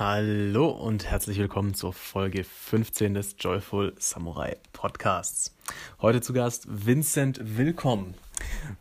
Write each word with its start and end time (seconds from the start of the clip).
Hallo 0.00 0.68
und 0.68 1.10
herzlich 1.10 1.38
willkommen 1.38 1.74
zur 1.74 1.92
Folge 1.92 2.44
15 2.44 3.14
des 3.14 3.34
Joyful 3.36 3.96
Samurai 3.98 4.56
Podcasts. 4.72 5.56
Heute 6.00 6.20
zu 6.20 6.32
Gast 6.32 6.68
Vincent 6.68 7.40
Willkommen. 7.58 8.14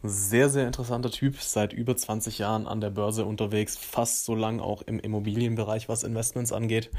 Sehr, 0.04 0.48
sehr 0.52 0.68
interessanter 0.68 1.10
Typ, 1.10 1.42
seit 1.42 1.74
über 1.74 1.98
20 1.98 2.38
Jahren 2.38 2.68
an 2.68 2.82
der 2.82 2.92
Börse 2.92 3.26
unterwegs, 3.26 3.76
fast 3.78 4.26
so 4.26 4.36
lang 4.36 4.60
auch 4.60 4.84
im 4.84 5.00
Immobilienbereich, 5.00 5.90
was 5.90 6.04
Investments 6.04 6.52
angeht 6.52 6.92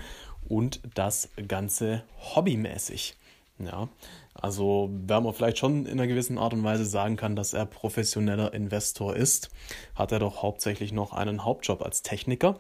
und 0.49 0.81
das 0.97 1.29
Ganze 1.47 2.03
hobbymäßig. 2.35 3.17
Ja, 3.61 3.89
also 4.35 4.91
wenn 5.07 5.23
man 5.23 5.33
vielleicht 5.33 5.59
schon 5.59 5.87
in 5.87 5.93
einer 5.93 6.09
gewissen 6.09 6.39
Art 6.39 6.55
und 6.55 6.65
Weise 6.65 6.87
sagen 6.87 7.15
kann, 7.15 7.37
dass 7.37 7.53
er 7.53 7.67
professioneller 7.67 8.53
Investor 8.53 9.15
ist, 9.15 9.51
hat 9.95 10.11
er 10.11 10.19
doch 10.19 10.43
hauptsächlich 10.43 10.91
noch 10.91 11.13
einen 11.13 11.45
Hauptjob 11.45 11.83
als 11.83 12.03
Techniker 12.03 12.59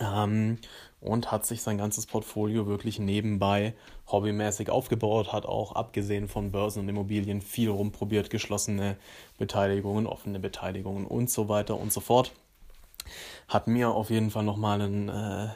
ähm, 0.00 0.58
und 1.00 1.30
hat 1.30 1.46
sich 1.46 1.62
sein 1.62 1.78
ganzes 1.78 2.06
Portfolio 2.06 2.66
wirklich 2.66 2.98
nebenbei 2.98 3.74
hobbymäßig 4.08 4.70
aufgebaut, 4.70 5.32
hat 5.32 5.46
auch 5.46 5.72
abgesehen 5.72 6.28
von 6.28 6.52
Börsen 6.52 6.80
und 6.80 6.88
Immobilien 6.88 7.40
viel 7.40 7.70
rumprobiert, 7.70 8.30
geschlossene 8.30 8.96
Beteiligungen, 9.38 10.06
offene 10.06 10.40
Beteiligungen 10.40 11.06
und 11.06 11.30
so 11.30 11.48
weiter 11.48 11.78
und 11.78 11.92
so 11.92 12.00
fort. 12.00 12.32
Hat 13.48 13.66
mir 13.66 13.90
auf 13.90 14.10
jeden 14.10 14.30
Fall 14.30 14.44
nochmal 14.44 14.80
einen 14.80 15.08
äh, 15.08 15.48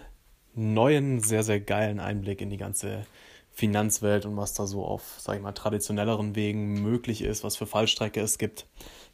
neuen, 0.54 1.20
sehr, 1.20 1.42
sehr 1.42 1.60
geilen 1.60 2.00
Einblick 2.00 2.40
in 2.40 2.50
die 2.50 2.56
ganze 2.56 3.06
Finanzwelt 3.52 4.26
und 4.26 4.36
was 4.36 4.54
da 4.54 4.66
so 4.66 4.84
auf, 4.84 5.16
sag 5.18 5.36
ich 5.36 5.42
mal, 5.42 5.52
traditionelleren 5.52 6.36
Wegen 6.36 6.82
möglich 6.82 7.22
ist, 7.22 7.44
was 7.44 7.56
für 7.56 7.66
Fallstrecke 7.66 8.20
es 8.20 8.38
gibt, 8.38 8.66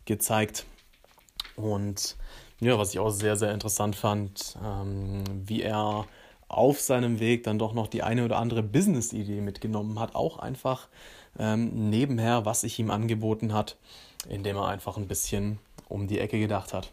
gezeigt. 0.04 0.66
Und 1.56 2.16
ja, 2.60 2.78
was 2.78 2.92
ich 2.92 2.98
auch 2.98 3.10
sehr, 3.10 3.36
sehr 3.36 3.52
interessant 3.52 3.96
fand, 3.96 4.56
ähm, 4.64 5.24
wie 5.46 5.62
er 5.62 6.06
auf 6.48 6.80
seinem 6.80 7.20
Weg 7.20 7.44
dann 7.44 7.58
doch 7.58 7.74
noch 7.74 7.88
die 7.88 8.02
eine 8.02 8.24
oder 8.24 8.38
andere 8.38 8.62
Business-Idee 8.62 9.40
mitgenommen 9.40 9.98
hat, 9.98 10.14
auch 10.14 10.38
einfach 10.38 10.88
ähm, 11.38 11.90
nebenher, 11.90 12.44
was 12.46 12.62
sich 12.62 12.78
ihm 12.78 12.90
angeboten 12.90 13.52
hat, 13.52 13.76
indem 14.28 14.56
er 14.56 14.68
einfach 14.68 14.96
ein 14.96 15.08
bisschen 15.08 15.58
um 15.88 16.06
die 16.06 16.18
Ecke 16.18 16.38
gedacht 16.38 16.72
hat. 16.72 16.92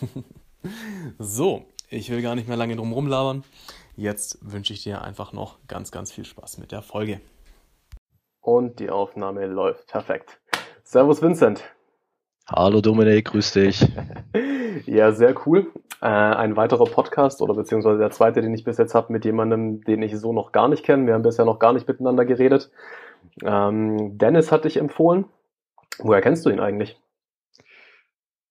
so, 1.18 1.66
ich 1.90 2.10
will 2.10 2.22
gar 2.22 2.34
nicht 2.34 2.48
mehr 2.48 2.56
lange 2.56 2.76
drum 2.76 2.92
rumlabern. 2.92 3.44
Jetzt 3.96 4.38
wünsche 4.40 4.72
ich 4.72 4.82
dir 4.82 5.02
einfach 5.02 5.32
noch 5.32 5.58
ganz, 5.68 5.90
ganz 5.90 6.10
viel 6.12 6.24
Spaß 6.24 6.58
mit 6.58 6.72
der 6.72 6.82
Folge. 6.82 7.20
Und 8.40 8.80
die 8.80 8.90
Aufnahme 8.90 9.46
läuft 9.46 9.88
perfekt. 9.88 10.40
Servus 10.82 11.22
Vincent. 11.22 11.62
Hallo 12.54 12.82
Dominik, 12.82 13.26
grüß 13.26 13.52
dich. 13.52 13.86
ja, 14.86 15.12
sehr 15.12 15.34
cool. 15.46 15.72
Äh, 16.02 16.06
ein 16.06 16.54
weiterer 16.56 16.84
Podcast 16.84 17.40
oder 17.40 17.54
beziehungsweise 17.54 17.98
der 17.98 18.10
zweite, 18.10 18.42
den 18.42 18.52
ich 18.52 18.64
bis 18.64 18.76
jetzt 18.76 18.94
habe, 18.94 19.10
mit 19.10 19.24
jemandem, 19.24 19.82
den 19.84 20.02
ich 20.02 20.18
so 20.18 20.34
noch 20.34 20.52
gar 20.52 20.68
nicht 20.68 20.84
kenne. 20.84 21.06
Wir 21.06 21.14
haben 21.14 21.22
bisher 21.22 21.46
noch 21.46 21.58
gar 21.58 21.72
nicht 21.72 21.88
miteinander 21.88 22.26
geredet. 22.26 22.70
Ähm, 23.42 24.18
Dennis 24.18 24.52
hat 24.52 24.66
dich 24.66 24.76
empfohlen. 24.76 25.24
Woher 25.98 26.20
kennst 26.20 26.44
du 26.44 26.50
ihn 26.50 26.60
eigentlich? 26.60 27.00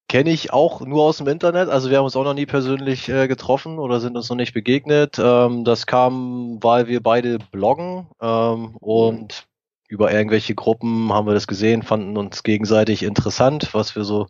Kenne 0.07 0.31
ich 0.31 0.51
auch 0.51 0.81
nur 0.81 1.03
aus 1.03 1.17
dem 1.17 1.27
Internet. 1.27 1.69
Also 1.69 1.91
wir 1.91 1.97
haben 1.97 2.05
uns 2.05 2.15
auch 2.15 2.23
noch 2.23 2.33
nie 2.33 2.47
persönlich 2.47 3.07
äh, 3.07 3.27
getroffen 3.27 3.77
oder 3.77 3.99
sind 3.99 4.15
uns 4.17 4.29
noch 4.29 4.35
nicht 4.35 4.53
begegnet. 4.53 5.19
Ähm, 5.23 5.63
das 5.63 5.85
kam, 5.85 6.57
weil 6.61 6.87
wir 6.87 7.03
beide 7.03 7.37
bloggen 7.51 8.07
ähm, 8.19 8.75
und 8.77 9.47
über 9.91 10.09
irgendwelche 10.09 10.55
Gruppen 10.55 11.11
haben 11.11 11.27
wir 11.27 11.33
das 11.33 11.47
gesehen, 11.47 11.83
fanden 11.83 12.15
uns 12.15 12.43
gegenseitig 12.43 13.03
interessant, 13.03 13.73
was 13.73 13.93
wir 13.93 14.05
so 14.05 14.27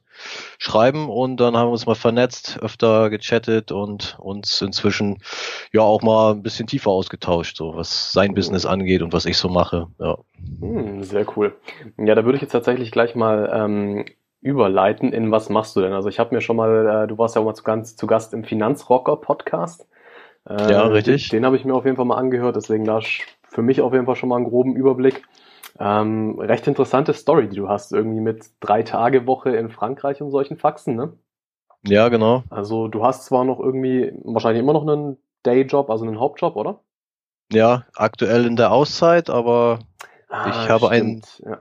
schreiben 0.57 1.07
und 1.07 1.39
dann 1.39 1.55
haben 1.55 1.67
wir 1.67 1.73
uns 1.73 1.85
mal 1.85 1.93
vernetzt, 1.93 2.57
öfter 2.63 3.11
gechattet 3.11 3.71
und 3.71 4.17
uns 4.19 4.59
inzwischen 4.63 5.19
ja 5.71 5.81
auch 5.81 6.01
mal 6.01 6.31
ein 6.31 6.41
bisschen 6.41 6.65
tiefer 6.65 6.89
ausgetauscht, 6.89 7.57
so 7.57 7.75
was 7.75 8.11
sein 8.11 8.33
Business 8.33 8.65
angeht 8.65 9.03
und 9.03 9.13
was 9.13 9.27
ich 9.27 9.37
so 9.37 9.49
mache. 9.49 9.85
Ja. 9.99 10.17
Hm, 10.61 11.03
sehr 11.03 11.27
cool. 11.37 11.55
Ja, 11.99 12.15
da 12.15 12.25
würde 12.25 12.37
ich 12.37 12.41
jetzt 12.41 12.53
tatsächlich 12.53 12.91
gleich 12.91 13.13
mal 13.13 13.47
ähm, 13.53 14.05
überleiten 14.41 15.13
in 15.13 15.29
was 15.29 15.49
machst 15.49 15.75
du 15.75 15.81
denn? 15.81 15.93
Also 15.93 16.09
ich 16.09 16.17
habe 16.17 16.33
mir 16.33 16.41
schon 16.41 16.55
mal, 16.55 17.03
äh, 17.03 17.07
du 17.07 17.19
warst 17.19 17.35
ja 17.35 17.41
auch 17.41 17.45
mal 17.45 17.53
zu, 17.53 17.63
ganz, 17.63 17.95
zu 17.95 18.07
Gast 18.07 18.33
im 18.33 18.43
Finanzrocker 18.43 19.15
Podcast. 19.17 19.87
Äh, 20.49 20.71
ja, 20.71 20.87
richtig. 20.87 21.29
Den, 21.29 21.37
den 21.37 21.45
habe 21.45 21.55
ich 21.55 21.65
mir 21.65 21.75
auf 21.75 21.85
jeden 21.85 21.97
Fall 21.97 22.05
mal 22.05 22.17
angehört, 22.17 22.55
deswegen 22.55 22.83
da 22.83 22.99
für 23.51 23.61
mich 23.61 23.79
auf 23.81 23.93
jeden 23.93 24.07
Fall 24.07 24.15
schon 24.15 24.29
mal 24.29 24.37
einen 24.37 24.45
groben 24.45 24.75
Überblick. 24.75 25.21
Ähm, 25.83 26.37
recht 26.39 26.67
interessante 26.67 27.11
Story, 27.11 27.49
die 27.49 27.55
du 27.55 27.67
hast, 27.67 27.91
irgendwie 27.91 28.19
mit 28.19 28.45
drei 28.59 28.83
Tage 28.83 29.25
Woche 29.25 29.49
in 29.55 29.71
Frankreich 29.71 30.21
und 30.21 30.29
solchen 30.29 30.57
Faxen, 30.57 30.95
ne? 30.95 31.13
Ja, 31.87 32.09
genau. 32.09 32.43
Also 32.51 32.87
du 32.87 33.03
hast 33.03 33.25
zwar 33.25 33.45
noch 33.45 33.59
irgendwie, 33.59 34.13
wahrscheinlich 34.23 34.61
immer 34.61 34.73
noch 34.73 34.87
einen 34.87 35.17
Dayjob, 35.41 35.89
also 35.89 36.05
einen 36.05 36.19
Hauptjob, 36.19 36.55
oder? 36.55 36.81
Ja, 37.51 37.85
aktuell 37.95 38.45
in 38.45 38.57
der 38.57 38.71
Auszeit, 38.71 39.31
aber 39.31 39.79
ah, 40.29 40.49
ich 40.49 40.69
habe 40.69 40.91
einen, 40.91 41.23
ja. 41.39 41.57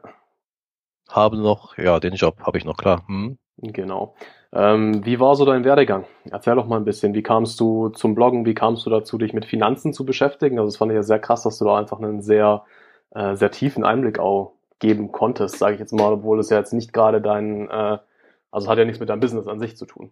habe 1.09 1.39
noch, 1.39 1.79
ja, 1.79 1.99
den 1.99 2.13
Job 2.13 2.41
habe 2.43 2.59
ich 2.59 2.67
noch 2.67 2.77
klar. 2.77 3.03
Hm. 3.07 3.39
Genau. 3.57 4.15
Ähm, 4.53 5.03
wie 5.07 5.19
war 5.19 5.35
so 5.35 5.47
dein 5.47 5.65
Werdegang? 5.65 6.05
Erzähl 6.31 6.57
doch 6.57 6.67
mal 6.67 6.77
ein 6.77 6.85
bisschen. 6.85 7.15
Wie 7.15 7.23
kamst 7.23 7.59
du 7.59 7.89
zum 7.89 8.15
Bloggen? 8.15 8.45
Wie 8.45 8.55
kamst 8.55 8.85
du 8.85 8.91
dazu, 8.91 9.17
dich 9.17 9.33
mit 9.33 9.47
Finanzen 9.47 9.95
zu 9.95 10.05
beschäftigen? 10.05 10.59
Also, 10.59 10.69
das 10.69 10.77
fand 10.77 10.93
ich 10.93 10.97
ja 10.97 11.03
sehr 11.03 11.21
krass, 11.21 11.45
dass 11.45 11.57
du 11.59 11.65
da 11.65 11.79
einfach 11.79 11.99
einen 11.99 12.21
sehr 12.21 12.65
äh, 13.13 13.37
sehr 13.37 13.51
tiefen 13.51 13.85
Einblick 13.85 14.19
auch 14.19 14.53
geben 14.79 15.13
konntest, 15.13 15.59
sage 15.59 15.75
ich 15.75 15.81
jetzt 15.81 15.93
mal, 15.93 16.13
obwohl 16.13 16.41
es 16.41 16.51
ja 16.51 16.59
jetzt 16.59 16.73
nicht 16.73 16.93
gerade 16.93 17.21
dein, 17.21 17.69
äh, 17.69 17.99
also 18.51 18.69
hat 18.69 18.79
ja 18.79 18.85
nichts 18.85 19.01
mit 19.01 19.09
deinem 19.09 19.21
Business 19.21 19.47
an 19.47 19.61
sich 19.61 19.77
zu 19.77 19.87
tun. 19.87 20.11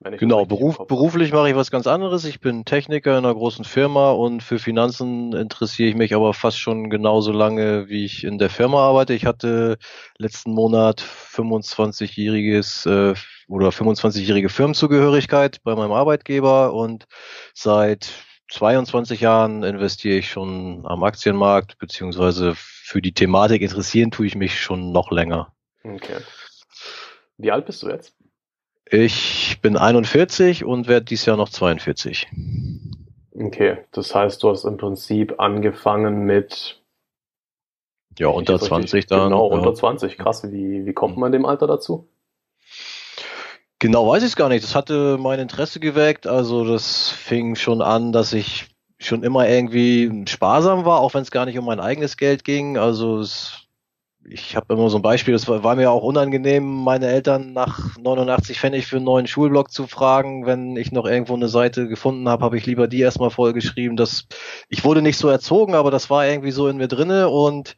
Genau, 0.00 0.46
Beruf, 0.46 0.78
beruflich 0.86 1.32
mache 1.32 1.50
ich 1.50 1.56
was 1.56 1.72
ganz 1.72 1.88
anderes. 1.88 2.24
Ich 2.24 2.38
bin 2.38 2.64
Techniker 2.64 3.18
in 3.18 3.24
einer 3.24 3.34
großen 3.34 3.64
Firma 3.64 4.12
und 4.12 4.44
für 4.44 4.60
Finanzen 4.60 5.32
interessiere 5.32 5.88
ich 5.88 5.96
mich 5.96 6.14
aber 6.14 6.34
fast 6.34 6.60
schon 6.60 6.88
genauso 6.88 7.32
lange, 7.32 7.88
wie 7.88 8.04
ich 8.04 8.22
in 8.22 8.38
der 8.38 8.48
Firma 8.48 8.78
arbeite. 8.78 9.12
Ich 9.12 9.26
hatte 9.26 9.76
letzten 10.16 10.52
Monat 10.52 11.00
25-jähriges 11.00 12.86
äh, 12.86 13.14
oder 13.48 13.70
25-jährige 13.70 14.50
Firmenzugehörigkeit 14.50 15.58
bei 15.64 15.74
meinem 15.74 15.92
Arbeitgeber 15.92 16.74
und 16.74 17.06
seit 17.52 18.12
22 18.48 19.20
Jahren 19.20 19.62
investiere 19.62 20.18
ich 20.18 20.30
schon 20.30 20.86
am 20.86 21.02
Aktienmarkt, 21.04 21.78
beziehungsweise 21.78 22.54
für 22.54 23.02
die 23.02 23.12
Thematik 23.12 23.62
interessieren 23.62 24.10
tue 24.10 24.26
ich 24.26 24.34
mich 24.34 24.60
schon 24.60 24.92
noch 24.92 25.10
länger. 25.10 25.52
Okay. 25.84 26.18
Wie 27.36 27.52
alt 27.52 27.66
bist 27.66 27.82
du 27.82 27.88
jetzt? 27.88 28.14
Ich 28.90 29.60
bin 29.60 29.76
41 29.76 30.64
und 30.64 30.88
werde 30.88 31.04
dieses 31.04 31.26
Jahr 31.26 31.36
noch 31.36 31.50
42. 31.50 32.28
Okay, 33.34 33.78
das 33.92 34.14
heißt, 34.14 34.42
du 34.42 34.50
hast 34.50 34.64
im 34.64 34.78
Prinzip 34.78 35.38
angefangen 35.38 36.24
mit 36.24 36.82
ja, 38.18 38.28
unter 38.28 38.58
20 38.58 39.06
dann. 39.06 39.30
Genau, 39.30 39.46
unter 39.46 39.68
ja. 39.68 39.74
20. 39.74 40.18
Krass, 40.18 40.50
wie, 40.50 40.86
wie 40.86 40.92
kommt 40.92 41.18
man 41.18 41.28
in 41.28 41.40
dem 41.40 41.46
Alter 41.46 41.66
dazu? 41.66 42.08
Genau 43.80 44.08
weiß 44.08 44.22
ich 44.24 44.30
es 44.30 44.36
gar 44.36 44.48
nicht. 44.48 44.64
Das 44.64 44.74
hatte 44.74 45.18
mein 45.20 45.38
Interesse 45.38 45.78
geweckt. 45.78 46.26
Also 46.26 46.64
das 46.64 47.10
fing 47.10 47.54
schon 47.54 47.80
an, 47.80 48.12
dass 48.12 48.32
ich 48.32 48.66
schon 48.98 49.22
immer 49.22 49.48
irgendwie 49.48 50.24
sparsam 50.28 50.84
war, 50.84 51.00
auch 51.00 51.14
wenn 51.14 51.22
es 51.22 51.30
gar 51.30 51.46
nicht 51.46 51.58
um 51.58 51.64
mein 51.64 51.78
eigenes 51.78 52.16
Geld 52.16 52.44
ging. 52.44 52.76
Also 52.76 53.20
es, 53.20 53.68
ich 54.24 54.56
habe 54.56 54.74
immer 54.74 54.90
so 54.90 54.98
ein 54.98 55.02
Beispiel, 55.02 55.32
das 55.32 55.46
war, 55.46 55.62
war, 55.62 55.76
mir 55.76 55.92
auch 55.92 56.02
unangenehm, 56.02 56.64
meine 56.64 57.06
Eltern 57.06 57.52
nach 57.52 57.96
89 57.96 58.58
Pfennig 58.58 58.86
für 58.86 58.96
einen 58.96 59.04
neuen 59.04 59.28
Schulblock 59.28 59.70
zu 59.70 59.86
fragen. 59.86 60.44
Wenn 60.44 60.76
ich 60.76 60.90
noch 60.90 61.06
irgendwo 61.06 61.34
eine 61.34 61.48
Seite 61.48 61.86
gefunden 61.86 62.28
habe, 62.28 62.44
habe 62.44 62.58
ich 62.58 62.66
lieber 62.66 62.88
die 62.88 63.00
erstmal 63.00 63.30
vollgeschrieben. 63.30 63.96
Das, 63.96 64.26
ich 64.68 64.84
wurde 64.84 65.02
nicht 65.02 65.18
so 65.18 65.28
erzogen, 65.28 65.76
aber 65.76 65.92
das 65.92 66.10
war 66.10 66.26
irgendwie 66.26 66.50
so 66.50 66.66
in 66.66 66.78
mir 66.78 66.88
drinne 66.88 67.28
und 67.28 67.76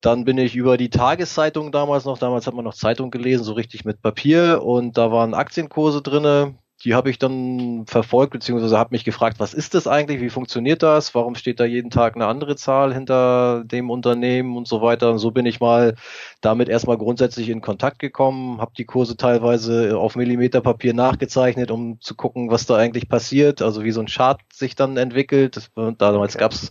dann 0.00 0.24
bin 0.24 0.38
ich 0.38 0.56
über 0.56 0.76
die 0.76 0.90
Tageszeitung 0.90 1.72
damals 1.72 2.04
noch, 2.04 2.18
damals 2.18 2.46
hat 2.46 2.54
man 2.54 2.64
noch 2.64 2.74
Zeitung 2.74 3.10
gelesen, 3.10 3.44
so 3.44 3.52
richtig 3.52 3.84
mit 3.84 4.00
Papier 4.02 4.62
und 4.62 4.96
da 4.96 5.12
waren 5.12 5.34
Aktienkurse 5.34 6.02
drinne. 6.02 6.54
Die 6.82 6.94
habe 6.94 7.10
ich 7.10 7.18
dann 7.18 7.84
verfolgt, 7.86 8.32
beziehungsweise 8.32 8.78
habe 8.78 8.94
mich 8.94 9.04
gefragt, 9.04 9.38
was 9.38 9.52
ist 9.52 9.74
das 9.74 9.86
eigentlich, 9.86 10.22
wie 10.22 10.30
funktioniert 10.30 10.82
das, 10.82 11.14
warum 11.14 11.34
steht 11.34 11.60
da 11.60 11.66
jeden 11.66 11.90
Tag 11.90 12.14
eine 12.14 12.24
andere 12.24 12.56
Zahl 12.56 12.94
hinter 12.94 13.64
dem 13.66 13.90
Unternehmen 13.90 14.56
und 14.56 14.66
so 14.66 14.80
weiter. 14.80 15.10
Und 15.10 15.18
so 15.18 15.30
bin 15.30 15.44
ich 15.44 15.60
mal 15.60 15.96
damit 16.40 16.70
erstmal 16.70 16.96
grundsätzlich 16.96 17.50
in 17.50 17.60
Kontakt 17.60 17.98
gekommen, 17.98 18.62
habe 18.62 18.72
die 18.78 18.86
Kurse 18.86 19.18
teilweise 19.18 19.98
auf 19.98 20.16
Millimeterpapier 20.16 20.94
nachgezeichnet, 20.94 21.70
um 21.70 22.00
zu 22.00 22.14
gucken, 22.14 22.50
was 22.50 22.64
da 22.64 22.76
eigentlich 22.76 23.10
passiert, 23.10 23.60
also 23.60 23.84
wie 23.84 23.92
so 23.92 24.00
ein 24.00 24.06
Chart 24.06 24.40
sich 24.50 24.74
dann 24.74 24.96
entwickelt. 24.96 25.70
Damals 25.76 26.34
okay. 26.34 26.42
gab 26.42 26.52
es 26.52 26.70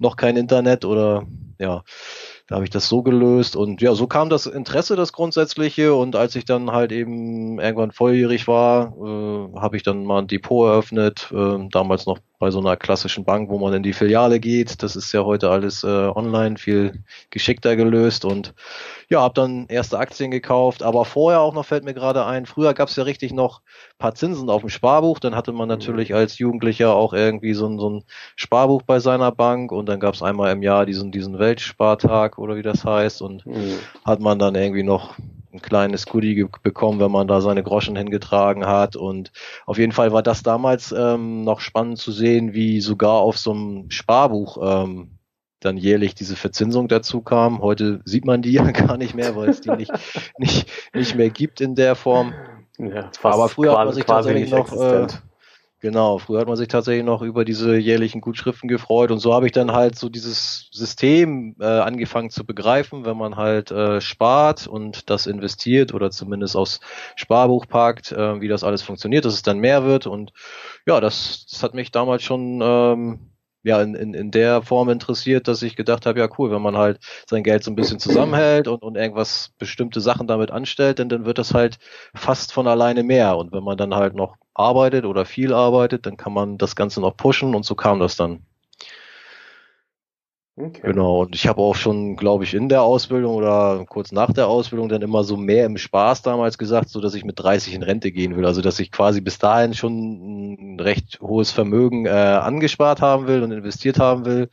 noch 0.00 0.16
kein 0.16 0.36
Internet 0.36 0.84
oder 0.84 1.28
ja. 1.60 1.84
Da 2.48 2.54
habe 2.54 2.64
ich 2.64 2.70
das 2.70 2.88
so 2.88 3.02
gelöst 3.02 3.56
und 3.56 3.82
ja, 3.82 3.94
so 3.94 4.06
kam 4.06 4.30
das 4.30 4.46
Interesse, 4.46 4.96
das 4.96 5.12
Grundsätzliche. 5.12 5.94
Und 5.94 6.16
als 6.16 6.34
ich 6.34 6.46
dann 6.46 6.72
halt 6.72 6.92
eben 6.92 7.60
irgendwann 7.60 7.92
volljährig 7.92 8.48
war, 8.48 8.96
äh, 8.96 9.60
habe 9.60 9.76
ich 9.76 9.82
dann 9.82 10.04
mal 10.04 10.20
ein 10.20 10.28
Depot 10.28 10.66
eröffnet, 10.66 11.30
äh, 11.30 11.68
damals 11.70 12.06
noch 12.06 12.18
bei 12.38 12.50
so 12.50 12.60
einer 12.60 12.76
klassischen 12.76 13.24
Bank, 13.24 13.50
wo 13.50 13.58
man 13.58 13.74
in 13.74 13.82
die 13.82 13.92
Filiale 13.92 14.38
geht. 14.38 14.82
Das 14.82 14.94
ist 14.94 15.12
ja 15.12 15.24
heute 15.24 15.50
alles 15.50 15.82
äh, 15.82 15.86
online 15.86 16.56
viel 16.56 17.02
geschickter 17.30 17.74
gelöst 17.74 18.24
und 18.24 18.54
ja, 19.08 19.20
habe 19.22 19.34
dann 19.34 19.66
erste 19.68 19.98
Aktien 19.98 20.30
gekauft, 20.30 20.82
aber 20.82 21.04
vorher 21.04 21.40
auch 21.40 21.54
noch 21.54 21.64
fällt 21.64 21.84
mir 21.84 21.94
gerade 21.94 22.24
ein, 22.26 22.46
früher 22.46 22.74
gab 22.74 22.88
es 22.88 22.96
ja 22.96 23.04
richtig 23.04 23.32
noch 23.32 23.62
paar 23.98 24.14
Zinsen 24.14 24.50
auf 24.50 24.60
dem 24.60 24.70
Sparbuch, 24.70 25.18
dann 25.18 25.34
hatte 25.34 25.52
man 25.52 25.66
mhm. 25.66 25.74
natürlich 25.74 26.14
als 26.14 26.38
Jugendlicher 26.38 26.94
auch 26.94 27.12
irgendwie 27.12 27.54
so 27.54 27.66
ein, 27.66 27.78
so 27.78 27.90
ein 27.90 28.04
Sparbuch 28.36 28.82
bei 28.82 29.00
seiner 29.00 29.32
Bank 29.32 29.72
und 29.72 29.86
dann 29.86 29.98
gab 29.98 30.14
es 30.14 30.22
einmal 30.22 30.52
im 30.52 30.62
Jahr 30.62 30.86
diesen, 30.86 31.10
diesen 31.10 31.38
Weltspartag 31.38 32.38
oder 32.38 32.56
wie 32.56 32.62
das 32.62 32.84
heißt 32.84 33.22
und 33.22 33.46
mhm. 33.46 33.78
hat 34.04 34.20
man 34.20 34.38
dann 34.38 34.54
irgendwie 34.54 34.84
noch 34.84 35.16
ein 35.52 35.62
kleines 35.62 36.06
Goodie 36.06 36.46
bekommen, 36.62 37.00
wenn 37.00 37.10
man 37.10 37.28
da 37.28 37.40
seine 37.40 37.62
Groschen 37.62 37.96
hingetragen 37.96 38.66
hat. 38.66 38.96
Und 38.96 39.32
auf 39.66 39.78
jeden 39.78 39.92
Fall 39.92 40.12
war 40.12 40.22
das 40.22 40.42
damals 40.42 40.92
ähm, 40.92 41.44
noch 41.44 41.60
spannend 41.60 41.98
zu 41.98 42.12
sehen, 42.12 42.52
wie 42.54 42.80
sogar 42.80 43.14
auf 43.14 43.38
so 43.38 43.52
einem 43.52 43.90
Sparbuch 43.90 44.58
ähm, 44.62 45.18
dann 45.60 45.76
jährlich 45.76 46.14
diese 46.14 46.36
Verzinsung 46.36 46.88
dazu 46.88 47.20
kam. 47.20 47.60
Heute 47.60 48.00
sieht 48.04 48.24
man 48.24 48.42
die 48.42 48.52
ja 48.52 48.70
gar 48.70 48.96
nicht 48.96 49.14
mehr, 49.14 49.36
weil 49.36 49.48
es 49.48 49.60
die 49.60 49.70
nicht, 49.70 49.92
nicht, 50.38 50.68
nicht 50.94 51.14
mehr 51.14 51.30
gibt 51.30 51.60
in 51.60 51.74
der 51.74 51.94
Form. 51.94 52.34
Ja, 52.78 53.10
Aber 53.22 53.48
früher 53.48 53.72
quasi, 53.72 53.78
hat 53.78 53.86
man 53.86 53.94
sich 53.94 54.04
tatsächlich 54.04 54.50
noch, 54.50 54.72
äh, 54.72 55.06
Genau, 55.80 56.18
früher 56.18 56.40
hat 56.40 56.48
man 56.48 56.56
sich 56.56 56.66
tatsächlich 56.66 57.04
noch 57.04 57.22
über 57.22 57.44
diese 57.44 57.76
jährlichen 57.76 58.20
Gutschriften 58.20 58.68
gefreut 58.68 59.12
und 59.12 59.20
so 59.20 59.32
habe 59.32 59.46
ich 59.46 59.52
dann 59.52 59.70
halt 59.70 59.96
so 59.96 60.08
dieses 60.08 60.68
System 60.72 61.54
äh, 61.60 61.64
angefangen 61.66 62.30
zu 62.30 62.44
begreifen, 62.44 63.04
wenn 63.04 63.16
man 63.16 63.36
halt 63.36 63.70
äh, 63.70 64.00
spart 64.00 64.66
und 64.66 65.08
das 65.08 65.28
investiert 65.28 65.94
oder 65.94 66.10
zumindest 66.10 66.56
aufs 66.56 66.80
Sparbuch 67.14 67.66
packt, 67.68 68.10
äh, 68.10 68.40
wie 68.40 68.48
das 68.48 68.64
alles 68.64 68.82
funktioniert, 68.82 69.24
dass 69.24 69.34
es 69.34 69.42
dann 69.42 69.60
mehr 69.60 69.84
wird 69.84 70.08
und 70.08 70.32
ja, 70.84 71.00
das, 71.00 71.46
das 71.48 71.62
hat 71.62 71.74
mich 71.74 71.92
damals 71.92 72.24
schon 72.24 72.58
ähm, 72.60 73.30
ja 73.68 73.80
in, 73.82 73.94
in, 73.94 74.14
in 74.14 74.30
der 74.30 74.62
Form 74.62 74.88
interessiert, 74.88 75.46
dass 75.48 75.62
ich 75.62 75.76
gedacht 75.76 76.06
habe, 76.06 76.18
ja 76.18 76.28
cool, 76.38 76.50
wenn 76.50 76.62
man 76.62 76.76
halt 76.76 76.98
sein 77.28 77.44
Geld 77.44 77.62
so 77.64 77.70
ein 77.70 77.76
bisschen 77.76 78.00
zusammenhält 78.00 78.66
und, 78.68 78.82
und 78.82 78.96
irgendwas 78.96 79.52
bestimmte 79.58 80.00
Sachen 80.00 80.26
damit 80.26 80.50
anstellt, 80.50 80.98
denn 80.98 81.08
dann 81.08 81.24
wird 81.24 81.38
das 81.38 81.54
halt 81.54 81.78
fast 82.14 82.52
von 82.52 82.66
alleine 82.66 83.04
mehr. 83.04 83.36
Und 83.36 83.52
wenn 83.52 83.62
man 83.64 83.78
dann 83.78 83.94
halt 83.94 84.14
noch 84.14 84.36
arbeitet 84.54 85.04
oder 85.04 85.24
viel 85.24 85.52
arbeitet, 85.54 86.06
dann 86.06 86.16
kann 86.16 86.32
man 86.32 86.58
das 86.58 86.74
Ganze 86.76 87.00
noch 87.00 87.16
pushen 87.16 87.54
und 87.54 87.64
so 87.64 87.74
kam 87.76 88.00
das 88.00 88.16
dann. 88.16 88.47
Okay. 90.60 90.80
Genau, 90.82 91.22
und 91.22 91.36
ich 91.36 91.46
habe 91.46 91.60
auch 91.60 91.76
schon, 91.76 92.16
glaube 92.16 92.42
ich, 92.42 92.52
in 92.52 92.68
der 92.68 92.82
Ausbildung 92.82 93.36
oder 93.36 93.84
kurz 93.88 94.10
nach 94.10 94.32
der 94.32 94.48
Ausbildung 94.48 94.88
dann 94.88 95.02
immer 95.02 95.22
so 95.22 95.36
mehr 95.36 95.64
im 95.66 95.76
Spaß 95.76 96.22
damals 96.22 96.58
gesagt, 96.58 96.88
so 96.88 97.00
dass 97.00 97.14
ich 97.14 97.24
mit 97.24 97.38
30 97.38 97.74
in 97.74 97.84
Rente 97.84 98.10
gehen 98.10 98.36
will. 98.36 98.44
Also 98.44 98.60
dass 98.60 98.80
ich 98.80 98.90
quasi 98.90 99.20
bis 99.20 99.38
dahin 99.38 99.74
schon 99.74 100.74
ein 100.74 100.80
recht 100.80 101.20
hohes 101.20 101.52
Vermögen 101.52 102.06
äh, 102.06 102.10
angespart 102.10 103.00
haben 103.00 103.28
will 103.28 103.44
und 103.44 103.52
investiert 103.52 104.00
haben 104.00 104.24
will, 104.24 104.50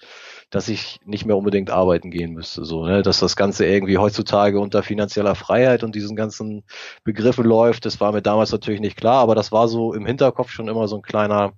dass 0.51 0.69
ich 0.69 0.99
nicht 1.05 1.25
mehr 1.25 1.37
unbedingt 1.37 1.71
arbeiten 1.71 2.11
gehen 2.11 2.33
müsste. 2.33 2.65
So, 2.65 2.85
ne? 2.85 3.01
Dass 3.01 3.19
das 3.19 3.35
Ganze 3.35 3.65
irgendwie 3.65 3.97
heutzutage 3.97 4.59
unter 4.59 4.83
finanzieller 4.83 5.33
Freiheit 5.33 5.83
und 5.83 5.95
diesen 5.95 6.15
ganzen 6.15 6.65
Begriffen 7.03 7.45
läuft, 7.45 7.83
das 7.85 7.99
war 7.99 8.11
mir 8.11 8.21
damals 8.21 8.51
natürlich 8.51 8.79
nicht 8.79 8.97
klar, 8.97 9.21
aber 9.21 9.33
das 9.33 9.51
war 9.51 9.67
so 9.67 9.93
im 9.93 10.05
Hinterkopf 10.05 10.51
schon 10.51 10.67
immer 10.67 10.87
so 10.87 10.97
ein 10.97 11.01
kleiner 11.01 11.53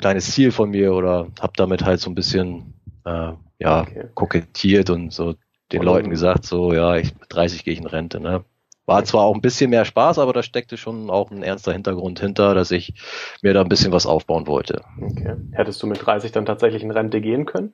kleines 0.00 0.32
Ziel 0.32 0.50
von 0.50 0.70
mir 0.70 0.94
oder 0.94 1.28
habe 1.40 1.52
damit 1.56 1.84
halt 1.84 2.00
so 2.00 2.10
ein 2.10 2.14
bisschen 2.14 2.79
äh, 3.04 3.32
ja, 3.58 3.82
okay. 3.82 4.08
kokettiert 4.14 4.90
und 4.90 5.12
so 5.12 5.34
den 5.72 5.82
Leuten 5.82 6.10
gesagt, 6.10 6.44
so, 6.44 6.72
ja, 6.72 6.96
ich 6.96 7.14
mit 7.18 7.32
30 7.32 7.64
gehe 7.64 7.72
ich 7.72 7.80
in 7.80 7.86
Rente, 7.86 8.20
ne? 8.20 8.44
War 8.86 9.04
zwar 9.04 9.22
auch 9.22 9.34
ein 9.34 9.40
bisschen 9.40 9.70
mehr 9.70 9.84
Spaß, 9.84 10.18
aber 10.18 10.32
da 10.32 10.42
steckte 10.42 10.76
schon 10.76 11.10
auch 11.10 11.30
ein 11.30 11.44
ernster 11.44 11.72
Hintergrund 11.72 12.18
hinter, 12.18 12.54
dass 12.56 12.72
ich 12.72 12.94
mir 13.40 13.54
da 13.54 13.60
ein 13.60 13.68
bisschen 13.68 13.92
was 13.92 14.04
aufbauen 14.04 14.48
wollte. 14.48 14.82
Okay. 15.00 15.36
Hättest 15.52 15.80
du 15.82 15.86
mit 15.86 16.04
30 16.04 16.32
dann 16.32 16.44
tatsächlich 16.44 16.82
in 16.82 16.90
Rente 16.90 17.20
gehen 17.20 17.46
können? 17.46 17.72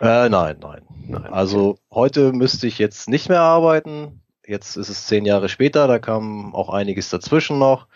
Äh, 0.00 0.28
nein, 0.28 0.56
nein, 0.60 0.82
nein. 1.06 1.32
Also 1.32 1.78
heute 1.92 2.32
müsste 2.32 2.66
ich 2.66 2.78
jetzt 2.78 3.08
nicht 3.08 3.28
mehr 3.28 3.42
arbeiten. 3.42 4.22
Jetzt 4.44 4.76
ist 4.76 4.88
es 4.88 5.06
zehn 5.06 5.24
Jahre 5.24 5.48
später, 5.48 5.86
da 5.86 6.00
kam 6.00 6.56
auch 6.56 6.70
einiges 6.70 7.08
dazwischen 7.08 7.60
noch. 7.60 7.86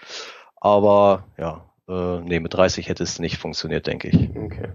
Aber 0.55 1.25
ja, 1.37 1.65
äh, 1.89 2.21
nee, 2.21 2.39
mit 2.39 2.55
30 2.55 2.89
hätte 2.89 3.03
es 3.03 3.19
nicht 3.19 3.39
funktioniert, 3.39 3.89
denke 3.89 4.09
ich. 4.09 4.31
Okay. 4.37 4.69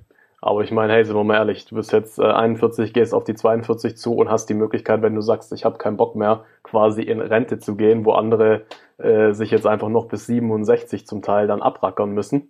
Aber 0.44 0.64
ich 0.64 0.72
meine, 0.72 0.94
hey, 0.94 1.06
sind 1.06 1.16
wir 1.16 1.24
mal 1.24 1.36
ehrlich, 1.36 1.66
du 1.66 1.76
bist 1.76 1.92
jetzt 1.92 2.18
äh, 2.18 2.24
41, 2.24 2.94
gehst 2.94 3.14
auf 3.14 3.24
die 3.24 3.36
42 3.36 3.96
zu 3.96 4.16
und 4.16 4.30
hast 4.30 4.48
die 4.48 4.56
Möglichkeit, 4.56 5.04
wenn 5.04 5.14
du 5.14 5.22
sagst, 5.22 5.54
ich 5.54 5.66
habe 5.66 5.78
keinen 5.78 5.98
Bock 5.98 6.16
mehr, 6.16 6.46
quasi 6.64 7.04
in 7.04 7.22
Rente 7.22 7.60
zu 7.60 7.76
gehen, 7.76 8.06
wo 8.06 8.14
andere 8.14 8.64
äh, 8.98 9.34
sich 9.34 9.52
jetzt 9.52 9.68
einfach 9.68 9.90
noch 9.90 10.08
bis 10.08 10.26
67 10.26 11.06
zum 11.06 11.22
Teil 11.22 11.46
dann 11.46 11.62
abrackern 11.62 12.12
müssen, 12.12 12.50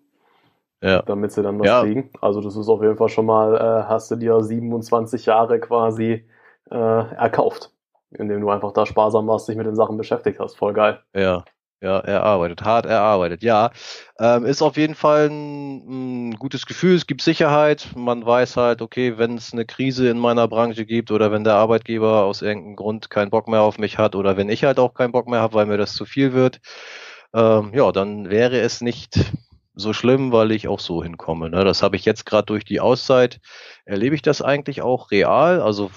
ja. 0.82 1.02
damit 1.02 1.34
sie 1.34 1.44
dann 1.44 1.60
was 1.60 1.68
ja. 1.68 1.82
kriegen. 1.82 2.10
Also 2.22 2.40
das 2.40 2.56
ist 2.56 2.70
auf 2.70 2.82
jeden 2.82 2.96
Fall 2.96 3.10
schon 3.10 3.26
mal, 3.26 3.56
äh, 3.56 3.90
hast 3.90 4.10
du 4.10 4.16
dir 4.16 4.42
27 4.42 5.26
Jahre 5.26 5.60
quasi 5.60 6.26
äh, 6.70 6.76
erkauft, 6.76 7.72
indem 8.12 8.40
du 8.40 8.50
einfach 8.50 8.72
da 8.72 8.86
sparsam 8.86 9.28
warst, 9.28 9.50
dich 9.50 9.58
mit 9.58 9.66
den 9.66 9.76
Sachen 9.76 9.98
beschäftigt 9.98 10.40
hast. 10.40 10.56
Voll 10.56 10.72
geil. 10.72 11.02
Ja, 11.14 11.44
ja, 11.81 12.00
erarbeitet, 12.00 12.62
hart 12.63 12.86
erarbeitet. 12.86 13.42
Ja, 13.44 13.72
ähm, 14.19 14.45
ist 14.45 14.62
auf 14.62 14.78
jeden 14.78 14.95
Fall 14.95 15.30
ein, 15.30 16.30
ein, 16.30 16.36
gutes 16.36 16.66
Gefühl. 16.66 16.95
Es 16.95 17.07
gibt 17.07 17.22
Sicherheit. 17.22 17.89
Man 17.95 18.25
weiß 18.25 18.57
halt, 18.57 18.81
okay, 18.81 19.18
wenn 19.18 19.36
es 19.38 19.51
eine 19.51 19.66
Krise 19.66 20.10
in 20.10 20.19
meiner 20.19 20.48
Branche 20.48 20.86
gibt 20.86 21.12
oder 21.12 21.31
wenn 21.31 21.44
der 21.44 21.56
Arbeitgeber 21.56 22.24
aus 22.24 22.42
irgendeinem 22.42 22.75
Grund 22.75 23.10
keinen 23.10 23.31
Bock 23.31 23.48
mehr 23.48 23.62
auf 23.62 23.80
mich 23.80 23.98
hat 23.98 24.16
oder 24.16 24.38
wenn 24.38 24.50
ich 24.50 24.63
halt 24.63 24.80
auch 24.80 24.94
keinen 24.94 25.12
Bock 25.12 25.28
mehr 25.28 25.42
habe, 25.42 25.56
weil 25.56 25.66
mir 25.66 25.78
das 25.78 25.94
zu 25.94 26.06
viel 26.06 26.33
wird, 26.33 26.62
ähm, 27.33 27.72
ja, 27.74 27.92
dann 27.92 28.30
wäre 28.30 28.60
es 28.60 28.81
nicht 28.81 29.19
so 29.74 29.94
schlimm, 29.94 30.31
weil 30.31 30.51
ich 30.51 30.68
auch 30.68 30.80
so 30.80 31.04
hinkomme. 31.04 31.50
Ne? 31.50 31.63
Das 31.63 31.81
habe 31.81 31.95
ich 31.95 32.06
jetzt 32.06 32.25
gerade 32.25 32.45
durch 32.45 32.66
die 32.66 32.80
Auszeit, 32.80 33.39
erlebe 33.86 34.16
ich 34.16 34.22
das 34.22 34.42
eigentlich 34.42 34.81
auch 34.81 35.12
real. 35.12 35.62
Also 35.62 35.92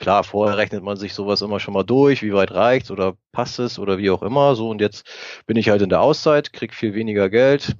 klar, 0.00 0.24
vorher 0.24 0.56
rechnet 0.56 0.82
man 0.82 0.96
sich 0.96 1.12
sowas 1.12 1.42
immer 1.42 1.60
schon 1.60 1.74
mal 1.74 1.84
durch, 1.84 2.22
wie 2.22 2.32
weit 2.32 2.52
reicht's 2.52 2.90
oder 2.90 3.16
passt 3.32 3.58
es 3.58 3.78
oder 3.78 3.98
wie 3.98 4.10
auch 4.10 4.22
immer. 4.22 4.54
So 4.54 4.70
und 4.70 4.80
jetzt 4.80 5.06
bin 5.46 5.58
ich 5.58 5.68
halt 5.68 5.82
in 5.82 5.90
der 5.90 6.00
Auszeit, 6.00 6.54
krieg 6.54 6.74
viel 6.74 6.94
weniger 6.94 7.28
Geld. 7.28 7.76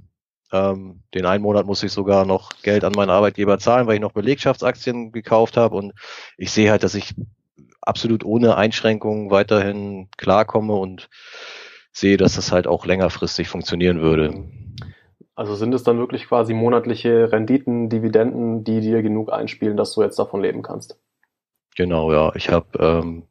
Ähm, 0.53 1.03
den 1.15 1.25
einen 1.25 1.43
Monat 1.43 1.65
muss 1.65 1.83
ich 1.83 1.93
sogar 1.93 2.27
noch 2.27 2.51
Geld 2.63 2.85
an 2.85 2.93
meinen 2.95 3.09
Arbeitgeber 3.09 3.59
zahlen, 3.59 3.87
weil 3.87 3.95
ich 3.95 4.01
noch 4.03 4.13
Belegschaftsaktien 4.13 5.13
gekauft 5.13 5.57
habe 5.57 5.77
und 5.77 5.95
ich 6.37 6.51
sehe 6.51 6.71
halt, 6.71 6.83
dass 6.83 6.95
ich 6.95 7.15
absolut 7.81 8.23
ohne 8.23 8.57
Einschränkungen 8.57 9.31
weiterhin 9.31 10.09
klarkomme 10.19 10.75
und 10.75 11.09
sehe, 11.91 12.19
dass 12.19 12.35
das 12.35 12.53
halt 12.53 12.67
auch 12.67 12.85
längerfristig 12.85 13.49
funktionieren 13.49 14.03
würde. 14.03 14.45
Also 15.35 15.55
sind 15.55 15.73
es 15.73 15.85
dann 15.85 15.97
wirklich 15.97 16.27
quasi 16.29 16.53
monatliche 16.53 17.33
Renditen, 17.33 17.89
Dividenden, 17.89 18.63
die 18.63 18.83
dir 18.83 19.01
genug 19.01 19.33
einspielen, 19.33 19.79
dass 19.79 19.95
du 19.95 20.03
jetzt 20.03 20.19
davon 20.19 20.43
leben 20.43 20.61
kannst? 20.61 20.99
Genau, 21.77 22.13
ja. 22.13 22.33
Ich 22.35 22.49
habe 22.49 22.67
ähm, 22.79 23.25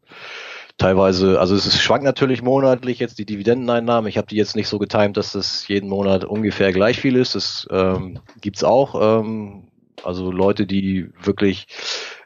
teilweise, 0.77 1.39
also 1.39 1.56
es 1.56 1.81
schwankt 1.81 2.06
natürlich 2.06 2.41
monatlich 2.41 3.00
jetzt 3.00 3.19
die 3.19 3.25
Dividendeneinnahmen. 3.25 4.09
Ich 4.09 4.18
habe 4.18 4.27
die 4.27 4.38
jetzt 4.38 4.56
nicht 4.56 4.68
so 4.68 4.80
getimt, 4.80 5.18
dass 5.18 5.33
das 5.33 5.68
jeden 5.68 5.89
Monat 5.89 6.24
ungefähr 6.24 6.71
gleich 6.71 7.00
viel 7.00 7.15
ist. 7.15 7.36
Das 7.36 7.68
ähm, 7.71 8.19
gibt's 8.41 8.63
auch. 8.63 9.19
Ähm, 9.19 9.68
also 10.03 10.31
Leute, 10.31 10.66
die 10.66 11.09
wirklich 11.21 11.68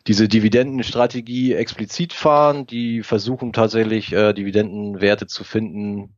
diese 0.08 0.28
Dividendenstrategie 0.28 1.54
explizit 1.54 2.14
fahren, 2.14 2.68
die 2.68 3.04
versuchen 3.04 3.54
tatsächlich 3.54 4.14
äh, 4.14 4.34
Dividendenwerte 4.34 5.28
zu 5.28 5.44
finden, 5.44 6.16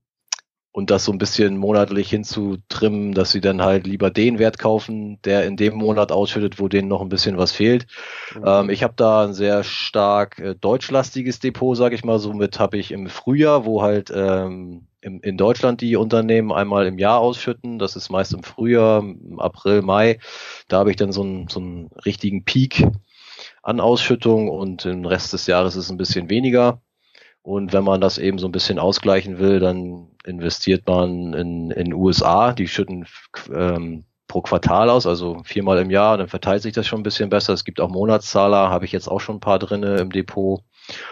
und 0.76 0.90
das 0.90 1.06
so 1.06 1.14
ein 1.14 1.18
bisschen 1.18 1.56
monatlich 1.56 2.10
hinzutrimmen, 2.10 3.14
dass 3.14 3.32
sie 3.32 3.40
dann 3.40 3.62
halt 3.62 3.88
lieber 3.88 4.12
den 4.12 4.40
Wert 4.40 4.60
kaufen, 4.60 5.22
der 5.24 5.46
in 5.46 5.56
dem 5.56 5.76
Monat 5.76 6.12
ausschüttet, 6.12 6.60
wo 6.60 6.68
denen 6.68 6.90
noch 6.90 7.00
ein 7.00 7.08
bisschen 7.08 7.38
was 7.38 7.54
fehlt. 7.54 7.88
Mhm. 8.36 8.44
Ähm, 8.46 8.70
ich 8.70 8.84
habe 8.84 8.94
da 8.98 9.24
ein 9.24 9.34
sehr 9.34 9.64
stark 9.64 10.38
äh, 10.38 10.54
deutschlastiges 10.54 11.40
Depot, 11.40 11.78
sage 11.78 11.96
ich 11.96 12.04
mal. 12.04 12.20
Somit 12.20 12.60
habe 12.60 12.78
ich 12.78 12.92
im 12.92 13.08
Frühjahr, 13.08 13.64
wo 13.64 13.84
halt 13.84 14.12
ähm, 14.14 14.88
im, 15.00 15.22
in 15.22 15.38
Deutschland 15.38 15.80
die 15.80 15.96
Unternehmen 15.96 16.52
einmal 16.52 16.88
im 16.88 17.00
Jahr 17.00 17.20
ausschütten. 17.20 17.80
Das 17.80 17.96
ist 17.96 18.10
meist 18.10 18.34
im 18.34 18.44
Frühjahr, 18.44 19.00
im 19.00 19.40
April, 19.40 19.82
Mai. 19.82 20.20
Da 20.68 20.80
habe 20.80 20.92
ich 20.92 20.98
dann 20.98 21.14
so 21.14 21.22
einen, 21.22 21.48
so 21.48 21.62
einen 21.62 21.90
richtigen 22.06 22.44
Peak 22.44 22.86
an 23.64 23.80
Ausschüttung 23.80 24.50
und 24.50 24.84
im 24.84 25.06
Rest 25.06 25.32
des 25.32 25.48
Jahres 25.48 25.78
ist 25.78 25.86
es 25.86 25.90
ein 25.90 25.98
bisschen 25.98 26.30
weniger. 26.30 26.82
Und 27.44 27.72
wenn 27.72 27.86
man 27.86 28.02
das 28.02 28.18
eben 28.18 28.40
so 28.40 28.50
ein 28.50 28.52
bisschen 28.52 28.78
ausgleichen 28.78 29.40
will, 29.40 29.62
dann 29.62 30.10
investiert 30.26 30.88
man 30.88 31.34
in, 31.34 31.72
in 31.72 31.94
USA. 31.94 32.54
Die 32.54 32.68
schütten 32.68 33.06
ähm, 33.54 34.06
pro 34.28 34.42
Quartal 34.42 34.90
aus, 34.90 35.06
also 35.06 35.42
viermal 35.44 35.80
im 35.80 35.90
Jahr, 35.90 36.18
dann 36.18 36.28
verteilt 36.28 36.62
sich 36.62 36.74
das 36.74 36.88
schon 36.88 37.00
ein 37.00 37.04
bisschen 37.04 37.30
besser. 37.30 37.54
Es 37.54 37.64
gibt 37.64 37.80
auch 37.80 37.90
Monatszahler, 37.90 38.70
habe 38.70 38.86
ich 38.86 38.92
jetzt 38.92 39.08
auch 39.08 39.22
schon 39.22 39.38
ein 39.38 39.42
paar 39.42 39.60
drinne 39.60 39.98
im 39.98 40.12
Depot. 40.12 40.62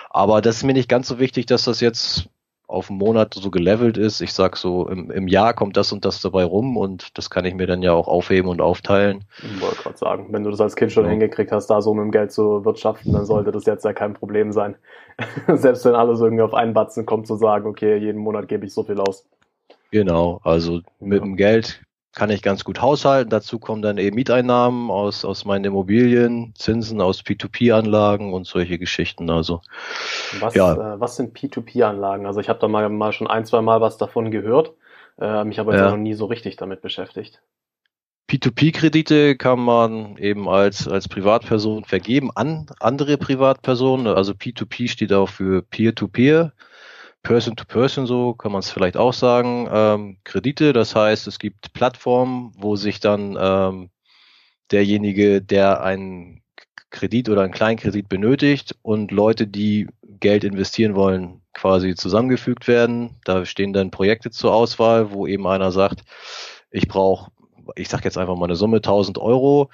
Aber 0.09 0.41
das 0.41 0.57
ist 0.57 0.63
mir 0.63 0.73
nicht 0.73 0.89
ganz 0.89 1.07
so 1.07 1.19
wichtig, 1.19 1.45
dass 1.45 1.65
das 1.65 1.79
jetzt 1.79 2.29
auf 2.67 2.89
einen 2.89 2.97
Monat 2.97 3.35
so 3.35 3.51
gelevelt 3.51 3.97
ist. 3.97 4.21
Ich 4.21 4.33
sag 4.33 4.57
so, 4.57 4.87
im, 4.87 5.11
im 5.11 5.27
Jahr 5.27 5.53
kommt 5.53 5.77
das 5.77 5.91
und 5.91 6.05
das 6.05 6.21
dabei 6.21 6.43
rum 6.43 6.75
und 6.75 7.17
das 7.17 7.29
kann 7.29 7.45
ich 7.45 7.53
mir 7.53 7.67
dann 7.67 7.83
ja 7.83 7.91
auch 7.93 8.07
aufheben 8.07 8.49
und 8.49 8.61
aufteilen. 8.61 9.25
Ich 9.37 9.61
wollte 9.61 9.83
gerade 9.83 9.97
sagen, 9.97 10.27
wenn 10.31 10.43
du 10.43 10.49
das 10.49 10.61
als 10.61 10.75
Kind 10.75 10.91
schon 10.91 11.05
ja. 11.05 11.11
hingekriegt 11.11 11.51
hast, 11.51 11.67
da 11.67 11.81
so 11.81 11.93
mit 11.93 12.03
dem 12.03 12.11
Geld 12.11 12.31
zu 12.31 12.65
wirtschaften, 12.65 13.13
dann 13.13 13.25
sollte 13.25 13.51
das 13.51 13.65
jetzt 13.65 13.85
ja 13.85 13.93
kein 13.93 14.13
Problem 14.13 14.51
sein. 14.51 14.75
Selbst 15.47 15.85
wenn 15.85 15.95
alles 15.95 16.19
irgendwie 16.19 16.43
auf 16.43 16.53
einen 16.53 16.73
Batzen 16.73 17.05
kommt, 17.05 17.27
zu 17.27 17.35
sagen, 17.35 17.67
okay, 17.67 17.97
jeden 17.97 18.19
Monat 18.19 18.47
gebe 18.47 18.65
ich 18.65 18.73
so 18.73 18.83
viel 18.83 18.99
aus. 18.99 19.25
Genau, 19.91 20.41
also 20.43 20.81
mit 20.99 21.19
ja. 21.19 21.25
dem 21.25 21.35
Geld 21.35 21.81
kann 22.13 22.29
ich 22.29 22.41
ganz 22.41 22.63
gut 22.63 22.81
haushalten. 22.81 23.29
Dazu 23.29 23.59
kommen 23.59 23.81
dann 23.81 23.97
eben 23.97 24.15
Mieteinnahmen 24.15 24.91
aus, 24.91 25.25
aus 25.25 25.45
meinen 25.45 25.65
Immobilien, 25.65 26.53
Zinsen 26.55 27.01
aus 27.01 27.21
P2P-Anlagen 27.21 28.33
und 28.33 28.45
solche 28.45 28.77
Geschichten. 28.77 29.29
Also 29.29 29.61
was, 30.39 30.53
ja. 30.53 30.73
Äh, 30.95 30.99
was 30.99 31.15
sind 31.15 31.37
P2P-Anlagen? 31.37 32.25
Also 32.25 32.39
ich 32.39 32.49
habe 32.49 32.59
da 32.59 32.67
mal, 32.67 32.87
mal 32.89 33.13
schon 33.13 33.27
ein, 33.27 33.45
zwei 33.45 33.61
Mal 33.61 33.81
was 33.81 33.97
davon 33.97 34.31
gehört, 34.31 34.73
äh, 35.19 35.43
mich 35.43 35.59
aber 35.59 35.75
ja. 35.75 35.89
noch 35.89 35.97
nie 35.97 36.13
so 36.13 36.25
richtig 36.25 36.55
damit 36.55 36.81
beschäftigt. 36.81 37.41
P2P-Kredite 38.33 39.37
kann 39.37 39.59
man 39.59 40.17
eben 40.17 40.49
als, 40.49 40.87
als 40.87 41.07
Privatperson 41.07 41.85
vergeben 41.85 42.31
an 42.33 42.65
andere 42.79 43.17
Privatpersonen. 43.17 44.07
Also 44.07 44.31
P2P 44.31 44.89
steht 44.89 45.13
auch 45.13 45.29
für 45.29 45.61
Peer-to-Peer. 45.61 46.51
Person-to-Person, 47.21 48.07
so 48.07 48.33
kann 48.33 48.51
man 48.51 48.61
es 48.61 48.71
vielleicht 48.71 48.97
auch 48.97 49.13
sagen, 49.13 49.69
ähm, 49.71 50.17
Kredite. 50.23 50.73
Das 50.73 50.95
heißt, 50.95 51.27
es 51.27 51.37
gibt 51.37 51.73
Plattformen, 51.73 52.53
wo 52.57 52.75
sich 52.75 52.99
dann 52.99 53.37
ähm, 53.39 53.91
derjenige, 54.71 55.43
der 55.43 55.83
einen 55.83 56.41
Kredit 56.89 57.29
oder 57.29 57.43
einen 57.43 57.53
Kleinkredit 57.53 58.09
benötigt 58.09 58.75
und 58.81 59.11
Leute, 59.11 59.45
die 59.45 59.87
Geld 60.01 60.43
investieren 60.43 60.95
wollen, 60.95 61.43
quasi 61.53 61.93
zusammengefügt 61.93 62.67
werden. 62.67 63.15
Da 63.25 63.45
stehen 63.45 63.73
dann 63.73 63.91
Projekte 63.91 64.31
zur 64.31 64.55
Auswahl, 64.55 65.11
wo 65.11 65.27
eben 65.27 65.45
einer 65.45 65.71
sagt, 65.71 66.01
ich 66.71 66.87
brauche, 66.87 67.31
ich 67.75 67.89
sage 67.89 68.03
jetzt 68.05 68.17
einfach 68.17 68.35
mal 68.35 68.45
eine 68.45 68.55
Summe 68.55 68.77
1000 68.77 69.17
Euro 69.17 69.69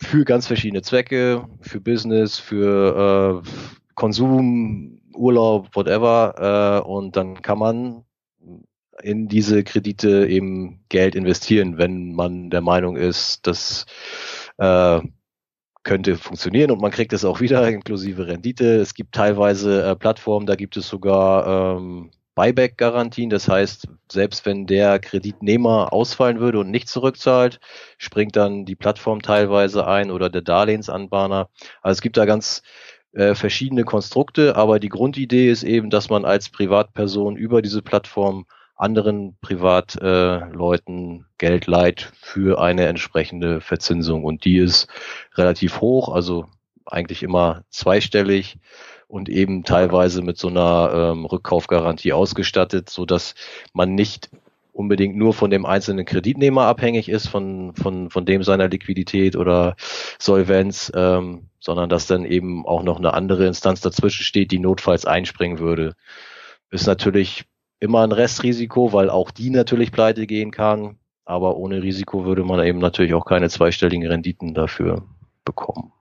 für 0.00 0.24
ganz 0.24 0.46
verschiedene 0.46 0.82
Zwecke, 0.82 1.46
für 1.60 1.80
Business, 1.80 2.38
für 2.38 3.42
äh, 3.44 3.48
Konsum, 3.94 5.00
Urlaub, 5.14 5.74
whatever. 5.74 6.82
Äh, 6.84 6.88
und 6.88 7.16
dann 7.16 7.42
kann 7.42 7.58
man 7.58 8.04
in 9.02 9.28
diese 9.28 9.64
Kredite 9.64 10.26
eben 10.26 10.84
Geld 10.88 11.14
investieren, 11.14 11.78
wenn 11.78 12.14
man 12.14 12.50
der 12.50 12.60
Meinung 12.60 12.96
ist, 12.96 13.46
das 13.46 13.86
äh, 14.58 15.00
könnte 15.82 16.16
funktionieren 16.16 16.70
und 16.70 16.80
man 16.80 16.90
kriegt 16.90 17.12
es 17.12 17.24
auch 17.24 17.40
wieder 17.40 17.68
inklusive 17.68 18.26
Rendite. 18.26 18.76
Es 18.76 18.94
gibt 18.94 19.14
teilweise 19.14 19.84
äh, 19.84 19.96
Plattformen, 19.96 20.46
da 20.46 20.56
gibt 20.56 20.76
es 20.76 20.88
sogar 20.88 21.76
ähm, 21.76 22.10
Buyback-Garantien. 22.34 23.30
Das 23.30 23.48
heißt, 23.48 23.88
selbst 24.10 24.46
wenn 24.46 24.66
der 24.66 24.98
Kreditnehmer 24.98 25.92
ausfallen 25.92 26.40
würde 26.40 26.58
und 26.58 26.70
nicht 26.70 26.88
zurückzahlt, 26.88 27.60
springt 27.98 28.36
dann 28.36 28.64
die 28.64 28.76
Plattform 28.76 29.22
teilweise 29.22 29.86
ein 29.86 30.10
oder 30.10 30.30
der 30.30 30.42
Darlehensanbahner. 30.42 31.48
Also 31.82 31.98
es 31.98 32.02
gibt 32.02 32.16
da 32.16 32.24
ganz 32.24 32.62
äh, 33.12 33.34
verschiedene 33.34 33.84
Konstrukte, 33.84 34.56
aber 34.56 34.80
die 34.80 34.88
Grundidee 34.88 35.50
ist 35.50 35.62
eben, 35.62 35.90
dass 35.90 36.10
man 36.10 36.24
als 36.24 36.50
Privatperson 36.50 37.36
über 37.36 37.62
diese 37.62 37.82
Plattform 37.82 38.46
anderen 38.76 39.36
Privatleuten 39.40 41.20
äh, 41.20 41.24
Geld 41.38 41.66
leiht 41.66 42.12
für 42.20 42.60
eine 42.60 42.86
entsprechende 42.86 43.60
Verzinsung. 43.60 44.24
Und 44.24 44.44
die 44.44 44.58
ist 44.58 44.88
relativ 45.36 45.80
hoch, 45.80 46.08
also 46.08 46.46
eigentlich 46.86 47.22
immer 47.22 47.64
zweistellig 47.70 48.58
und 49.08 49.28
eben 49.28 49.64
teilweise 49.64 50.22
mit 50.22 50.38
so 50.38 50.48
einer 50.48 51.12
ähm, 51.12 51.24
Rückkaufgarantie 51.24 52.12
ausgestattet, 52.12 52.90
so 52.90 53.06
dass 53.06 53.34
man 53.72 53.94
nicht 53.94 54.30
unbedingt 54.74 55.16
nur 55.16 55.32
von 55.32 55.50
dem 55.50 55.64
einzelnen 55.64 56.04
Kreditnehmer 56.04 56.62
abhängig 56.62 57.08
ist, 57.08 57.28
von, 57.28 57.74
von, 57.74 58.10
von 58.10 58.26
dem 58.26 58.42
seiner 58.42 58.68
Liquidität 58.68 59.36
oder 59.36 59.76
Solvenz, 60.18 60.90
ähm, 60.94 61.48
sondern 61.60 61.88
dass 61.88 62.06
dann 62.06 62.24
eben 62.24 62.66
auch 62.66 62.82
noch 62.82 62.98
eine 62.98 63.14
andere 63.14 63.46
Instanz 63.46 63.80
dazwischen 63.80 64.24
steht, 64.24 64.50
die 64.50 64.58
notfalls 64.58 65.06
einspringen 65.06 65.60
würde. 65.60 65.94
Ist 66.70 66.86
natürlich 66.86 67.44
immer 67.78 68.02
ein 68.02 68.12
Restrisiko, 68.12 68.92
weil 68.92 69.10
auch 69.10 69.30
die 69.30 69.50
natürlich 69.50 69.92
pleite 69.92 70.26
gehen 70.26 70.50
kann, 70.50 70.98
aber 71.24 71.56
ohne 71.56 71.82
Risiko 71.82 72.24
würde 72.24 72.42
man 72.42 72.64
eben 72.64 72.80
natürlich 72.80 73.14
auch 73.14 73.24
keine 73.24 73.48
zweistelligen 73.48 74.06
Renditen 74.06 74.54
dafür 74.54 75.04
bekommen. 75.44 75.93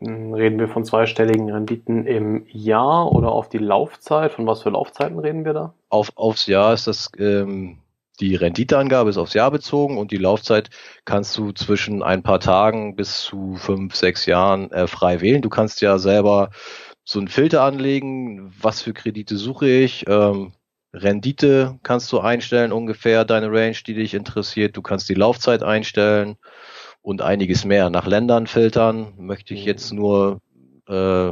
Reden 0.00 0.58
wir 0.58 0.68
von 0.68 0.84
zweistelligen 0.84 1.50
Renditen 1.50 2.06
im 2.06 2.46
Jahr 2.48 3.10
oder 3.12 3.32
auf 3.32 3.48
die 3.48 3.58
Laufzeit? 3.58 4.32
Von 4.32 4.46
was 4.46 4.62
für 4.62 4.70
Laufzeiten 4.70 5.18
reden 5.18 5.44
wir 5.44 5.52
da? 5.52 5.74
Auf, 5.88 6.12
aufs 6.14 6.46
Jahr 6.46 6.72
ist 6.72 6.86
das 6.86 7.10
ähm, 7.18 7.78
die 8.20 8.34
Renditeangabe 8.34 9.10
ist 9.10 9.18
aufs 9.18 9.34
Jahr 9.34 9.50
bezogen 9.50 9.96
und 9.96 10.10
die 10.10 10.16
Laufzeit 10.16 10.70
kannst 11.04 11.36
du 11.38 11.52
zwischen 11.52 12.02
ein 12.02 12.22
paar 12.22 12.40
Tagen 12.40 12.96
bis 12.96 13.20
zu 13.20 13.54
fünf, 13.56 13.94
sechs 13.94 14.26
Jahren 14.26 14.72
äh, 14.72 14.86
frei 14.86 15.20
wählen. 15.20 15.42
Du 15.42 15.48
kannst 15.48 15.80
ja 15.80 15.98
selber 15.98 16.50
so 17.04 17.20
einen 17.20 17.28
Filter 17.28 17.62
anlegen, 17.62 18.52
was 18.60 18.82
für 18.82 18.92
Kredite 18.92 19.36
suche 19.36 19.68
ich. 19.68 20.04
Ähm, 20.08 20.52
Rendite 20.92 21.78
kannst 21.82 22.10
du 22.12 22.18
einstellen, 22.18 22.72
ungefähr 22.72 23.24
deine 23.24 23.52
Range, 23.52 23.76
die 23.86 23.94
dich 23.94 24.14
interessiert. 24.14 24.76
Du 24.76 24.82
kannst 24.82 25.08
die 25.08 25.14
Laufzeit 25.14 25.62
einstellen 25.62 26.36
und 27.08 27.22
einiges 27.22 27.64
mehr. 27.64 27.88
Nach 27.88 28.06
Ländern 28.06 28.46
filtern. 28.46 29.14
Möchte 29.16 29.54
ich 29.54 29.64
jetzt 29.64 29.94
nur 29.94 30.42
äh, 30.86 31.30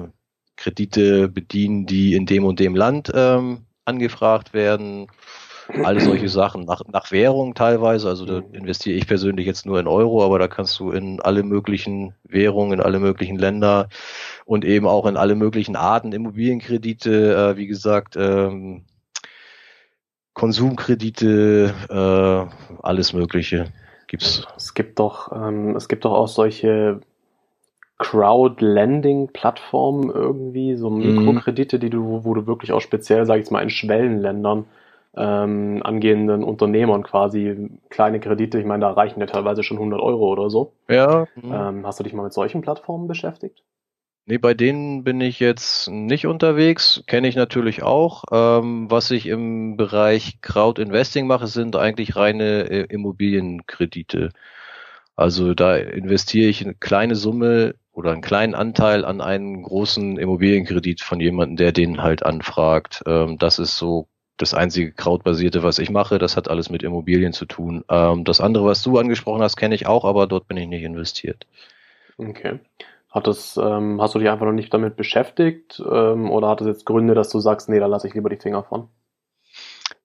Kredite 0.57 1.29
bedienen, 1.29 1.85
die 1.85 2.15
in 2.15 2.25
dem 2.25 2.47
und 2.47 2.61
dem 2.61 2.75
Land 2.75 3.13
ähm, 3.15 3.67
angefragt 3.85 4.55
werden 4.55 5.07
alle 5.83 6.01
solche 6.01 6.29
Sachen. 6.31 6.65
Nach, 6.65 6.81
nach 6.91 7.11
Währung 7.11 7.55
teilweise, 7.55 8.09
also 8.09 8.25
da 8.25 8.39
investiere 8.53 8.97
ich 8.97 9.07
persönlich 9.07 9.47
jetzt 9.47 9.67
nur 9.67 9.79
in 9.79 9.87
Euro, 9.89 10.25
aber 10.25 10.39
da 10.39 10.49
kannst 10.49 10.79
du 10.79 10.93
in 10.93 11.21
alle 11.21 11.43
möglichen 11.43 12.15
Währungen, 12.23 12.75
in 12.75 12.81
alle 12.81 13.01
möglichen 13.01 13.37
Länder 13.37 13.89
und 14.47 14.65
eben 14.65 14.87
auch 14.87 15.07
in 15.07 15.19
alle 15.19 15.35
möglichen 15.35 15.77
Arten 15.77 16.13
Immobilienkredite, 16.13 17.35
äh, 17.35 17.57
wie 17.57 17.67
gesagt, 17.67 18.17
ähm, 18.17 18.85
Konsumkredite, 20.35 21.75
äh, 21.91 22.79
alles 22.83 23.13
Mögliche 23.13 23.73
gibt's. 24.07 24.47
Es 24.57 24.75
gibt 24.75 24.99
doch, 24.99 25.33
ähm, 25.33 25.77
es 25.77 25.89
gibt 25.89 26.05
doch 26.05 26.13
auch 26.13 26.29
solche 26.29 27.01
Crowdlending-Plattformen 27.99 30.11
irgendwie, 30.11 30.77
so 30.77 30.91
mhm. 30.91 31.25
Mikrokredite, 31.25 31.79
die 31.79 31.89
du, 31.91 32.25
wo 32.25 32.35
du 32.35 32.47
wirklich 32.47 32.73
auch 32.73 32.81
speziell, 32.81 33.27
sag 33.27 33.37
ich 33.37 33.43
jetzt 33.43 33.53
mal, 33.53 33.63
in 33.63 33.71
Schwellenländern 33.71 34.67
ähm, 35.17 35.81
angehenden 35.83 36.45
Unternehmern 36.45 37.03
quasi 37.03 37.71
kleine 37.89 38.21
Kredite. 38.21 38.59
Ich 38.59 38.67
meine, 38.67 38.83
da 38.83 38.91
reichen 38.91 39.21
ja 39.21 39.27
teilweise 39.27 39.63
schon 39.63 39.79
100 39.79 39.99
Euro 40.01 40.31
oder 40.31 40.51
so. 40.51 40.73
Ja. 40.89 41.27
Ähm, 41.43 41.87
hast 41.87 41.99
du 41.99 42.05
dich 42.05 42.13
mal 42.13 42.25
mit 42.25 42.35
solchen 42.35 42.61
Plattformen 42.61 43.09
beschäftigt? 43.09 43.63
Nee, 44.29 44.39
bei 44.39 44.55
denen 44.55 45.05
bin 45.05 45.21
ich 45.21 45.39
jetzt 45.39 45.89
nicht 45.89 46.27
unterwegs. 46.27 47.05
Kenne 47.07 47.29
ich 47.29 47.37
natürlich 47.37 47.85
auch. 47.85 48.25
Ähm, 48.33 48.91
was 48.91 49.13
ich 49.13 49.27
im 49.27 49.77
Bereich 49.77 50.41
Crowd 50.43 50.83
Investing 50.83 51.29
mache, 51.29 51.47
sind 51.47 51.77
eigentlich 51.77 52.17
reine 52.17 52.69
äh, 52.69 52.87
Immobilienkredite. 52.89 54.31
Also 55.15 55.55
da 55.55 55.77
investiere 55.77 56.49
ich 56.49 56.65
eine 56.65 56.75
kleine 56.75 57.15
Summe 57.15 57.77
oder 57.93 58.11
einen 58.13 58.21
kleinen 58.21 58.57
Anteil 58.57 59.05
an 59.05 59.21
einen 59.21 59.63
großen 59.63 60.19
Immobilienkredit 60.19 61.03
von 61.03 61.21
jemandem, 61.21 61.57
der 61.57 61.71
den 61.73 62.03
halt 62.03 62.27
anfragt. 62.27 63.05
Ähm, 63.07 63.39
das 63.39 63.61
ist 63.61 63.79
so 63.79 64.09
das 64.39 64.55
einzige 64.55 64.93
Krautbasierte, 64.93 65.63
was 65.63 65.79
ich 65.79 65.91
mache, 65.91 66.19
das 66.19 66.37
hat 66.37 66.51
alles 66.51 66.69
mit 66.69 66.83
Immobilien 66.83 67.33
zu 67.33 67.47
tun. 67.47 67.85
Ähm, 67.89 68.25
das 68.25 68.41
andere, 68.41 68.67
was 68.67 68.83
du 68.83 68.99
angesprochen 68.99 69.43
hast, 69.43 69.57
kenne 69.57 69.77
ich 69.77 69.87
auch, 69.87 70.05
aber 70.05 70.27
dort 70.27 70.49
bin 70.49 70.57
ich 70.57 70.67
nicht 70.67 70.83
investiert. 70.83 71.47
Okay. 72.19 72.59
Hat 73.17 73.27
das, 73.27 73.57
ähm, 73.57 73.99
hast 73.99 74.15
du 74.15 74.19
dich 74.19 74.29
einfach 74.29 74.45
noch 74.45 74.53
nicht 74.53 74.75
damit 74.75 74.95
beschäftigt 74.95 75.83
ähm, 75.91 76.31
oder 76.31 76.49
hat 76.51 76.61
es 76.61 76.67
jetzt 76.67 76.85
Gründe, 76.85 77.15
dass 77.15 77.31
du 77.31 77.41
sagst, 77.41 77.67
nee, 77.67 77.81
da 77.81 77.87
lasse 77.87 78.07
ich 78.07 78.13
lieber 78.13 78.29
die 78.29 78.37
Finger 78.37 78.63
von? 78.63 78.89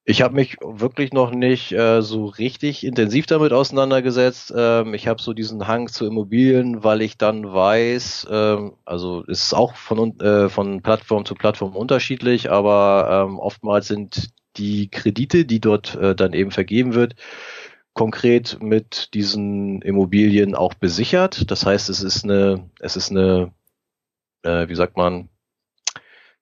Ich 0.05 0.21
habe 0.21 0.33
mich 0.33 0.55
wirklich 0.61 1.11
noch 1.11 1.31
nicht 1.31 1.73
äh, 1.73 2.01
so 2.01 2.27
richtig 2.27 2.85
intensiv 2.85 3.25
damit 3.25 3.51
auseinandergesetzt. 3.51 4.53
Ähm, 4.55 4.93
ich 4.93 5.09
habe 5.09 5.21
so 5.21 5.33
diesen 5.33 5.67
Hang 5.67 5.89
zu 5.89 6.05
Immobilien, 6.05 6.85
weil 6.85 7.01
ich 7.01 7.17
dann 7.17 7.51
weiß, 7.51 8.27
ähm, 8.31 8.77
also 8.85 9.23
ist 9.23 9.53
auch 9.53 9.75
von, 9.75 10.17
äh, 10.21 10.47
von 10.47 10.81
Plattform 10.81 11.25
zu 11.25 11.35
Plattform 11.35 11.75
unterschiedlich, 11.75 12.49
aber 12.49 13.25
ähm, 13.27 13.39
oftmals 13.39 13.89
sind 13.89 14.29
die 14.55 14.89
Kredite, 14.89 15.43
die 15.43 15.59
dort 15.59 15.95
äh, 15.95 16.15
dann 16.15 16.31
eben 16.31 16.51
vergeben 16.51 16.93
wird, 16.93 17.15
konkret 17.93 18.57
mit 18.61 19.13
diesen 19.13 19.81
Immobilien 19.81 20.55
auch 20.55 20.73
besichert. 20.73 21.51
Das 21.51 21.65
heißt, 21.65 21.89
es 21.89 22.01
ist 22.01 22.23
eine, 22.23 22.69
es 22.79 22.95
ist 22.95 23.11
eine, 23.11 23.53
äh, 24.43 24.67
wie 24.69 24.75
sagt 24.75 24.97
man, 24.97 25.29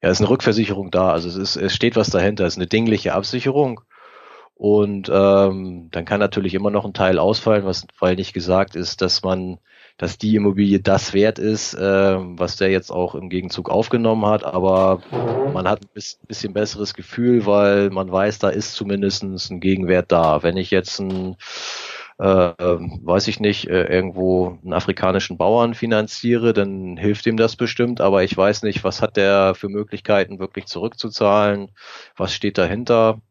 ja, 0.02 0.10
ist 0.10 0.22
eine 0.22 0.30
Rückversicherung 0.30 0.92
da. 0.92 1.12
Also 1.12 1.28
es 1.28 1.36
ist, 1.36 1.56
es 1.56 1.74
steht 1.74 1.96
was 1.96 2.10
dahinter. 2.10 2.46
Es 2.46 2.54
ist 2.54 2.60
eine 2.60 2.68
dingliche 2.68 3.14
Absicherung. 3.14 3.82
Und 4.56 5.10
ähm, 5.12 5.90
dann 5.92 6.06
kann 6.06 6.20
natürlich 6.20 6.54
immer 6.54 6.70
noch 6.70 6.86
ein 6.86 6.94
Teil 6.94 7.18
ausfallen, 7.18 7.66
was 7.66 7.88
weil 8.00 8.16
nicht 8.16 8.34
gesagt 8.34 8.76
ist, 8.76 9.02
dass 9.02 9.24
man, 9.24 9.60
dass 10.00 10.18
die 10.18 10.36
Immobilie 10.36 10.80
das 10.80 11.14
wert 11.14 11.40
ist, 11.40 11.74
äh, 11.74 12.16
was 12.18 12.56
der 12.56 12.72
jetzt 12.72 12.90
auch 12.90 13.16
im 13.16 13.30
Gegenzug 13.30 13.70
aufgenommen 13.70 14.26
hat. 14.26 14.46
Aber 14.46 15.02
man 15.54 15.68
hat 15.68 15.82
ein 15.84 16.02
bisschen 16.28 16.54
besseres 16.54 16.94
Gefühl, 16.94 17.46
weil 17.46 17.90
man 17.90 18.10
weiß, 18.10 18.40
da 18.40 18.50
ist 18.50 18.74
zumindest 18.74 19.24
ein 19.24 19.60
Gegenwert 19.60 20.12
da. 20.12 20.42
Wenn 20.42 20.56
ich 20.56 20.72
jetzt 20.72 21.00
ein 21.00 21.36
äh, 22.18 22.24
weiß 22.24 23.28
ich 23.28 23.40
nicht, 23.40 23.70
äh, 23.70 23.84
irgendwo 23.84 24.58
einen 24.64 24.74
afrikanischen 24.74 25.38
Bauern 25.38 25.74
finanziere, 25.74 26.54
dann 26.54 26.98
hilft 26.98 27.26
ihm 27.26 27.38
das 27.38 27.56
bestimmt, 27.56 28.02
aber 28.02 28.24
ich 28.24 28.36
weiß 28.36 28.64
nicht, 28.64 28.84
was 28.84 29.02
hat 29.02 29.16
der 29.16 29.56
für 29.56 29.70
Möglichkeiten 29.70 30.40
wirklich 30.40 30.66
zurückzuzahlen, 30.66 31.72
was 32.18 32.34
steht 32.34 32.58
dahinter. 32.58 33.22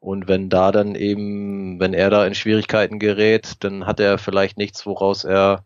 Und 0.00 0.28
wenn 0.28 0.48
da 0.48 0.72
dann 0.72 0.94
eben, 0.94 1.78
wenn 1.78 1.94
er 1.94 2.10
da 2.10 2.26
in 2.26 2.34
Schwierigkeiten 2.34 2.98
gerät, 2.98 3.56
dann 3.60 3.86
hat 3.86 4.00
er 4.00 4.18
vielleicht 4.18 4.56
nichts, 4.58 4.86
woraus 4.86 5.24
er 5.24 5.64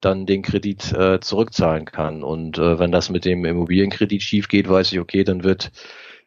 dann 0.00 0.26
den 0.26 0.42
Kredit 0.42 0.92
äh, 0.92 1.20
zurückzahlen 1.20 1.84
kann. 1.86 2.22
Und 2.22 2.58
äh, 2.58 2.78
wenn 2.78 2.92
das 2.92 3.10
mit 3.10 3.24
dem 3.24 3.44
Immobilienkredit 3.44 4.22
schief 4.22 4.48
geht, 4.48 4.68
weiß 4.68 4.92
ich, 4.92 5.00
okay, 5.00 5.24
dann 5.24 5.44
wird 5.44 5.72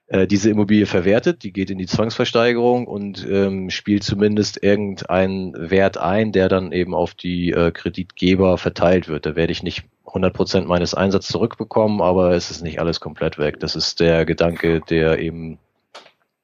äh, 0.08 0.26
diese 0.26 0.50
Immobilie 0.50 0.86
verwertet, 0.86 1.44
die 1.44 1.52
geht 1.52 1.70
in 1.70 1.78
die 1.78 1.86
Zwangsversteigerung 1.86 2.88
und 2.88 3.28
ähm, 3.30 3.70
spielt 3.70 4.04
zumindest 4.04 4.64
irgendeinen 4.64 5.70
Wert 5.70 5.98
ein, 5.98 6.32
der 6.32 6.48
dann 6.48 6.72
eben 6.72 6.94
auf 6.94 7.14
die 7.14 7.52
äh, 7.52 7.72
Kreditgeber 7.72 8.58
verteilt 8.58 9.10
wird. 9.10 9.26
Da 9.26 9.36
werde 9.36 9.52
ich 9.52 9.64
nicht 9.64 9.84
100 10.06 10.34
Prozent 10.34 10.68
meines 10.68 10.94
Einsatzes 10.94 11.32
zurückbekommen, 11.32 12.02
aber 12.02 12.32
es 12.32 12.52
ist 12.52 12.64
nicht 12.64 12.80
alles 12.80 13.02
komplett 13.02 13.38
weg. 13.38 13.60
Das 13.60 13.76
ist 13.76 14.00
der 14.00 14.26
Gedanke, 14.26 14.80
der 14.80 15.20
eben 15.20 15.60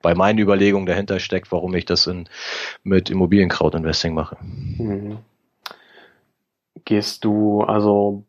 bei 0.01 0.13
meinen 0.13 0.39
Überlegungen 0.39 0.85
dahinter 0.85 1.19
steckt, 1.19 1.51
warum 1.53 1.73
ich 1.73 1.85
das 1.85 2.05
in, 2.07 2.27
mit 2.83 3.09
Immobilienkraut-Investing 3.09 4.13
mache. 4.13 4.37
Mhm. 4.77 5.19
Gehst 6.85 7.23
du, 7.23 7.61
also 7.61 8.25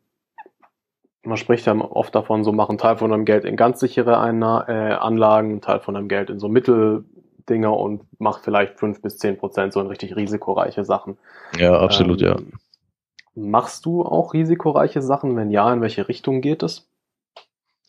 man 1.22 1.36
spricht 1.36 1.66
ja 1.66 1.74
oft 1.74 2.14
davon, 2.14 2.44
so 2.44 2.52
machen 2.52 2.78
Teil 2.78 2.96
von 2.96 3.10
deinem 3.10 3.24
Geld 3.24 3.44
in 3.44 3.56
ganz 3.56 3.80
sichere 3.80 4.18
Einna 4.18 4.68
äh, 4.68 4.92
Anlagen, 4.94 5.60
Teil 5.60 5.80
von 5.80 5.94
deinem 5.94 6.08
Geld 6.08 6.30
in 6.30 6.38
so 6.38 6.48
Mitteldinger 6.48 7.76
und 7.76 8.02
mach 8.18 8.40
vielleicht 8.40 8.78
fünf 8.78 9.00
bis 9.00 9.18
zehn 9.18 9.38
Prozent 9.38 9.72
so 9.72 9.80
in 9.80 9.86
richtig 9.86 10.16
risikoreiche 10.16 10.84
Sachen. 10.84 11.18
Ja, 11.58 11.78
absolut, 11.78 12.22
ähm, 12.22 12.28
ja. 12.28 12.36
Machst 13.34 13.84
du 13.84 14.02
auch 14.04 14.32
risikoreiche 14.32 15.02
Sachen? 15.02 15.36
Wenn 15.36 15.50
ja, 15.50 15.72
in 15.72 15.80
welche 15.80 16.08
Richtung 16.08 16.40
geht 16.40 16.62
es? 16.62 16.86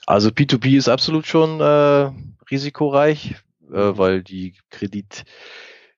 Also 0.08 0.30
P2P 0.30 0.78
ist 0.78 0.90
absolut 0.90 1.26
schon 1.26 1.60
äh, 1.60 2.12
risikoreich, 2.50 3.36
äh, 3.72 3.92
mhm. 3.92 3.98
weil 3.98 4.24
die 4.24 4.56
Kredit 4.70 5.26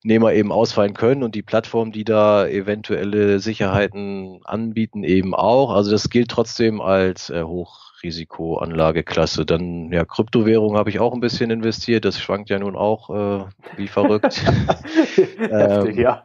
Nehmer 0.08 0.34
eben 0.34 0.54
ausfallen 0.54 0.94
können 0.94 1.22
und 1.22 1.36
die 1.36 1.42
Plattformen, 1.42 1.92
die 1.92 2.06
da 2.06 2.48
eventuelle 2.48 3.40
Sicherheiten 3.40 4.40
anbieten, 4.46 5.04
eben 5.04 5.36
auch. 5.36 5.72
Also 5.72 5.92
das 5.92 6.10
gilt 6.10 6.32
trotzdem 6.32 6.80
als 6.80 7.30
äh, 7.30 7.44
Hochrisikoanlageklasse. 7.44 9.46
Dann 9.46 9.92
ja, 9.92 10.06
Kryptowährung 10.06 10.78
habe 10.78 10.90
ich 10.90 11.00
auch 11.00 11.14
ein 11.14 11.20
bisschen 11.20 11.52
investiert. 11.52 12.06
Das 12.06 12.20
schwankt 12.20 12.50
ja 12.50 12.58
nun 12.58 12.78
auch 12.78 13.10
äh, 13.10 13.46
wie 13.76 13.90
verrückt. 13.90 14.42
Heftig, 15.16 15.52
ähm, 15.52 16.00
ja. 16.00 16.24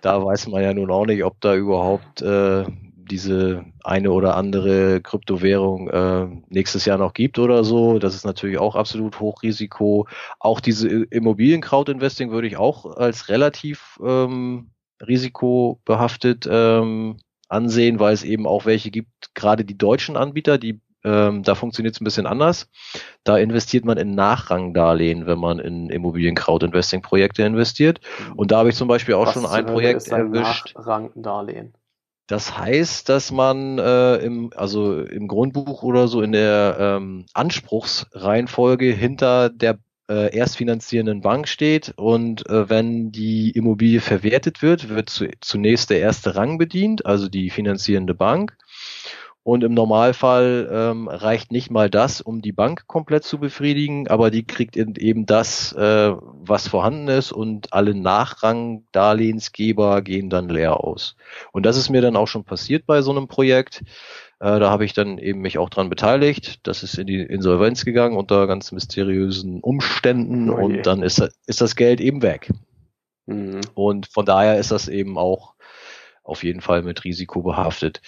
da 0.00 0.24
weiß 0.24 0.46
man 0.46 0.62
ja 0.62 0.72
nun 0.72 0.92
auch 0.92 1.06
nicht, 1.06 1.24
ob 1.24 1.40
da 1.40 1.56
überhaupt 1.56 2.22
äh, 2.22 2.64
diese 3.12 3.66
eine 3.84 4.10
oder 4.10 4.36
andere 4.36 5.02
Kryptowährung 5.02 5.88
äh, 5.90 6.26
nächstes 6.48 6.86
Jahr 6.86 6.96
noch 6.96 7.12
gibt 7.12 7.38
oder 7.38 7.62
so. 7.62 7.98
Das 7.98 8.14
ist 8.14 8.24
natürlich 8.24 8.56
auch 8.58 8.74
absolut 8.74 9.20
Hochrisiko. 9.20 10.08
Auch 10.40 10.60
diese 10.60 10.88
Immobilien-Crowd-Investing 10.88 12.30
würde 12.30 12.46
ich 12.46 12.56
auch 12.56 12.96
als 12.96 13.28
relativ 13.28 14.00
ähm, 14.02 14.70
risikobehaftet 15.06 16.48
ähm, 16.50 17.18
ansehen, 17.48 18.00
weil 18.00 18.14
es 18.14 18.24
eben 18.24 18.46
auch 18.46 18.64
welche 18.64 18.90
gibt, 18.90 19.34
gerade 19.34 19.66
die 19.66 19.76
deutschen 19.76 20.16
Anbieter, 20.16 20.56
die 20.56 20.80
ähm, 21.04 21.42
da 21.42 21.54
funktioniert 21.54 21.96
es 21.96 22.00
ein 22.00 22.04
bisschen 22.04 22.26
anders. 22.26 22.70
Da 23.24 23.36
investiert 23.36 23.84
man 23.84 23.98
in 23.98 24.14
Nachrangdarlehen, 24.14 25.26
wenn 25.26 25.38
man 25.38 25.58
in 25.58 25.90
Immobilien-Crowd-Investing-Projekte 25.90 27.42
investiert. 27.42 28.00
Und 28.36 28.52
da 28.52 28.58
habe 28.58 28.68
ich 28.68 28.76
zum 28.76 28.88
Beispiel 28.88 29.14
auch 29.14 29.26
Was 29.26 29.34
schon 29.34 29.44
ein 29.44 29.66
Projekt 29.66 30.08
erwischt. 30.08 30.76
Nachrangdarlehen? 30.76 31.74
Das 32.26 32.56
heißt, 32.56 33.08
dass 33.08 33.30
man 33.30 33.78
äh, 33.78 34.16
im, 34.16 34.52
also 34.56 35.00
im 35.00 35.28
Grundbuch 35.28 35.82
oder 35.82 36.08
so 36.08 36.22
in 36.22 36.32
der 36.32 36.76
ähm, 36.78 37.26
Anspruchsreihenfolge 37.34 38.92
hinter 38.92 39.50
der 39.50 39.78
äh, 40.08 40.36
erstfinanzierenden 40.36 41.20
Bank 41.20 41.48
steht 41.48 41.94
und 41.96 42.48
äh, 42.48 42.68
wenn 42.68 43.12
die 43.12 43.50
Immobilie 43.50 44.00
verwertet 44.00 44.62
wird, 44.62 44.88
wird 44.88 45.10
zu, 45.10 45.28
zunächst 45.40 45.90
der 45.90 46.00
erste 46.00 46.36
Rang 46.36 46.58
bedient, 46.58 47.06
also 47.06 47.28
die 47.28 47.50
finanzierende 47.50 48.14
Bank. 48.14 48.56
Und 49.44 49.64
im 49.64 49.74
Normalfall 49.74 50.68
ähm, 50.70 51.08
reicht 51.08 51.50
nicht 51.50 51.68
mal 51.68 51.90
das, 51.90 52.20
um 52.20 52.42
die 52.42 52.52
Bank 52.52 52.86
komplett 52.86 53.24
zu 53.24 53.38
befriedigen, 53.38 54.06
aber 54.06 54.30
die 54.30 54.44
kriegt 54.44 54.76
eben 54.76 55.26
das, 55.26 55.72
äh, 55.72 56.12
was 56.12 56.68
vorhanden 56.68 57.08
ist 57.08 57.32
und 57.32 57.72
alle 57.72 57.96
Nachrang-Darlehensgeber 57.96 60.00
gehen 60.02 60.30
dann 60.30 60.48
leer 60.48 60.84
aus. 60.84 61.16
Und 61.50 61.66
das 61.66 61.76
ist 61.76 61.90
mir 61.90 62.02
dann 62.02 62.14
auch 62.14 62.28
schon 62.28 62.44
passiert 62.44 62.86
bei 62.86 63.02
so 63.02 63.10
einem 63.10 63.26
Projekt. 63.26 63.82
Äh, 64.38 64.60
da 64.60 64.70
habe 64.70 64.84
ich 64.84 64.92
dann 64.92 65.18
eben 65.18 65.40
mich 65.40 65.58
auch 65.58 65.70
dran 65.70 65.88
beteiligt. 65.88 66.60
Das 66.62 66.84
ist 66.84 66.96
in 66.96 67.08
die 67.08 67.20
Insolvenz 67.20 67.84
gegangen 67.84 68.16
unter 68.16 68.46
ganz 68.46 68.70
mysteriösen 68.70 69.60
Umständen 69.60 70.50
oh 70.50 70.64
und 70.64 70.82
dann 70.82 71.02
ist, 71.02 71.18
ist 71.46 71.60
das 71.60 71.74
Geld 71.74 72.00
eben 72.00 72.22
weg. 72.22 72.48
Mhm. 73.26 73.62
Und 73.74 74.06
von 74.06 74.24
daher 74.24 74.58
ist 74.58 74.70
das 74.70 74.86
eben 74.86 75.18
auch 75.18 75.54
auf 76.22 76.44
jeden 76.44 76.60
Fall 76.60 76.82
mit 76.82 77.04
Risiko 77.04 77.42
behaftet. 77.42 78.00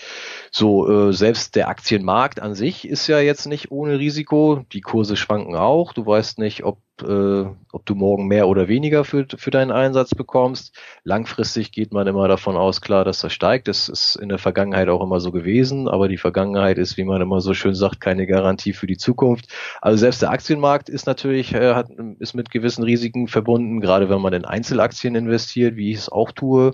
So, 0.50 0.88
äh, 0.88 1.12
selbst 1.12 1.56
der 1.56 1.68
Aktienmarkt 1.68 2.40
an 2.40 2.54
sich 2.54 2.86
ist 2.86 3.06
ja 3.06 3.18
jetzt 3.18 3.46
nicht 3.46 3.70
ohne 3.70 3.98
Risiko. 3.98 4.64
Die 4.72 4.80
Kurse 4.80 5.16
schwanken 5.16 5.56
auch. 5.56 5.92
Du 5.92 6.06
weißt 6.06 6.38
nicht, 6.38 6.64
ob 6.64 6.78
äh, 7.02 7.44
ob 7.72 7.86
du 7.86 7.94
morgen 7.94 8.26
mehr 8.28 8.46
oder 8.46 8.68
weniger 8.68 9.04
für, 9.04 9.26
für 9.36 9.50
deinen 9.50 9.70
Einsatz 9.72 10.14
bekommst. 10.14 10.76
Langfristig 11.02 11.72
geht 11.72 11.92
man 11.92 12.06
immer 12.06 12.28
davon 12.28 12.56
aus, 12.56 12.80
klar, 12.80 13.04
dass 13.04 13.20
das 13.20 13.32
steigt. 13.32 13.68
Das 13.68 13.88
ist 13.88 14.16
in 14.16 14.28
der 14.28 14.38
Vergangenheit 14.38 14.88
auch 14.88 15.02
immer 15.02 15.20
so 15.20 15.32
gewesen, 15.32 15.88
aber 15.88 16.08
die 16.08 16.16
Vergangenheit 16.16 16.78
ist, 16.78 16.96
wie 16.96 17.04
man 17.04 17.20
immer 17.20 17.40
so 17.40 17.54
schön 17.54 17.74
sagt, 17.74 18.00
keine 18.00 18.26
Garantie 18.26 18.72
für 18.72 18.86
die 18.86 18.96
Zukunft. 18.96 19.48
Also 19.80 19.98
selbst 19.98 20.22
der 20.22 20.30
Aktienmarkt 20.30 20.88
ist 20.88 21.06
natürlich, 21.06 21.54
äh, 21.54 21.74
hat, 21.74 21.90
ist 22.18 22.34
mit 22.34 22.50
gewissen 22.50 22.84
Risiken 22.84 23.26
verbunden. 23.26 23.80
Gerade 23.80 24.08
wenn 24.08 24.20
man 24.20 24.32
in 24.32 24.44
Einzelaktien 24.44 25.14
investiert, 25.14 25.76
wie 25.76 25.90
ich 25.90 25.98
es 25.98 26.08
auch 26.08 26.32
tue, 26.32 26.72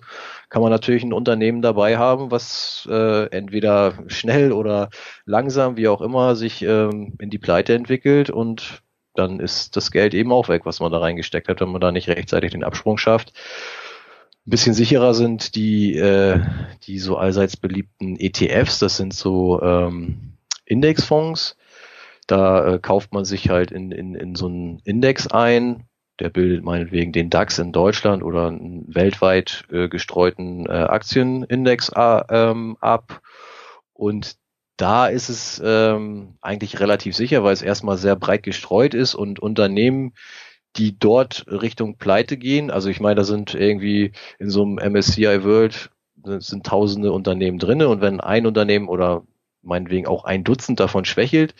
kann 0.51 0.63
man 0.63 0.71
natürlich 0.71 1.05
ein 1.05 1.13
Unternehmen 1.13 1.63
dabei 1.63 1.97
haben, 1.97 2.31
was 2.31 2.87
äh, 2.91 3.27
entweder 3.31 3.95
schnell 4.09 4.53
oder 4.53 4.91
langsam, 5.25 5.77
wie 5.77 5.89
auch 5.89 6.01
immer, 6.01 6.37
sich 6.37 6.63
ähm, 6.63 7.15
in 7.21 7.31
die 7.31 7.39
Pleite 7.39 7.75
entwickelt 7.75 8.31
und 8.31 8.83
dann 9.15 9.41
ist 9.41 9.77
das 9.77 9.91
Geld 9.91 10.15
eben 10.15 10.33
auch 10.33 10.49
weg, 10.49 10.63
was 10.65 10.81
man 10.81 10.93
da 10.93 10.99
reingesteckt 10.99 11.49
hat, 11.49 11.61
wenn 11.61 11.71
man 11.71 11.81
da 11.81 11.93
nicht 11.93 12.09
rechtzeitig 12.09 12.53
den 12.53 12.65
Absprung 12.65 12.99
schafft. 12.99 13.33
Ein 14.47 14.51
bisschen 14.51 14.75
sicherer 14.75 15.15
sind 15.15 15.55
die, 15.55 15.97
äh, 15.97 16.41
die 16.85 16.99
so 16.99 17.17
allseits 17.17 17.57
beliebten 17.57 18.17
ETFs, 18.19 18.79
das 18.79 18.97
sind 18.97 19.13
so 19.13 19.61
ähm, 19.63 20.35
Indexfonds. 20.65 21.57
Da 22.27 22.75
äh, 22.75 22.79
kauft 22.79 23.13
man 23.13 23.25
sich 23.25 23.51
halt 23.51 23.73
in, 23.73 23.91
in, 23.91 24.15
in 24.15 24.35
so 24.37 24.47
einen 24.47 24.79
Index 24.85 25.27
ein, 25.27 25.85
der 26.21 26.29
bildet 26.29 26.63
meinetwegen 26.65 27.13
den 27.13 27.31
DAX 27.31 27.59
in 27.59 27.73
Deutschland 27.73 28.23
oder 28.23 28.49
einen 28.49 28.95
weltweit 28.95 29.65
äh, 29.73 29.89
gestreuten 29.89 30.67
äh, 30.67 30.73
Aktienindex 30.73 31.91
äh, 31.95 32.23
ähm, 32.31 32.77
ab. 32.81 33.21
Und 33.95 34.37
da 34.81 35.07
ist 35.09 35.29
es 35.29 35.61
ähm, 35.65 36.35
eigentlich 36.41 36.81
relativ 36.81 37.15
sicher, 37.15 37.45
weil 37.45 37.53
es 37.53 37.63
erstmal 37.63 37.99
sehr 37.99 38.17
breit 38.17 38.43
gestreut 38.43 38.95
ist 38.95 39.15
und 39.15 39.39
Unternehmen, 39.39 40.15
die 40.77 40.99
dort 40.99 41.47
Richtung 41.49 41.99
Pleite 41.99 42.37
gehen, 42.37 42.71
also 42.71 42.89
ich 42.89 43.01
meine, 43.01 43.17
da 43.17 43.25
sind 43.25 43.55
irgendwie 43.55 44.13
in 44.39 44.51
so 44.51 44.63
einem 44.63 44.77
MSCI 44.77 45.45
World 45.45 45.91
sind 46.39 46.67
tausende 46.67 47.13
Unternehmen 47.13 47.59
drinne 47.59 47.89
und 47.89 48.01
wenn 48.01 48.21
ein 48.21 48.47
Unternehmen 48.47 48.89
oder 48.89 49.25
meinetwegen 49.63 50.07
auch 50.07 50.25
ein 50.25 50.45
Dutzend 50.45 50.81
davon 50.81 51.05
schwächelt, 51.05 51.55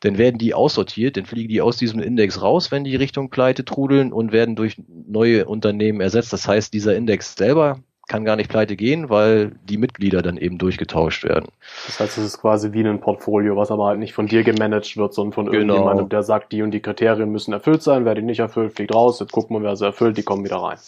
dann 0.00 0.18
werden 0.18 0.38
die 0.38 0.54
aussortiert, 0.54 1.16
dann 1.16 1.26
fliegen 1.26 1.48
die 1.48 1.62
aus 1.62 1.76
diesem 1.76 2.00
Index 2.00 2.42
raus, 2.42 2.70
wenn 2.70 2.84
die 2.84 2.96
Richtung 2.96 3.30
Pleite 3.30 3.64
trudeln 3.64 4.12
und 4.12 4.32
werden 4.32 4.56
durch 4.56 4.76
neue 4.86 5.46
Unternehmen 5.46 6.00
ersetzt. 6.00 6.32
Das 6.32 6.46
heißt, 6.46 6.72
dieser 6.74 6.96
Index 6.96 7.34
selber 7.36 7.82
kann 8.08 8.24
gar 8.24 8.36
nicht 8.36 8.50
pleite 8.50 8.74
gehen, 8.74 9.10
weil 9.10 9.52
die 9.64 9.76
Mitglieder 9.76 10.22
dann 10.22 10.36
eben 10.38 10.58
durchgetauscht 10.58 11.24
werden. 11.24 11.48
Das 11.86 12.00
heißt, 12.00 12.18
es 12.18 12.24
ist 12.24 12.40
quasi 12.40 12.72
wie 12.72 12.82
ein 12.82 13.00
Portfolio, 13.00 13.56
was 13.56 13.70
aber 13.70 13.86
halt 13.86 13.98
nicht 13.98 14.14
von 14.14 14.26
dir 14.26 14.42
gemanagt 14.42 14.96
wird, 14.96 15.14
sondern 15.14 15.32
von 15.34 15.46
genau. 15.46 15.58
irgendjemandem, 15.58 16.08
der 16.08 16.22
sagt, 16.22 16.52
die 16.52 16.62
und 16.62 16.70
die 16.70 16.80
Kriterien 16.80 17.30
müssen 17.30 17.52
erfüllt 17.52 17.82
sein, 17.82 18.04
wer 18.04 18.14
die 18.14 18.22
nicht 18.22 18.40
erfüllt, 18.40 18.74
fliegt 18.74 18.94
raus, 18.94 19.20
jetzt 19.20 19.32
gucken 19.32 19.56
wir, 19.56 19.62
wer 19.62 19.76
sie 19.76 19.84
erfüllt, 19.84 20.16
die 20.16 20.22
kommen 20.22 20.44
wieder 20.44 20.56
rein. 20.56 20.78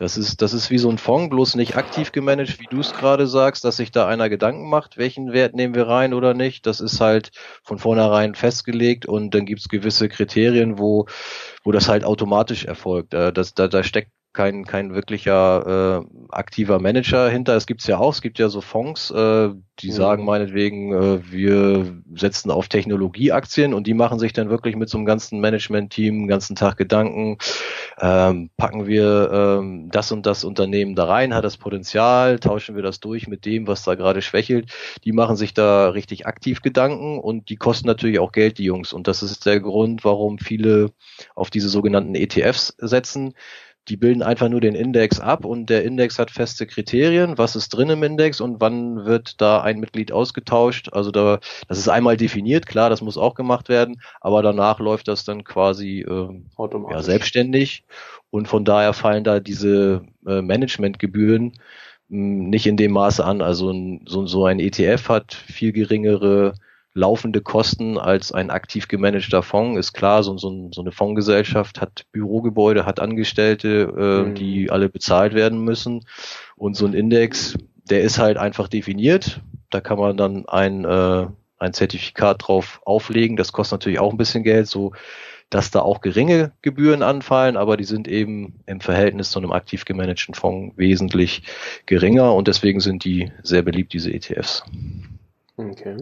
Das 0.00 0.16
ist, 0.16 0.40
das 0.40 0.54
ist 0.54 0.70
wie 0.70 0.78
so 0.78 0.88
ein 0.88 0.96
Fonds, 0.96 1.28
bloß 1.28 1.56
nicht 1.56 1.76
aktiv 1.76 2.10
gemanagt, 2.10 2.58
wie 2.58 2.66
du 2.70 2.80
es 2.80 2.94
gerade 2.94 3.26
sagst, 3.26 3.66
dass 3.66 3.76
sich 3.76 3.90
da 3.90 4.06
einer 4.06 4.30
Gedanken 4.30 4.70
macht, 4.70 4.96
welchen 4.96 5.34
Wert 5.34 5.54
nehmen 5.54 5.74
wir 5.74 5.88
rein 5.88 6.14
oder 6.14 6.32
nicht. 6.32 6.64
Das 6.64 6.80
ist 6.80 7.02
halt 7.02 7.32
von 7.62 7.78
vornherein 7.78 8.34
festgelegt 8.34 9.04
und 9.04 9.34
dann 9.34 9.44
gibt 9.44 9.60
es 9.60 9.68
gewisse 9.68 10.08
Kriterien, 10.08 10.78
wo, 10.78 11.04
wo 11.64 11.70
das 11.70 11.90
halt 11.90 12.06
automatisch 12.06 12.64
erfolgt. 12.64 13.12
Äh, 13.12 13.30
das, 13.30 13.52
da, 13.52 13.68
da 13.68 13.82
steckt 13.82 14.10
kein, 14.32 14.64
kein 14.64 14.94
wirklicher 14.94 16.02
äh, 16.02 16.06
aktiver 16.30 16.78
Manager 16.78 17.28
hinter. 17.28 17.56
Es 17.56 17.66
gibt's 17.66 17.86
ja 17.88 17.98
auch, 17.98 18.12
es 18.12 18.22
gibt 18.22 18.38
ja 18.38 18.48
so 18.48 18.60
Fonds, 18.60 19.10
äh, 19.10 19.50
die 19.80 19.88
mhm. 19.88 19.92
sagen 19.92 20.24
meinetwegen, 20.24 20.92
äh, 20.92 21.32
wir 21.32 22.00
setzen 22.14 22.52
auf 22.52 22.68
Technologieaktien 22.68 23.74
und 23.74 23.88
die 23.88 23.94
machen 23.94 24.20
sich 24.20 24.32
dann 24.32 24.48
wirklich 24.48 24.76
mit 24.76 24.88
so 24.88 24.98
einem 24.98 25.04
ganzen 25.04 25.40
Management-Team 25.40 26.14
den 26.14 26.28
ganzen 26.28 26.54
Tag 26.54 26.76
Gedanken, 26.76 27.38
ähm, 28.00 28.50
packen 28.56 28.86
wir 28.86 29.30
ähm, 29.32 29.88
das 29.90 30.12
und 30.12 30.26
das 30.26 30.44
Unternehmen 30.44 30.94
da 30.94 31.06
rein, 31.06 31.34
hat 31.34 31.44
das 31.44 31.56
Potenzial, 31.56 32.38
tauschen 32.38 32.76
wir 32.76 32.82
das 32.82 33.00
durch 33.00 33.26
mit 33.26 33.44
dem, 33.44 33.66
was 33.66 33.82
da 33.82 33.96
gerade 33.96 34.22
schwächelt. 34.22 34.70
Die 35.04 35.12
machen 35.12 35.36
sich 35.36 35.54
da 35.54 35.88
richtig 35.88 36.26
aktiv 36.26 36.62
Gedanken 36.62 37.18
und 37.18 37.48
die 37.48 37.56
kosten 37.56 37.88
natürlich 37.88 38.20
auch 38.20 38.30
Geld, 38.30 38.58
die 38.58 38.64
Jungs. 38.64 38.92
Und 38.92 39.08
das 39.08 39.24
ist 39.24 39.44
der 39.44 39.58
Grund, 39.58 40.04
warum 40.04 40.38
viele 40.38 40.92
auf 41.34 41.50
diese 41.50 41.68
sogenannten 41.68 42.14
ETFs 42.14 42.74
setzen 42.78 43.34
die 43.88 43.96
bilden 43.96 44.22
einfach 44.22 44.48
nur 44.48 44.60
den 44.60 44.74
Index 44.74 45.20
ab 45.20 45.44
und 45.44 45.70
der 45.70 45.84
Index 45.84 46.18
hat 46.18 46.30
feste 46.30 46.66
Kriterien, 46.66 47.38
was 47.38 47.56
ist 47.56 47.70
drin 47.70 47.90
im 47.90 48.02
Index 48.02 48.40
und 48.40 48.60
wann 48.60 49.04
wird 49.04 49.40
da 49.40 49.62
ein 49.62 49.80
Mitglied 49.80 50.12
ausgetauscht. 50.12 50.92
Also 50.92 51.10
da, 51.10 51.40
das 51.68 51.78
ist 51.78 51.88
einmal 51.88 52.16
definiert, 52.16 52.66
klar, 52.66 52.90
das 52.90 53.00
muss 53.00 53.18
auch 53.18 53.34
gemacht 53.34 53.68
werden, 53.68 54.00
aber 54.20 54.42
danach 54.42 54.78
läuft 54.78 55.08
das 55.08 55.24
dann 55.24 55.44
quasi 55.44 56.00
äh, 56.00 56.28
ja, 56.90 57.02
selbstständig 57.02 57.84
und 58.30 58.46
von 58.48 58.64
daher 58.64 58.92
fallen 58.92 59.24
da 59.24 59.40
diese 59.40 60.02
äh, 60.26 60.42
Managementgebühren 60.42 61.58
mh, 62.08 62.48
nicht 62.50 62.66
in 62.66 62.76
dem 62.76 62.92
Maße 62.92 63.24
an. 63.24 63.42
Also 63.42 63.72
so, 64.06 64.26
so 64.26 64.44
ein 64.44 64.60
ETF 64.60 65.08
hat 65.08 65.34
viel 65.34 65.72
geringere 65.72 66.54
laufende 67.00 67.40
Kosten 67.40 67.98
als 67.98 68.30
ein 68.30 68.50
aktiv 68.50 68.86
gemanagter 68.86 69.42
Fonds. 69.42 69.78
Ist 69.78 69.94
klar, 69.94 70.22
so, 70.22 70.36
so, 70.36 70.70
so 70.72 70.82
eine 70.82 70.92
Fondsgesellschaft 70.92 71.80
hat 71.80 72.04
Bürogebäude, 72.12 72.84
hat 72.84 73.00
Angestellte, 73.00 73.92
äh, 73.96 74.28
mhm. 74.28 74.34
die 74.34 74.70
alle 74.70 74.88
bezahlt 74.88 75.34
werden 75.34 75.64
müssen. 75.64 76.04
Und 76.56 76.76
so 76.76 76.86
ein 76.86 76.92
Index, 76.92 77.56
der 77.88 78.02
ist 78.02 78.18
halt 78.18 78.36
einfach 78.36 78.68
definiert. 78.68 79.40
Da 79.70 79.80
kann 79.80 79.98
man 79.98 80.16
dann 80.16 80.46
ein, 80.46 80.84
äh, 80.84 81.26
ein 81.58 81.72
Zertifikat 81.72 82.46
drauf 82.46 82.82
auflegen. 82.84 83.36
Das 83.36 83.52
kostet 83.52 83.80
natürlich 83.80 83.98
auch 83.98 84.12
ein 84.12 84.18
bisschen 84.18 84.44
Geld, 84.44 84.68
so 84.68 84.92
dass 85.48 85.72
da 85.72 85.80
auch 85.80 86.00
geringe 86.00 86.52
Gebühren 86.62 87.02
anfallen, 87.02 87.56
aber 87.56 87.76
die 87.76 87.84
sind 87.84 88.06
eben 88.06 88.60
im 88.66 88.80
Verhältnis 88.80 89.32
zu 89.32 89.40
einem 89.40 89.50
aktiv 89.50 89.84
gemanagten 89.84 90.34
Fonds 90.34 90.78
wesentlich 90.78 91.42
geringer 91.86 92.34
und 92.34 92.46
deswegen 92.46 92.78
sind 92.78 93.04
die 93.04 93.32
sehr 93.42 93.62
beliebt, 93.62 93.92
diese 93.92 94.12
ETFs. 94.12 94.62
Okay. 95.56 95.96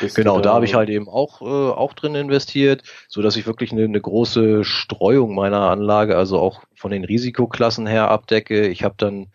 Bist 0.00 0.16
genau, 0.16 0.40
da, 0.40 0.54
habe 0.54 0.64
ich 0.64 0.74
halt 0.74 0.88
eben 0.88 1.08
auch, 1.08 1.42
äh, 1.42 1.44
auch 1.44 1.92
drin 1.92 2.14
investiert, 2.14 2.82
so 3.08 3.22
dass 3.22 3.36
ich 3.36 3.46
wirklich 3.46 3.72
eine, 3.72 3.84
eine 3.84 4.00
große 4.00 4.64
Streuung 4.64 5.34
meiner 5.34 5.70
Anlage, 5.70 6.16
also 6.16 6.38
auch 6.38 6.62
von 6.74 6.90
den 6.90 7.04
Risikoklassen 7.04 7.86
her 7.86 8.10
abdecke. 8.10 8.68
Ich 8.68 8.84
habe 8.84 8.94
dann 8.96 9.28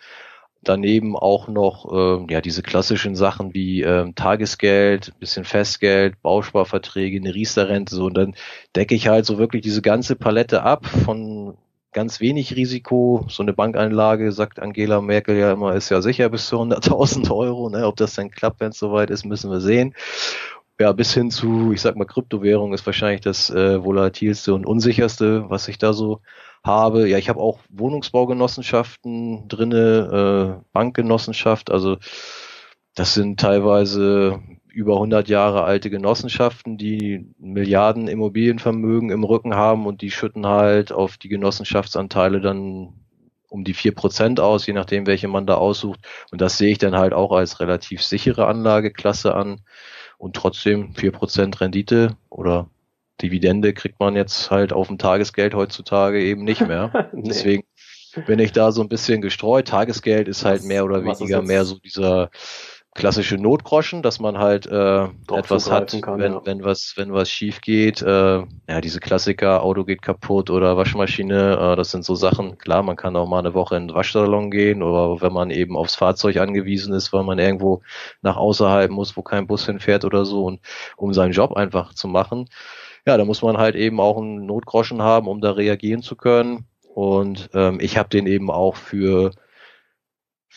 daneben 0.64 1.16
auch 1.16 1.48
noch 1.48 1.92
äh, 1.92 2.34
ja 2.34 2.42
diese 2.42 2.62
klassischen 2.62 3.16
Sachen 3.16 3.54
wie 3.54 3.84
äh, 3.84 4.12
Tagesgeld, 4.14 5.14
bisschen 5.20 5.46
Festgeld, 5.46 6.22
Bausparverträge, 6.22 7.18
eine 7.18 7.34
Riester-Rente 7.34 7.96
so 7.96 8.06
und 8.06 8.16
dann 8.16 8.36
decke 8.76 8.96
ich 8.96 9.08
halt 9.08 9.26
so 9.26 9.38
wirklich 9.38 9.62
diese 9.62 9.82
ganze 9.82 10.16
Palette 10.16 10.64
ab 10.64 10.86
von 10.86 11.58
ganz 11.98 12.20
wenig 12.20 12.56
Risiko. 12.56 13.26
So 13.28 13.42
eine 13.42 13.54
Bankanlage, 13.54 14.32
sagt 14.32 14.60
Angela 14.60 15.02
Merkel 15.02 15.36
ja 15.36 15.52
immer, 15.54 15.74
ist 15.74 15.90
ja 15.90 16.00
sicher 16.00 16.30
bis 16.30 16.46
zu 16.46 16.58
100.000 16.58 17.32
Euro. 17.36 17.72
Ne? 17.72 17.88
Ob 17.88 17.96
das 17.96 18.14
dann 18.14 18.30
klappt, 18.30 18.60
wenn 18.60 18.70
es 18.70 18.78
soweit 18.78 19.10
ist, 19.10 19.26
müssen 19.26 19.50
wir 19.50 19.62
sehen. 19.62 19.96
Ja, 20.80 20.92
bis 20.92 21.12
hin 21.16 21.32
zu, 21.32 21.72
ich 21.74 21.82
sag 21.82 21.96
mal, 21.96 22.06
Kryptowährung 22.06 22.72
ist 22.76 22.86
wahrscheinlich 22.86 23.22
das 23.22 23.50
äh, 23.50 23.84
volatilste 23.84 24.54
und 24.54 24.68
unsicherste, 24.68 25.50
was 25.50 25.68
ich 25.70 25.80
da 25.80 25.92
so 25.92 26.22
habe. 26.64 27.10
Ja, 27.10 27.18
ich 27.18 27.30
habe 27.30 27.40
auch 27.40 27.58
Wohnungsbaugenossenschaften 27.70 29.48
drinne, 29.48 30.60
äh, 30.62 30.66
Bankgenossenschaft. 30.74 31.72
Also 31.72 31.98
das 32.94 33.16
sind 33.16 33.40
teilweise 33.40 34.40
über 34.78 34.94
100 34.94 35.28
Jahre 35.28 35.64
alte 35.64 35.90
Genossenschaften, 35.90 36.78
die 36.78 37.34
Milliarden 37.40 38.08
Immobilienvermögen 38.08 39.10
im 39.10 39.24
Rücken 39.24 39.56
haben 39.56 39.88
und 39.88 40.04
die 40.04 40.12
schütten 40.12 40.46
halt 40.46 40.92
auf 40.92 41.18
die 41.18 41.30
Genossenschaftsanteile 41.30 42.42
dann 42.42 42.94
um 43.50 43.64
die 43.64 43.74
vier 43.74 43.96
Prozent 43.96 44.40
aus, 44.40 44.68
je 44.68 44.74
nachdem, 44.74 45.08
welche 45.08 45.28
man 45.28 45.48
da 45.48 45.56
aussucht. 45.56 46.02
Und 46.32 46.42
das 46.42 46.60
sehe 46.60 46.70
ich 46.70 46.78
dann 46.78 46.96
halt 46.96 47.14
auch 47.14 47.32
als 47.32 47.60
relativ 47.60 48.04
sichere 48.04 48.46
Anlageklasse 48.46 49.34
an. 49.34 49.62
Und 50.20 50.36
trotzdem 50.36 50.94
vier 50.94 51.12
Prozent 51.12 51.60
Rendite 51.60 52.16
oder 52.30 52.70
Dividende 53.20 53.74
kriegt 53.74 54.00
man 54.00 54.16
jetzt 54.16 54.52
halt 54.52 54.74
auf 54.74 54.90
dem 54.90 55.00
Tagesgeld 55.00 55.56
heutzutage 55.56 56.22
eben 56.24 56.44
nicht 56.44 56.62
mehr. 56.62 57.10
nee. 57.14 57.30
Deswegen 57.30 57.64
bin 58.28 58.38
ich 58.38 58.52
da 58.52 58.72
so 58.72 58.82
ein 58.82 58.90
bisschen 58.90 59.22
gestreut. 59.22 59.70
Tagesgeld 59.70 60.28
ist 60.28 60.46
halt 60.46 60.64
mehr 60.66 60.86
oder 60.86 61.04
weniger 61.04 61.42
mehr 61.42 61.66
so 61.66 61.80
dieser 61.80 62.30
klassische 62.98 63.38
Notgroschen, 63.38 64.02
dass 64.02 64.20
man 64.20 64.40
halt 64.40 64.66
äh, 64.66 65.04
etwas 65.32 65.72
hat, 65.72 65.96
kann, 66.02 66.20
wenn, 66.20 66.34
ja. 66.34 66.42
wenn 66.44 66.64
was 66.64 66.94
wenn 66.98 67.14
was 67.14 67.30
schief 67.30 67.62
geht. 67.62 68.02
Äh, 68.02 68.40
ja, 68.40 68.82
diese 68.82 69.00
Klassiker, 69.00 69.64
Auto 69.64 69.86
geht 69.86 70.02
kaputt 70.02 70.50
oder 70.50 70.76
Waschmaschine, 70.76 71.58
äh, 71.58 71.76
das 71.76 71.92
sind 71.92 72.04
so 72.04 72.16
Sachen. 72.16 72.58
Klar, 72.58 72.82
man 72.84 72.96
kann 72.96 73.16
auch 73.16 73.28
mal 73.28 73.40
eine 73.40 73.54
Woche 73.54 73.78
in 73.78 73.88
den 73.88 73.96
Waschsalon 73.96 74.50
gehen 74.50 74.82
oder 74.82 75.22
wenn 75.22 75.32
man 75.32 75.52
eben 75.52 75.78
aufs 75.78 75.96
Fahrzeug 75.96 76.38
angewiesen 76.38 76.94
ist, 76.94 77.14
weil 77.14 77.24
man 77.24 77.38
irgendwo 77.40 77.82
nach 78.24 78.36
außerhalb 78.36 78.90
muss, 78.90 79.16
wo 79.16 79.22
kein 79.22 79.46
Bus 79.46 79.66
hinfährt 79.68 80.04
oder 80.04 80.26
so 80.26 80.46
und 80.46 80.60
um 80.98 81.14
seinen 81.14 81.32
Job 81.32 81.54
einfach 81.56 81.94
zu 81.94 82.08
machen. 82.08 82.50
Ja, 83.06 83.16
da 83.16 83.24
muss 83.26 83.44
man 83.44 83.58
halt 83.58 83.76
eben 83.76 84.02
auch 84.02 84.18
einen 84.18 84.48
Notgroschen 84.48 85.04
haben, 85.04 85.28
um 85.28 85.40
da 85.40 85.52
reagieren 85.52 86.02
zu 86.02 86.16
können. 86.16 86.66
Und 86.96 87.52
ähm, 87.54 87.78
ich 87.80 87.96
habe 87.96 88.10
den 88.10 88.26
eben 88.26 88.50
auch 88.50 88.76
für 88.76 89.32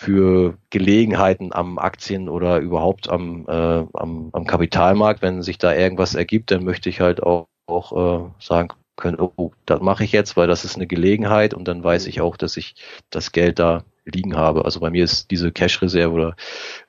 für 0.00 0.56
Gelegenheiten 0.70 1.52
am 1.52 1.78
Aktien 1.78 2.30
oder 2.30 2.58
überhaupt 2.60 3.10
am, 3.10 3.44
äh, 3.46 3.84
am, 3.92 4.30
am 4.32 4.46
Kapitalmarkt. 4.46 5.20
Wenn 5.20 5.42
sich 5.42 5.58
da 5.58 5.74
irgendwas 5.74 6.14
ergibt, 6.14 6.50
dann 6.50 6.64
möchte 6.64 6.88
ich 6.88 7.02
halt 7.02 7.22
auch, 7.22 7.48
auch 7.66 7.92
äh, 7.92 8.30
sagen 8.38 8.68
können, 8.96 9.18
oh, 9.20 9.50
das 9.66 9.82
mache 9.82 10.04
ich 10.04 10.12
jetzt, 10.12 10.38
weil 10.38 10.46
das 10.46 10.64
ist 10.64 10.76
eine 10.76 10.86
Gelegenheit 10.86 11.52
und 11.52 11.68
dann 11.68 11.84
weiß 11.84 12.06
ich 12.06 12.22
auch, 12.22 12.38
dass 12.38 12.56
ich 12.56 12.76
das 13.10 13.32
Geld 13.32 13.58
da 13.58 13.84
liegen 14.06 14.38
habe. 14.38 14.64
Also 14.64 14.80
bei 14.80 14.88
mir 14.88 15.04
ist 15.04 15.30
diese 15.30 15.52
Cash-Reserve 15.52 16.14
oder 16.14 16.36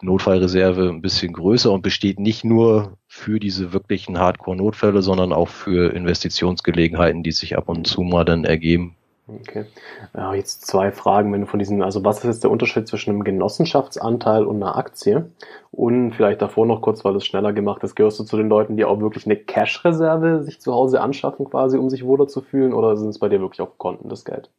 Notfallreserve 0.02 0.88
ein 0.88 1.02
bisschen 1.02 1.34
größer 1.34 1.70
und 1.70 1.82
besteht 1.82 2.18
nicht 2.18 2.46
nur 2.46 2.98
für 3.08 3.42
diese 3.42 3.74
wirklichen 3.74 4.20
Hardcore-Notfälle, 4.20 5.02
sondern 5.02 5.34
auch 5.34 5.50
für 5.50 5.94
Investitionsgelegenheiten, 5.94 7.24
die 7.24 7.34
sich 7.34 7.58
ab 7.58 7.68
und 7.68 7.88
zu 7.88 8.04
mal 8.04 8.24
dann 8.24 8.46
ergeben, 8.46 8.96
Okay. 9.40 9.66
Ja, 10.16 10.34
jetzt 10.34 10.66
zwei 10.66 10.92
Fragen, 10.92 11.32
wenn 11.32 11.42
du 11.42 11.48
von 11.48 11.60
diesen, 11.60 11.82
also 11.82 12.04
was 12.04 12.20
ist 12.20 12.26
jetzt 12.26 12.44
der 12.44 12.52
Unterschied 12.52 12.88
zwischen 12.88 13.12
einem 13.12 13.24
Genossenschaftsanteil 13.24 14.44
und 14.44 14.58
einer 14.58 14.76
Aktie? 14.76 15.32
Und 15.72 16.14
vielleicht 16.14 16.42
davor 16.42 16.66
noch 16.66 16.82
kurz, 16.82 17.06
weil 17.06 17.16
es 17.16 17.26
schneller 17.26 17.54
gemacht 17.54 17.84
ist, 17.84 17.96
gehörst 17.96 18.20
du 18.20 18.24
zu 18.24 18.36
den 18.38 18.50
Leuten, 18.50 18.78
die 18.78 18.86
auch 18.86 19.00
wirklich 19.00 19.26
eine 19.26 19.38
Cash-Reserve 19.38 20.44
sich 20.44 20.60
zu 20.60 20.74
Hause 20.74 21.02
anschaffen, 21.02 21.46
quasi, 21.46 21.78
um 21.78 21.90
sich 21.90 22.04
wohler 22.04 22.28
zu 22.28 22.42
fühlen, 22.42 22.74
oder 22.74 22.98
sind 22.98 23.10
es 23.10 23.20
bei 23.20 23.30
dir 23.30 23.40
wirklich 23.40 23.62
auf 23.62 23.78
Konten 23.78 24.10
das 24.10 24.26
Geld? 24.26 24.50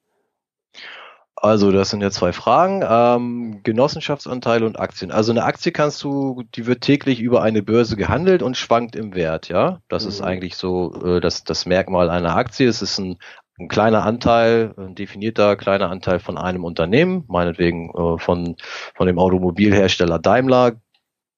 Also, 1.43 1.73
das 1.73 1.91
sind 1.91 2.01
ja 2.03 2.13
zwei 2.13 2.33
Fragen. 2.33 2.85
Ähm, 2.89 3.61
Genossenschaftsanteil 3.65 4.63
und 4.63 4.79
Aktien. 4.79 5.11
Also 5.11 5.33
eine 5.33 5.43
Aktie 5.43 5.73
kannst 5.73 6.01
du, 6.05 6.45
die 6.55 6.67
wird 6.67 6.83
täglich 6.83 7.21
über 7.21 7.43
eine 7.43 7.65
Börse 7.65 7.97
gehandelt 7.97 8.43
und 8.45 8.57
schwankt 8.57 8.95
im 8.95 9.17
Wert, 9.17 9.49
ja. 9.49 9.81
Das 9.89 10.05
mhm. 10.05 10.09
ist 10.11 10.21
eigentlich 10.21 10.57
so 10.57 10.95
äh, 11.05 11.21
das, 11.21 11.43
das 11.43 11.67
Merkmal 11.67 12.11
einer 12.11 12.37
Aktie. 12.37 12.69
Es 12.69 12.81
ist 12.81 12.97
ein 12.99 13.19
ein 13.63 13.69
kleiner 13.69 14.05
Anteil, 14.05 14.75
ein 14.77 14.95
definierter 14.95 15.57
kleiner 15.57 15.91
Anteil 15.91 16.19
von 16.19 16.37
einem 16.37 16.65
Unternehmen, 16.65 17.25
meinetwegen 17.29 17.91
äh, 17.91 18.19
von, 18.19 18.57
von 18.95 19.07
dem 19.07 19.19
Automobilhersteller 19.19 20.19
Daimler, 20.19 20.81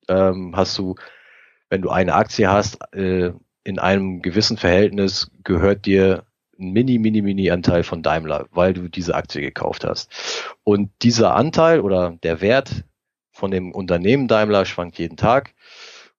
ähm, 0.08 0.54
hast 0.56 0.76
du, 0.78 0.94
wenn 1.68 1.82
du 1.82 1.90
eine 1.90 2.14
Aktie 2.14 2.50
hast, 2.50 2.78
äh, 2.94 3.32
in 3.62 3.78
einem 3.78 4.22
gewissen 4.22 4.56
Verhältnis 4.56 5.30
gehört 5.42 5.86
dir 5.86 6.24
ein 6.58 6.72
mini, 6.72 6.98
mini, 6.98 7.22
mini 7.22 7.50
Anteil 7.50 7.82
von 7.82 8.02
Daimler, 8.02 8.46
weil 8.52 8.74
du 8.74 8.88
diese 8.88 9.14
Aktie 9.14 9.40
gekauft 9.40 9.84
hast. 9.84 10.54
Und 10.62 10.90
dieser 11.02 11.34
Anteil 11.34 11.80
oder 11.80 12.16
der 12.22 12.40
Wert 12.40 12.84
von 13.32 13.50
dem 13.50 13.72
Unternehmen 13.72 14.28
Daimler 14.28 14.64
schwankt 14.64 14.98
jeden 14.98 15.16
Tag 15.16 15.54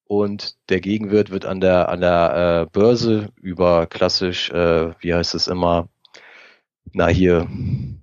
und 0.05 0.55
der 0.69 0.81
Gegenwert 0.81 1.31
wird 1.31 1.45
an 1.45 1.61
der 1.61 1.89
an 1.89 2.01
der 2.01 2.67
äh, 2.67 2.71
Börse 2.71 3.29
über 3.41 3.87
klassisch, 3.87 4.49
äh, 4.51 4.93
wie 4.99 5.13
heißt 5.13 5.33
es 5.35 5.47
immer, 5.47 5.87
na 6.93 7.07
hier 7.07 7.47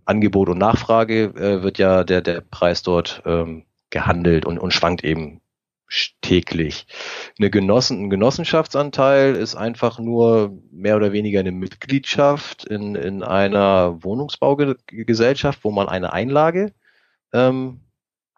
Angebot 0.05 0.49
und 0.49 0.59
Nachfrage 0.59 1.25
äh, 1.25 1.63
wird 1.63 1.79
ja 1.79 2.05
der 2.05 2.21
der 2.21 2.41
Preis 2.41 2.83
dort 2.83 3.23
ähm, 3.27 3.65
gehandelt 3.91 4.47
und 4.47 4.59
und 4.59 4.73
schwankt 4.73 5.05
eben 5.05 5.43
täglich. 6.21 6.87
Eine 7.39 7.51
Genossen, 7.51 8.05
ein 8.05 8.11
Genossenschaftsanteil 8.11 9.35
ist 9.35 9.55
einfach 9.55 9.99
nur 9.99 10.59
mehr 10.71 10.97
oder 10.97 11.13
weniger 11.13 11.41
eine 11.41 11.53
Mitgliedschaft 11.53 12.65
in, 12.65 12.95
in 12.95 13.23
einer 13.23 14.03
Wohnungsbaugesellschaft, 14.03 15.61
wo 15.63 15.71
man 15.71 15.89
eine 15.89 16.13
Einlage 16.13 16.73
ähm, 17.33 17.81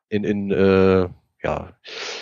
in, 0.08 0.24
in, 0.24 0.50
äh, 0.50 1.08
ja, 1.42 1.76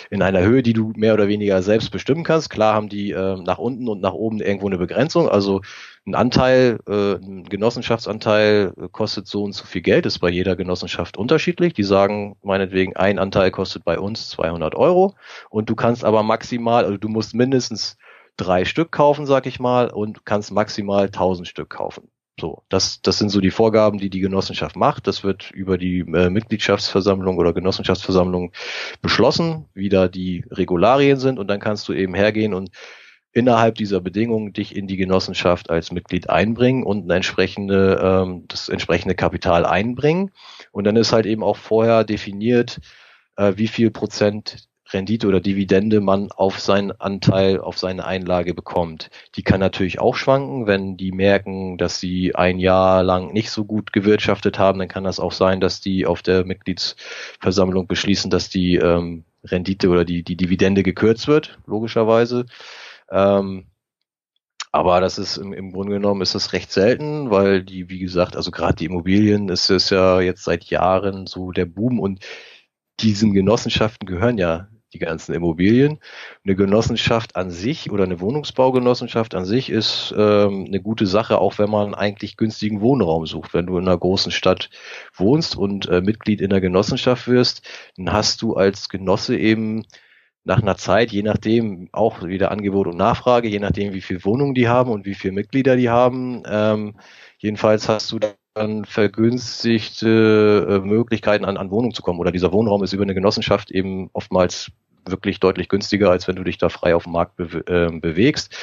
in 0.09 0.21
einer 0.21 0.41
Höhe, 0.41 0.61
die 0.61 0.73
du 0.73 0.93
mehr 0.95 1.13
oder 1.13 1.27
weniger 1.27 1.61
selbst 1.63 1.91
bestimmen 1.91 2.23
kannst. 2.23 2.49
Klar 2.49 2.75
haben 2.75 2.89
die 2.89 3.11
äh, 3.11 3.37
nach 3.37 3.57
unten 3.57 3.87
und 3.87 4.01
nach 4.01 4.13
oben 4.13 4.39
irgendwo 4.39 4.67
eine 4.67 4.77
Begrenzung. 4.77 5.29
Also 5.29 5.61
ein 6.05 6.15
Anteil, 6.15 6.79
äh, 6.87 7.15
ein 7.15 7.45
Genossenschaftsanteil 7.45 8.73
kostet 8.91 9.27
so 9.27 9.43
und 9.43 9.53
so 9.53 9.65
viel 9.65 9.81
Geld, 9.81 10.05
ist 10.05 10.19
bei 10.19 10.29
jeder 10.29 10.55
Genossenschaft 10.55 11.17
unterschiedlich. 11.17 11.73
Die 11.73 11.83
sagen 11.83 12.35
meinetwegen, 12.43 12.95
ein 12.95 13.19
Anteil 13.19 13.51
kostet 13.51 13.85
bei 13.85 13.99
uns 13.99 14.29
200 14.29 14.75
Euro 14.75 15.15
und 15.49 15.69
du 15.69 15.75
kannst 15.75 16.03
aber 16.03 16.23
maximal, 16.23 16.85
also 16.85 16.97
du 16.97 17.07
musst 17.07 17.33
mindestens 17.33 17.97
drei 18.35 18.65
Stück 18.65 18.91
kaufen, 18.91 19.25
sag 19.25 19.45
ich 19.45 19.59
mal, 19.59 19.89
und 19.91 20.25
kannst 20.25 20.51
maximal 20.51 21.05
1000 21.05 21.47
Stück 21.47 21.69
kaufen. 21.69 22.09
So, 22.39 22.63
das, 22.67 23.01
das 23.01 23.19
sind 23.19 23.29
so 23.29 23.41
die 23.41 23.51
Vorgaben, 23.51 23.99
die 23.99 24.09
die 24.09 24.19
Genossenschaft 24.19 24.75
macht. 24.75 25.05
Das 25.05 25.23
wird 25.23 25.51
über 25.51 25.77
die 25.77 25.99
äh, 25.99 26.31
Mitgliedschaftsversammlung 26.31 27.37
oder 27.37 27.53
Genossenschaftsversammlung 27.53 28.51
beschlossen, 29.03 29.65
wie 29.75 29.89
da 29.89 30.07
die 30.07 30.43
Regularien 30.49 31.19
sind. 31.19 31.37
Und 31.37 31.47
dann 31.47 31.59
kannst 31.59 31.87
du 31.87 31.93
eben 31.93 32.15
hergehen 32.15 32.55
und 32.55 32.71
innerhalb 33.33 33.75
dieser 33.75 33.99
Bedingungen 33.99 34.53
dich 34.53 34.75
in 34.75 34.87
die 34.87 34.97
Genossenschaft 34.97 35.69
als 35.69 35.91
Mitglied 35.91 36.29
einbringen 36.29 36.83
und 36.83 37.07
ein 37.07 37.09
entsprechende, 37.17 37.99
ähm, 38.01 38.45
das 38.47 38.69
entsprechende 38.69 39.15
Kapital 39.15 39.65
einbringen. 39.65 40.31
Und 40.71 40.85
dann 40.85 40.95
ist 40.95 41.11
halt 41.11 41.25
eben 41.25 41.43
auch 41.43 41.57
vorher 41.57 42.03
definiert, 42.03 42.79
äh, 43.35 43.53
wie 43.55 43.67
viel 43.67 43.89
Prozent 43.89 44.67
Rendite 44.93 45.27
oder 45.27 45.39
Dividende 45.39 46.01
man 46.01 46.31
auf 46.31 46.59
seinen 46.59 46.91
Anteil, 46.91 47.59
auf 47.59 47.79
seine 47.79 48.05
Einlage 48.05 48.53
bekommt. 48.53 49.09
Die 49.35 49.41
kann 49.41 49.59
natürlich 49.59 49.99
auch 49.99 50.15
schwanken, 50.15 50.67
wenn 50.67 50.97
die 50.97 51.11
merken, 51.11 51.77
dass 51.77 51.99
sie 51.99 52.35
ein 52.35 52.59
Jahr 52.59 53.01
lang 53.01 53.33
nicht 53.33 53.49
so 53.49 53.65
gut 53.65 53.91
gewirtschaftet 53.91 54.59
haben, 54.59 54.79
dann 54.79 54.87
kann 54.87 55.03
das 55.03 55.19
auch 55.19 55.31
sein, 55.31 55.59
dass 55.59 55.81
die 55.81 56.05
auf 56.05 56.21
der 56.21 56.45
Mitgliedsversammlung 56.45 57.87
beschließen, 57.87 58.29
dass 58.29 58.49
die 58.49 58.75
ähm, 58.75 59.23
Rendite 59.43 59.89
oder 59.89 60.05
die, 60.05 60.23
die 60.23 60.37
Dividende 60.37 60.83
gekürzt 60.83 61.27
wird, 61.27 61.57
logischerweise. 61.65 62.45
Ähm, 63.13 63.67
aber 64.71 64.99
das 65.01 65.19
ist 65.19 65.37
im, 65.37 65.53
im 65.53 65.71
Grunde 65.71 65.93
genommen 65.93 66.21
ist 66.21 66.33
das 66.33 66.51
recht 66.51 66.71
selten, 66.71 67.29
weil 67.29 67.63
die, 67.63 67.89
wie 67.89 67.99
gesagt, 67.99 68.35
also 68.35 68.49
gerade 68.49 68.75
die 68.75 68.85
Immobilien 68.85 69.49
ist 69.49 69.69
es 69.69 69.91
ja 69.91 70.19
jetzt 70.19 70.43
seit 70.43 70.65
Jahren 70.65 71.27
so 71.27 71.51
der 71.51 71.65
Boom 71.65 71.99
und 71.99 72.25
diesen 72.99 73.33
Genossenschaften 73.33 74.07
gehören 74.07 74.39
ja 74.39 74.67
die 74.93 74.99
ganzen 74.99 75.33
Immobilien. 75.33 75.99
Eine 76.43 76.55
Genossenschaft 76.55 77.35
an 77.35 77.51
sich 77.51 77.91
oder 77.91 78.03
eine 78.03 78.19
Wohnungsbaugenossenschaft 78.19 79.35
an 79.35 79.45
sich 79.45 79.69
ist 79.69 80.13
ähm, 80.17 80.65
eine 80.67 80.81
gute 80.81 81.05
Sache, 81.05 81.39
auch 81.39 81.57
wenn 81.59 81.69
man 81.69 81.93
eigentlich 81.93 82.37
günstigen 82.37 82.81
Wohnraum 82.81 83.25
sucht. 83.25 83.53
Wenn 83.53 83.67
du 83.67 83.77
in 83.77 83.87
einer 83.87 83.97
großen 83.97 84.31
Stadt 84.31 84.69
wohnst 85.15 85.55
und 85.55 85.87
äh, 85.87 86.01
Mitglied 86.01 86.41
in 86.41 86.49
der 86.49 86.61
Genossenschaft 86.61 87.27
wirst, 87.27 87.67
dann 87.97 88.11
hast 88.11 88.41
du 88.41 88.55
als 88.55 88.89
Genosse 88.89 89.37
eben 89.37 89.85
nach 90.45 90.61
einer 90.61 90.75
Zeit, 90.75 91.11
je 91.11 91.23
nachdem 91.23 91.89
auch 91.91 92.23
wieder 92.23 92.51
Angebot 92.51 92.87
und 92.87 92.97
Nachfrage, 92.97 93.47
je 93.47 93.59
nachdem 93.59 93.93
wie 93.93 94.01
viel 94.01 94.23
Wohnungen 94.25 94.53
die 94.53 94.67
haben 94.67 94.91
und 94.91 95.05
wie 95.05 95.15
viele 95.15 95.33
Mitglieder 95.33 95.75
die 95.75 95.89
haben, 95.89 96.43
ähm, 96.45 96.95
jedenfalls 97.37 97.87
hast 97.87 98.11
du 98.11 98.19
dann 98.53 98.85
vergünstigte 98.85 100.67
äh, 100.69 100.85
Möglichkeiten 100.85 101.45
an, 101.45 101.57
an 101.57 101.71
Wohnungen 101.71 101.93
zu 101.93 102.01
kommen 102.01 102.19
oder 102.19 102.31
dieser 102.31 102.51
Wohnraum 102.51 102.83
ist 102.83 102.93
über 102.93 103.03
eine 103.03 103.15
Genossenschaft 103.15 103.71
eben 103.71 104.09
oftmals 104.13 104.71
wirklich 105.05 105.39
deutlich 105.39 105.69
günstiger, 105.69 106.11
als 106.11 106.27
wenn 106.27 106.35
du 106.35 106.43
dich 106.43 106.57
da 106.57 106.69
frei 106.69 106.95
auf 106.95 107.03
dem 107.03 107.13
Markt 107.13 107.35
be 107.37 107.63
äh, 107.67 107.99
bewegst. 107.99 108.55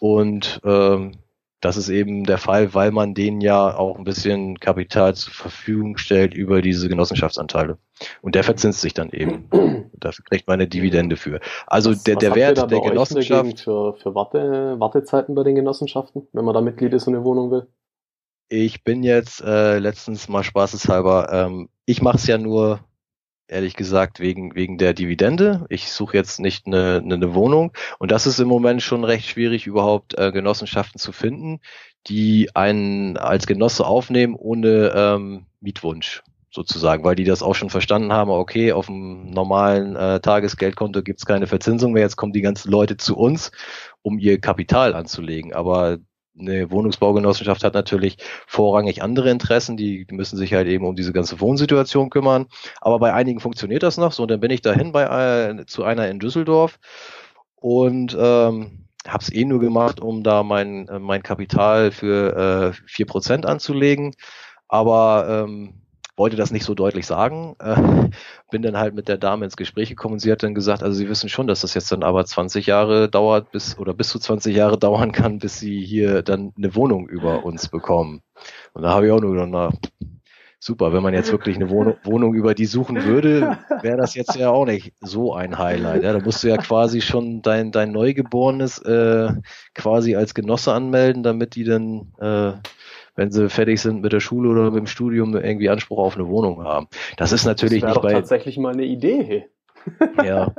Und 0.00 0.60
ähm, 0.64 1.12
das 1.60 1.76
ist 1.76 1.88
eben 1.88 2.24
der 2.24 2.38
Fall, 2.38 2.72
weil 2.74 2.92
man 2.92 3.14
denen 3.14 3.40
ja 3.40 3.76
auch 3.76 3.98
ein 3.98 4.04
bisschen 4.04 4.60
Kapital 4.60 5.14
zur 5.14 5.32
Verfügung 5.32 5.96
stellt 5.96 6.32
über 6.34 6.62
diese 6.62 6.88
Genossenschaftsanteile. 6.88 7.78
Und 8.22 8.36
der 8.36 8.44
verzinst 8.44 8.80
sich 8.80 8.94
dann 8.94 9.10
eben. 9.10 9.48
Dafür 9.94 10.24
kriegt 10.24 10.46
man 10.46 10.54
eine 10.54 10.68
Dividende 10.68 11.16
für. 11.16 11.40
Also 11.66 11.90
was, 11.90 12.04
der, 12.04 12.16
der 12.16 12.34
Wert 12.36 12.70
der 12.70 12.80
Genossenschaft. 12.80 13.60
Für, 13.60 13.94
für 13.94 14.14
Warte, 14.14 14.76
Wartezeiten 14.78 15.34
bei 15.34 15.42
den 15.42 15.56
Genossenschaften, 15.56 16.28
wenn 16.32 16.44
man 16.44 16.54
da 16.54 16.60
Mitglied 16.60 16.92
ist 16.92 17.08
und 17.08 17.16
eine 17.16 17.24
Wohnung 17.24 17.50
will? 17.50 17.66
Ich 18.48 18.84
bin 18.84 19.02
jetzt 19.02 19.42
äh, 19.42 19.78
letztens 19.78 20.28
mal 20.28 20.42
spaßeshalber, 20.42 21.28
ähm, 21.32 21.68
ich 21.84 22.00
mache 22.00 22.16
es 22.16 22.26
ja 22.26 22.38
nur 22.38 22.80
ehrlich 23.48 23.74
gesagt 23.74 24.20
wegen 24.20 24.54
wegen 24.54 24.78
der 24.78 24.94
Dividende. 24.94 25.66
Ich 25.68 25.90
suche 25.90 26.16
jetzt 26.16 26.40
nicht 26.40 26.66
eine, 26.66 27.02
eine, 27.04 27.34
Wohnung 27.34 27.72
und 27.98 28.10
das 28.10 28.26
ist 28.26 28.38
im 28.38 28.48
Moment 28.48 28.82
schon 28.82 29.04
recht 29.04 29.26
schwierig 29.26 29.66
überhaupt 29.66 30.18
äh, 30.18 30.32
Genossenschaften 30.32 30.98
zu 30.98 31.12
finden, 31.12 31.60
die 32.06 32.50
einen 32.54 33.16
als 33.16 33.46
Genosse 33.46 33.86
aufnehmen 33.86 34.34
ohne 34.34 34.92
ähm, 34.94 35.46
Mietwunsch 35.60 36.22
sozusagen, 36.50 37.04
weil 37.04 37.14
die 37.14 37.24
das 37.24 37.42
auch 37.42 37.54
schon 37.54 37.70
verstanden 37.70 38.12
haben, 38.12 38.30
okay, 38.30 38.72
auf 38.72 38.86
dem 38.86 39.30
normalen 39.30 39.96
äh, 39.96 40.20
Tagesgeldkonto 40.20 41.02
gibt's 41.02 41.26
keine 41.26 41.46
Verzinsung 41.46 41.92
mehr, 41.92 42.02
jetzt 42.02 42.16
kommen 42.16 42.32
die 42.32 42.40
ganzen 42.40 42.70
Leute 42.70 42.96
zu 42.96 43.16
uns, 43.16 43.52
um 44.02 44.18
ihr 44.18 44.40
Kapital 44.40 44.94
anzulegen. 44.94 45.52
Aber 45.52 45.98
eine 46.38 46.70
Wohnungsbaugenossenschaft 46.70 47.64
hat 47.64 47.74
natürlich 47.74 48.18
vorrangig 48.46 49.02
andere 49.02 49.30
Interessen, 49.30 49.76
die 49.76 50.06
müssen 50.10 50.36
sich 50.36 50.54
halt 50.54 50.68
eben 50.68 50.84
um 50.84 50.96
diese 50.96 51.12
ganze 51.12 51.40
Wohnsituation 51.40 52.10
kümmern. 52.10 52.46
Aber 52.80 52.98
bei 52.98 53.12
einigen 53.12 53.40
funktioniert 53.40 53.82
das 53.82 53.96
noch 53.96 54.12
so. 54.12 54.22
Und 54.22 54.30
dann 54.30 54.40
bin 54.40 54.50
ich 54.50 54.62
dahin 54.62 54.92
bei 54.92 55.04
äh, 55.04 55.66
zu 55.66 55.84
einer 55.84 56.08
in 56.08 56.18
Düsseldorf 56.18 56.78
und 57.56 58.16
ähm, 58.18 58.84
habe 59.06 59.22
es 59.22 59.32
eh 59.32 59.44
nur 59.44 59.60
gemacht, 59.60 60.00
um 60.00 60.22
da 60.22 60.42
mein, 60.42 60.88
äh, 60.88 60.98
mein 60.98 61.22
Kapital 61.22 61.90
für 61.90 62.72
äh, 62.76 62.82
vier 62.86 63.06
äh, 63.06 63.08
Prozent 63.08 63.46
anzulegen. 63.46 64.14
Aber 64.68 65.44
ähm, 65.46 65.74
wollte 66.18 66.36
das 66.36 66.50
nicht 66.50 66.64
so 66.64 66.74
deutlich 66.74 67.06
sagen, 67.06 67.56
äh, 67.60 68.10
bin 68.50 68.62
dann 68.62 68.76
halt 68.76 68.94
mit 68.94 69.08
der 69.08 69.18
Dame 69.18 69.44
ins 69.44 69.56
Gespräch 69.56 69.88
gekommen 69.88 70.14
und 70.14 70.18
sie 70.18 70.32
hat 70.32 70.42
dann 70.42 70.54
gesagt, 70.54 70.82
also 70.82 70.96
sie 70.96 71.08
wissen 71.08 71.28
schon, 71.28 71.46
dass 71.46 71.60
das 71.60 71.74
jetzt 71.74 71.92
dann 71.92 72.02
aber 72.02 72.24
20 72.24 72.66
Jahre 72.66 73.08
dauert, 73.08 73.50
bis 73.52 73.78
oder 73.78 73.94
bis 73.94 74.08
zu 74.08 74.18
20 74.18 74.54
Jahre 74.54 74.78
dauern 74.78 75.12
kann, 75.12 75.38
bis 75.38 75.58
sie 75.58 75.80
hier 75.84 76.22
dann 76.22 76.52
eine 76.56 76.74
Wohnung 76.74 77.08
über 77.08 77.44
uns 77.44 77.68
bekommen. 77.68 78.22
Und 78.72 78.82
da 78.82 78.90
habe 78.90 79.06
ich 79.06 79.12
auch 79.12 79.20
nur 79.20 79.32
gedacht, 79.32 79.48
na, 79.50 79.70
super, 80.60 80.92
wenn 80.92 81.02
man 81.02 81.14
jetzt 81.14 81.30
wirklich 81.30 81.56
eine 81.56 81.70
Wohnung, 81.70 81.96
Wohnung 82.04 82.34
über 82.34 82.54
die 82.54 82.66
suchen 82.66 83.04
würde, 83.04 83.58
wäre 83.82 83.96
das 83.96 84.14
jetzt 84.14 84.34
ja 84.36 84.50
auch 84.50 84.66
nicht 84.66 84.92
so 85.00 85.34
ein 85.34 85.58
Highlight. 85.58 86.02
Ja, 86.02 86.12
da 86.12 86.20
musst 86.20 86.42
du 86.42 86.48
ja 86.48 86.56
quasi 86.56 87.00
schon 87.00 87.42
dein, 87.42 87.70
dein 87.70 87.92
Neugeborenes 87.92 88.78
äh, 88.80 89.32
quasi 89.74 90.16
als 90.16 90.34
Genosse 90.34 90.72
anmelden, 90.72 91.22
damit 91.22 91.54
die 91.54 91.64
dann 91.64 92.12
äh, 92.18 92.52
wenn 93.18 93.32
sie 93.32 93.50
fertig 93.50 93.80
sind 93.80 94.00
mit 94.00 94.12
der 94.12 94.20
Schule 94.20 94.48
oder 94.48 94.70
mit 94.70 94.78
dem 94.78 94.86
Studium, 94.86 95.36
irgendwie 95.36 95.68
Anspruch 95.68 95.98
auf 95.98 96.14
eine 96.14 96.28
Wohnung 96.28 96.62
haben. 96.62 96.86
Das 97.16 97.32
ist 97.32 97.44
natürlich 97.44 97.82
das 97.82 97.94
nicht 97.94 98.02
bei. 98.02 98.12
tatsächlich 98.12 98.58
mal 98.58 98.72
eine 98.72 98.84
Idee. 98.84 99.48
ja, 100.24 100.54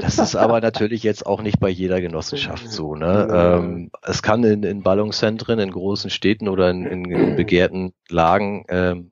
das 0.00 0.18
ist 0.18 0.36
aber 0.36 0.60
natürlich 0.60 1.02
jetzt 1.02 1.26
auch 1.26 1.42
nicht 1.42 1.58
bei 1.58 1.68
jeder 1.68 2.00
Genossenschaft 2.00 2.70
so. 2.70 2.94
Ne? 2.94 3.28
Ähm, 3.32 3.90
es 4.02 4.22
kann 4.22 4.44
in, 4.44 4.62
in 4.62 4.82
Ballungszentren, 4.82 5.58
in 5.58 5.72
großen 5.72 6.08
Städten 6.08 6.48
oder 6.48 6.70
in, 6.70 6.86
in, 6.86 7.04
in 7.10 7.36
begehrten 7.36 7.94
Lagen 8.08 8.64
ähm, 8.68 9.10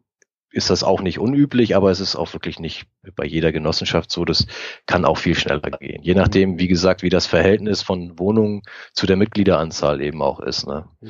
ist 0.53 0.71
das 0.71 0.85
auch 0.85 1.01
nicht 1.01 1.19
unüblich, 1.19 1.75
aber 1.75 1.91
es 1.91 1.99
ist 1.99 2.15
auch 2.15 2.33
wirklich 2.35 2.61
nicht 2.61 2.85
bei 3.17 3.25
jeder 3.25 3.51
Genossenschaft 3.51 4.13
so. 4.13 4.25
Das 4.25 4.47
kann 4.87 5.05
auch 5.05 5.19
viel 5.19 5.35
schneller 5.35 5.71
gehen. 5.71 6.03
Je 6.03 6.15
nachdem, 6.15 6.59
wie 6.59 6.69
gesagt, 6.69 7.03
wie 7.03 7.09
das 7.09 7.27
Verhältnis 7.27 7.83
von 7.83 8.19
Wohnungen 8.19 8.63
zu 8.93 9.07
der 9.07 9.17
Mitgliederanzahl 9.17 10.01
eben 10.03 10.23
auch 10.23 10.39
ist. 10.39 10.67
Ne? 10.67 10.85
Mhm. 11.01 11.09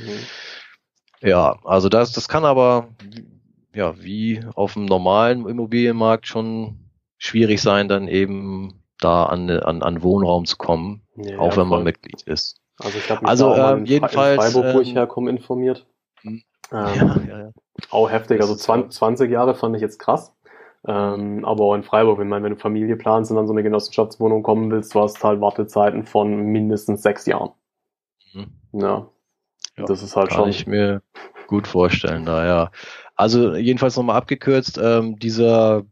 Ja, 1.22 1.56
also 1.64 1.88
das, 1.88 2.12
das 2.12 2.28
kann 2.28 2.44
aber 2.44 2.88
ja 3.74 3.94
wie 4.02 4.44
auf 4.54 4.74
dem 4.74 4.84
normalen 4.84 5.46
Immobilienmarkt 5.46 6.26
schon 6.26 6.78
schwierig 7.18 7.62
sein, 7.62 7.88
dann 7.88 8.08
eben 8.08 8.82
da 8.98 9.26
an, 9.26 9.48
an, 9.50 9.82
an 9.82 10.02
Wohnraum 10.02 10.44
zu 10.44 10.56
kommen, 10.56 11.02
ja, 11.16 11.38
auch 11.38 11.56
wenn 11.56 11.68
man 11.68 11.84
Mitglied 11.84 12.22
ist. 12.22 12.60
Also 12.78 12.98
ich 12.98 13.08
habe 13.08 13.22
mich 13.22 13.30
also, 13.30 13.54
da 13.54 13.76
ähm, 13.76 13.84
jedenfalls, 13.84 14.44
in 14.44 14.52
Freiburg, 14.52 14.74
wo 14.74 14.80
ich 14.80 14.90
ähm, 14.90 14.94
herkomme, 14.94 15.30
informiert. 15.30 15.86
Hm. 16.22 16.42
Ähm, 16.72 16.78
ja, 16.96 17.16
ja, 17.28 17.38
ja. 17.38 17.50
Auch 17.90 18.10
heftig, 18.10 18.40
also 18.40 18.54
20, 18.54 18.92
20 18.92 19.30
Jahre 19.30 19.54
fand 19.54 19.76
ich 19.76 19.82
jetzt 19.82 19.98
krass. 19.98 20.34
Ähm, 20.84 21.44
aber 21.44 21.64
auch 21.64 21.74
in 21.74 21.84
Freiburg, 21.84 22.18
wenn, 22.18 22.28
man, 22.28 22.42
wenn 22.42 22.54
du 22.54 22.58
Familie 22.58 22.96
planst 22.96 23.30
und 23.30 23.36
dann 23.36 23.46
so 23.46 23.52
eine 23.52 23.62
Genossenschaftswohnung 23.62 24.42
kommen 24.42 24.70
willst, 24.70 24.94
du 24.94 25.00
hast 25.00 25.22
halt 25.22 25.40
Wartezeiten 25.40 26.04
von 26.04 26.34
mindestens 26.34 27.02
sechs 27.02 27.26
Jahren. 27.26 27.50
Mhm. 28.32 28.46
Ja, 28.72 29.08
ja, 29.76 29.84
das 29.84 30.02
ist 30.02 30.16
halt 30.16 30.28
kann 30.28 30.36
schon. 30.36 30.44
Kann 30.44 30.50
ich 30.50 30.66
mir 30.66 31.02
gut 31.46 31.66
vorstellen, 31.66 32.24
da 32.24 32.46
ja. 32.46 32.70
Also 33.14 33.54
jedenfalls 33.54 33.96
nochmal 33.96 34.16
abgekürzt, 34.16 34.78
ähm, 34.82 35.18
dieser 35.18 35.84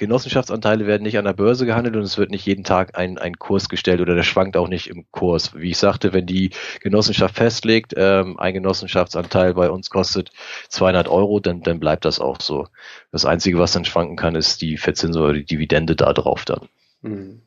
Genossenschaftsanteile 0.00 0.86
werden 0.86 1.02
nicht 1.02 1.18
an 1.18 1.26
der 1.26 1.34
Börse 1.34 1.66
gehandelt 1.66 1.94
und 1.94 2.02
es 2.02 2.16
wird 2.16 2.30
nicht 2.30 2.46
jeden 2.46 2.64
Tag 2.64 2.96
ein, 2.96 3.18
ein 3.18 3.38
Kurs 3.38 3.68
gestellt 3.68 4.00
oder 4.00 4.14
der 4.14 4.22
schwankt 4.22 4.56
auch 4.56 4.66
nicht 4.66 4.88
im 4.88 5.04
Kurs. 5.10 5.54
Wie 5.54 5.70
ich 5.70 5.76
sagte, 5.76 6.14
wenn 6.14 6.24
die 6.24 6.50
Genossenschaft 6.80 7.36
festlegt, 7.36 7.92
ähm, 7.98 8.38
ein 8.38 8.54
Genossenschaftsanteil 8.54 9.52
bei 9.52 9.70
uns 9.70 9.90
kostet 9.90 10.30
200 10.70 11.06
Euro, 11.06 11.38
dann, 11.38 11.62
dann 11.62 11.80
bleibt 11.80 12.06
das 12.06 12.18
auch 12.18 12.40
so. 12.40 12.66
Das 13.12 13.26
Einzige, 13.26 13.58
was 13.58 13.72
dann 13.72 13.84
schwanken 13.84 14.16
kann, 14.16 14.36
ist 14.36 14.62
die 14.62 14.78
Verzinsung 14.78 15.22
oder 15.22 15.34
die 15.34 15.44
Dividende 15.44 15.96
da 15.96 16.14
drauf 16.14 16.46
dann. 16.46 16.70
Mhm. 17.02 17.42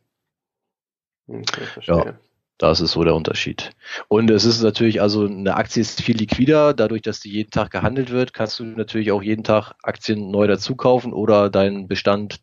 Okay, 1.28 1.66
verstehe. 1.74 1.96
Ja. 1.96 2.14
Das 2.58 2.82
ist 2.82 2.92
so 2.92 3.04
der 3.04 3.16
Unterschied. 3.16 3.72
Und 4.08 4.30
es 4.30 4.46
ist 4.46 4.62
natürlich, 4.62 5.02
also 5.02 5.26
eine 5.26 5.56
Aktie 5.56 5.82
ist 5.82 6.02
viel 6.02 6.18
liquider, 6.18 6.74
dadurch, 6.74 7.02
dass 7.02 7.20
die 7.20 7.32
jeden 7.32 7.52
Tag 7.52 7.72
gehandelt 7.72 8.12
wird, 8.12 8.34
kannst 8.34 8.60
du 8.60 8.64
natürlich 8.64 9.12
auch 9.12 9.24
jeden 9.24 9.44
Tag 9.44 9.74
Aktien 9.82 10.30
neu 10.32 10.48
dazu 10.48 10.76
kaufen 10.76 11.14
oder 11.14 11.50
deinen 11.50 11.88
Bestand 11.88 12.40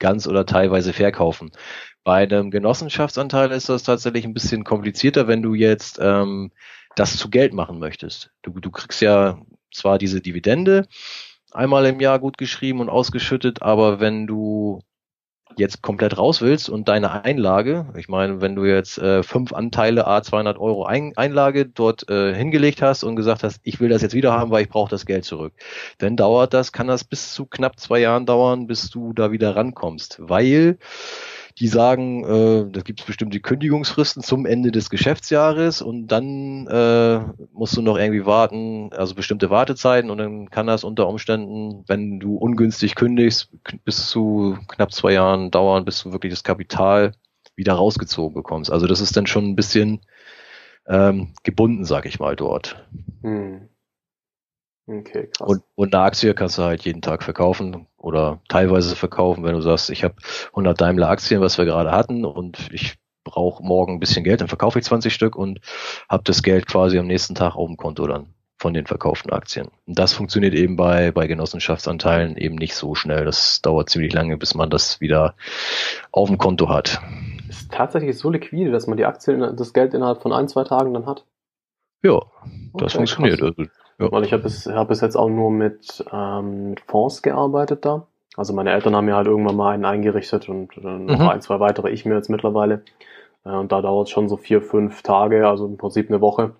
ganz 0.00 0.26
oder 0.26 0.46
teilweise 0.46 0.92
verkaufen. 0.92 1.52
Bei 2.04 2.24
einem 2.24 2.50
Genossenschaftsanteil 2.50 3.52
ist 3.52 3.68
das 3.68 3.84
tatsächlich 3.84 4.24
ein 4.24 4.34
bisschen 4.34 4.64
komplizierter, 4.64 5.28
wenn 5.28 5.42
du 5.42 5.54
jetzt 5.54 5.98
ähm, 6.02 6.50
das 6.96 7.16
zu 7.16 7.30
Geld 7.30 7.54
machen 7.54 7.78
möchtest. 7.78 8.30
Du, 8.42 8.50
du 8.50 8.70
kriegst 8.70 9.00
ja 9.00 9.40
zwar 9.72 9.98
diese 9.98 10.20
Dividende 10.20 10.88
einmal 11.52 11.86
im 11.86 12.00
Jahr 12.00 12.18
gut 12.18 12.38
geschrieben 12.38 12.80
und 12.80 12.88
ausgeschüttet, 12.88 13.62
aber 13.62 14.00
wenn 14.00 14.26
du 14.26 14.80
jetzt 15.56 15.82
komplett 15.82 16.18
raus 16.18 16.40
willst 16.40 16.68
und 16.68 16.88
deine 16.88 17.24
Einlage, 17.24 17.86
ich 17.96 18.08
meine, 18.08 18.40
wenn 18.40 18.54
du 18.54 18.64
jetzt 18.64 18.98
äh, 18.98 19.22
fünf 19.22 19.52
Anteile 19.52 20.06
A 20.06 20.22
200 20.22 20.58
Euro 20.58 20.84
Ein 20.84 21.12
Einlage 21.16 21.66
dort 21.66 22.08
äh, 22.08 22.34
hingelegt 22.34 22.82
hast 22.82 23.04
und 23.04 23.16
gesagt 23.16 23.42
hast, 23.42 23.60
ich 23.62 23.80
will 23.80 23.88
das 23.88 24.02
jetzt 24.02 24.14
wieder 24.14 24.32
haben, 24.32 24.50
weil 24.50 24.62
ich 24.62 24.68
brauche 24.68 24.90
das 24.90 25.06
Geld 25.06 25.24
zurück, 25.24 25.52
dann 25.98 26.16
dauert 26.16 26.54
das, 26.54 26.72
kann 26.72 26.88
das 26.88 27.04
bis 27.04 27.32
zu 27.32 27.46
knapp 27.46 27.78
zwei 27.78 28.00
Jahren 28.00 28.26
dauern, 28.26 28.66
bis 28.66 28.90
du 28.90 29.12
da 29.12 29.32
wieder 29.32 29.56
rankommst, 29.56 30.18
weil 30.20 30.78
die 31.58 31.68
sagen, 31.68 32.24
äh, 32.24 32.70
da 32.70 32.80
gibt 32.80 33.00
es 33.00 33.06
bestimmte 33.06 33.40
Kündigungsfristen 33.40 34.22
zum 34.22 34.46
Ende 34.46 34.72
des 34.72 34.90
Geschäftsjahres 34.90 35.82
und 35.82 36.08
dann 36.08 36.66
äh, 36.66 37.20
musst 37.52 37.76
du 37.76 37.82
noch 37.82 37.98
irgendwie 37.98 38.24
warten, 38.26 38.90
also 38.92 39.14
bestimmte 39.14 39.50
Wartezeiten 39.50 40.10
und 40.10 40.18
dann 40.18 40.50
kann 40.50 40.66
das 40.66 40.84
unter 40.84 41.08
Umständen, 41.08 41.84
wenn 41.86 42.20
du 42.20 42.36
ungünstig 42.36 42.94
kündigst, 42.94 43.50
bis 43.84 44.08
zu 44.08 44.58
knapp 44.68 44.92
zwei 44.92 45.12
Jahren 45.12 45.50
dauern, 45.50 45.84
bis 45.84 46.02
du 46.02 46.12
wirklich 46.12 46.32
das 46.32 46.44
Kapital 46.44 47.12
wieder 47.54 47.74
rausgezogen 47.74 48.34
bekommst. 48.34 48.70
Also 48.70 48.86
das 48.86 49.00
ist 49.00 49.16
dann 49.16 49.26
schon 49.26 49.44
ein 49.46 49.56
bisschen 49.56 50.00
ähm, 50.86 51.34
gebunden, 51.42 51.84
sag 51.84 52.06
ich 52.06 52.18
mal, 52.18 52.34
dort. 52.36 52.84
Hm. 53.22 53.68
Okay, 54.92 55.28
krass. 55.36 55.48
Und, 55.48 55.62
und 55.74 55.94
eine 55.94 56.04
Aktie 56.04 56.34
kannst 56.34 56.58
du 56.58 56.62
halt 56.62 56.82
jeden 56.84 57.02
Tag 57.02 57.22
verkaufen 57.22 57.86
oder 57.96 58.40
teilweise 58.48 58.94
verkaufen, 58.94 59.44
wenn 59.44 59.54
du 59.54 59.62
sagst, 59.62 59.90
ich 59.90 60.04
habe 60.04 60.14
100 60.48 60.80
Daimler 60.80 61.08
Aktien, 61.08 61.40
was 61.40 61.56
wir 61.56 61.64
gerade 61.64 61.92
hatten 61.92 62.24
und 62.24 62.68
ich 62.72 62.98
brauche 63.24 63.62
morgen 63.62 63.94
ein 63.94 64.00
bisschen 64.00 64.24
Geld, 64.24 64.40
dann 64.40 64.48
verkaufe 64.48 64.78
ich 64.78 64.84
20 64.84 65.14
Stück 65.14 65.36
und 65.36 65.60
habe 66.08 66.24
das 66.24 66.42
Geld 66.42 66.66
quasi 66.66 66.98
am 66.98 67.06
nächsten 67.06 67.34
Tag 67.34 67.56
auf 67.56 67.68
dem 67.68 67.76
Konto 67.76 68.06
dann 68.06 68.34
von 68.58 68.74
den 68.74 68.86
verkauften 68.86 69.32
Aktien. 69.32 69.68
Und 69.86 69.98
das 69.98 70.12
funktioniert 70.12 70.54
eben 70.54 70.76
bei, 70.76 71.10
bei 71.10 71.26
Genossenschaftsanteilen 71.26 72.36
eben 72.36 72.54
nicht 72.54 72.74
so 72.76 72.94
schnell. 72.94 73.24
Das 73.24 73.60
dauert 73.60 73.90
ziemlich 73.90 74.12
lange, 74.12 74.36
bis 74.36 74.54
man 74.54 74.70
das 74.70 75.00
wieder 75.00 75.34
auf 76.12 76.28
dem 76.28 76.38
Konto 76.38 76.68
hat. 76.68 77.00
Ist 77.48 77.72
tatsächlich 77.72 78.16
so 78.18 78.30
liquide, 78.30 78.70
dass 78.70 78.86
man 78.86 78.96
die 78.96 79.04
Aktien, 79.04 79.56
das 79.56 79.72
Geld 79.72 79.94
innerhalb 79.94 80.22
von 80.22 80.32
ein, 80.32 80.48
zwei 80.48 80.62
Tagen 80.62 80.94
dann 80.94 81.06
hat? 81.06 81.24
Ja, 82.04 82.20
das 82.74 82.94
okay, 82.94 82.96
funktioniert. 82.98 83.40
Krass. 83.40 83.54
Also 83.58 83.70
ja. 83.98 84.10
Weil 84.10 84.24
ich 84.24 84.32
habe 84.32 84.42
bis, 84.42 84.66
hab 84.66 84.88
bis 84.88 85.00
jetzt 85.00 85.16
auch 85.16 85.28
nur 85.28 85.50
mit 85.50 86.04
ähm, 86.12 86.74
Fonds 86.86 87.22
gearbeitet 87.22 87.84
da. 87.84 88.06
Also 88.36 88.54
meine 88.54 88.72
Eltern 88.72 88.96
haben 88.96 89.04
mir 89.04 89.16
halt 89.16 89.26
irgendwann 89.26 89.56
mal 89.56 89.72
einen 89.72 89.84
eingerichtet 89.84 90.48
und 90.48 90.76
äh, 90.78 90.80
noch 90.80 91.18
mhm. 91.18 91.28
ein, 91.28 91.40
zwei 91.42 91.60
weitere, 91.60 91.90
ich 91.90 92.04
mir 92.04 92.14
jetzt 92.14 92.30
mittlerweile. 92.30 92.82
Äh, 93.44 93.50
und 93.50 93.72
da 93.72 93.82
dauert 93.82 94.08
es 94.08 94.12
schon 94.12 94.28
so 94.28 94.36
vier, 94.36 94.62
fünf 94.62 95.02
Tage, 95.02 95.46
also 95.46 95.66
im 95.66 95.76
Prinzip 95.76 96.08
eine 96.08 96.20
Woche, 96.20 96.52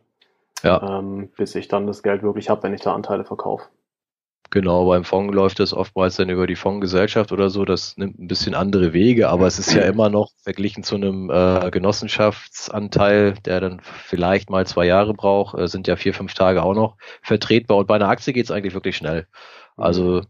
ja. 0.63 0.99
ähm, 0.99 1.31
bis 1.37 1.55
ich 1.55 1.69
dann 1.69 1.87
das 1.87 2.03
Geld 2.03 2.23
wirklich 2.23 2.51
habe, 2.51 2.63
wenn 2.65 2.75
ich 2.75 2.83
da 2.83 2.95
Anteile 2.95 3.25
verkaufe. 3.25 3.65
Genau, 4.51 4.87
beim 4.87 5.05
Fonds 5.05 5.35
läuft 5.35 5.61
das 5.61 5.73
oftmals 5.73 6.17
dann 6.17 6.29
über 6.29 6.47
die 6.47 6.57
Fondsgesellschaft 6.57 7.33
oder 7.33 7.49
so. 7.49 7.65
Das 7.65 7.97
nimmt 7.97 8.19
ein 8.19 8.29
bisschen 8.29 8.55
andere 8.55 8.93
Wege, 8.93 9.31
aber 9.31 9.47
es 9.47 9.59
ist 9.59 9.73
ja 9.73 9.83
immer 9.83 10.11
noch 10.11 10.31
verglichen 10.43 10.83
zu 10.83 10.97
einem 10.97 11.31
äh, 11.31 11.71
Genossenschaftsanteil, 11.71 13.33
der 13.47 13.61
dann 13.61 13.81
vielleicht 13.81 14.51
mal 14.51 14.67
zwei 14.67 14.85
Jahre 14.85 15.15
braucht, 15.15 15.59
äh, 15.59 15.69
sind 15.69 15.87
ja 15.87 15.97
vier, 15.97 16.13
fünf 16.13 16.35
Tage 16.35 16.63
auch 16.63 16.75
noch 16.75 16.97
vertretbar. 17.23 17.79
Und 17.79 17.87
bei 17.87 17.95
einer 17.95 18.09
Aktie 18.09 18.35
geht 18.35 18.45
es 18.45 18.51
eigentlich 18.51 18.75
wirklich 18.75 18.97
schnell. 18.97 19.27
Also 19.79 20.23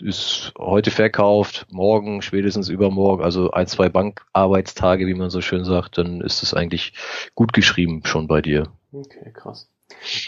ist 0.00 0.52
heute 0.58 0.90
verkauft, 0.90 1.66
morgen, 1.70 2.22
spätestens 2.22 2.68
übermorgen, 2.68 3.22
also 3.22 3.50
ein, 3.50 3.66
zwei 3.66 3.88
Bankarbeitstage, 3.88 5.06
wie 5.06 5.14
man 5.14 5.30
so 5.30 5.40
schön 5.40 5.64
sagt, 5.64 5.98
dann 5.98 6.20
ist 6.20 6.42
es 6.42 6.54
eigentlich 6.54 6.92
gut 7.34 7.52
geschrieben 7.52 8.02
schon 8.04 8.26
bei 8.26 8.42
dir. 8.42 8.72
Okay, 8.92 9.32
krass. 9.32 9.68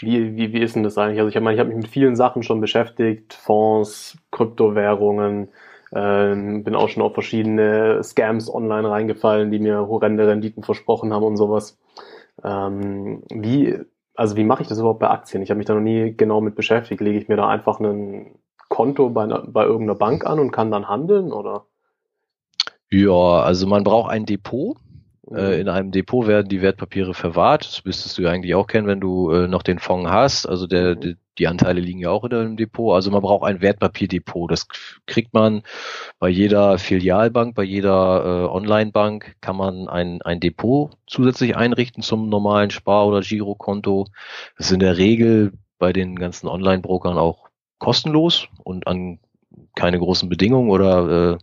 Wie, 0.01 0.35
wie, 0.35 0.53
wie 0.53 0.61
ist 0.61 0.75
denn 0.75 0.83
das 0.83 0.97
eigentlich? 0.97 1.19
Also 1.19 1.29
ich 1.29 1.41
meine, 1.41 1.53
ich 1.53 1.59
habe 1.59 1.69
mich 1.69 1.77
mit 1.77 1.87
vielen 1.87 2.15
Sachen 2.15 2.43
schon 2.43 2.61
beschäftigt, 2.61 3.33
Fonds, 3.33 4.17
Kryptowährungen, 4.31 5.49
äh, 5.91 6.35
bin 6.35 6.75
auch 6.75 6.89
schon 6.89 7.03
auf 7.03 7.13
verschiedene 7.13 8.03
Scams 8.03 8.53
online 8.53 8.89
reingefallen, 8.89 9.51
die 9.51 9.59
mir 9.59 9.87
horrende 9.87 10.27
Renditen 10.27 10.63
versprochen 10.63 11.13
haben 11.13 11.23
und 11.23 11.37
sowas. 11.37 11.77
Ähm, 12.43 13.23
wie, 13.29 13.77
also 14.15 14.35
wie 14.35 14.43
mache 14.43 14.61
ich 14.61 14.67
das 14.67 14.79
überhaupt 14.79 14.99
bei 14.99 15.09
Aktien? 15.09 15.43
Ich 15.43 15.49
habe 15.49 15.57
mich 15.57 15.67
da 15.67 15.73
noch 15.73 15.81
nie 15.81 16.15
genau 16.15 16.41
mit 16.41 16.55
beschäftigt. 16.55 17.01
Lege 17.01 17.19
ich 17.19 17.27
mir 17.27 17.37
da 17.37 17.47
einfach 17.47 17.79
ein 17.79 18.35
Konto 18.69 19.09
bei, 19.09 19.25
bei 19.25 19.63
irgendeiner 19.63 19.97
Bank 19.97 20.25
an 20.25 20.39
und 20.39 20.51
kann 20.51 20.71
dann 20.71 20.87
handeln 20.87 21.31
oder? 21.31 21.65
Ja, 22.89 23.41
also 23.41 23.67
man 23.67 23.83
braucht 23.83 24.11
ein 24.11 24.25
Depot 24.25 24.77
äh, 25.31 25.55
mhm. 25.55 25.61
in 25.61 25.69
einem 25.69 25.91
Depot 25.91 26.27
werden 26.27 26.49
die 26.49 26.61
Wertpapiere 26.61 27.13
verwahrt. 27.13 27.65
Das 27.65 27.85
müsstest 27.85 28.17
du 28.17 28.23
ja 28.23 28.31
eigentlich 28.31 28.53
auch 28.55 28.67
kennen, 28.67 28.87
wenn 28.87 28.99
du 28.99 29.31
äh, 29.31 29.47
noch 29.47 29.63
den 29.63 29.79
Fonds 29.79 30.09
hast. 30.09 30.45
Also 30.45 30.67
der, 30.67 30.95
mhm. 30.95 30.99
die, 30.99 31.17
die 31.37 31.47
Anteile 31.47 31.81
liegen 31.81 31.99
ja 31.99 32.11
auch 32.11 32.23
in 32.23 32.33
einem 32.33 32.57
Depot. 32.57 32.93
Also 32.93 33.09
man 33.11 33.21
braucht 33.21 33.47
ein 33.47 33.61
Wertpapierdepot. 33.61 34.51
Das 34.51 34.67
kriegt 35.07 35.33
man 35.33 35.63
bei 36.19 36.29
jeder 36.29 36.77
Filialbank, 36.77 37.55
bei 37.55 37.63
jeder 37.63 38.23
äh, 38.23 38.53
Online-Bank 38.53 39.35
kann 39.41 39.57
man 39.57 39.87
ein, 39.87 40.21
ein 40.21 40.39
Depot 40.39 40.91
zusätzlich 41.07 41.55
einrichten 41.55 42.03
zum 42.03 42.29
normalen 42.29 42.69
Spar- 42.69 43.07
oder 43.07 43.21
Girokonto. 43.21 44.07
Das 44.57 44.67
ist 44.67 44.73
in 44.73 44.79
der 44.79 44.97
Regel 44.97 45.53
bei 45.79 45.91
den 45.91 46.15
ganzen 46.15 46.47
Online-Brokern 46.47 47.17
auch 47.17 47.49
kostenlos 47.79 48.47
und 48.63 48.87
an 48.87 49.19
keine 49.75 49.99
großen 49.99 50.29
Bedingungen 50.29 50.69
oder 50.69 51.33
äh, 51.33 51.37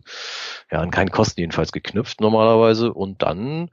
ja, 0.73 0.79
an 0.79 0.89
keinen 0.89 1.11
Kosten 1.11 1.39
jedenfalls 1.39 1.71
geknüpft 1.71 2.19
normalerweise. 2.19 2.91
Und 2.91 3.21
dann 3.21 3.69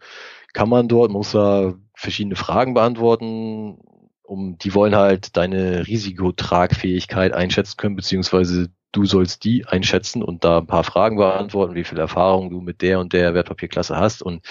kann 0.52 0.68
man 0.68 0.86
dort, 0.86 1.10
muss 1.10 1.32
da 1.32 1.72
verschiedene 1.94 2.36
Fragen 2.36 2.74
beantworten, 2.74 3.78
um 4.22 4.58
die 4.58 4.74
wollen 4.74 4.94
halt 4.94 5.36
deine 5.38 5.86
Risikotragfähigkeit 5.86 7.32
einschätzen 7.32 7.78
können, 7.78 7.96
beziehungsweise 7.96 8.68
du 8.92 9.04
sollst 9.04 9.44
die 9.44 9.66
einschätzen 9.66 10.22
und 10.22 10.44
da 10.44 10.58
ein 10.58 10.66
paar 10.66 10.84
Fragen 10.84 11.16
beantworten, 11.16 11.74
wie 11.74 11.84
viel 11.84 11.98
Erfahrung 11.98 12.50
du 12.50 12.60
mit 12.60 12.82
der 12.82 12.98
und 12.98 13.12
der 13.12 13.34
Wertpapierklasse 13.34 13.96
hast. 13.96 14.22
Und 14.22 14.44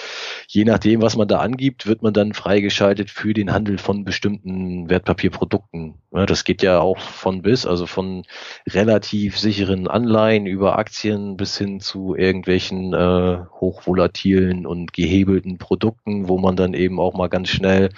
je 0.47 0.63
nachdem, 0.63 1.01
was 1.01 1.15
man 1.15 1.27
da 1.27 1.39
angibt, 1.39 1.87
wird 1.87 2.01
man 2.01 2.13
dann 2.13 2.33
freigeschaltet 2.33 3.09
für 3.09 3.33
den 3.33 3.51
Handel 3.51 3.77
von 3.77 4.05
bestimmten 4.05 4.89
Wertpapierprodukten. 4.89 5.95
das 6.11 6.43
geht 6.43 6.61
ja 6.61 6.79
auch 6.79 6.99
von 6.99 7.41
bis, 7.41 7.65
also 7.65 7.85
von 7.85 8.23
relativ 8.67 9.37
sicheren 9.37 9.87
Anleihen 9.87 10.45
über 10.45 10.77
Aktien 10.77 11.37
bis 11.37 11.57
hin 11.57 11.79
zu 11.79 12.15
irgendwelchen 12.15 12.93
äh, 12.93 13.39
hochvolatilen 13.59 14.65
und 14.65 14.93
gehebelten 14.93 15.57
Produkten, 15.57 16.29
wo 16.29 16.37
man 16.37 16.55
dann 16.55 16.73
eben 16.73 16.99
auch 16.99 17.13
mal 17.13 17.27
ganz 17.27 17.49
schnell 17.49 17.89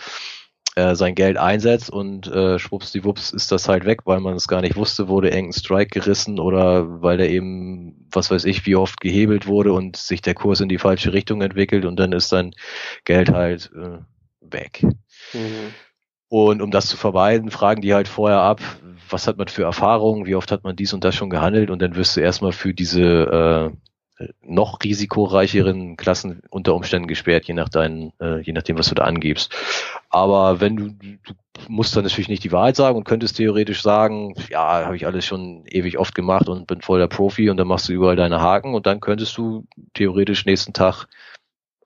äh, 0.76 0.96
sein 0.96 1.16
Geld 1.16 1.38
einsetzt 1.38 1.90
und 1.90 2.28
äh, 2.28 2.58
schwuppsdiwupps 2.58 3.32
ist 3.32 3.52
das 3.52 3.68
halt 3.68 3.86
weg, 3.86 4.02
weil 4.06 4.22
man 4.22 4.36
es 4.36 4.48
gar 4.48 4.62
nicht 4.62 4.78
wusste, 4.78 5.10
wurde 5.10 5.30
irgendein 5.30 5.60
Strike 5.60 6.00
gerissen 6.00 6.40
oder 6.40 7.02
weil 7.02 7.18
der 7.18 7.30
eben, 7.30 8.08
was 8.12 8.32
weiß 8.32 8.46
ich, 8.46 8.66
wie 8.66 8.78
oft 8.78 9.02
gehebelt 9.02 9.48
wurde 9.48 9.74
und 9.74 9.98
sich 9.98 10.22
der 10.22 10.34
Kurs 10.34 10.62
in 10.62 10.70
die 10.70 10.78
falsche 10.78 11.12
Richtung 11.12 11.42
entwickelt 11.42 11.84
und 11.84 12.00
dann 12.00 12.14
ist 12.14 12.30
sein 12.30 12.54
Geld 13.04 13.32
halt 13.32 13.70
äh, 13.76 13.98
weg. 14.40 14.84
Mhm. 15.34 15.74
Und 16.30 16.62
um 16.62 16.72
das 16.72 16.88
zu 16.88 16.96
vermeiden, 16.96 17.52
fragen 17.52 17.82
die 17.82 17.94
halt 17.94 18.08
vorher 18.08 18.40
ab, 18.40 18.62
was 19.10 19.28
hat 19.28 19.38
man 19.38 19.50
für 19.50 19.64
Erfahrungen, 19.64 20.26
wie 20.26 20.36
oft 20.36 20.52
hat 20.52 20.64
man 20.64 20.78
dies 20.78 20.94
und 20.94 21.04
das 21.04 21.16
schon 21.16 21.30
gehandelt 21.30 21.70
und 21.70 21.82
dann 21.82 21.96
wirst 21.96 22.16
du 22.16 22.22
erstmal 22.22 22.54
für 22.54 22.74
diese 22.74 23.72
äh, 23.74 23.91
noch 24.42 24.80
risikoreicheren 24.84 25.98
Klassen 25.98 26.42
unter 26.50 26.76
Umständen 26.76 27.08
gesperrt, 27.08 27.46
je 27.46 27.54
nach 27.54 27.70
deinen, 27.70 28.14
äh, 28.20 28.40
je 28.42 28.54
nachdem, 28.54 28.78
was 28.78 28.90
du 28.90 28.96
da 28.96 29.04
angibst. 29.04 29.54
Aber 30.10 30.60
wenn 30.60 30.76
du, 30.76 30.90
du 30.90 31.18
musst 31.68 31.96
dann 31.96 32.04
natürlich 32.04 32.28
nicht 32.28 32.44
die 32.44 32.52
Wahrheit 32.52 32.76
sagen 32.76 32.98
und 32.98 33.04
könntest 33.04 33.38
theoretisch 33.38 33.82
sagen, 33.82 34.36
ja, 34.50 34.86
habe 34.86 34.96
ich 34.96 35.06
alles 35.06 35.26
schon 35.26 35.64
ewig 35.68 35.98
oft 35.98 36.16
gemacht 36.16 36.50
und 36.50 36.68
bin 36.68 36.82
voll 36.82 37.00
der 37.00 37.08
Profi 37.08 37.50
und 37.50 37.58
dann 37.58 37.68
machst 37.68 37.90
du 37.90 37.94
überall 37.94 38.16
deine 38.16 38.42
Haken 38.42 38.74
und 38.74 38.86
dann 38.86 39.00
könntest 39.00 39.38
du 39.38 39.66
theoretisch 39.94 40.46
nächsten 40.46 40.74
Tag 40.74 41.06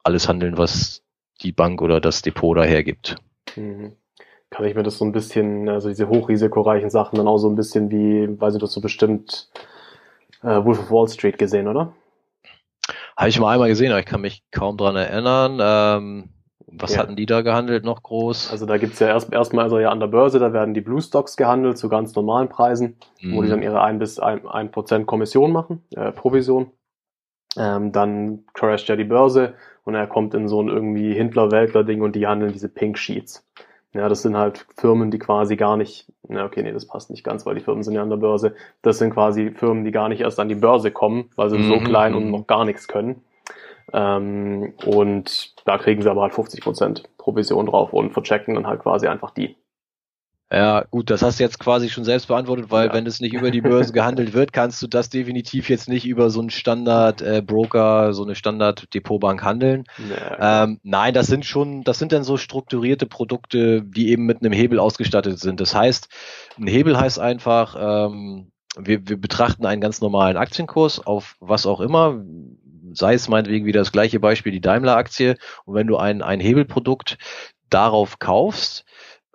alles 0.03 0.27
handeln, 0.27 0.57
was 0.57 1.03
die 1.41 1.51
Bank 1.51 1.81
oder 1.81 1.99
das 1.99 2.21
Depot 2.21 2.57
da 2.57 2.63
hergibt. 2.63 3.15
Mhm. 3.55 3.93
Kann 4.49 4.65
ich 4.65 4.75
mir 4.75 4.83
das 4.83 4.97
so 4.97 5.05
ein 5.05 5.11
bisschen, 5.11 5.67
also 5.67 5.89
diese 5.89 6.07
hochrisikoreichen 6.07 6.89
Sachen 6.89 7.17
dann 7.17 7.27
auch 7.27 7.39
so 7.39 7.49
ein 7.49 7.55
bisschen 7.55 7.89
wie, 7.91 8.39
weiß 8.39 8.55
ich 8.55 8.61
das 8.61 8.71
so 8.71 8.79
bestimmt, 8.79 9.49
äh, 10.43 10.63
Wolf 10.63 10.79
of 10.79 10.91
Wall 10.91 11.07
Street 11.07 11.38
gesehen, 11.38 11.67
oder? 11.67 11.93
Habe 13.17 13.30
ich 13.30 13.39
mal 13.39 13.54
einmal 13.54 13.69
gesehen, 13.69 13.91
aber 13.91 13.99
ich 13.99 14.06
kann 14.06 14.21
mich 14.21 14.43
kaum 14.51 14.78
dran 14.78 14.95
erinnern. 14.95 15.60
Ähm, 15.62 16.30
was 16.67 16.95
ja. 16.95 16.99
hatten 16.99 17.15
die 17.15 17.25
da 17.25 17.41
gehandelt 17.41 17.86
noch 17.86 18.04
groß? 18.04 18.51
Also 18.51 18.65
da 18.65 18.78
gibt's 18.78 18.99
ja 18.99 19.08
erst 19.08 19.32
erstmal 19.32 19.65
also 19.65 19.80
ja 19.80 19.89
an 19.89 19.99
der 19.99 20.08
Börse, 20.08 20.39
da 20.39 20.51
werden 20.51 20.73
die 20.73 20.82
Blue 20.82 21.01
Stocks 21.01 21.38
gehandelt 21.38 21.78
zu 21.78 21.89
ganz 21.89 22.13
normalen 22.15 22.49
Preisen, 22.49 22.97
mhm. 23.21 23.36
wo 23.36 23.41
die 23.41 23.47
mhm. 23.47 23.51
dann 23.51 23.63
ihre 23.63 23.82
ein 23.82 23.99
bis 23.99 24.19
ein 24.19 24.71
Prozent 24.71 25.08
Kommission 25.08 25.51
machen, 25.51 25.84
äh, 25.95 26.12
Provision. 26.12 26.71
Ähm, 27.58 27.91
dann 27.91 28.45
crasht 28.54 28.89
ja 28.89 28.97
die 28.97 29.06
Börse 29.06 29.54
und 29.86 29.95
er 29.95 30.08
kommt 30.08 30.34
in 30.34 30.49
so 30.49 30.62
ein 30.62 30.67
irgendwie 30.67 31.13
Hindler-Weltler-Ding 31.13 32.01
und 32.01 32.15
die 32.15 32.28
handeln 32.28 32.51
diese 32.51 32.67
Pink 32.67 32.97
Sheets. 32.97 33.44
Ja, 33.95 34.10
das 34.10 34.23
sind 34.23 34.36
halt 34.36 34.65
Firmen, 34.75 35.10
die 35.10 35.19
quasi 35.19 35.55
gar 35.55 35.77
nicht, 35.77 36.12
na 36.27 36.43
okay, 36.43 36.62
nee, 36.62 36.73
das 36.73 36.86
passt 36.86 37.10
nicht 37.10 37.23
ganz, 37.23 37.45
weil 37.45 37.55
die 37.55 37.62
Firmen 37.62 37.81
sind 37.81 37.93
ja 37.93 38.01
an 38.01 38.10
der 38.10 38.17
Börse. 38.17 38.53
Das 38.81 38.97
sind 38.97 39.13
quasi 39.13 39.51
Firmen, 39.51 39.86
die 39.86 39.91
gar 39.91 40.10
nicht 40.10 40.19
erst 40.19 40.38
an 40.38 40.49
die 40.49 40.55
Börse 40.55 40.91
kommen, 40.91 41.29
weil 41.38 41.49
sie 41.49 41.58
mhm. 41.58 41.69
so 41.69 41.79
klein 41.79 42.13
und 42.13 42.25
mhm. 42.25 42.31
noch 42.31 42.45
gar 42.45 42.65
nichts 42.65 42.89
können. 42.89 43.23
Ähm, 43.93 44.73
und 44.86 45.53
da 45.65 45.77
kriegen 45.77 46.01
sie 46.01 46.10
aber 46.12 46.23
halt 46.23 46.34
50% 46.34 47.03
Provision 47.17 47.67
drauf 47.67 47.93
und 47.93 48.12
verchecken 48.12 48.55
dann 48.55 48.67
halt 48.67 48.81
quasi 48.81 49.08
einfach 49.08 49.31
die. 49.31 49.55
Ja, 50.51 50.86
gut, 50.91 51.10
das 51.10 51.23
hast 51.23 51.39
du 51.39 51.43
jetzt 51.43 51.60
quasi 51.60 51.89
schon 51.89 52.04
selbst 52.04 52.27
beantwortet, 52.27 52.67
weil 52.69 52.87
ja. 52.87 52.93
wenn 52.93 53.08
es 53.08 53.19
nicht 53.19 53.33
über 53.33 53.50
die 53.50 53.62
Börse 53.62 53.93
gehandelt 53.93 54.33
wird, 54.33 54.54
kannst 54.54 54.79
du 54.81 54.87
das 54.87 55.10
definitiv 55.10 55.69
jetzt 55.69 55.89
nicht 55.89 56.06
über 56.06 56.29
so 56.29 56.39
einen 56.39 56.52
Standard-Broker, 56.52 58.10
äh, 58.10 58.13
so 58.13 58.23
eine 58.23 58.35
Standard-Depotbank 58.35 59.43
handeln. 59.43 59.85
Ja, 60.08 60.63
ähm, 60.63 60.79
nein, 60.83 61.15
das 61.15 61.27
sind 61.27 61.46
schon, 61.46 61.83
das 61.83 61.98
sind 61.98 62.12
dann 62.12 62.23
so 62.23 62.37
strukturierte 62.37 63.08
Produkte, 63.08 63.81
die 63.81 64.10
eben 64.10 64.27
mit 64.27 64.41
einem 64.41 64.54
Hebel 64.54 64.77
ausgestattet 64.77 65.39
sind. 65.39 65.60
Das 65.60 65.73
heißt, 65.73 66.10
ein 66.60 66.67
Hebel 66.67 67.00
heißt 67.00 67.17
einfach, 67.17 67.75
ähm, 67.79 68.52
wir, 68.77 69.08
wir 69.08 69.19
betrachten 69.19 69.65
einen 69.65 69.81
ganz 69.81 70.00
normalen 70.00 70.37
Aktienkurs 70.37 71.06
auf 71.06 71.37
was 71.39 71.65
auch 71.65 71.81
immer, 71.81 72.23
sei 72.93 73.15
es 73.15 73.27
meinetwegen 73.27 73.65
wieder 73.65 73.79
das 73.79 73.91
gleiche 73.91 74.19
Beispiel, 74.19 74.52
die 74.52 74.62
Daimler-Aktie, 74.62 75.37
und 75.65 75.73
wenn 75.73 75.87
du 75.87 75.98
ein, 75.98 76.21
ein 76.21 76.39
Hebelprodukt 76.39 77.17
darauf 77.69 78.19
kaufst, 78.19 78.85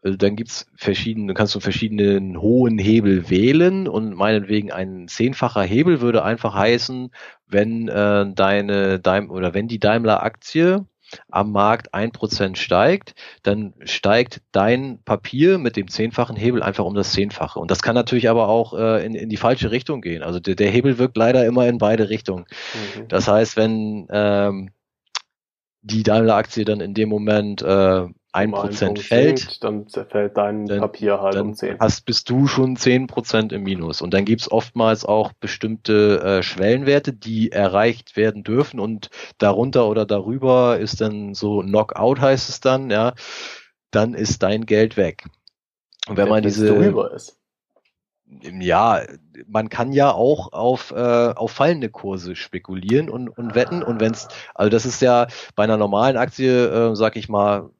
also 0.02 0.16
dann 0.16 0.36
gibt's 0.36 0.66
verschiedene, 0.76 1.28
du 1.28 1.34
kannst 1.34 1.54
du 1.54 1.60
verschiedenen 1.60 2.40
hohen 2.40 2.78
Hebel 2.78 3.28
wählen 3.28 3.86
und 3.86 4.14
meinetwegen 4.14 4.72
ein 4.72 5.08
zehnfacher 5.08 5.62
Hebel 5.62 6.00
würde 6.00 6.24
einfach 6.24 6.54
heißen, 6.54 7.10
wenn 7.46 7.88
äh, 7.88 8.26
deine 8.34 8.98
Daim 9.00 9.30
oder 9.30 9.52
wenn 9.52 9.68
die 9.68 9.78
Daimler-Aktie 9.78 10.86
am 11.28 11.52
Markt 11.52 11.92
ein 11.92 12.12
Prozent 12.12 12.56
steigt, 12.56 13.14
dann 13.42 13.74
steigt 13.84 14.42
dein 14.52 15.02
Papier 15.04 15.58
mit 15.58 15.76
dem 15.76 15.88
zehnfachen 15.88 16.36
Hebel 16.36 16.62
einfach 16.62 16.84
um 16.84 16.94
das 16.94 17.12
Zehnfache. 17.12 17.58
Und 17.58 17.70
das 17.70 17.82
kann 17.82 17.94
natürlich 17.94 18.28
aber 18.28 18.48
auch 18.48 18.74
äh, 18.74 19.04
in, 19.04 19.14
in 19.14 19.28
die 19.28 19.36
falsche 19.36 19.70
Richtung 19.70 20.00
gehen. 20.00 20.22
Also 20.22 20.40
der, 20.40 20.54
der 20.54 20.70
Hebel 20.70 20.98
wirkt 20.98 21.16
leider 21.16 21.44
immer 21.44 21.66
in 21.66 21.78
beide 21.78 22.08
Richtungen. 22.08 22.46
Mhm. 22.96 23.08
Das 23.08 23.28
heißt, 23.28 23.56
wenn 23.56 24.06
ähm, 24.10 24.70
die 25.82 26.02
Daimler-Aktie 26.02 26.64
dann 26.64 26.80
in 26.80 26.94
dem 26.94 27.08
Moment 27.08 27.62
äh, 27.62 28.06
ein 28.32 28.52
Prozent 28.52 29.00
fällt, 29.00 29.38
sinkt, 29.38 29.64
dann 29.64 29.88
zerfällt 29.88 30.36
dein 30.36 30.66
dann, 30.66 30.80
Papier 30.80 31.20
halt 31.20 31.36
um 31.36 31.54
10. 31.54 31.78
Hast, 31.80 32.04
bist 32.04 32.30
du 32.30 32.46
schon 32.46 32.76
10 32.76 33.06
Prozent 33.06 33.52
im 33.52 33.64
Minus. 33.64 34.02
Und 34.02 34.14
dann 34.14 34.24
gibt's 34.24 34.50
oftmals 34.50 35.04
auch 35.04 35.32
bestimmte 35.32 36.20
äh, 36.20 36.42
Schwellenwerte, 36.42 37.12
die 37.12 37.50
erreicht 37.50 38.16
werden 38.16 38.44
dürfen 38.44 38.78
und 38.78 39.10
darunter 39.38 39.88
oder 39.88 40.06
darüber 40.06 40.78
ist 40.78 41.00
dann 41.00 41.34
so 41.34 41.60
Knockout 41.60 42.20
heißt 42.20 42.48
es 42.48 42.60
dann, 42.60 42.90
ja, 42.90 43.14
dann 43.90 44.14
ist 44.14 44.42
dein 44.42 44.66
Geld 44.66 44.96
weg. 44.96 45.24
Und 46.08 46.16
wenn, 46.16 46.24
wenn 46.24 46.30
man 46.30 46.42
diese 46.42 46.66
darüber 46.66 47.12
ist. 47.12 47.36
Ja, 48.42 49.02
man 49.48 49.68
kann 49.70 49.92
ja 49.92 50.12
auch 50.12 50.52
auf, 50.52 50.92
äh, 50.92 51.32
auf 51.34 51.50
fallende 51.50 51.88
Kurse 51.88 52.36
spekulieren 52.36 53.10
und, 53.10 53.28
und 53.28 53.56
wetten. 53.56 53.82
Und 53.82 54.00
wenn's, 54.00 54.28
also 54.54 54.70
das 54.70 54.86
ist 54.86 55.02
ja 55.02 55.26
bei 55.56 55.64
einer 55.64 55.76
normalen 55.76 56.16
Aktie, 56.16 56.68
äh, 56.68 56.94
sag 56.94 57.16
ich 57.16 57.28
mal, 57.28 57.70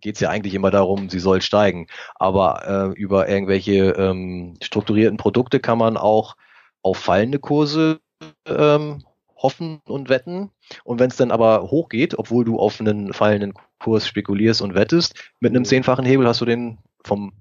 geht 0.00 0.16
es 0.16 0.20
ja 0.20 0.30
eigentlich 0.30 0.54
immer 0.54 0.70
darum, 0.70 1.08
sie 1.08 1.18
soll 1.18 1.42
steigen. 1.42 1.86
Aber 2.14 2.92
äh, 2.94 3.00
über 3.00 3.28
irgendwelche 3.28 3.90
ähm, 3.90 4.56
strukturierten 4.62 5.16
Produkte 5.16 5.60
kann 5.60 5.78
man 5.78 5.96
auch 5.96 6.36
auf 6.82 6.98
fallende 6.98 7.38
Kurse 7.38 8.00
ähm, 8.46 9.04
hoffen 9.36 9.80
und 9.86 10.08
wetten. 10.08 10.50
Und 10.84 11.00
wenn 11.00 11.10
es 11.10 11.16
dann 11.16 11.30
aber 11.30 11.70
hochgeht, 11.70 12.18
obwohl 12.18 12.44
du 12.44 12.58
auf 12.58 12.80
einen 12.80 13.12
fallenden 13.12 13.54
Kurs 13.78 14.06
spekulierst 14.06 14.62
und 14.62 14.74
wettest, 14.74 15.14
mit 15.40 15.50
einem 15.50 15.64
zehnfachen 15.64 16.04
Hebel 16.04 16.26
hast 16.26 16.40
du 16.40 16.44
den 16.44 16.78
vom 17.04 17.32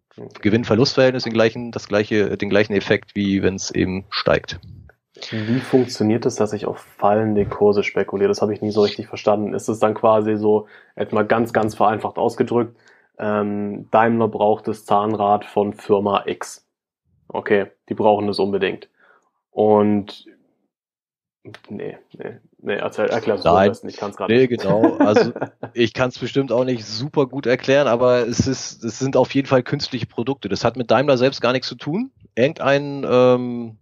Gewinn-Verlust-Verhältnis 0.42 1.24
den 1.24 1.34
gleichen, 1.34 1.72
das 1.72 1.88
gleiche, 1.88 2.38
den 2.38 2.50
gleichen 2.50 2.74
Effekt, 2.74 3.16
wie 3.16 3.44
wenn 3.44 3.56
es 3.56 3.72
eben 3.72 4.06
steigt. 4.10 4.60
Wie 5.32 5.60
funktioniert 5.60 6.26
es, 6.26 6.36
dass 6.36 6.54
ich 6.54 6.66
auf 6.66 6.80
fallende 6.80 7.46
Kurse 7.46 7.84
spekuliere? 7.84 8.28
Das 8.28 8.42
habe 8.42 8.54
ich 8.54 8.62
nie 8.62 8.72
so 8.72 8.82
richtig 8.82 9.08
verstanden. 9.08 9.54
Ist 9.54 9.70
es 9.70 9.80
dann 9.80 9.94
quasi 9.94 10.38
so, 10.38 10.68
etwa 10.96 11.24
ganz, 11.24 11.54
ganz 11.54 11.76
vereinfacht 11.76 12.18
ausgedrückt, 12.18 12.76
ähm, 13.20 13.90
Daimler 13.92 14.30
braucht 14.30 14.68
das 14.68 14.86
Zahnrad 14.86 15.46
von 15.46 15.74
Firma 15.74 16.24
X. 16.26 16.66
Okay, 17.28 17.68
die 17.90 17.94
brauchen 17.94 18.28
das 18.28 18.40
unbedingt. 18.40 18.90
Und 19.52 20.26
nee, 21.70 21.98
nee, 22.18 22.38
nee, 22.60 22.76
erzähl, 22.76 23.08
erklär 23.08 23.36
es 23.36 23.46
am 23.46 23.68
besten, 23.68 23.90
ich 23.90 23.98
kann 23.98 24.12
es 24.12 24.18
gerade 24.18 24.34
nee, 24.34 24.48
nicht. 24.48 24.62
genau, 24.62 24.98
also 24.98 25.34
ich 25.74 25.94
kann 25.94 26.10
es 26.10 26.18
bestimmt 26.18 26.52
auch 26.52 26.64
nicht 26.64 26.86
super 26.86 27.28
gut 27.28 27.46
erklären, 27.46 27.88
aber 27.88 28.26
es 28.26 28.48
ist, 28.48 28.84
es 28.84 29.00
sind 29.00 29.18
auf 29.18 29.34
jeden 29.36 29.48
Fall 29.48 29.64
künstliche 29.64 30.06
Produkte. 30.06 30.48
Das 30.48 30.64
hat 30.64 30.78
mit 30.78 30.90
Daimler 30.90 31.18
selbst 31.18 31.42
gar 31.42 31.52
nichts 31.52 31.68
zu 31.68 31.76
tun. 31.76 32.12
Irgendein 32.36 33.06
ähm, 33.10 33.78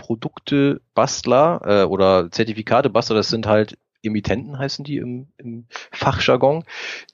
Produktebastler 0.00 1.60
äh, 1.64 1.84
oder 1.84 2.30
Zertifikatebastler, 2.30 3.16
das 3.16 3.28
sind 3.28 3.46
halt 3.46 3.76
Emittenten 4.02 4.58
heißen 4.58 4.84
die 4.84 4.96
im, 4.96 5.28
im 5.36 5.66
Fachjargon, 5.68 6.64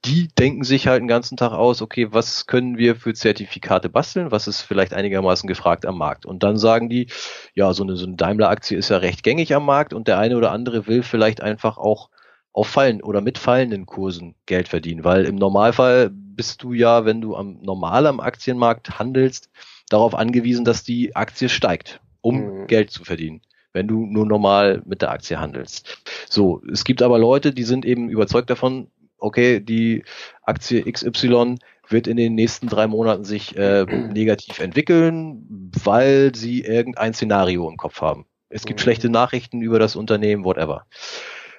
die 0.05 0.29
denken 0.29 0.63
sich 0.63 0.87
halt 0.87 1.01
den 1.01 1.09
ganzen 1.09 1.37
Tag 1.37 1.53
aus, 1.53 1.83
okay, 1.83 2.09
was 2.13 2.47
können 2.47 2.79
wir 2.79 2.95
für 2.95 3.13
Zertifikate 3.13 3.89
basteln, 3.89 4.31
was 4.31 4.47
ist 4.47 4.61
vielleicht 4.61 4.95
einigermaßen 4.95 5.49
gefragt 5.49 5.85
am 5.85 5.99
Markt. 5.99 6.27
Und 6.27 6.45
dann 6.45 6.59
sagen 6.59 6.89
die, 6.89 7.09
ja, 7.55 7.73
so 7.73 7.83
eine, 7.83 7.97
so 7.97 8.07
eine 8.07 8.15
Daimler-Aktie 8.15 8.79
ist 8.79 8.91
ja 8.91 8.99
recht 8.99 9.25
gängig 9.25 9.55
am 9.55 9.65
Markt 9.65 9.95
und 9.95 10.07
der 10.07 10.19
eine 10.19 10.37
oder 10.37 10.53
andere 10.53 10.87
will 10.87 11.03
vielleicht 11.03 11.41
einfach 11.41 11.77
auch 11.77 12.11
auf 12.53 12.69
fallen 12.69 13.03
oder 13.03 13.21
mit 13.21 13.37
fallenden 13.37 13.85
Kursen 13.85 14.35
Geld 14.47 14.69
verdienen, 14.69 15.05
weil 15.05 15.25
im 15.25 15.35
Normalfall 15.35 16.11
bist 16.11 16.63
du 16.63 16.73
ja, 16.73 17.05
wenn 17.05 17.21
du 17.21 17.35
am 17.35 17.59
normal 17.63 18.07
am 18.07 18.21
Aktienmarkt 18.21 18.99
handelst, 18.99 19.51
darauf 19.89 20.15
angewiesen, 20.15 20.65
dass 20.65 20.85
die 20.85 21.17
Aktie 21.17 21.49
steigt 21.49 22.01
um 22.27 22.63
mhm. 22.63 22.67
Geld 22.67 22.91
zu 22.91 23.05
verdienen, 23.05 23.41
wenn 23.73 23.87
du 23.87 24.05
nur 24.05 24.27
normal 24.27 24.83
mit 24.85 25.01
der 25.01 25.13
Aktie 25.13 25.39
handelst. 25.39 26.03
So, 26.29 26.61
es 26.73 26.85
gibt 26.85 27.03
aber 27.03 27.19
Leute, 27.19 27.53
die 27.53 27.63
sind 27.63 27.85
eben 27.85 28.09
überzeugt 28.09 28.51
davon, 28.51 28.91
okay, 29.19 29.61
die 29.61 30.03
Aktie 30.43 30.83
XY 30.91 31.57
wird 31.89 32.09
in 32.09 32.17
den 32.17 32.35
nächsten 32.35 32.67
drei 32.67 32.89
Monaten 32.89 33.25
sich 33.25 33.57
äh, 33.57 33.85
negativ 34.13 34.59
entwickeln, 34.59 35.71
weil 35.85 36.35
sie 36.35 36.63
irgendein 36.63 37.15
Szenario 37.15 37.69
im 37.69 37.77
Kopf 37.77 38.01
haben. 38.01 38.27
Es 38.49 38.65
gibt 38.65 38.81
mhm. 38.81 38.83
schlechte 38.83 39.09
Nachrichten 39.09 39.63
über 39.63 39.79
das 39.79 39.95
Unternehmen, 39.95 40.45
whatever. 40.45 40.87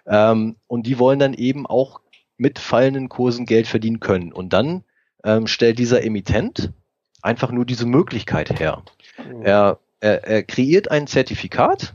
Ähm, 0.05 0.57
und 0.67 0.85
die 0.85 0.99
wollen 0.99 1.19
dann 1.19 1.33
eben 1.33 1.65
auch 1.65 2.01
mit 2.35 2.59
fallenden 2.59 3.07
Kursen 3.07 3.45
Geld 3.45 3.67
verdienen 3.67 4.01
können. 4.01 4.33
Und 4.33 4.51
dann 4.51 4.83
ähm, 5.23 5.47
stellt 5.47 5.79
dieser 5.79 6.03
Emittent 6.03 6.73
einfach 7.21 7.51
nur 7.51 7.65
diese 7.65 7.85
Möglichkeit 7.85 8.59
her. 8.59 8.83
Mhm. 9.17 9.41
Er 9.43 9.79
er, 9.99 10.23
er 10.23 10.43
kreiert 10.43 10.91
ein 10.91 11.07
Zertifikat 11.07 11.93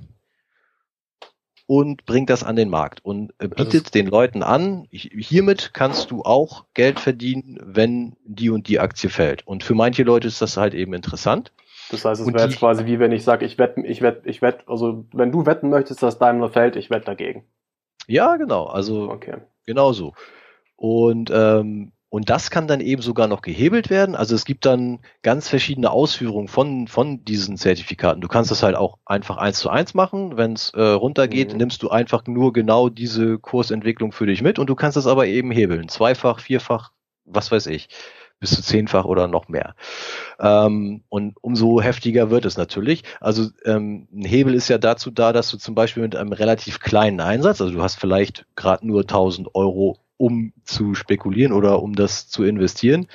und 1.67 2.05
bringt 2.05 2.29
das 2.29 2.45
an 2.45 2.57
den 2.57 2.69
Markt 2.69 3.05
und 3.05 3.33
äh, 3.39 3.49
bietet 3.49 3.95
den 3.95 4.07
Leuten 4.07 4.43
an, 4.43 4.87
hiermit 4.91 5.73
kannst 5.73 6.11
du 6.11 6.23
auch 6.23 6.67
Geld 6.75 7.01
verdienen, 7.01 7.59
wenn 7.63 8.17
die 8.25 8.51
und 8.51 8.69
die 8.69 8.81
Aktie 8.81 9.09
fällt. 9.09 9.47
Und 9.47 9.65
für 9.65 9.75
manche 9.75 10.03
Leute 10.03 10.29
ist 10.29 10.43
das 10.43 10.57
halt 10.57 10.75
eben 10.75 10.93
interessant. 10.93 11.53
Das 11.91 12.05
heißt, 12.05 12.21
es 12.21 12.27
wäre 12.33 12.49
jetzt 12.49 12.59
quasi 12.59 12.87
wie 12.87 12.99
wenn 12.99 13.13
ich 13.13 13.25
sage, 13.25 13.45
ich 13.45 13.59
wette, 13.59 13.81
ich 13.87 14.03
wette, 14.03 14.29
ich 14.29 14.43
wette, 14.43 14.69
also 14.69 15.05
wenn 15.13 15.33
du 15.33 15.47
wetten 15.47 15.71
möchtest, 15.71 16.03
dass 16.03 16.19
Daimler 16.19 16.51
fällt, 16.51 16.77
ich 16.77 16.91
wette 16.91 17.07
dagegen. 17.07 17.45
Ja, 18.07 18.37
genau, 18.37 18.67
also 18.67 19.11
okay. 19.11 19.39
genau 19.67 19.93
so. 19.93 20.15
Und 20.77 21.31
ähm, 21.33 21.93
und 22.13 22.29
das 22.29 22.51
kann 22.51 22.69
dann 22.69 22.83
eben 22.83 23.01
sogar 23.01 23.27
noch 23.27 23.41
gehebelt 23.41 23.89
werden. 23.89 24.15
Also 24.15 24.35
es 24.35 24.45
gibt 24.45 24.67
dann 24.67 24.99
ganz 25.23 25.49
verschiedene 25.49 25.91
Ausführungen 25.91 26.47
von, 26.47 26.87
von 26.87 27.25
diesen 27.25 27.57
Zertifikaten. 27.57 28.21
Du 28.21 28.29
kannst 28.29 28.51
das 28.51 28.63
halt 28.63 28.77
auch 28.77 28.99
einfach 29.07 29.39
eins 29.39 29.61
zu 29.61 29.71
eins 29.71 29.95
machen. 29.95 30.37
Wenn 30.37 30.53
es 30.53 30.75
äh, 30.75 30.83
runtergeht, 30.83 31.53
mhm. 31.53 31.57
nimmst 31.57 31.83
du 31.83 31.89
einfach 31.89 32.27
nur 32.27 32.53
genau 32.53 32.91
diese 32.91 33.39
Kursentwicklung 33.39 34.13
für 34.13 34.27
dich 34.27 34.43
mit 34.43 34.59
und 34.59 34.67
du 34.67 34.75
kannst 34.75 34.99
das 34.99 35.07
aber 35.07 35.27
eben 35.27 35.51
hebeln. 35.51 35.89
Zweifach, 35.89 36.41
vierfach, 36.41 36.93
was 37.25 37.51
weiß 37.51 37.69
ich. 37.69 37.89
Bis 38.41 38.51
zu 38.51 38.63
zehnfach 38.63 39.07
oder 39.07 39.27
noch 39.27 39.49
mehr. 39.49 39.75
Ähm, 40.39 41.05
und 41.09 41.37
umso 41.41 41.81
heftiger 41.81 42.29
wird 42.29 42.45
es 42.45 42.59
natürlich. 42.59 43.05
Also 43.23 43.49
ähm, 43.65 44.07
ein 44.13 44.27
Hebel 44.27 44.53
ist 44.53 44.69
ja 44.69 44.77
dazu 44.77 45.11
da, 45.11 45.33
dass 45.33 45.49
du 45.49 45.57
zum 45.57 45.75
Beispiel 45.75 46.03
mit 46.03 46.15
einem 46.15 46.33
relativ 46.33 46.81
kleinen 46.81 47.21
Einsatz, 47.21 47.63
also 47.63 47.73
du 47.73 47.83
hast 47.83 47.99
vielleicht 47.99 48.45
gerade 48.55 48.87
nur 48.87 49.01
1000 49.01 49.55
Euro 49.55 49.97
um 50.23 50.53
zu 50.63 50.95
spekulieren 50.95 51.53
oder 51.53 51.83
um 51.83 51.97
das 51.97 52.29
zu 52.29 52.45
investieren 52.45 53.09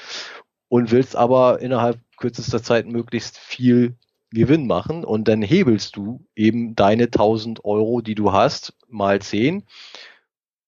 und 0.68 0.92
willst 0.92 1.16
aber 1.16 1.62
innerhalb 1.62 2.00
kürzester 2.18 2.62
Zeit 2.62 2.86
möglichst 2.86 3.38
viel 3.38 3.96
Gewinn 4.32 4.68
machen 4.68 5.06
und 5.06 5.30
dann 5.30 5.42
hebelst 5.42 5.96
du 5.96 6.26
eben 6.36 6.76
deine 6.76 7.06
1000 7.06 7.64
Euro, 7.64 8.02
die 8.02 8.14
du 8.14 8.34
hast, 8.34 8.74
mal 8.90 9.22
10 9.22 9.64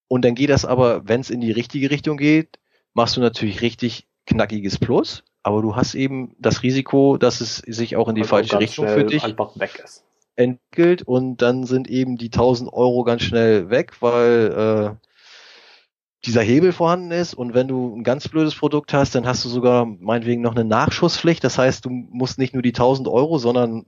und 0.08 0.24
dann 0.24 0.34
geht 0.34 0.50
das 0.50 0.64
aber, 0.64 1.10
wenn 1.10 1.20
es 1.20 1.30
in 1.30 1.42
die 1.42 1.52
richtige 1.52 1.92
Richtung 1.92 2.16
geht, 2.16 2.58
machst 2.94 3.18
du 3.18 3.22
natürlich 3.22 3.62
richtig 3.62 4.08
knackiges 4.26 4.78
Plus, 4.78 5.26
aber 5.44 5.62
du 5.62 5.76
hast 5.76 5.94
eben 5.94 6.38
das 6.40 6.64
Risiko, 6.64 7.18
dass 7.18 7.42
es 7.42 7.58
sich 7.58 7.98
auch 7.98 8.08
in 8.08 8.16
die 8.16 8.22
also 8.22 8.30
falsche 8.30 8.60
Richtung 8.60 8.88
für 8.88 9.04
dich 9.04 9.26
entwickelt. 10.38 11.02
Und 11.02 11.42
dann 11.42 11.66
sind 11.66 11.90
eben 11.90 12.18
die 12.18 12.28
1000 12.28 12.72
Euro 12.72 13.04
ganz 13.04 13.24
schnell 13.24 13.70
weg, 13.70 14.02
weil 14.02 14.96
äh, 14.96 15.09
dieser 16.26 16.42
Hebel 16.42 16.74
vorhanden 16.74 17.12
ist 17.12 17.34
und 17.34 17.54
wenn 17.54 17.68
du 17.68 17.96
ein 17.96 18.04
ganz 18.04 18.28
blödes 18.28 18.56
Produkt 18.56 18.94
hast, 18.94 19.16
dann 19.16 19.26
hast 19.26 19.46
du 19.46 19.50
sogar 19.50 19.86
meinetwegen 19.86 20.42
noch 20.42 20.56
eine 20.56 20.66
Nachschusspflicht. 20.66 21.44
Das 21.44 21.58
heißt, 21.58 21.86
du 21.86 21.90
musst 21.90 22.38
nicht 22.38 22.54
nur 22.54 22.62
die 22.62 22.74
1000 22.74 23.08
Euro, 23.08 23.38
sondern 23.38 23.86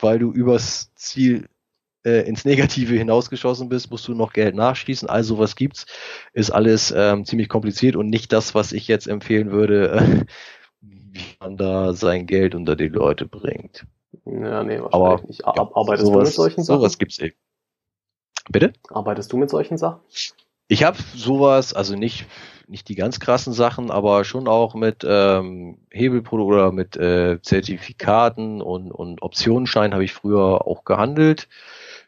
weil 0.00 0.18
du 0.18 0.32
übers 0.32 0.92
Ziel 0.94 1.48
äh, 2.04 2.26
ins 2.26 2.44
Negative 2.44 2.94
hinausgeschossen 2.94 3.68
bist, 3.68 3.90
musst 3.90 4.08
du 4.08 4.14
noch 4.14 4.32
Geld 4.32 4.54
nachschießen. 4.54 5.08
Also 5.08 5.38
was 5.38 5.56
gibt's, 5.56 5.86
ist 6.32 6.50
alles 6.50 6.92
ähm, 6.96 7.24
ziemlich 7.24 7.48
kompliziert 7.48 7.96
und 7.96 8.08
nicht 8.08 8.32
das, 8.32 8.54
was 8.54 8.72
ich 8.72 8.88
jetzt 8.88 9.06
empfehlen 9.06 9.50
würde, 9.50 9.90
äh, 9.90 10.24
wie 10.80 11.20
man 11.40 11.56
da 11.56 11.92
sein 11.92 12.26
Geld 12.26 12.54
unter 12.54 12.76
die 12.76 12.88
Leute 12.88 13.26
bringt. 13.26 13.86
Ja, 14.24 14.62
nee, 14.62 14.80
wahrscheinlich 14.80 14.92
Aber, 14.92 15.22
nicht. 15.26 15.46
Ar- 15.46 15.56
ja, 15.56 15.70
Arbeitest 15.74 16.06
sowas, 16.06 16.18
du 16.18 16.24
mit 16.24 16.34
solchen 16.34 16.64
Sachen? 16.64 16.78
Sowas 16.78 16.98
gibt's 16.98 17.18
eben. 17.18 17.36
Bitte? 18.50 18.72
Arbeitest 18.90 19.32
du 19.32 19.36
mit 19.36 19.50
solchen 19.50 19.78
Sachen? 19.78 20.00
Ich 20.74 20.82
habe 20.82 20.98
sowas, 21.14 21.72
also 21.72 21.94
nicht 21.94 22.26
nicht 22.66 22.88
die 22.88 22.96
ganz 22.96 23.20
krassen 23.20 23.52
Sachen, 23.52 23.92
aber 23.92 24.24
schon 24.24 24.48
auch 24.48 24.74
mit 24.74 25.06
ähm, 25.06 25.78
Hebelprodukten 25.90 26.52
oder 26.52 26.72
mit 26.72 26.96
äh, 26.96 27.40
Zertifikaten 27.42 28.60
und, 28.60 28.90
und 28.90 29.22
Optionenscheinen 29.22 29.92
habe 29.92 30.02
ich 30.02 30.12
früher 30.12 30.66
auch 30.66 30.84
gehandelt. 30.84 31.46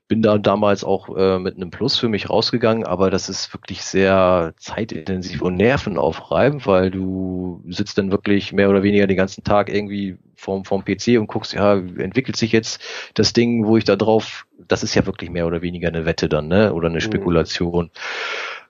Bin 0.09 0.21
da 0.23 0.39
damals 0.39 0.83
auch 0.83 1.17
äh, 1.17 1.39
mit 1.39 1.55
einem 1.55 1.71
Plus 1.71 1.97
für 1.97 2.09
mich 2.09 2.29
rausgegangen, 2.29 2.85
aber 2.85 3.11
das 3.11 3.29
ist 3.29 3.55
wirklich 3.55 3.83
sehr 3.83 4.53
zeitintensiv 4.57 5.43
und 5.43 5.55
nervenaufreibend, 5.55 6.67
weil 6.67 6.91
du 6.91 7.63
sitzt 7.69 7.99
dann 7.99 8.11
wirklich 8.11 8.53
mehr 8.53 8.69
oder 8.69 8.83
weniger 8.83 9.07
den 9.07 9.17
ganzen 9.17 9.45
Tag 9.45 9.69
irgendwie 9.69 10.17
vorm, 10.37 10.65
vorm 10.65 10.85
PC 10.85 11.19
und 11.19 11.27
guckst, 11.27 11.55
ja, 11.55 11.85
wie 11.85 12.03
entwickelt 12.03 12.37
sich 12.37 12.53
jetzt 12.53 12.81
das 13.15 13.33
Ding, 13.33 13.67
wo 13.67 13.77
ich 13.77 13.85
da 13.85 13.97
drauf, 13.97 14.47
das 14.69 14.83
ist 14.83 14.95
ja 14.95 15.07
wirklich 15.07 15.31
mehr 15.31 15.47
oder 15.47 15.63
weniger 15.63 15.89
eine 15.89 16.05
Wette 16.05 16.29
dann, 16.29 16.49
ne? 16.49 16.73
Oder 16.73 16.89
eine 16.89 16.99
Mhm. 16.99 17.01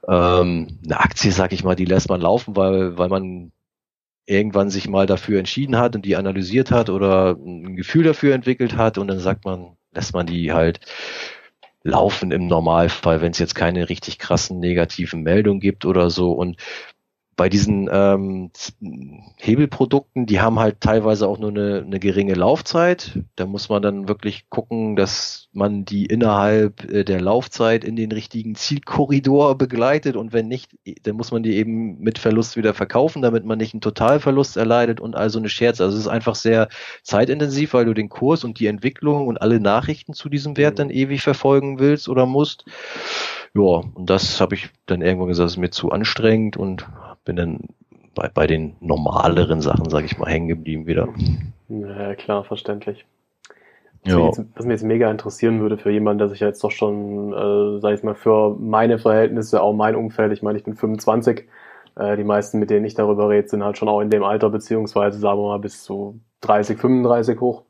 Ähm, 0.09 0.79
eine 0.85 1.01
Aktie, 1.01 1.33
sag 1.33 1.53
ich 1.53 1.65
mal, 1.65 1.75
die 1.75 1.85
lässt 1.85 2.09
man 2.09 2.21
laufen, 2.21 2.57
weil, 2.57 2.97
weil 2.97 3.09
man 3.09 3.53
irgendwann 4.27 4.71
sich 4.71 4.89
mal 4.89 5.07
dafür 5.07 5.39
entschieden 5.39 5.79
hat 5.79 5.95
und 5.97 6.05
die 6.05 6.17
analysiert 6.17 6.71
hat 6.71 6.91
oder 6.91 7.33
ein 7.33 7.77
Gefühl 7.77 8.05
dafür 8.05 8.35
entwickelt 8.35 8.77
hat 8.77 8.99
und 8.99 9.09
dann 9.09 9.21
sagt 9.21 9.45
man, 9.45 9.77
lässt 9.93 10.15
man 10.15 10.27
die 10.27 10.53
halt 10.53 10.81
laufen 11.83 12.33
im 12.33 12.49
Normalfall, 12.49 13.21
wenn 13.21 13.31
es 13.31 13.39
jetzt 13.39 13.55
keine 13.55 13.89
richtig 13.89 14.19
krassen 14.19 14.59
negativen 14.59 15.23
Meldungen 15.23 15.61
gibt 15.61 15.85
oder 15.85 16.11
so. 16.11 16.33
Und 16.33 16.57
bei 17.37 17.51
diesen 17.51 17.89
ähm, 17.93 18.51
Hebelprodukten, 19.37 20.25
die 20.25 20.41
haben 20.41 20.59
halt 20.59 20.81
teilweise 20.81 21.29
auch 21.29 21.39
nur 21.39 21.51
eine, 21.51 21.83
eine 21.87 22.01
geringe 22.01 22.33
Laufzeit. 22.33 23.21
Da 23.37 23.45
muss 23.45 23.69
man 23.69 23.83
dann 23.83 24.09
wirklich 24.09 24.49
gucken, 24.49 24.97
dass 24.97 25.49
man 25.53 25.85
die 25.85 26.07
innerhalb 26.07 26.91
äh, 26.91 27.05
der 27.05 27.21
Laufzeit 27.21 27.85
in 27.85 27.95
den 27.95 28.11
richtigen 28.11 28.55
Zielkorridor 28.55 29.59
begleitet 29.59 30.17
und 30.17 30.33
wenn 30.33 30.49
nicht, 30.49 30.77
dann 31.03 31.17
muss 31.17 31.31
man 31.31 31.43
die 31.43 31.57
eben 31.57 31.99
mit 31.99 32.19
Verlust 32.19 32.57
wieder 32.57 32.73
verkaufen, 32.73 33.21
damit 33.21 33.45
man 33.45 33.59
nicht 33.59 33.75
einen 33.75 33.83
Totalverlust 33.83 34.57
erleidet 34.57 34.99
und 34.99 35.15
also 35.15 35.39
eine 35.39 35.51
Scherz. 35.51 35.83
Also 35.83 35.95
es 35.95 36.05
ist 36.05 36.09
einfach 36.09 36.37
sehr 36.37 36.69
zeitintensiv, 37.03 37.75
weil 37.75 37.85
du 37.85 37.93
den 37.93 38.09
Kurs 38.09 38.45
und 38.45 38.59
die 38.61 38.67
Entwicklung 38.67 39.27
und 39.27 39.43
alle 39.43 39.61
Nachrichten 39.61 40.15
zu 40.15 40.31
diesem 40.31 40.57
Wert 40.57 40.79
dann 40.79 40.89
ewig 40.89 41.21
verfolgen 41.21 41.79
willst 41.81 42.09
oder 42.09 42.25
musst. 42.25 42.65
Ja, 43.55 43.83
und 43.95 44.11
das 44.11 44.41
habe 44.41 44.55
ich 44.55 44.71
dann 44.87 45.03
irgendwann 45.03 45.29
gesagt, 45.29 45.51
ist 45.51 45.57
mir 45.57 45.71
zu 45.71 45.91
anstrengend 45.91 46.57
und 46.57 46.87
bin 47.27 47.37
dann 47.37 47.61
bei, 48.15 48.31
bei 48.33 48.47
den 48.47 48.77
normaleren 48.81 49.61
Sachen, 49.61 49.91
sage 49.91 50.07
ich 50.07 50.17
mal, 50.17 50.31
hängen 50.31 50.49
geblieben 50.49 50.87
wieder. 50.87 51.09
Ja, 51.69 52.15
klar, 52.15 52.45
verständlich. 52.45 53.05
Was, 54.05 54.13
Ja. 54.13 54.19
mich 54.19 54.27
jetzt, 54.29 54.47
was 54.55 54.65
mich 54.65 54.73
jetzt 54.73 54.85
mega 54.85 55.11
interessieren 55.11 55.61
würde 55.61 55.77
für 55.77 55.91
jemanden, 55.91 56.21
der 56.21 56.29
sich 56.29 56.41
ja 56.41 56.47
jetzt 56.47 56.65
doch 56.65 56.71
schon, 56.71 57.33
äh, 57.35 57.81
sag 57.81 57.93
ich 57.95 58.03
mal, 58.03 58.15
für 58.15 58.57
meine 58.59 58.99
Verhältnisse, 58.99 59.61
auch 59.61 59.75
mein 59.75 59.97
Umfeld, 59.97 60.33
ich 60.33 60.43
meine, 60.43 60.57
ich 60.57 60.65
bin 60.65 60.77
25, 60.77 61.47
äh, 61.97 62.17
die 62.17 62.25
meisten, 62.25 62.59
mit 62.59 62.71
denen 62.71 62.87
ich 62.87 62.95
darüber 62.95 63.29
rede, 63.29 63.49
sind 63.49 63.65
halt 63.65 63.77
schon 63.77 63.89
auch 63.89 64.01
in 64.01 64.11
dem 64.11 64.25
Alter, 64.25 64.49
beziehungsweise 64.49 65.19
sagen 65.19 65.41
wir 65.41 65.49
mal 65.49 65.59
bis 65.59 65.83
zu 65.83 66.21
30, 66.41 66.79
35 66.79 67.41
hoch. 67.41 67.65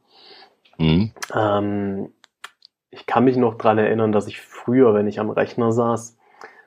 Mhm. 0.79 1.11
Ähm, 1.35 2.13
ich 2.91 3.07
kann 3.07 3.25
mich 3.25 3.37
noch 3.37 3.57
dran 3.57 3.79
erinnern, 3.79 4.13
dass 4.13 4.27
ich 4.27 4.41
früher, 4.41 4.95
wenn 4.95 5.07
ich 5.09 5.19
am 5.19 5.31
Rechner 5.31 5.73
saß, 5.73 6.16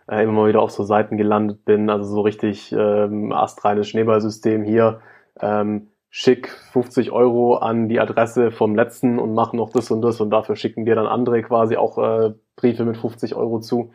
äh, 0.10 0.24
immer 0.24 0.34
mal 0.34 0.50
wieder 0.50 0.62
auf 0.62 0.72
so 0.72 0.84
Seiten 0.84 1.18
gelandet 1.18 1.66
bin, 1.66 1.90
also 1.90 2.10
so 2.10 2.22
richtig 2.22 2.72
ähm, 2.72 3.32
astreines 3.32 3.88
Schneeballsystem 3.88 4.64
hier, 4.64 5.02
ähm, 5.40 5.90
schick 6.10 6.50
50 6.72 7.12
Euro 7.12 7.56
an 7.58 7.88
die 7.88 8.00
Adresse 8.00 8.52
vom 8.52 8.76
letzten 8.76 9.20
und 9.20 9.34
mach 9.34 9.54
noch 9.54 9.70
das 9.70 9.92
und 9.92 10.02
das 10.02 10.20
und 10.20 10.32
dafür 10.32 10.56
schicken 10.56 10.86
dir 10.86 10.96
dann 10.96 11.06
andere 11.06 11.44
quasi 11.44 11.78
auch 11.78 11.98
äh, 12.00 12.34
Briefe 12.56 12.84
mit 12.86 12.98
50 12.98 13.36
Euro 13.36 13.60
zu. 13.60 13.92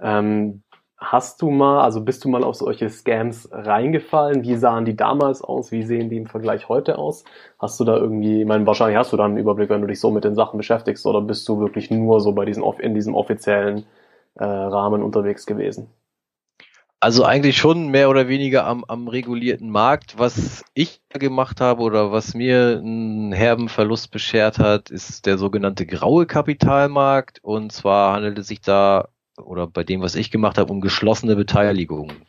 Ähm, 0.00 0.64
hast 0.98 1.42
du 1.42 1.50
mal, 1.50 1.82
also 1.82 2.00
bist 2.00 2.24
du 2.24 2.28
mal 2.28 2.42
auf 2.42 2.56
solche 2.56 2.88
Scams 2.88 3.48
reingefallen? 3.52 4.42
Wie 4.42 4.56
sahen 4.56 4.84
die 4.84 4.96
damals 4.96 5.42
aus? 5.42 5.70
Wie 5.70 5.84
sehen 5.84 6.10
die 6.10 6.16
im 6.16 6.26
Vergleich 6.26 6.68
heute 6.68 6.98
aus? 6.98 7.24
Hast 7.60 7.78
du 7.78 7.84
da 7.84 7.96
irgendwie, 7.96 8.40
ich 8.40 8.46
meine, 8.46 8.66
wahrscheinlich 8.66 8.98
hast 8.98 9.12
du 9.12 9.16
da 9.16 9.24
einen 9.24 9.36
Überblick, 9.36 9.70
wenn 9.70 9.82
du 9.82 9.86
dich 9.86 10.00
so 10.00 10.10
mit 10.10 10.24
den 10.24 10.34
Sachen 10.34 10.56
beschäftigst, 10.56 11.06
oder 11.06 11.20
bist 11.20 11.48
du 11.48 11.60
wirklich 11.60 11.90
nur 11.90 12.20
so 12.20 12.32
bei 12.32 12.44
diesen, 12.44 12.64
in 12.80 12.94
diesem 12.94 13.14
offiziellen 13.14 13.84
äh, 14.36 14.44
Rahmen 14.44 15.02
unterwegs 15.02 15.46
gewesen? 15.46 15.88
Also 17.04 17.24
eigentlich 17.24 17.58
schon 17.58 17.88
mehr 17.88 18.08
oder 18.08 18.28
weniger 18.28 18.64
am, 18.64 18.82
am 18.84 19.08
regulierten 19.08 19.68
Markt. 19.68 20.18
Was 20.18 20.64
ich 20.72 21.02
gemacht 21.10 21.60
habe 21.60 21.82
oder 21.82 22.12
was 22.12 22.32
mir 22.32 22.78
einen 22.78 23.32
herben 23.32 23.68
Verlust 23.68 24.10
beschert 24.10 24.58
hat, 24.58 24.88
ist 24.88 25.26
der 25.26 25.36
sogenannte 25.36 25.84
graue 25.84 26.24
Kapitalmarkt. 26.24 27.40
Und 27.42 27.72
zwar 27.72 28.14
handelt 28.14 28.38
es 28.38 28.46
sich 28.46 28.62
da, 28.62 29.08
oder 29.36 29.66
bei 29.66 29.84
dem, 29.84 30.00
was 30.00 30.14
ich 30.14 30.30
gemacht 30.30 30.56
habe, 30.56 30.72
um 30.72 30.80
geschlossene 30.80 31.36
Beteiligungen. 31.36 32.22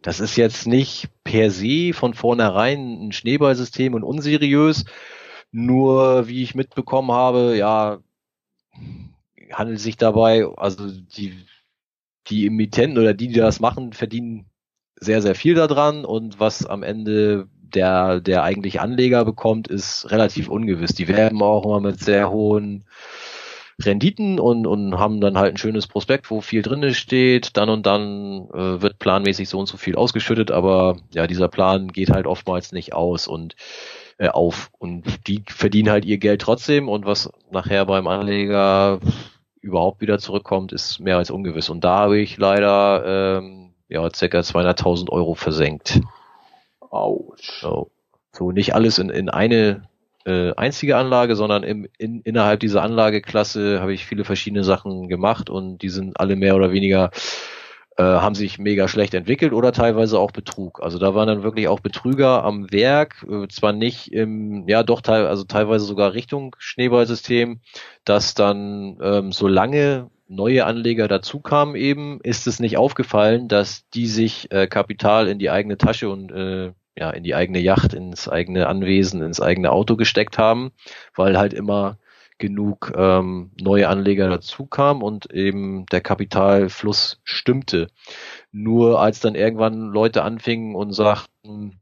Das 0.00 0.18
ist 0.18 0.36
jetzt 0.36 0.66
nicht 0.66 1.10
per 1.22 1.50
se 1.50 1.92
von 1.92 2.14
vornherein 2.14 3.08
ein 3.08 3.12
Schneeballsystem 3.12 3.92
und 3.92 4.02
unseriös. 4.02 4.86
Nur, 5.52 6.26
wie 6.26 6.42
ich 6.42 6.54
mitbekommen 6.54 7.12
habe, 7.12 7.54
ja, 7.54 7.98
handelt 9.52 9.78
es 9.78 9.84
sich 9.84 9.96
dabei, 9.96 10.46
also 10.56 10.88
die 10.90 11.46
die 12.28 12.46
Emittenten 12.46 12.98
oder 12.98 13.14
die, 13.14 13.28
die 13.28 13.34
das 13.34 13.60
machen, 13.60 13.92
verdienen 13.92 14.46
sehr, 14.96 15.22
sehr 15.22 15.34
viel 15.34 15.54
daran 15.54 16.04
und 16.04 16.38
was 16.38 16.66
am 16.66 16.82
Ende 16.82 17.48
der, 17.62 18.20
der 18.20 18.42
eigentlich 18.42 18.80
Anleger 18.80 19.24
bekommt, 19.24 19.68
ist 19.68 20.10
relativ 20.10 20.48
ungewiss. 20.48 20.94
Die 20.94 21.08
werben 21.08 21.42
auch 21.42 21.64
immer 21.64 21.80
mit 21.80 22.00
sehr 22.00 22.30
hohen 22.30 22.84
Renditen 23.80 24.38
und, 24.38 24.66
und 24.66 24.98
haben 24.98 25.20
dann 25.20 25.38
halt 25.38 25.54
ein 25.54 25.56
schönes 25.56 25.86
Prospekt, 25.86 26.30
wo 26.30 26.40
viel 26.40 26.62
drinne 26.62 26.92
steht. 26.92 27.56
Dann 27.56 27.70
und 27.70 27.86
dann 27.86 28.48
äh, 28.52 28.82
wird 28.82 28.98
planmäßig 28.98 29.48
so 29.48 29.58
und 29.58 29.66
so 29.66 29.78
viel 29.78 29.96
ausgeschüttet, 29.96 30.50
aber 30.50 30.96
ja, 31.14 31.26
dieser 31.26 31.48
Plan 31.48 31.88
geht 31.88 32.10
halt 32.10 32.26
oftmals 32.26 32.72
nicht 32.72 32.92
aus 32.92 33.26
und 33.26 33.54
äh, 34.18 34.28
auf. 34.28 34.70
Und 34.78 35.26
die 35.28 35.44
verdienen 35.46 35.90
halt 35.90 36.04
ihr 36.04 36.18
Geld 36.18 36.42
trotzdem 36.42 36.88
und 36.88 37.06
was 37.06 37.30
nachher 37.50 37.86
beim 37.86 38.06
Anleger 38.06 39.00
überhaupt 39.60 40.00
wieder 40.00 40.18
zurückkommt, 40.18 40.72
ist 40.72 41.00
mehr 41.00 41.18
als 41.18 41.30
ungewiss. 41.30 41.68
Und 41.68 41.84
da 41.84 41.96
habe 41.98 42.18
ich 42.18 42.36
leider 42.38 43.38
ähm, 43.38 43.74
ja 43.88 44.08
circa 44.14 44.40
200.000 44.40 45.10
Euro 45.10 45.34
versenkt. 45.34 46.00
Autsch. 46.80 47.60
So, 47.60 47.90
so 48.32 48.52
nicht 48.52 48.74
alles 48.74 48.98
in, 48.98 49.10
in 49.10 49.28
eine 49.28 49.88
äh, 50.24 50.52
einzige 50.54 50.96
Anlage, 50.96 51.36
sondern 51.36 51.62
im, 51.62 51.88
in, 51.98 52.20
innerhalb 52.22 52.60
dieser 52.60 52.82
Anlageklasse 52.82 53.80
habe 53.80 53.92
ich 53.92 54.06
viele 54.06 54.24
verschiedene 54.24 54.64
Sachen 54.64 55.08
gemacht 55.08 55.50
und 55.50 55.78
die 55.78 55.88
sind 55.88 56.18
alle 56.20 56.36
mehr 56.36 56.56
oder 56.56 56.72
weniger 56.72 57.10
äh, 58.00 58.02
haben 58.02 58.34
sich 58.34 58.58
mega 58.58 58.88
schlecht 58.88 59.12
entwickelt 59.12 59.52
oder 59.52 59.72
teilweise 59.72 60.18
auch 60.18 60.30
Betrug. 60.30 60.82
Also 60.82 60.98
da 60.98 61.14
waren 61.14 61.28
dann 61.28 61.42
wirklich 61.42 61.68
auch 61.68 61.80
Betrüger 61.80 62.42
am 62.44 62.72
Werk, 62.72 63.26
äh, 63.30 63.46
zwar 63.48 63.74
nicht 63.74 64.10
im, 64.10 64.66
ja 64.66 64.82
doch 64.82 65.02
teil, 65.02 65.26
also 65.26 65.44
teilweise 65.44 65.84
sogar 65.84 66.14
Richtung 66.14 66.56
Schneeballsystem, 66.58 67.60
dass 68.06 68.32
dann 68.32 68.96
ähm, 69.02 69.32
solange 69.32 70.08
neue 70.28 70.64
Anleger 70.64 71.08
dazu 71.08 71.40
kamen 71.40 71.74
eben, 71.74 72.20
ist 72.22 72.46
es 72.46 72.58
nicht 72.58 72.78
aufgefallen, 72.78 73.48
dass 73.48 73.86
die 73.90 74.06
sich 74.06 74.50
äh, 74.50 74.66
Kapital 74.66 75.28
in 75.28 75.38
die 75.38 75.50
eigene 75.50 75.76
Tasche 75.76 76.08
und 76.08 76.32
äh, 76.32 76.72
ja 76.96 77.10
in 77.10 77.22
die 77.22 77.34
eigene 77.34 77.58
Yacht, 77.58 77.92
ins 77.92 78.30
eigene 78.30 78.66
Anwesen, 78.66 79.20
ins 79.20 79.42
eigene 79.42 79.72
Auto 79.72 79.96
gesteckt 79.96 80.38
haben, 80.38 80.70
weil 81.14 81.36
halt 81.36 81.52
immer 81.52 81.98
genug 82.40 82.92
ähm, 82.96 83.52
neue 83.60 83.88
Anleger 83.88 84.28
dazu 84.28 84.66
kamen 84.66 85.02
und 85.02 85.32
eben 85.32 85.86
der 85.86 86.00
Kapitalfluss 86.00 87.20
stimmte. 87.22 87.88
Nur 88.50 89.00
als 89.00 89.20
dann 89.20 89.36
irgendwann 89.36 89.90
Leute 89.90 90.24
anfingen 90.24 90.74
und 90.74 90.92
sagten, 90.92 91.80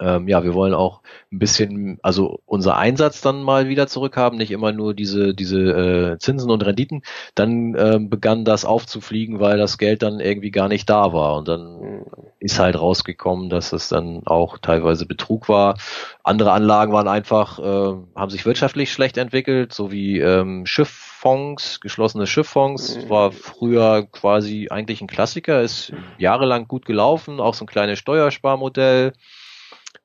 ähm, 0.00 0.26
ja, 0.26 0.42
wir 0.42 0.54
wollen 0.54 0.74
auch 0.74 1.02
ein 1.30 1.38
bisschen, 1.38 1.98
also 2.02 2.40
unser 2.46 2.76
Einsatz 2.76 3.20
dann 3.20 3.42
mal 3.42 3.68
wieder 3.68 3.86
zurückhaben, 3.86 4.38
nicht 4.38 4.50
immer 4.50 4.72
nur 4.72 4.94
diese 4.94 5.34
diese 5.34 6.14
äh, 6.14 6.18
Zinsen 6.18 6.50
und 6.50 6.64
Renditen. 6.64 7.02
Dann 7.34 7.76
ähm, 7.78 8.10
begann 8.10 8.44
das 8.44 8.64
aufzufliegen, 8.64 9.38
weil 9.40 9.58
das 9.58 9.78
Geld 9.78 10.02
dann 10.02 10.20
irgendwie 10.20 10.50
gar 10.50 10.68
nicht 10.68 10.88
da 10.90 11.12
war 11.12 11.36
und 11.36 11.48
dann 11.48 11.80
Hm. 11.80 12.04
Ist 12.44 12.58
halt 12.58 12.78
rausgekommen, 12.78 13.48
dass 13.48 13.72
es 13.72 13.88
dann 13.88 14.20
auch 14.26 14.58
teilweise 14.58 15.06
Betrug 15.06 15.48
war. 15.48 15.78
Andere 16.22 16.52
Anlagen 16.52 16.92
waren 16.92 17.08
einfach, 17.08 17.58
äh, 17.58 17.96
haben 18.14 18.30
sich 18.30 18.44
wirtschaftlich 18.44 18.92
schlecht 18.92 19.16
entwickelt, 19.16 19.72
so 19.72 19.90
wie 19.90 20.18
ähm, 20.18 20.66
Schifffonds, 20.66 21.80
geschlossene 21.80 22.26
Schifffonds, 22.26 22.98
mhm. 22.98 23.08
war 23.08 23.32
früher 23.32 24.06
quasi 24.12 24.68
eigentlich 24.70 25.00
ein 25.00 25.06
Klassiker, 25.06 25.62
ist 25.62 25.94
jahrelang 26.18 26.68
gut 26.68 26.84
gelaufen, 26.84 27.40
auch 27.40 27.54
so 27.54 27.64
ein 27.64 27.68
kleines 27.68 27.98
Steuersparmodell. 27.98 29.14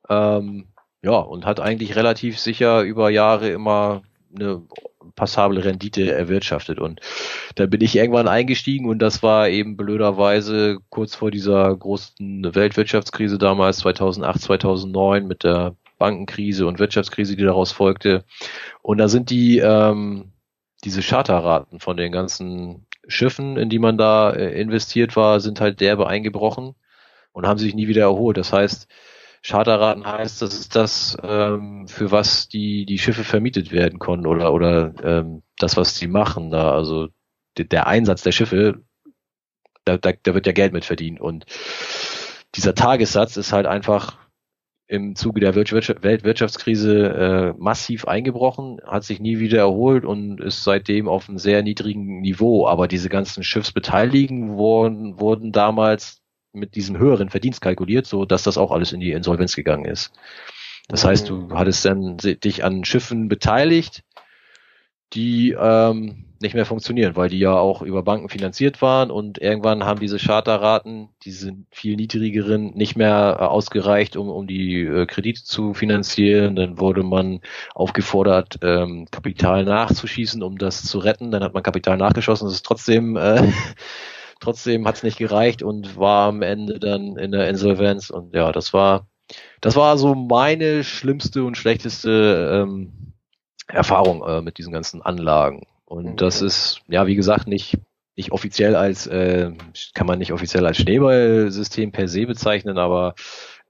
Ähm, 0.10 0.70
ja, 1.02 1.18
und 1.18 1.46
hat 1.46 1.60
eigentlich 1.60 1.98
relativ 1.98 2.40
sicher 2.40 2.84
über 2.84 3.10
Jahre 3.10 3.50
immer 3.50 4.02
eine 4.36 4.62
passable 5.16 5.64
Rendite 5.64 6.12
erwirtschaftet. 6.12 6.80
Und 6.80 7.02
da 7.56 7.66
bin 7.66 7.82
ich 7.82 7.96
irgendwann 7.96 8.28
eingestiegen 8.28 8.88
und 8.88 9.00
das 9.00 9.24
war 9.24 9.50
eben 9.50 9.78
blöderweise 9.78 10.80
kurz 10.90 11.16
vor 11.16 11.32
dieser 11.32 11.76
großen 11.76 12.54
Weltwirtschaftskrise 12.54 13.38
damals 13.38 13.80
2008, 13.80 14.42
2009 14.42 15.28
mit 15.28 15.44
der 15.44 15.76
Bankenkrise 15.98 16.66
und 16.66 16.80
Wirtschaftskrise, 16.80 17.36
die 17.36 17.44
daraus 17.44 17.72
folgte. 17.72 18.24
Und 18.82 19.00
da 19.00 19.08
sind 19.08 19.30
die 19.30 19.60
ähm, 19.60 20.32
diese 20.84 21.02
Charterraten 21.02 21.80
von 21.80 21.98
den 21.98 22.12
ganzen 22.12 22.86
Schiffen, 23.08 23.58
in 23.58 23.70
die 23.70 23.80
man 23.80 23.98
da 23.98 24.32
äh, 24.32 24.60
investiert 24.60 25.16
war, 25.16 25.40
sind 25.40 25.60
halt 25.60 25.82
derbe 25.82 26.08
eingebrochen 26.08 26.76
und 27.32 27.48
haben 27.48 27.60
sich 27.60 27.76
nie 27.76 27.88
wieder 27.88 28.04
erholt. 28.04 28.38
Das 28.38 28.54
heißt, 28.54 28.88
Charterraten 29.42 30.06
heißt, 30.06 30.42
das 30.42 30.54
ist 30.54 30.76
das, 30.76 31.18
ähm, 31.24 31.88
für 31.88 32.12
was 32.12 32.50
die, 32.50 32.86
die 32.86 32.98
Schiffe 32.98 33.24
vermietet 33.24 33.72
werden 33.72 34.00
konnten 34.00 34.28
oder, 34.28 34.54
oder 34.54 34.94
ähm, 35.04 35.44
das, 35.58 35.78
was 35.78 35.96
sie 35.98 36.08
machen. 36.08 36.52
Da, 36.52 36.74
also 36.74 37.08
der, 37.58 37.66
der 37.66 37.88
Einsatz 37.88 38.22
der 38.22 38.32
Schiffe, 38.32 38.84
da, 39.86 39.98
da, 39.98 40.12
da 40.12 40.34
wird 40.34 40.46
ja 40.46 40.52
Geld 40.52 40.74
mit 40.74 40.86
verdient. 40.86 41.22
Und 41.22 41.46
dieser 42.56 42.76
Tagessatz 42.76 43.38
ist 43.38 43.54
halt 43.54 43.66
einfach 43.66 44.18
im 44.88 45.16
Zuge 45.16 45.40
der 45.40 45.54
Weltwirtschaftskrise 45.54 47.06
äh, 47.06 47.54
massiv 47.60 48.06
eingebrochen, 48.06 48.80
hat 48.88 49.04
sich 49.04 49.20
nie 49.20 49.38
wieder 49.38 49.60
erholt 49.60 50.04
und 50.04 50.42
ist 50.42 50.64
seitdem 50.64 51.08
auf 51.08 51.30
einem 51.30 51.38
sehr 51.38 51.62
niedrigen 51.62 52.22
Niveau. 52.22 52.68
Aber 52.68 52.88
diese 52.88 53.08
ganzen 53.08 53.44
Schiffsbeteiligungen 53.44 54.58
wurden, 54.58 55.20
wurden 55.20 55.52
damals 55.52 56.24
mit 56.54 56.76
diesem 56.76 56.98
höheren 56.98 57.30
Verdienst 57.30 57.62
kalkuliert, 57.62 58.06
so 58.06 58.26
dass 58.26 58.44
das 58.44 58.58
auch 58.58 58.72
alles 58.72 58.92
in 58.92 59.00
die 59.00 59.12
Insolvenz 59.12 59.56
gegangen 59.56 59.86
ist. 59.86 60.12
Das 60.88 61.06
heißt, 61.06 61.30
du 61.30 61.36
mhm. 61.36 61.58
hattest 61.58 61.86
dann 61.86 62.18
dich 62.18 62.64
an 62.64 62.84
Schiffen 62.84 63.30
beteiligt, 63.30 64.04
die 65.14 65.56
ähm, 65.60 66.26
nicht 66.42 66.56
mehr 66.56 66.66
funktionieren, 66.66 67.16
weil 67.16 67.30
die 67.30 67.40
ja 67.40 67.54
auch 67.54 67.82
über 67.82 68.04
Banken 68.04 68.30
finanziert 68.30 68.82
waren 68.82 69.12
und 69.12 69.40
irgendwann 69.40 69.84
haben 69.84 70.00
diese 70.00 70.18
Charterraten, 70.18 71.10
diese 71.24 71.54
viel 71.72 71.96
niedrigeren, 71.96 72.72
nicht 72.76 72.96
mehr 72.96 73.38
äh, 73.40 73.44
ausgereicht, 73.44 74.16
um, 74.16 74.30
um 74.30 74.48
die 74.48 74.82
äh, 74.82 75.06
Kredite 75.06 75.44
zu 75.44 75.74
finanzieren. 75.74 76.56
Dann 76.56 76.80
wurde 76.80 77.04
man 77.04 77.42
aufgefordert, 77.76 78.60
ähm, 78.62 79.08
Kapital 79.12 79.66
nachzuschießen, 79.66 80.42
um 80.42 80.58
das 80.58 80.84
zu 80.84 81.00
retten. 81.00 81.32
Dann 81.32 81.44
hat 81.44 81.54
man 81.54 81.64
Kapital 81.64 81.98
nachgeschossen, 81.98 82.48
es 82.48 82.54
ist 82.56 82.66
trotzdem 82.66 83.18
äh, 83.18 83.52
trotzdem 84.40 84.88
hat 84.88 84.96
es 84.96 85.04
nicht 85.04 85.18
gereicht 85.18 85.64
und 85.64 85.98
war 85.98 86.30
am 86.30 86.42
Ende 86.42 86.80
dann 86.80 87.18
in 87.18 87.32
der 87.32 87.50
Insolvenz 87.50 88.10
und 88.10 88.36
ja, 88.36 88.52
das 88.52 88.74
war 88.74 89.08
das 89.62 89.76
war 89.76 89.98
so 89.98 90.16
meine 90.16 90.84
schlimmste 90.84 91.44
und 91.44 91.58
schlechteste 91.58 92.64
ähm, 92.64 93.14
Erfahrung 93.68 94.24
äh, 94.28 94.42
mit 94.42 94.58
diesen 94.58 94.74
ganzen 94.74 95.02
Anlagen. 95.02 95.66
Und 95.86 96.06
okay. 96.06 96.16
das 96.18 96.42
ist, 96.42 96.82
ja, 96.88 97.08
wie 97.08 97.16
gesagt, 97.16 97.48
nicht, 97.48 97.78
nicht 98.16 98.32
offiziell 98.32 98.76
als, 98.76 99.08
äh, 99.08 99.52
kann 99.94 100.08
man 100.08 100.20
nicht 100.20 100.34
offiziell 100.34 100.66
als 100.66 100.78
Schneeballsystem 100.78 101.92
per 101.92 102.08
se 102.08 102.26
bezeichnen, 102.26 102.78
aber 102.78 103.16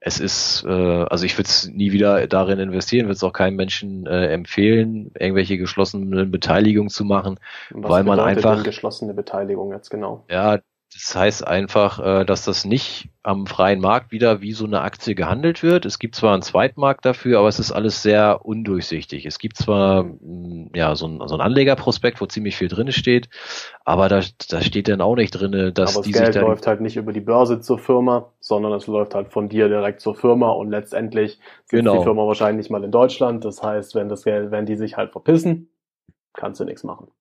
es 0.02 0.20
ist, 0.20 0.64
äh, 0.66 0.70
also 0.70 1.26
ich 1.26 1.38
würde 1.38 1.50
es 1.50 1.68
nie 1.68 1.92
wieder 1.92 2.26
darin 2.28 2.60
investieren, 2.60 3.08
würde 3.08 3.16
es 3.16 3.24
auch 3.24 3.34
keinem 3.34 3.58
Menschen 3.58 4.06
äh, 4.06 4.28
empfehlen, 4.28 5.12
irgendwelche 5.20 5.58
geschlossenen 5.58 6.32
Beteiligungen 6.32 6.90
zu 6.90 7.04
machen, 7.04 7.40
Was 7.72 7.92
weil 7.92 8.04
man 8.06 8.20
einfach 8.20 8.64
geschlossene 8.64 9.14
Beteiligung 9.14 9.74
jetzt 9.74 9.90
genau. 9.90 10.24
Ja, 10.30 10.60
das 10.92 11.16
heißt 11.16 11.48
einfach, 11.48 12.00
äh, 12.00 12.26
dass 12.26 12.46
das 12.46 12.66
nicht 12.66 13.10
am 13.22 13.46
freien 13.46 13.80
Markt 13.80 14.12
wieder 14.12 14.42
wie 14.42 14.54
so 14.54 14.66
eine 14.66 14.82
Aktie 14.82 15.14
gehandelt 15.14 15.62
wird. 15.62 15.86
Es 15.86 16.00
gibt 16.00 16.16
zwar 16.16 16.34
einen 16.34 16.42
Zweitmarkt 16.42 17.06
dafür, 17.06 17.40
aber 17.40 17.48
es 17.48 17.60
ist 17.60 17.72
alles 17.72 18.02
sehr 18.02 18.44
undurchsichtig. 18.44 19.26
Es 19.28 19.38
gibt 19.38 19.58
zwar 19.58 20.04
mm, 20.04 20.72
ja 20.74 20.96
so 20.96 21.08
ein, 21.08 21.22
so 21.28 21.36
ein 21.36 21.42
Anlegerprospekt, 21.42 22.20
wo 22.22 22.26
ziemlich 22.26 22.56
viel 22.56 22.70
drin 22.70 22.92
steht, 22.92 23.30
aber 23.86 24.10
da, 24.10 24.22
da 24.50 24.62
steht 24.62 24.88
dann 24.88 25.02
auch 25.02 25.16
nicht 25.16 25.32
drin, 25.32 25.52
dass 25.76 25.96
aber 25.96 26.00
das 26.00 26.08
die 26.08 26.12
Geld 26.12 26.34
sich 26.34 26.42
läuft 26.42 26.66
halt 26.66 26.82
nicht 26.82 26.98
über 26.98 27.14
die 27.14 27.22
Börse 27.22 27.62
zur 27.62 27.78
Firma, 27.78 28.34
sondern 28.40 28.74
es 28.74 28.88
läuft 28.88 29.14
halt 29.14 29.32
von 29.32 29.48
dir 29.48 29.68
direkt 29.68 30.02
zur 30.02 30.16
Firma 30.16 30.50
und 30.50 30.72
letztendlich 30.72 31.40
sitzt 31.66 31.72
genau. 31.72 31.98
die 31.98 32.04
Firma 32.04 32.26
wahrscheinlich 32.26 32.72
mal 32.72 32.84
in 32.84 32.92
Deutschland. 32.92 33.46
Das 33.46 33.62
heißt, 33.62 33.94
wenn 33.94 34.10
das 34.10 34.24
Geld, 34.24 34.50
wenn 34.50 34.66
die 34.66 34.76
sich 34.76 34.98
halt 34.98 35.12
verpissen, 35.12 35.70
kannst 36.34 36.60
du 36.60 36.66
nichts 36.66 36.84
machen. 36.84 37.12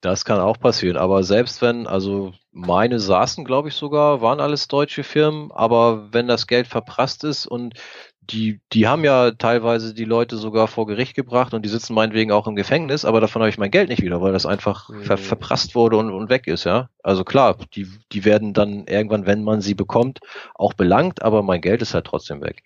Das 0.00 0.24
kann 0.24 0.38
auch 0.38 0.60
passieren, 0.60 0.96
aber 0.96 1.24
selbst 1.24 1.60
wenn, 1.60 1.88
also 1.88 2.32
meine 2.52 3.00
saßen, 3.00 3.44
glaube 3.44 3.68
ich 3.68 3.74
sogar, 3.74 4.20
waren 4.20 4.38
alles 4.38 4.68
deutsche 4.68 5.02
Firmen, 5.02 5.50
aber 5.50 6.12
wenn 6.12 6.28
das 6.28 6.46
Geld 6.46 6.68
verprasst 6.68 7.24
ist 7.24 7.46
und 7.46 7.74
die, 8.20 8.60
die 8.72 8.86
haben 8.86 9.04
ja 9.04 9.32
teilweise 9.32 9.94
die 9.94 10.04
Leute 10.04 10.36
sogar 10.36 10.68
vor 10.68 10.86
Gericht 10.86 11.14
gebracht 11.14 11.54
und 11.54 11.64
die 11.64 11.68
sitzen 11.68 11.94
meinetwegen 11.94 12.30
auch 12.30 12.46
im 12.46 12.56
Gefängnis, 12.56 13.04
aber 13.04 13.20
davon 13.20 13.42
habe 13.42 13.48
ich 13.48 13.58
mein 13.58 13.70
Geld 13.70 13.88
nicht 13.88 14.02
wieder, 14.02 14.20
weil 14.20 14.32
das 14.32 14.46
einfach 14.46 14.88
mhm. 14.88 15.02
ver 15.02 15.16
verprasst 15.16 15.74
wurde 15.74 15.96
und, 15.96 16.10
und 16.10 16.28
weg 16.28 16.46
ist, 16.46 16.64
ja. 16.64 16.90
Also 17.02 17.24
klar, 17.24 17.56
die, 17.74 17.88
die 18.12 18.24
werden 18.24 18.52
dann 18.52 18.86
irgendwann, 18.86 19.26
wenn 19.26 19.42
man 19.42 19.60
sie 19.62 19.74
bekommt, 19.74 20.20
auch 20.54 20.74
belangt, 20.74 21.22
aber 21.22 21.42
mein 21.42 21.60
Geld 21.60 21.82
ist 21.82 21.94
halt 21.94 22.06
trotzdem 22.06 22.42
weg. 22.42 22.62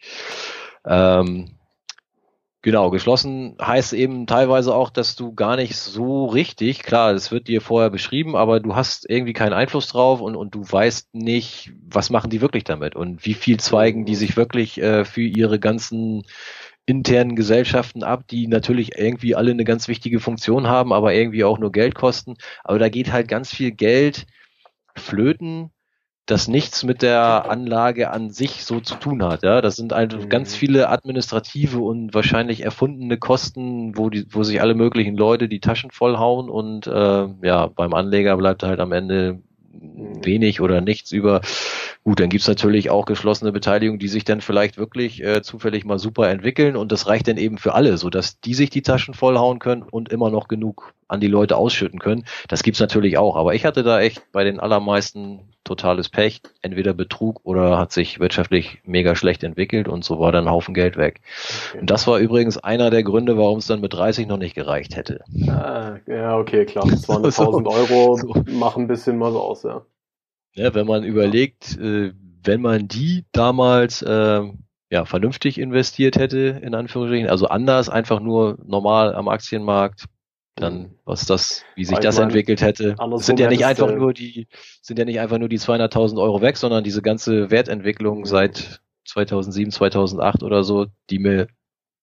Ähm, 0.85 1.57
Genau, 2.65 2.91
geschlossen 2.91 3.57
heißt 3.61 3.93
eben 3.93 4.29
teilweise 4.29 4.73
auch, 4.73 4.91
dass 4.91 5.17
du 5.17 5.35
gar 5.35 5.57
nicht 5.57 5.75
so 5.75 6.27
richtig, 6.27 6.85
klar, 6.85 7.13
es 7.13 7.33
wird 7.33 7.49
dir 7.49 7.61
vorher 7.61 7.91
beschrieben, 7.91 8.37
aber 8.37 8.61
du 8.61 8.77
hast 8.77 9.05
irgendwie 9.11 9.33
keinen 9.33 9.53
Einfluss 9.53 9.89
drauf 9.89 10.21
und, 10.21 10.37
und 10.37 10.55
du 10.55 10.63
weißt 10.63 11.13
nicht, 11.13 11.73
was 11.85 12.09
machen 12.11 12.31
die 12.31 12.41
wirklich 12.41 12.63
damit 12.63 12.95
und 12.95 13.27
wie 13.27 13.35
viel 13.35 13.59
zweigen 13.59 14.05
die 14.05 14.15
sich 14.15 14.37
wirklich 14.37 14.81
äh, 14.81 15.05
für 15.05 15.23
ihre 15.23 15.59
ganzen 15.59 16.23
internen 16.87 17.35
Gesellschaften 17.35 18.05
ab, 18.05 18.29
die 18.29 18.47
natürlich 18.47 18.97
irgendwie 18.97 19.35
alle 19.35 19.51
eine 19.51 19.65
ganz 19.65 19.89
wichtige 19.89 20.21
Funktion 20.21 20.69
haben, 20.69 20.93
aber 20.93 21.15
irgendwie 21.15 21.45
auch 21.45 21.59
nur 21.59 21.73
Geld 21.73 21.97
kosten. 21.97 22.37
Aber 22.63 22.79
da 22.79 22.89
geht 22.89 23.13
halt 23.13 23.27
ganz 23.27 23.53
viel 23.53 23.73
Geld 23.73 24.27
flöten 24.97 25.73
das 26.27 26.47
nichts 26.47 26.85
mit 26.85 27.03
der 27.03 27.51
Anlage 27.51 28.11
an 28.11 28.31
sich 28.31 28.65
so 28.65 28.81
zu 28.81 28.95
tun 28.95 29.25
hat. 29.25 29.43
Ja, 29.43 29.61
das 29.61 29.75
sind 29.75 29.93
einfach 29.93 30.21
mhm. 30.21 30.29
ganz 30.29 30.55
viele 30.55 30.89
administrative 30.89 31.81
und 31.81 32.15
wahrscheinlich 32.15 32.63
erfundene 32.63 33.19
Kosten, 33.19 33.97
wo 33.97 34.09
die, 34.09 34.27
wo 34.31 34.45
sich 34.45 34.61
alle 34.61 34.75
möglichen 34.75 35.17
Leute 35.17 35.49
die 35.49 35.61
Taschen 35.61 35.91
vollhauen 35.91 36.49
und 36.49 36.87
äh, 36.87 37.27
ja, 37.43 37.67
beim 37.67 37.93
Anleger 37.93 38.37
bleibt 38.37 38.63
halt 38.63 38.79
am 38.79 38.93
Ende 38.93 39.41
mhm. 39.73 40.25
wenig 40.25 40.61
oder 40.61 40.81
nichts 40.81 41.11
über. 41.11 41.41
Gut, 42.05 42.21
dann 42.21 42.31
gibt's 42.31 42.49
natürlich 42.49 42.91
auch 42.91 43.05
geschlossene 43.05 43.53
Beteiligung, 43.53 43.99
die 43.99 44.09
sich 44.09 44.25
dann 44.25 44.41
vielleicht 44.41 44.77
wirklich 44.77 45.23
äh, 45.23 45.43
zufällig 45.43 45.85
mal 45.85 45.99
super 45.99 46.29
entwickeln 46.31 46.77
und 46.77 46.93
das 46.93 47.07
reicht 47.09 47.27
dann 47.29 47.37
eben 47.37 47.59
für 47.59 47.75
alle, 47.75 47.97
so 47.97 48.11
dass 48.11 48.41
die 48.41 48.55
sich 48.55 48.71
die 48.71 48.83
Taschen 48.83 49.15
vollhauen 49.15 49.59
können 49.59 49.83
und 49.83 50.09
immer 50.09 50.31
noch 50.31 50.47
genug 50.47 50.95
an 51.09 51.21
die 51.21 51.29
Leute 51.29 51.57
ausschütten 51.57 51.99
können. 51.99 52.25
Das 52.49 52.63
gibt's 52.63 52.81
natürlich 52.81 53.19
auch, 53.19 53.37
aber 53.37 53.55
ich 53.55 53.65
hatte 53.65 53.83
da 53.83 54.01
echt 54.01 54.23
bei 54.33 54.45
den 54.45 54.61
allermeisten 54.61 55.52
totales 55.65 56.09
Pech, 56.09 56.41
entweder 56.61 56.95
Betrug 56.95 57.41
oder 57.45 57.79
hat 57.79 57.93
sich 57.93 58.21
wirtschaftlich 58.21 58.81
mega 58.85 59.15
schlecht 59.15 59.45
entwickelt 59.45 59.89
und 59.89 60.05
so 60.05 60.19
war 60.19 60.33
dann 60.33 60.47
ein 60.47 60.51
Haufen 60.53 60.75
Geld 60.75 60.97
weg. 60.97 61.21
Okay. 61.71 61.81
Und 61.81 61.91
das 61.91 62.07
war 62.07 62.19
übrigens 62.19 62.59
einer 62.59 62.91
der 62.91 63.03
Gründe, 63.03 63.37
warum 63.37 63.59
es 63.59 63.67
dann 63.67 63.81
mit 63.81 63.93
30 63.93 64.27
noch 64.27 64.39
nicht 64.39 64.55
gereicht 64.55 64.97
hätte. 64.97 65.21
Ah, 65.49 65.97
ja, 66.07 66.37
okay, 66.37 66.65
klar. 66.65 66.85
200.000 66.87 67.67
Euro 67.67 68.17
so. 68.17 68.35
machen 68.53 68.85
ein 68.85 68.89
bisschen 68.89 69.21
was 69.21 69.35
aus, 69.35 69.63
ja. 69.63 69.85
Ja, 70.55 70.75
wenn 70.75 70.87
man 70.87 71.05
überlegt, 71.05 71.79
äh, 71.79 72.13
wenn 72.45 72.61
man 72.61 72.89
die 72.89 73.25
damals 73.33 74.03
äh, 74.03 74.43
ja, 74.91 75.05
vernünftig 75.07 75.59
investiert 75.59 76.17
hätte, 76.17 76.61
in 76.63 76.75
Anführungsstrichen, 76.75 77.31
also 77.31 77.47
anders, 77.47 77.89
einfach 77.89 78.21
nur 78.21 78.59
normal 78.67 79.15
am 79.15 79.29
Aktienmarkt, 79.29 80.05
dann 80.55 80.75
mhm. 80.75 80.95
was 81.05 81.27
das, 81.27 81.65
wie 81.77 81.85
sich 81.85 81.99
das 81.99 82.17
meine, 82.17 82.27
entwickelt 82.27 82.61
hätte. 82.61 82.95
Sind 83.17 83.41
ja 83.41 83.49
nicht 83.49 83.65
einfach 83.65 83.93
nur 83.95 84.13
die, 84.13 84.49
sind 84.81 84.99
ja 84.99 85.05
nicht 85.05 85.21
einfach 85.21 85.39
nur 85.39 85.49
die 85.49 85.59
200.000 85.59 86.21
Euro 86.21 86.41
weg, 86.41 86.57
sondern 86.57 86.85
diese 86.85 87.03
ganze 87.03 87.51
Wertentwicklung 87.51 88.21
mhm. 88.21 88.25
seit 88.27 88.81
2007, 89.07 89.71
2008 89.73 90.43
oder 90.43 90.63
so, 90.63 90.87
die 91.11 91.19
mir 91.19 91.49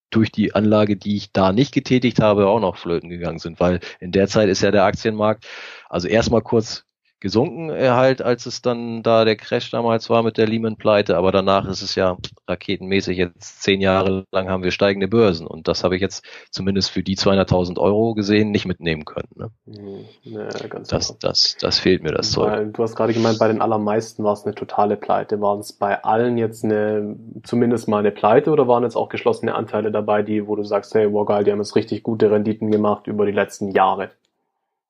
durch 0.10 0.32
die 0.32 0.56
Anlage, 0.56 0.97
die 0.97 1.16
ich 1.16 1.32
da 1.32 1.52
nicht 1.52 1.72
getätigt 1.72 2.20
habe, 2.20 2.47
auch 2.47 2.60
noch 2.60 2.78
flöten 2.78 3.10
gegangen 3.10 3.39
sind, 3.39 3.60
weil 3.60 3.80
in 4.00 4.12
der 4.12 4.28
Zeit 4.28 4.50
ist 4.50 4.62
ja 4.62 4.72
der 4.72 4.84
Aktienmarkt, 4.86 5.45
also 5.88 6.08
erstmal 6.08 6.41
kurz 6.41 6.86
gesunken 7.20 7.70
äh, 7.70 7.89
halt, 7.89 8.22
als 8.22 8.45
es 8.45 8.61
dann 8.61 9.03
da 9.03 9.26
der 9.26 9.36
Crash 9.36 9.72
damals 9.72 10.09
war 10.09 10.24
mit 10.24 10.38
der 10.38 10.47
Lehman-Pleite, 10.47 11.17
aber 11.17 11.32
danach 11.32 11.67
ist 11.67 11.82
es 11.82 11.95
ja 11.95 12.17
raketenmäßig. 12.47 13.17
Jetzt 13.17 13.61
zehn 13.61 13.82
Jahre 13.82 14.26
lang 14.32 14.49
haben 14.49 14.63
wir 14.63 14.72
steigende 14.72 15.07
Börsen 15.07 15.45
und 15.45 15.67
das 15.67 15.84
habe 15.84 15.95
ich 15.95 16.01
jetzt 16.01 16.26
zumindest 16.51 16.91
für 16.91 17.03
die 17.03 17.17
200.000 17.17 17.78
Euro 17.78 18.13
gesehen 18.13 18.51
nicht 18.51 18.65
mitnehmen 18.65 19.05
können. 19.05 19.30
Ne? 19.36 19.49
Mhm. 19.65 20.05
Ja, 20.24 20.45
das, 20.45 20.70
genau. 20.70 21.17
das, 21.20 21.57
das 21.59 21.80
fehlt 21.80 22.03
mir, 22.03 22.11
das 22.11 22.32
Zeug. 22.32 22.74
Du 22.74 22.84
hast 22.84 22.95
gerade 22.95 23.13
gemeint, 23.13 23.39
bei 23.39 23.47
den 23.47 23.61
allermeisten 23.61 24.24
war 24.24 24.34
es 24.34 24.45
eine 24.45 24.55
totale 24.55 24.95
Pleite. 24.95 25.41
Waren 25.41 25.59
es 25.59 25.74
bei 25.74 26.03
allen 26.03 26.38
jetzt 26.38 26.63
eine, 26.63 27.15
zumindest 27.43 27.88
mal 27.88 27.99
eine 27.99 28.11
Pleite 28.11 28.51
oder 28.51 28.67
waren 28.67 28.84
jetzt 28.84 28.95
auch 28.95 29.09
geschlossene 29.09 29.55
Anteile 29.55 29.91
dabei, 29.91 30.22
die, 30.22 30.47
wo 30.47 30.55
du 30.55 30.63
sagst, 30.63 30.93
hey, 30.95 31.11
wow 31.11 31.26
geil, 31.26 31.43
die 31.43 31.51
haben 31.51 31.59
jetzt 31.59 31.76
richtig 31.76 32.03
gute 32.03 32.32
Renditen 32.32 32.72
gemacht 32.72 33.07
über 33.07 33.26
die 33.26 33.32
letzten 33.32 33.72
Jahre? 33.72 34.11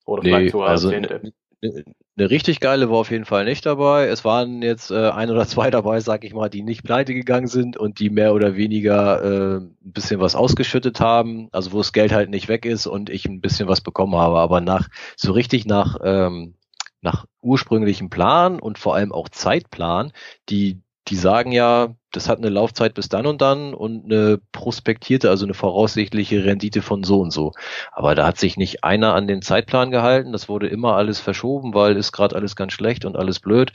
Oder 0.05 0.23
nee, 0.23 0.30
vielleicht 0.30 0.51
sogar 0.51 0.69
also 0.69 0.91
Jahrzehnte? 0.91 1.34
Eine 1.62 2.30
richtig 2.30 2.60
geile 2.60 2.89
war 2.89 2.97
auf 2.97 3.12
jeden 3.12 3.26
Fall 3.26 3.43
nicht 3.43 3.66
dabei. 3.66 4.07
Es 4.07 4.24
waren 4.24 4.62
jetzt 4.62 4.91
äh, 4.91 5.10
ein 5.10 5.30
oder 5.30 5.45
zwei 5.45 5.70
dabei, 5.70 5.99
sag 5.99 6.24
ich 6.24 6.34
mal, 6.34 6.49
die 6.49 6.64
nicht 6.64 6.84
pleite 6.84 7.14
gegangen 7.14 7.47
sind 7.47 7.76
und 7.76 7.99
die 7.99 8.10
mehr 8.10 8.34
oder 8.34 8.55
weniger 8.55 9.24
äh, 9.24 9.57
ein 9.57 9.78
bisschen 9.82 10.20
was 10.20 10.36
ausgeschüttet 10.36 10.99
haben. 11.01 11.49
Also 11.51 11.74
wo 11.74 11.78
das 11.80 11.91
Geld 11.91 12.14
halt 12.14 12.30
nicht 12.30 12.47
weg 12.47 12.66
ist 12.66 12.88
und 12.88 13.10
ich 13.10 13.26
ein 13.26 13.41
bisschen 13.41 13.68
was 13.68 13.82
bekommen 13.82 14.16
habe. 14.16 14.39
Aber 14.39 14.62
nach 14.62 14.88
so 15.18 15.34
richtig 15.34 15.66
nach 15.66 15.97
ähm, 16.03 16.55
nach 17.01 17.26
ursprünglichem 17.41 18.10
Plan 18.10 18.60
und 18.60 18.78
vor 18.78 18.95
allem 18.95 19.12
auch 19.12 19.30
Zeitplan, 19.30 20.12
die 20.49 20.82
die 21.10 21.16
sagen 21.16 21.51
ja, 21.51 21.95
das 22.12 22.30
hat 22.30 22.38
eine 22.38 22.49
Laufzeit 22.49 22.93
bis 22.93 23.10
dann 23.10 23.26
und 23.26 23.41
dann 23.41 23.74
und 23.74 24.05
eine 24.05 24.39
prospektierte, 24.51 25.30
also 25.30 25.45
eine 25.45 25.53
voraussichtliche 25.53 26.45
Rendite 26.45 26.82
von 26.82 27.03
so 27.03 27.20
und 27.20 27.32
so. 27.32 27.53
Aber 27.91 28.16
da 28.16 28.28
hat 28.28 28.38
sich 28.38 28.57
nicht 28.57 28.84
einer 28.84 29.14
an 29.14 29.28
den 29.28 29.41
Zeitplan 29.41 29.91
gehalten. 29.91 30.32
Das 30.32 30.49
wurde 30.49 30.68
immer 30.68 30.95
alles 30.95 31.20
verschoben, 31.20 31.74
weil 31.74 31.97
ist 31.97 32.12
gerade 32.12 32.36
alles 32.36 32.55
ganz 32.55 32.74
schlecht 32.74 33.05
und 33.05 33.16
alles 33.16 33.39
blöd. 33.39 33.74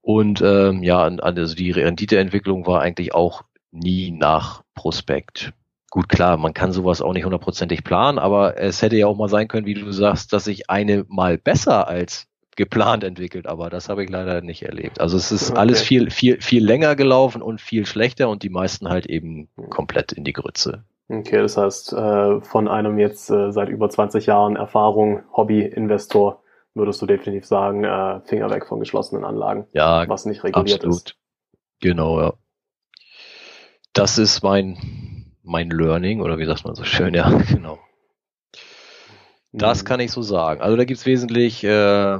Und 0.00 0.40
ähm, 0.40 0.82
ja, 0.82 1.02
also 1.02 1.54
die 1.54 1.70
Renditeentwicklung 1.70 2.66
war 2.66 2.80
eigentlich 2.80 3.14
auch 3.14 3.42
nie 3.70 4.10
nach 4.10 4.62
Prospekt. 4.74 5.52
Gut, 5.90 6.08
klar, 6.08 6.36
man 6.36 6.54
kann 6.54 6.72
sowas 6.72 7.00
auch 7.00 7.12
nicht 7.12 7.24
hundertprozentig 7.24 7.84
planen, 7.84 8.18
aber 8.18 8.58
es 8.58 8.82
hätte 8.82 8.96
ja 8.96 9.06
auch 9.06 9.16
mal 9.16 9.28
sein 9.28 9.48
können, 9.48 9.66
wie 9.66 9.74
du 9.74 9.90
sagst, 9.92 10.32
dass 10.32 10.44
sich 10.44 10.68
eine 10.68 11.04
mal 11.08 11.38
besser 11.38 11.88
als 11.88 12.28
geplant 12.56 13.04
entwickelt, 13.04 13.46
aber 13.46 13.70
das 13.70 13.88
habe 13.88 14.02
ich 14.02 14.10
leider 14.10 14.40
nicht 14.40 14.62
erlebt. 14.62 15.00
Also 15.00 15.16
es 15.16 15.30
ist 15.30 15.50
okay. 15.50 15.60
alles 15.60 15.82
viel, 15.82 16.10
viel, 16.10 16.40
viel 16.40 16.64
länger 16.64 16.96
gelaufen 16.96 17.42
und 17.42 17.60
viel 17.60 17.86
schlechter 17.86 18.28
und 18.28 18.42
die 18.42 18.48
meisten 18.48 18.88
halt 18.88 19.06
eben 19.06 19.48
komplett 19.70 20.12
in 20.12 20.24
die 20.24 20.32
Grütze. 20.32 20.84
Okay, 21.08 21.38
das 21.38 21.56
heißt, 21.56 21.92
äh, 21.92 22.40
von 22.40 22.66
einem 22.66 22.98
jetzt 22.98 23.30
äh, 23.30 23.52
seit 23.52 23.68
über 23.68 23.88
20 23.88 24.26
Jahren 24.26 24.56
Erfahrung 24.56 25.22
Hobby-Investor 25.32 26.42
würdest 26.74 27.00
du 27.00 27.06
definitiv 27.06 27.46
sagen, 27.46 27.84
äh, 27.84 28.20
Finger 28.24 28.50
weg 28.50 28.66
von 28.66 28.80
geschlossenen 28.80 29.24
Anlagen, 29.24 29.66
ja, 29.72 30.08
was 30.08 30.26
nicht 30.26 30.42
reguliert 30.42 30.84
absolut. 30.84 30.96
ist. 30.96 31.16
Genau, 31.80 32.20
ja. 32.20 32.32
Das 33.92 34.18
ist 34.18 34.42
mein, 34.42 35.32
mein 35.42 35.70
Learning, 35.70 36.20
oder 36.20 36.38
wie 36.38 36.44
sagt 36.44 36.64
man 36.64 36.74
so 36.74 36.84
schön, 36.84 37.14
ja, 37.14 37.30
genau. 37.50 37.78
Das 39.52 39.82
mhm. 39.82 39.86
kann 39.86 40.00
ich 40.00 40.10
so 40.10 40.22
sagen. 40.22 40.60
Also 40.60 40.76
da 40.76 40.84
gibt's 40.84 41.06
wesentlich 41.06 41.62
äh, 41.64 42.18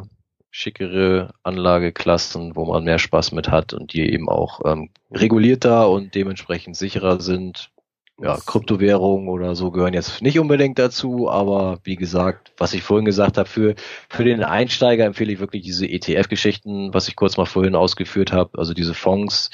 schickere 0.56 1.34
Anlageklassen, 1.42 2.56
wo 2.56 2.64
man 2.64 2.82
mehr 2.82 2.98
Spaß 2.98 3.32
mit 3.32 3.50
hat 3.50 3.74
und 3.74 3.92
die 3.92 4.10
eben 4.10 4.30
auch 4.30 4.60
ähm, 4.64 4.88
regulierter 5.10 5.90
und 5.90 6.14
dementsprechend 6.14 6.78
sicherer 6.78 7.20
sind. 7.20 7.70
Ja, 8.18 8.38
Kryptowährungen 8.38 9.28
oder 9.28 9.54
so 9.54 9.70
gehören 9.70 9.92
jetzt 9.92 10.22
nicht 10.22 10.38
unbedingt 10.38 10.78
dazu, 10.78 11.28
aber 11.28 11.80
wie 11.84 11.96
gesagt, 11.96 12.52
was 12.56 12.72
ich 12.72 12.82
vorhin 12.82 13.04
gesagt 13.04 13.36
habe, 13.36 13.46
für, 13.46 13.74
für 14.08 14.24
den 14.24 14.42
Einsteiger 14.42 15.04
empfehle 15.04 15.30
ich 15.30 15.40
wirklich 15.40 15.62
diese 15.62 15.86
ETF-Geschichten, 15.86 16.94
was 16.94 17.08
ich 17.08 17.16
kurz 17.16 17.36
mal 17.36 17.44
vorhin 17.44 17.74
ausgeführt 17.74 18.32
habe, 18.32 18.58
also 18.58 18.72
diese 18.72 18.94
Fonds, 18.94 19.50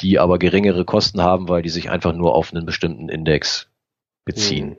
die 0.00 0.18
aber 0.18 0.40
geringere 0.40 0.84
Kosten 0.84 1.22
haben, 1.22 1.48
weil 1.48 1.62
die 1.62 1.68
sich 1.68 1.88
einfach 1.88 2.14
nur 2.14 2.34
auf 2.34 2.52
einen 2.52 2.66
bestimmten 2.66 3.08
Index 3.08 3.68
beziehen. 4.24 4.70
Hm. 4.70 4.76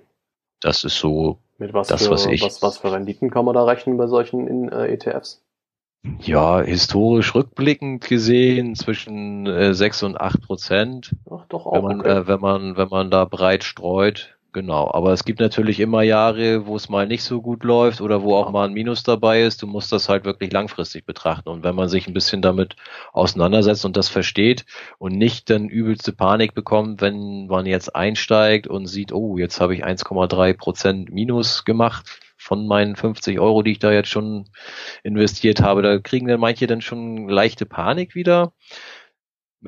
Das 0.59 0.83
ist 0.83 0.97
so 0.97 1.39
Mit 1.57 1.73
was 1.73 1.87
das, 1.87 2.03
für, 2.03 2.11
was 2.11 2.25
ich. 2.25 2.41
Was, 2.41 2.61
was 2.61 2.79
für 2.79 2.91
Renditen 2.91 3.29
kann 3.29 3.45
man 3.45 3.55
da 3.55 3.63
rechnen 3.63 3.95
bei 3.95 4.07
solchen 4.07 4.45
in, 4.45 4.67
äh, 4.67 4.87
ETFs? 4.87 5.41
Ja, 6.19 6.61
historisch 6.61 7.33
rückblickend 7.33 8.03
gesehen 8.05 8.75
zwischen 8.75 9.45
äh, 9.47 9.73
6 9.73 10.03
und 10.03 10.19
8 10.19 10.41
Prozent. 10.41 11.15
Ach, 11.29 11.45
doch 11.47 11.65
auch. 11.65 11.73
Wenn 11.73 11.83
man, 11.83 11.99
okay. 12.01 12.09
äh, 12.09 12.27
wenn 12.27 12.39
man, 12.39 12.77
wenn 12.77 12.89
man 12.89 13.11
da 13.11 13.25
breit 13.25 13.63
streut. 13.63 14.35
Genau. 14.51 14.91
Aber 14.93 15.13
es 15.13 15.25
gibt 15.25 15.39
natürlich 15.39 15.79
immer 15.79 16.03
Jahre, 16.03 16.67
wo 16.67 16.75
es 16.75 16.87
mal 16.87 17.07
nicht 17.07 17.23
so 17.23 17.41
gut 17.41 17.63
läuft 17.63 18.01
oder 18.01 18.21
wo 18.21 18.35
auch 18.35 18.51
mal 18.51 18.67
ein 18.67 18.73
Minus 18.73 19.01
dabei 19.01 19.41
ist. 19.41 19.63
Du 19.63 19.67
musst 19.67 19.91
das 19.91 20.09
halt 20.09 20.25
wirklich 20.25 20.51
langfristig 20.51 21.07
betrachten. 21.07 21.49
Und 21.49 21.63
wenn 21.63 21.73
man 21.73 21.89
sich 21.89 22.07
ein 22.07 22.13
bisschen 22.13 22.43
damit 22.43 22.75
auseinandersetzt 23.13 23.83
und 23.83 23.97
das 23.97 24.09
versteht 24.09 24.65
und 24.99 25.17
nicht 25.17 25.49
dann 25.49 25.69
übelste 25.69 26.11
Panik 26.13 26.53
bekommt, 26.53 27.01
wenn 27.01 27.47
man 27.47 27.65
jetzt 27.65 27.95
einsteigt 27.95 28.67
und 28.67 28.85
sieht, 28.85 29.11
oh, 29.11 29.39
jetzt 29.39 29.59
habe 29.59 29.73
ich 29.73 29.83
1,3 29.83 30.53
Prozent 30.53 31.11
Minus 31.11 31.65
gemacht, 31.65 32.05
von 32.43 32.67
meinen 32.67 32.95
50 32.95 33.39
Euro, 33.39 33.63
die 33.63 33.71
ich 33.71 33.79
da 33.79 33.91
jetzt 33.91 34.09
schon 34.09 34.45
investiert 35.03 35.61
habe, 35.61 35.81
da 35.81 35.99
kriegen 35.99 36.27
dann 36.27 36.39
manche 36.39 36.67
dann 36.67 36.81
schon 36.81 37.27
leichte 37.29 37.65
Panik 37.65 38.15
wieder. 38.15 38.53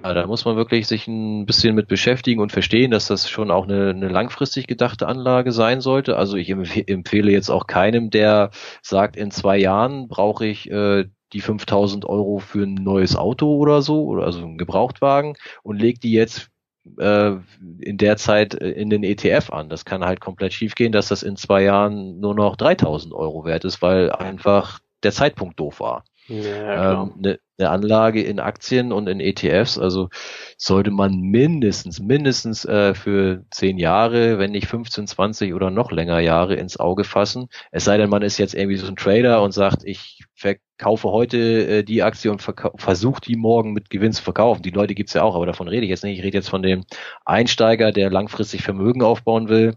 Ja, 0.04 0.14
da 0.14 0.28
muss 0.28 0.44
man 0.44 0.58
wirklich 0.58 0.88
sich 0.88 1.08
ein 1.08 1.46
bisschen 1.46 1.74
mit 1.74 1.88
beschäftigen 1.88 2.42
und 2.42 2.52
verstehen, 2.52 2.92
dass 2.92 3.08
das 3.08 3.30
schon 3.30 3.50
auch 3.50 3.64
eine, 3.64 3.92
eine 3.92 4.10
langfristig 4.10 4.68
gedachte 4.68 5.08
Anlage 5.08 5.54
sein 5.54 5.80
sollte. 5.80 6.18
Also 6.18 6.36
ich 6.36 6.50
empfehle 6.50 7.32
jetzt 7.32 7.50
auch 7.50 7.66
keinem, 7.66 8.10
der 8.10 8.52
sagt, 8.82 9.16
in 9.16 9.32
zwei 9.32 9.58
Jahren 9.58 10.10
brauche 10.10 10.46
ich 10.46 10.70
äh, 10.70 11.06
die 11.32 11.40
5000 11.40 12.06
Euro 12.06 12.40
für 12.40 12.64
ein 12.64 12.74
neues 12.74 13.16
Auto 13.16 13.56
oder 13.56 13.82
so, 13.82 14.04
oder 14.06 14.26
also 14.26 14.40
einen 14.40 14.58
Gebrauchtwagen 14.58 15.36
und 15.64 15.82
legt 15.82 16.04
die 16.04 16.12
jetzt 16.12 16.52
in 16.98 17.98
der 17.98 18.18
Zeit 18.18 18.54
äh, 18.54 18.70
in 18.72 18.90
den 18.90 19.04
ETF 19.04 19.52
an. 19.52 19.70
Das 19.70 19.86
kann 19.86 20.06
halt 20.06 20.22
komplett 20.22 20.54
schiefgehen, 20.54 20.92
dass 20.92 21.08
das 21.08 21.24
in 21.24 21.36
zwei 21.36 21.64
Jahren 21.64 22.20
nur 22.20 22.36
noch 22.36 22.56
3000 22.56 23.14
Euro 23.14 23.46
wert 23.46 23.66
ist, 23.66 23.82
weil 23.82 24.12
einfach 24.12 24.80
der 25.04 25.12
Zeitpunkt 25.12 25.60
doof 25.60 25.80
war. 25.80 26.04
Ja, 26.28 27.04
ähm, 27.04 27.14
eine, 27.18 27.40
eine 27.58 27.70
Anlage 27.70 28.24
in 28.24 28.40
Aktien 28.40 28.92
und 28.92 29.08
in 29.08 29.20
ETFs, 29.20 29.78
also 29.78 30.10
sollte 30.58 30.92
man 30.92 31.20
mindestens, 31.20 32.00
mindestens 32.00 32.66
äh, 32.66 32.94
für 32.94 33.44
zehn 33.52 33.78
Jahre, 33.78 34.40
wenn 34.40 34.52
nicht 34.52 34.68
15, 34.68 35.08
20 35.08 35.54
oder 35.54 35.70
noch 35.70 35.92
länger 35.92 36.20
Jahre 36.20 36.56
ins 36.56 36.80
Auge 36.80 37.04
fassen. 37.04 37.48
Es 37.72 37.86
sei 37.86 37.98
denn, 37.98 38.10
man 38.10 38.22
ist 38.22 38.38
jetzt 38.38 38.56
irgendwie 38.56 38.78
so 38.78 38.88
ein 38.88 38.96
Trader 38.96 39.42
und 39.42 39.52
sagt, 39.52 39.84
ich 39.84 40.24
verkaufe 40.34 41.10
heute 41.10 41.38
äh, 41.68 41.84
die 41.84 42.04
Aktie 42.04 42.32
und 42.32 42.42
versuche 42.42 43.22
die 43.22 43.36
morgen 43.36 43.74
mit 43.74 43.90
Gewinn 43.90 44.14
zu 44.14 44.24
verkaufen. 44.24 44.62
Die 44.62 44.72
Leute 44.72 44.96
gibt's 44.96 45.14
ja 45.14 45.24
auch, 45.24 45.36
aber 45.36 45.46
davon 45.46 45.68
rede 45.68 45.84
ich 45.84 45.90
jetzt 45.90 46.04
nicht. 46.04 46.18
Ich 46.20 46.24
rede 46.24 46.38
jetzt 46.38 46.50
von 46.50 46.64
dem 46.64 46.86
Einsteiger, 47.26 47.92
der 47.92 48.10
langfristig 48.10 48.64
Vermögen 48.64 49.02
aufbauen 49.02 49.50
will 49.50 49.76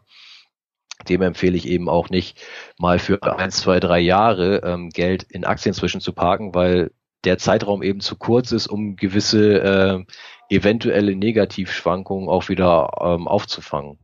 dem 1.08 1.22
empfehle 1.22 1.56
ich 1.56 1.68
eben 1.68 1.88
auch 1.88 2.10
nicht, 2.10 2.40
mal 2.78 2.98
für 2.98 3.22
ein, 3.22 3.50
zwei, 3.50 3.80
drei 3.80 4.00
Jahre 4.00 4.62
ähm, 4.64 4.90
Geld 4.90 5.22
in 5.22 5.44
Aktien 5.44 5.74
zwischen 5.74 6.00
zu 6.00 6.12
parken, 6.12 6.54
weil 6.54 6.90
der 7.24 7.38
Zeitraum 7.38 7.82
eben 7.82 8.00
zu 8.00 8.16
kurz 8.16 8.52
ist, 8.52 8.68
um 8.68 8.96
gewisse 8.96 9.60
äh, 9.60 10.04
eventuelle 10.48 11.14
Negativschwankungen 11.14 12.28
auch 12.28 12.48
wieder 12.48 12.90
ähm, 13.00 13.28
aufzufangen. 13.28 13.98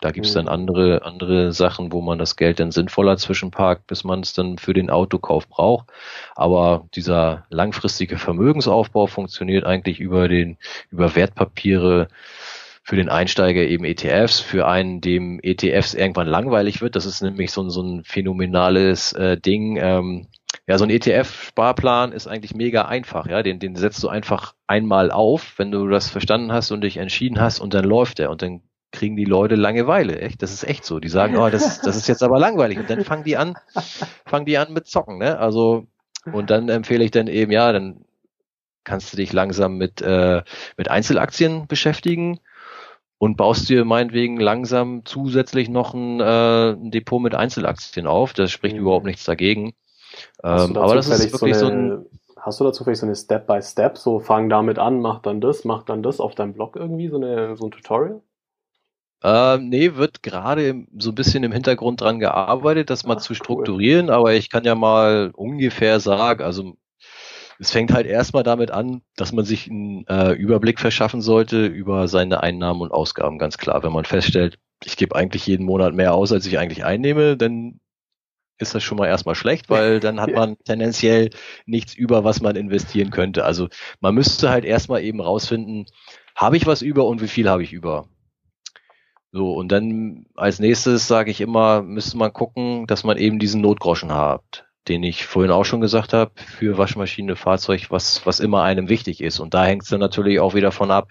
Da 0.00 0.10
gibt's 0.10 0.34
dann 0.34 0.44
mhm. 0.44 0.50
andere, 0.50 1.04
andere 1.04 1.52
Sachen, 1.52 1.90
wo 1.90 2.02
man 2.02 2.18
das 2.18 2.36
Geld 2.36 2.60
dann 2.60 2.70
sinnvoller 2.70 3.16
zwischenparkt, 3.16 3.86
bis 3.86 4.04
man 4.04 4.20
es 4.20 4.34
dann 4.34 4.58
für 4.58 4.74
den 4.74 4.90
Autokauf 4.90 5.48
braucht. 5.48 5.86
Aber 6.34 6.86
dieser 6.94 7.46
langfristige 7.48 8.18
Vermögensaufbau 8.18 9.06
funktioniert 9.06 9.64
eigentlich 9.64 9.98
über 9.98 10.28
den, 10.28 10.58
über 10.90 11.16
Wertpapiere, 11.16 12.08
für 12.82 12.96
den 12.96 13.08
Einsteiger 13.08 13.62
eben 13.62 13.84
ETFs, 13.84 14.38
für 14.38 14.68
einen, 14.68 15.00
dem 15.00 15.40
ETFs 15.42 15.94
irgendwann 15.94 16.28
langweilig 16.28 16.82
wird. 16.82 16.94
Das 16.94 17.06
ist 17.06 17.22
nämlich 17.22 17.50
so, 17.50 17.62
ein 17.62 17.70
so 17.70 17.82
ein 17.82 18.04
phänomenales 18.04 19.12
äh, 19.14 19.38
Ding. 19.38 19.76
Ähm, 19.80 20.28
ja, 20.66 20.78
so 20.78 20.84
ein 20.84 20.90
ETF-Sparplan 20.90 22.12
ist 22.12 22.26
eigentlich 22.26 22.54
mega 22.54 22.86
einfach. 22.86 23.26
Ja, 23.26 23.42
den, 23.42 23.60
den 23.60 23.76
setzt 23.76 24.02
du 24.02 24.08
einfach 24.08 24.54
einmal 24.66 25.12
auf, 25.12 25.54
wenn 25.58 25.70
du 25.70 25.86
das 25.88 26.10
verstanden 26.10 26.52
hast 26.52 26.72
und 26.72 26.80
dich 26.80 26.96
entschieden 26.96 27.40
hast, 27.40 27.60
und 27.60 27.72
dann 27.72 27.84
läuft 27.84 28.18
er 28.18 28.30
und 28.30 28.42
dann 28.42 28.62
kriegen 28.90 29.16
die 29.16 29.24
Leute 29.24 29.54
Langeweile. 29.54 30.18
Echt, 30.20 30.42
das 30.42 30.52
ist 30.52 30.64
echt 30.64 30.84
so. 30.84 30.98
Die 30.98 31.08
sagen, 31.08 31.36
oh, 31.36 31.48
das, 31.50 31.80
das 31.80 31.96
ist 31.96 32.08
jetzt 32.08 32.22
aber 32.22 32.38
langweilig 32.38 32.78
und 32.78 32.90
dann 32.90 33.04
fangen 33.04 33.24
die 33.24 33.36
an, 33.36 33.56
fangen 34.26 34.46
die 34.46 34.58
an 34.58 34.72
mit 34.72 34.86
Zocken. 34.86 35.18
Ne? 35.18 35.38
Also 35.38 35.86
und 36.32 36.50
dann 36.50 36.68
empfehle 36.68 37.04
ich 37.04 37.10
dann 37.12 37.28
eben, 37.28 37.52
ja, 37.52 37.72
dann 37.72 38.04
kannst 38.84 39.12
du 39.12 39.16
dich 39.16 39.32
langsam 39.32 39.76
mit 39.76 40.00
äh, 40.00 40.42
mit 40.76 40.90
Einzelaktien 40.90 41.66
beschäftigen 41.66 42.40
und 43.18 43.36
baust 43.36 43.68
dir 43.68 43.84
meinetwegen 43.84 44.38
langsam 44.38 45.04
zusätzlich 45.04 45.68
noch 45.68 45.94
ein, 45.94 46.20
äh, 46.20 46.72
ein 46.72 46.90
Depot 46.90 47.20
mit 47.20 47.34
Einzelaktien 47.34 48.06
auf. 48.06 48.32
Das 48.32 48.50
spricht 48.50 48.74
mhm. 48.74 48.82
überhaupt 48.82 49.06
nichts 49.06 49.24
dagegen. 49.24 49.74
Ähm, 50.42 50.76
aber 50.76 50.94
das 50.94 51.08
ist 51.08 51.32
wirklich 51.32 51.56
so, 51.56 51.66
eine, 51.66 51.96
so 51.96 52.02
ein. 52.02 52.06
Hast 52.40 52.60
du 52.60 52.64
dazu 52.64 52.84
vielleicht 52.84 53.00
so 53.00 53.06
eine 53.06 53.16
Step 53.16 53.46
by 53.46 53.60
Step, 53.60 53.98
so 53.98 54.20
fang 54.20 54.48
damit 54.48 54.78
an, 54.78 55.00
mach 55.00 55.20
dann 55.20 55.40
das, 55.40 55.64
mach 55.64 55.82
dann 55.82 56.02
das 56.02 56.20
auf 56.20 56.34
deinem 56.34 56.52
Blog 56.52 56.76
irgendwie, 56.76 57.08
so, 57.08 57.16
eine, 57.16 57.56
so 57.56 57.66
ein 57.66 57.70
Tutorial? 57.70 58.22
Ähm, 59.22 59.70
nee, 59.70 59.94
wird 59.96 60.22
gerade 60.22 60.86
so 60.98 61.10
ein 61.10 61.14
bisschen 61.14 61.42
im 61.42 61.52
Hintergrund 61.52 62.00
dran 62.00 62.20
gearbeitet, 62.20 62.90
das 62.90 63.06
mal 63.06 63.16
Ach, 63.16 63.22
zu 63.22 63.34
strukturieren, 63.34 64.06
cool. 64.06 64.12
aber 64.14 64.34
ich 64.34 64.50
kann 64.50 64.64
ja 64.64 64.74
mal 64.74 65.32
ungefähr 65.34 65.98
sagen, 66.00 66.44
also 66.44 66.76
es 67.58 67.70
fängt 67.70 67.92
halt 67.92 68.06
erstmal 68.06 68.42
damit 68.42 68.70
an, 68.70 69.02
dass 69.16 69.32
man 69.32 69.44
sich 69.44 69.70
einen 69.70 70.06
äh, 70.06 70.32
Überblick 70.32 70.78
verschaffen 70.78 71.22
sollte 71.22 71.66
über 71.66 72.08
seine 72.08 72.42
Einnahmen 72.42 72.82
und 72.82 72.92
Ausgaben, 72.92 73.38
ganz 73.38 73.56
klar. 73.58 73.82
Wenn 73.82 73.92
man 73.92 74.04
feststellt, 74.04 74.58
ich 74.84 74.96
gebe 74.96 75.16
eigentlich 75.16 75.46
jeden 75.46 75.64
Monat 75.64 75.94
mehr 75.94 76.14
aus, 76.14 76.32
als 76.32 76.46
ich 76.46 76.58
eigentlich 76.58 76.84
einnehme, 76.84 77.36
dann 77.36 77.80
ist 78.58 78.74
das 78.74 78.82
schon 78.82 78.98
mal 78.98 79.06
erstmal 79.06 79.34
schlecht, 79.34 79.68
weil 79.68 80.00
dann 80.00 80.20
hat 80.20 80.32
man 80.32 80.56
tendenziell 80.64 81.30
nichts 81.66 81.94
über, 81.94 82.24
was 82.24 82.40
man 82.40 82.56
investieren 82.56 83.10
könnte. 83.10 83.44
Also 83.44 83.68
man 84.00 84.14
müsste 84.14 84.50
halt 84.50 84.64
erstmal 84.64 85.02
eben 85.02 85.20
rausfinden, 85.20 85.86
habe 86.34 86.56
ich 86.56 86.66
was 86.66 86.82
über 86.82 87.06
und 87.06 87.20
wie 87.22 87.28
viel 87.28 87.48
habe 87.48 87.62
ich 87.62 87.72
über? 87.72 88.08
So, 89.32 89.52
und 89.52 89.70
dann 89.70 90.26
als 90.34 90.60
nächstes 90.60 91.08
sage 91.08 91.30
ich 91.30 91.40
immer, 91.40 91.82
müsste 91.82 92.16
man 92.16 92.32
gucken, 92.32 92.86
dass 92.86 93.04
man 93.04 93.18
eben 93.18 93.38
diesen 93.38 93.60
Notgroschen 93.60 94.12
hat, 94.12 94.66
den 94.88 95.02
ich 95.02 95.26
vorhin 95.26 95.52
auch 95.52 95.64
schon 95.64 95.80
gesagt 95.80 96.12
habe, 96.12 96.32
für 96.36 96.78
Waschmaschine, 96.78 97.36
Fahrzeug, 97.36 97.90
was, 97.90 98.24
was 98.24 98.40
immer 98.40 98.62
einem 98.62 98.88
wichtig 98.88 99.20
ist. 99.20 99.40
Und 99.40 99.52
da 99.52 99.64
hängt 99.66 99.82
es 99.82 99.90
dann 99.90 100.00
natürlich 100.00 100.40
auch 100.40 100.54
wieder 100.54 100.72
von 100.72 100.90
ab, 100.90 101.08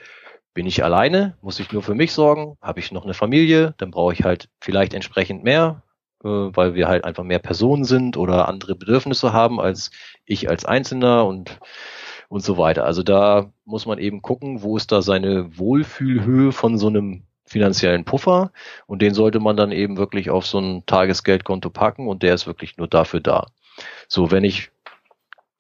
bin 0.56 0.66
ich 0.66 0.84
alleine, 0.84 1.38
muss 1.42 1.60
ich 1.60 1.72
nur 1.72 1.84
für 1.84 1.96
mich 1.96 2.14
sorgen, 2.14 2.58
habe 2.62 2.80
ich 2.80 2.92
noch 2.92 3.04
eine 3.04 3.14
Familie, 3.14 3.76
dann 3.78 3.92
brauche 3.92 4.14
ich 4.14 4.24
halt 4.24 4.50
vielleicht 4.62 4.94
entsprechend 4.94 5.44
mehr, 5.44 5.84
weil 6.26 6.74
wir 6.74 6.88
halt 6.88 7.04
einfach 7.06 7.24
mehr 7.24 7.40
Personen 7.40 7.84
sind 7.84 8.18
oder 8.18 8.48
andere 8.48 8.76
Bedürfnisse 8.76 9.34
haben 9.34 9.60
als 9.60 9.92
ich 10.26 10.50
als 10.50 10.66
Einzelner 10.66 11.26
und 11.26 11.60
und 12.28 12.44
so 12.44 12.58
weiter. 12.58 12.86
Also 12.86 13.04
da 13.04 13.52
muss 13.66 13.86
man 13.86 14.00
eben 14.00 14.22
gucken, 14.22 14.62
wo 14.62 14.78
ist 14.78 14.92
da 14.92 15.02
seine 15.02 15.58
Wohlfühlhöhe 15.58 16.52
von 16.52 16.78
so 16.78 16.88
einem 16.88 17.24
finanziellen 17.46 18.06
Puffer 18.06 18.52
und 18.88 19.02
den 19.02 19.14
sollte 19.14 19.40
man 19.40 19.56
dann 19.56 19.72
eben 19.72 19.98
wirklich 19.98 20.30
auf 20.32 20.46
so 20.48 20.60
ein 20.60 20.86
Tagesgeldkonto 20.86 21.70
packen 21.70 22.08
und 22.08 22.24
der 22.24 22.34
ist 22.34 22.48
wirklich 22.48 22.78
nur 22.78 22.88
dafür 22.88 23.20
da. 23.20 23.48
So, 24.08 24.32
wenn 24.32 24.44
ich 24.44 24.72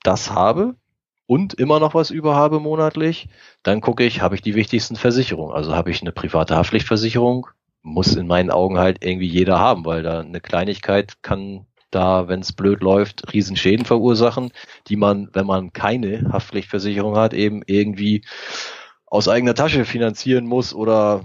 das 0.01 0.31
habe 0.31 0.75
und 1.27 1.53
immer 1.53 1.79
noch 1.79 1.93
was 1.93 2.09
über 2.09 2.35
habe 2.35 2.59
monatlich, 2.59 3.29
dann 3.63 3.81
gucke 3.81 4.03
ich, 4.03 4.21
habe 4.21 4.35
ich 4.35 4.41
die 4.41 4.55
wichtigsten 4.55 4.95
Versicherungen. 4.95 5.55
Also 5.55 5.75
habe 5.75 5.91
ich 5.91 6.01
eine 6.01 6.11
private 6.11 6.55
Haftpflichtversicherung, 6.55 7.47
muss 7.85 8.15
in 8.15 8.27
meinen 8.27 8.49
Augen 8.49 8.79
halt 8.79 9.05
irgendwie 9.05 9.27
jeder 9.27 9.59
haben, 9.59 9.85
weil 9.85 10.03
da 10.03 10.19
eine 10.19 10.41
Kleinigkeit 10.41 11.21
kann 11.21 11.67
da, 11.91 12.27
wenn 12.27 12.41
es 12.41 12.51
blöd 12.51 12.81
läuft, 12.81 13.31
Riesenschäden 13.31 13.85
verursachen, 13.85 14.51
die 14.87 14.97
man, 14.97 15.29
wenn 15.33 15.45
man 15.45 15.71
keine 15.71 16.27
Haftpflichtversicherung 16.31 17.15
hat, 17.15 17.33
eben 17.33 17.61
irgendwie 17.67 18.23
aus 19.05 19.29
eigener 19.29 19.53
Tasche 19.53 19.85
finanzieren 19.85 20.45
muss 20.47 20.73
oder 20.73 21.23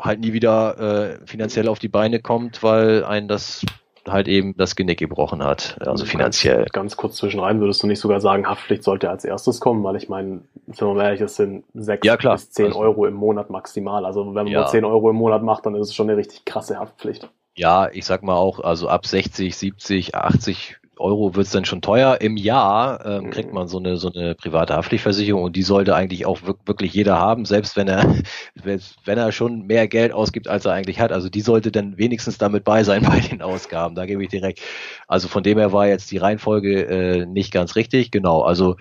halt 0.00 0.20
nie 0.20 0.32
wieder 0.32 1.20
äh, 1.20 1.26
finanziell 1.26 1.68
auf 1.68 1.78
die 1.78 1.88
Beine 1.88 2.20
kommt, 2.20 2.62
weil 2.62 3.04
ein 3.04 3.28
das 3.28 3.64
halt 4.10 4.28
eben 4.28 4.56
das 4.56 4.76
Genick 4.76 4.98
gebrochen 4.98 5.42
hat, 5.42 5.76
also 5.80 6.04
finanziell. 6.04 6.58
Ganz, 6.58 6.72
ganz 6.72 6.96
kurz 6.96 7.16
zwischen 7.16 7.40
rein, 7.40 7.60
würdest 7.60 7.82
du 7.82 7.86
nicht 7.86 8.00
sogar 8.00 8.20
sagen, 8.20 8.48
Haftpflicht 8.48 8.82
sollte 8.82 9.10
als 9.10 9.24
erstes 9.24 9.60
kommen, 9.60 9.82
weil 9.84 9.96
ich 9.96 10.08
meine, 10.08 10.40
sind 10.66 10.80
wir 10.80 10.94
mal 10.94 11.04
ehrlich, 11.04 11.20
es 11.20 11.36
sind 11.36 11.64
sechs 11.74 12.06
ja, 12.06 12.16
bis 12.16 12.50
zehn 12.50 12.66
also, 12.66 12.78
Euro 12.78 13.06
im 13.06 13.14
Monat 13.14 13.50
maximal. 13.50 14.04
Also 14.04 14.26
wenn 14.26 14.32
man 14.34 14.46
ja. 14.46 14.60
nur 14.60 14.68
zehn 14.68 14.84
Euro 14.84 15.10
im 15.10 15.16
Monat 15.16 15.42
macht, 15.42 15.66
dann 15.66 15.74
ist 15.74 15.88
es 15.88 15.94
schon 15.94 16.08
eine 16.08 16.18
richtig 16.18 16.44
krasse 16.44 16.78
Haftpflicht. 16.78 17.28
Ja, 17.56 17.88
ich 17.90 18.04
sag 18.04 18.22
mal 18.22 18.36
auch, 18.36 18.60
also 18.60 18.88
ab 18.88 19.06
60, 19.06 19.56
70, 19.56 20.14
80 20.14 20.76
Euro 21.00 21.34
wird's 21.34 21.50
dann 21.50 21.64
schon 21.64 21.82
teuer. 21.82 22.20
Im 22.20 22.36
Jahr 22.36 23.04
ähm, 23.04 23.24
mhm. 23.24 23.30
kriegt 23.30 23.52
man 23.52 23.68
so 23.68 23.78
eine 23.78 23.96
so 23.96 24.10
eine 24.12 24.34
private 24.34 24.74
Haftpflichtversicherung 24.74 25.42
und 25.42 25.56
die 25.56 25.62
sollte 25.62 25.94
eigentlich 25.94 26.26
auch 26.26 26.40
wirklich 26.66 26.92
jeder 26.92 27.18
haben, 27.18 27.44
selbst 27.44 27.76
wenn 27.76 27.88
er 27.88 28.14
wenn 28.54 29.18
er 29.18 29.32
schon 29.32 29.66
mehr 29.66 29.88
Geld 29.88 30.12
ausgibt, 30.12 30.48
als 30.48 30.64
er 30.64 30.72
eigentlich 30.72 31.00
hat. 31.00 31.12
Also 31.12 31.28
die 31.28 31.40
sollte 31.40 31.72
dann 31.72 31.98
wenigstens 31.98 32.38
damit 32.38 32.64
bei 32.64 32.84
sein 32.84 33.02
bei 33.08 33.20
den 33.20 33.42
Ausgaben. 33.42 33.94
Da 33.94 34.06
gebe 34.06 34.22
ich 34.22 34.28
direkt. 34.28 34.60
Also 35.06 35.28
von 35.28 35.42
dem 35.42 35.58
her 35.58 35.72
war 35.72 35.86
jetzt 35.86 36.10
die 36.10 36.18
Reihenfolge 36.18 36.82
äh, 36.86 37.26
nicht 37.26 37.52
ganz 37.52 37.76
richtig. 37.76 38.10
Genau. 38.10 38.42
Also 38.42 38.76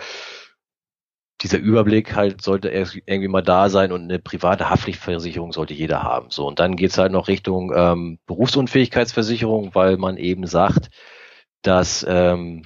dieser 1.42 1.60
Überblick 1.60 2.16
halt 2.16 2.42
sollte 2.42 2.70
irgendwie 2.70 3.28
mal 3.28 3.44
da 3.44 3.70
sein 3.70 3.92
und 3.92 4.04
eine 4.04 4.20
private 4.20 4.70
Haftpflichtversicherung 4.70 5.52
sollte 5.52 5.74
jeder 5.74 6.02
haben. 6.02 6.28
So, 6.30 6.48
und 6.48 6.60
dann 6.60 6.76
geht's 6.76 6.98
halt 6.98 7.12
noch 7.12 7.28
Richtung 7.28 7.72
ähm, 7.76 8.18
Berufsunfähigkeitsversicherung, 8.26 9.76
weil 9.76 9.98
man 9.98 10.18
eben 10.18 10.48
sagt, 10.48 10.90
das 11.68 12.06
ähm, 12.08 12.64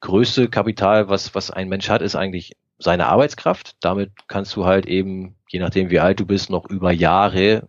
größte 0.00 0.48
Kapital, 0.48 1.08
was, 1.08 1.34
was 1.34 1.50
ein 1.50 1.68
Mensch 1.68 1.88
hat, 1.88 2.02
ist 2.02 2.16
eigentlich 2.16 2.56
seine 2.78 3.06
Arbeitskraft. 3.06 3.76
Damit 3.80 4.12
kannst 4.26 4.56
du 4.56 4.64
halt 4.64 4.86
eben, 4.86 5.36
je 5.48 5.60
nachdem 5.60 5.90
wie 5.90 6.00
alt 6.00 6.18
du 6.20 6.26
bist, 6.26 6.50
noch 6.50 6.68
über 6.68 6.90
Jahre 6.90 7.68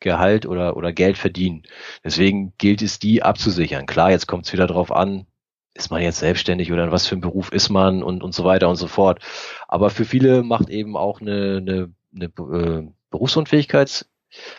Gehalt 0.00 0.46
oder, 0.46 0.76
oder 0.76 0.92
Geld 0.92 1.18
verdienen. 1.18 1.62
Deswegen 2.02 2.54
gilt 2.56 2.80
es, 2.82 2.98
die 2.98 3.22
abzusichern. 3.22 3.86
Klar, 3.86 4.10
jetzt 4.10 4.26
kommt 4.26 4.46
es 4.46 4.52
wieder 4.52 4.66
drauf 4.66 4.90
an, 4.92 5.26
ist 5.74 5.90
man 5.90 6.02
jetzt 6.02 6.18
selbstständig 6.18 6.72
oder 6.72 6.90
was 6.90 7.06
für 7.06 7.16
ein 7.16 7.20
Beruf 7.20 7.52
ist 7.52 7.68
man 7.68 8.02
und, 8.02 8.22
und 8.22 8.34
so 8.34 8.44
weiter 8.44 8.68
und 8.68 8.76
so 8.76 8.86
fort. 8.86 9.22
Aber 9.68 9.90
für 9.90 10.04
viele 10.06 10.42
macht 10.42 10.70
eben 10.70 10.96
auch 10.96 11.20
eine, 11.20 11.58
eine, 11.58 11.94
eine 12.14 12.26
äh, 12.26 12.88
Berufsunfähigkeits 13.10 14.09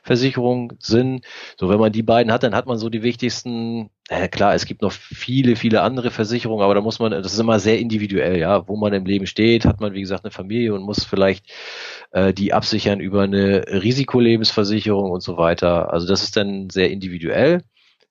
Versicherung 0.04 0.74
Sinn. 0.80 1.22
So, 1.58 1.70
wenn 1.70 1.80
man 1.80 1.92
die 1.92 2.04
beiden 2.04 2.32
hat, 2.32 2.44
dann 2.44 2.56
hat 2.56 2.66
man 2.66 2.78
so 2.78 2.90
die 2.90 3.04
wichtigsten. 3.04 3.90
Ja, 4.10 4.28
klar, 4.28 4.54
es 4.54 4.66
gibt 4.66 4.82
noch 4.82 4.92
viele, 4.92 5.56
viele 5.56 5.82
andere 5.82 6.12
Versicherungen, 6.12 6.64
aber 6.64 6.76
da 6.76 6.82
muss 6.82 7.00
man, 7.00 7.12
das 7.12 7.34
ist 7.34 7.40
immer 7.40 7.60
sehr 7.60 7.80
individuell, 7.80 8.38
ja, 8.40 8.68
wo 8.68 8.76
man 8.76 8.92
im 8.92 9.06
Leben 9.06 9.26
steht, 9.26 9.66
hat 9.66 9.80
man, 9.80 9.94
wie 9.94 10.02
gesagt, 10.02 10.26
eine 10.26 10.32
Familie 10.32 10.74
und 10.74 10.84
muss 10.84 11.06
vielleicht 11.06 11.46
äh, 12.12 12.34
die 12.34 12.52
absichern 12.54 13.00
über 13.00 13.24
eine 13.24 13.64
Risikolebensversicherung 13.68 15.12
und 15.12 15.22
so 15.24 15.38
weiter. 15.38 15.94
Also 15.94 16.08
das 16.08 16.24
ist 16.24 16.36
dann 16.36 16.70
sehr 16.70 16.92
individuell. 16.92 17.62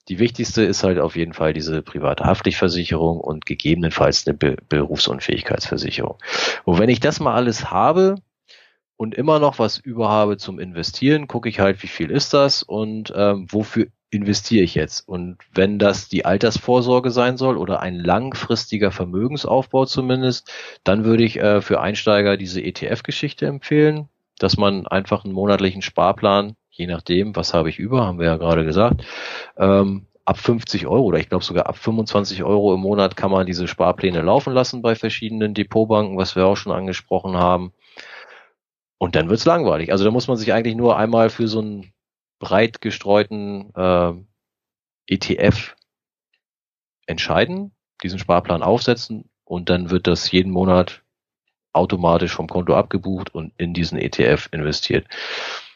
Die 0.08 0.18
wichtigste 0.18 0.62
ist 0.62 0.82
halt 0.82 0.98
auf 0.98 1.14
jeden 1.14 1.34
Fall 1.34 1.52
diese 1.52 1.82
private 1.82 2.24
Haftpflichtversicherung 2.24 3.20
und 3.20 3.46
gegebenenfalls 3.46 4.26
eine 4.26 4.36
Be 4.36 4.56
Berufsunfähigkeitsversicherung. 4.68 6.16
Und 6.64 6.78
wenn 6.78 6.88
ich 6.88 7.00
das 7.00 7.20
mal 7.20 7.34
alles 7.34 7.70
habe, 7.70 8.16
und 9.00 9.14
immer 9.14 9.38
noch 9.38 9.58
was 9.58 9.78
über 9.78 10.10
habe 10.10 10.36
zum 10.36 10.58
Investieren, 10.58 11.26
gucke 11.26 11.48
ich 11.48 11.58
halt, 11.58 11.82
wie 11.82 11.86
viel 11.86 12.10
ist 12.10 12.34
das 12.34 12.62
und 12.62 13.10
ähm, 13.16 13.46
wofür 13.48 13.86
investiere 14.10 14.62
ich 14.62 14.74
jetzt. 14.74 15.08
Und 15.08 15.38
wenn 15.54 15.78
das 15.78 16.10
die 16.10 16.26
Altersvorsorge 16.26 17.10
sein 17.10 17.38
soll 17.38 17.56
oder 17.56 17.80
ein 17.80 17.94
langfristiger 17.94 18.90
Vermögensaufbau 18.90 19.86
zumindest, 19.86 20.52
dann 20.84 21.06
würde 21.06 21.24
ich 21.24 21.40
äh, 21.40 21.62
für 21.62 21.80
Einsteiger 21.80 22.36
diese 22.36 22.60
ETF-Geschichte 22.60 23.46
empfehlen, 23.46 24.10
dass 24.38 24.58
man 24.58 24.86
einfach 24.86 25.24
einen 25.24 25.32
monatlichen 25.32 25.80
Sparplan, 25.80 26.54
je 26.68 26.86
nachdem, 26.86 27.34
was 27.34 27.54
habe 27.54 27.70
ich 27.70 27.78
über, 27.78 28.06
haben 28.06 28.18
wir 28.18 28.26
ja 28.26 28.36
gerade 28.36 28.66
gesagt, 28.66 29.02
ähm, 29.56 30.08
ab 30.26 30.36
50 30.36 30.86
Euro 30.86 31.04
oder 31.04 31.18
ich 31.18 31.30
glaube 31.30 31.44
sogar 31.44 31.66
ab 31.66 31.78
25 31.78 32.44
Euro 32.44 32.74
im 32.74 32.80
Monat 32.80 33.16
kann 33.16 33.30
man 33.30 33.46
diese 33.46 33.66
Sparpläne 33.66 34.20
laufen 34.20 34.52
lassen 34.52 34.82
bei 34.82 34.94
verschiedenen 34.94 35.54
Depotbanken, 35.54 36.18
was 36.18 36.36
wir 36.36 36.44
auch 36.44 36.56
schon 36.56 36.72
angesprochen 36.72 37.38
haben. 37.38 37.72
Und 39.00 39.16
dann 39.16 39.30
wird's 39.30 39.46
langweilig. 39.46 39.92
Also 39.92 40.04
da 40.04 40.10
muss 40.10 40.28
man 40.28 40.36
sich 40.36 40.52
eigentlich 40.52 40.76
nur 40.76 40.98
einmal 40.98 41.30
für 41.30 41.48
so 41.48 41.60
einen 41.60 41.90
breit 42.38 42.82
gestreuten 42.82 43.72
äh, 43.74 44.12
ETF 45.06 45.74
entscheiden, 47.06 47.72
diesen 48.02 48.18
Sparplan 48.18 48.62
aufsetzen 48.62 49.30
und 49.44 49.70
dann 49.70 49.88
wird 49.88 50.06
das 50.06 50.30
jeden 50.30 50.52
Monat 50.52 51.02
automatisch 51.72 52.32
vom 52.32 52.46
Konto 52.46 52.76
abgebucht 52.76 53.34
und 53.34 53.54
in 53.56 53.72
diesen 53.72 53.96
ETF 53.96 54.50
investiert. 54.52 55.06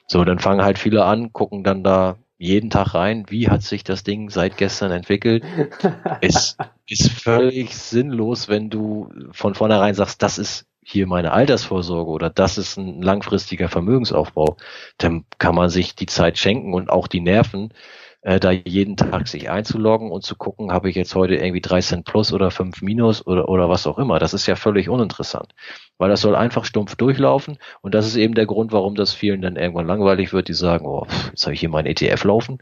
So, 0.07 0.23
dann 0.25 0.39
fangen 0.39 0.63
halt 0.63 0.79
viele 0.79 1.07
an, 1.07 1.33
gucken 1.33 1.65
dann 1.65 1.83
da 1.83 2.19
jeden 2.37 2.69
Tag 2.69 2.93
rein, 2.93 3.25
wie 3.31 3.49
hat 3.49 3.63
sich 3.63 3.85
das 3.85 4.05
Ding 4.05 4.29
seit 4.29 4.59
gestern 4.59 4.91
entwickelt. 4.91 5.45
es 6.21 6.59
ist 6.87 7.11
völlig 7.11 7.75
sinnlos, 7.75 8.49
wenn 8.49 8.69
du 8.69 9.11
von 9.33 9.55
vornherein 9.55 9.95
sagst, 9.95 10.23
das 10.23 10.37
ist 10.37 10.67
hier 10.85 11.07
meine 11.07 11.33
Altersvorsorge 11.33 12.11
oder 12.11 12.31
das 12.31 12.59
ist 12.59 12.77
ein 12.77 13.03
langfristiger 13.03 13.69
Vermögensaufbau, 13.69 14.57
dann 14.99 15.25
kann 15.39 15.55
man 15.55 15.71
sich 15.71 15.97
die 15.97 16.07
Zeit 16.07 16.39
schenken 16.39 16.75
und 16.75 16.91
auch 16.91 17.09
die 17.09 17.21
Nerven, 17.21 17.73
äh, 18.21 18.39
da 18.39 18.51
jeden 18.51 18.97
Tag 18.97 19.29
sich 19.29 19.51
einzuloggen 19.51 20.11
und 20.11 20.25
zu 20.25 20.37
gucken, 20.37 20.73
habe 20.73 20.91
ich 20.91 20.97
jetzt 20.97 21.15
heute 21.15 21.37
irgendwie 21.37 21.61
drei 21.61 21.81
Cent 21.81 22.05
plus 22.05 22.33
oder 22.33 22.51
fünf 22.51 22.83
minus 22.83 23.27
oder, 23.27 23.49
oder 23.49 23.69
was 23.69 23.87
auch 23.87 23.99
immer. 23.99 24.19
Das 24.19 24.35
ist 24.35 24.47
ja 24.47 24.57
völlig 24.57 24.89
uninteressant, 24.89 25.55
weil 25.99 26.11
das 26.11 26.21
soll 26.21 26.35
einfach 26.35 26.65
stumpf 26.65 26.97
durchlaufen 26.97 27.59
und 27.81 27.95
das 27.95 28.07
ist 28.07 28.17
eben 28.17 28.35
der 28.35 28.47
Grund, 28.47 28.73
warum 28.73 28.95
das 28.95 29.15
vielen 29.15 29.43
dann 29.43 29.57
irgendwann 29.57 29.87
langweilig 29.87 30.33
wird, 30.33 30.49
die 30.49 30.55
sagen, 30.55 30.87
oh, 30.87 31.07
jetzt 31.31 31.45
habe 31.45 31.55
ich 31.55 31.61
hier 31.61 31.69
mein 31.71 31.87
ETF 31.87 32.25
laufen, 32.25 32.59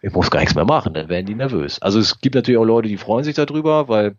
ich 0.00 0.12
muss 0.12 0.30
gar 0.30 0.40
nichts 0.40 0.54
mehr 0.54 0.64
machen, 0.64 0.94
dann 0.94 1.08
werden 1.08 1.26
die 1.26 1.34
nervös. 1.34 1.82
Also 1.82 1.98
es 1.98 2.20
gibt 2.20 2.34
natürlich 2.34 2.58
auch 2.58 2.64
Leute, 2.64 2.88
die 2.88 2.98
freuen 2.98 3.24
sich 3.24 3.34
darüber, 3.34 3.88
weil 3.88 4.16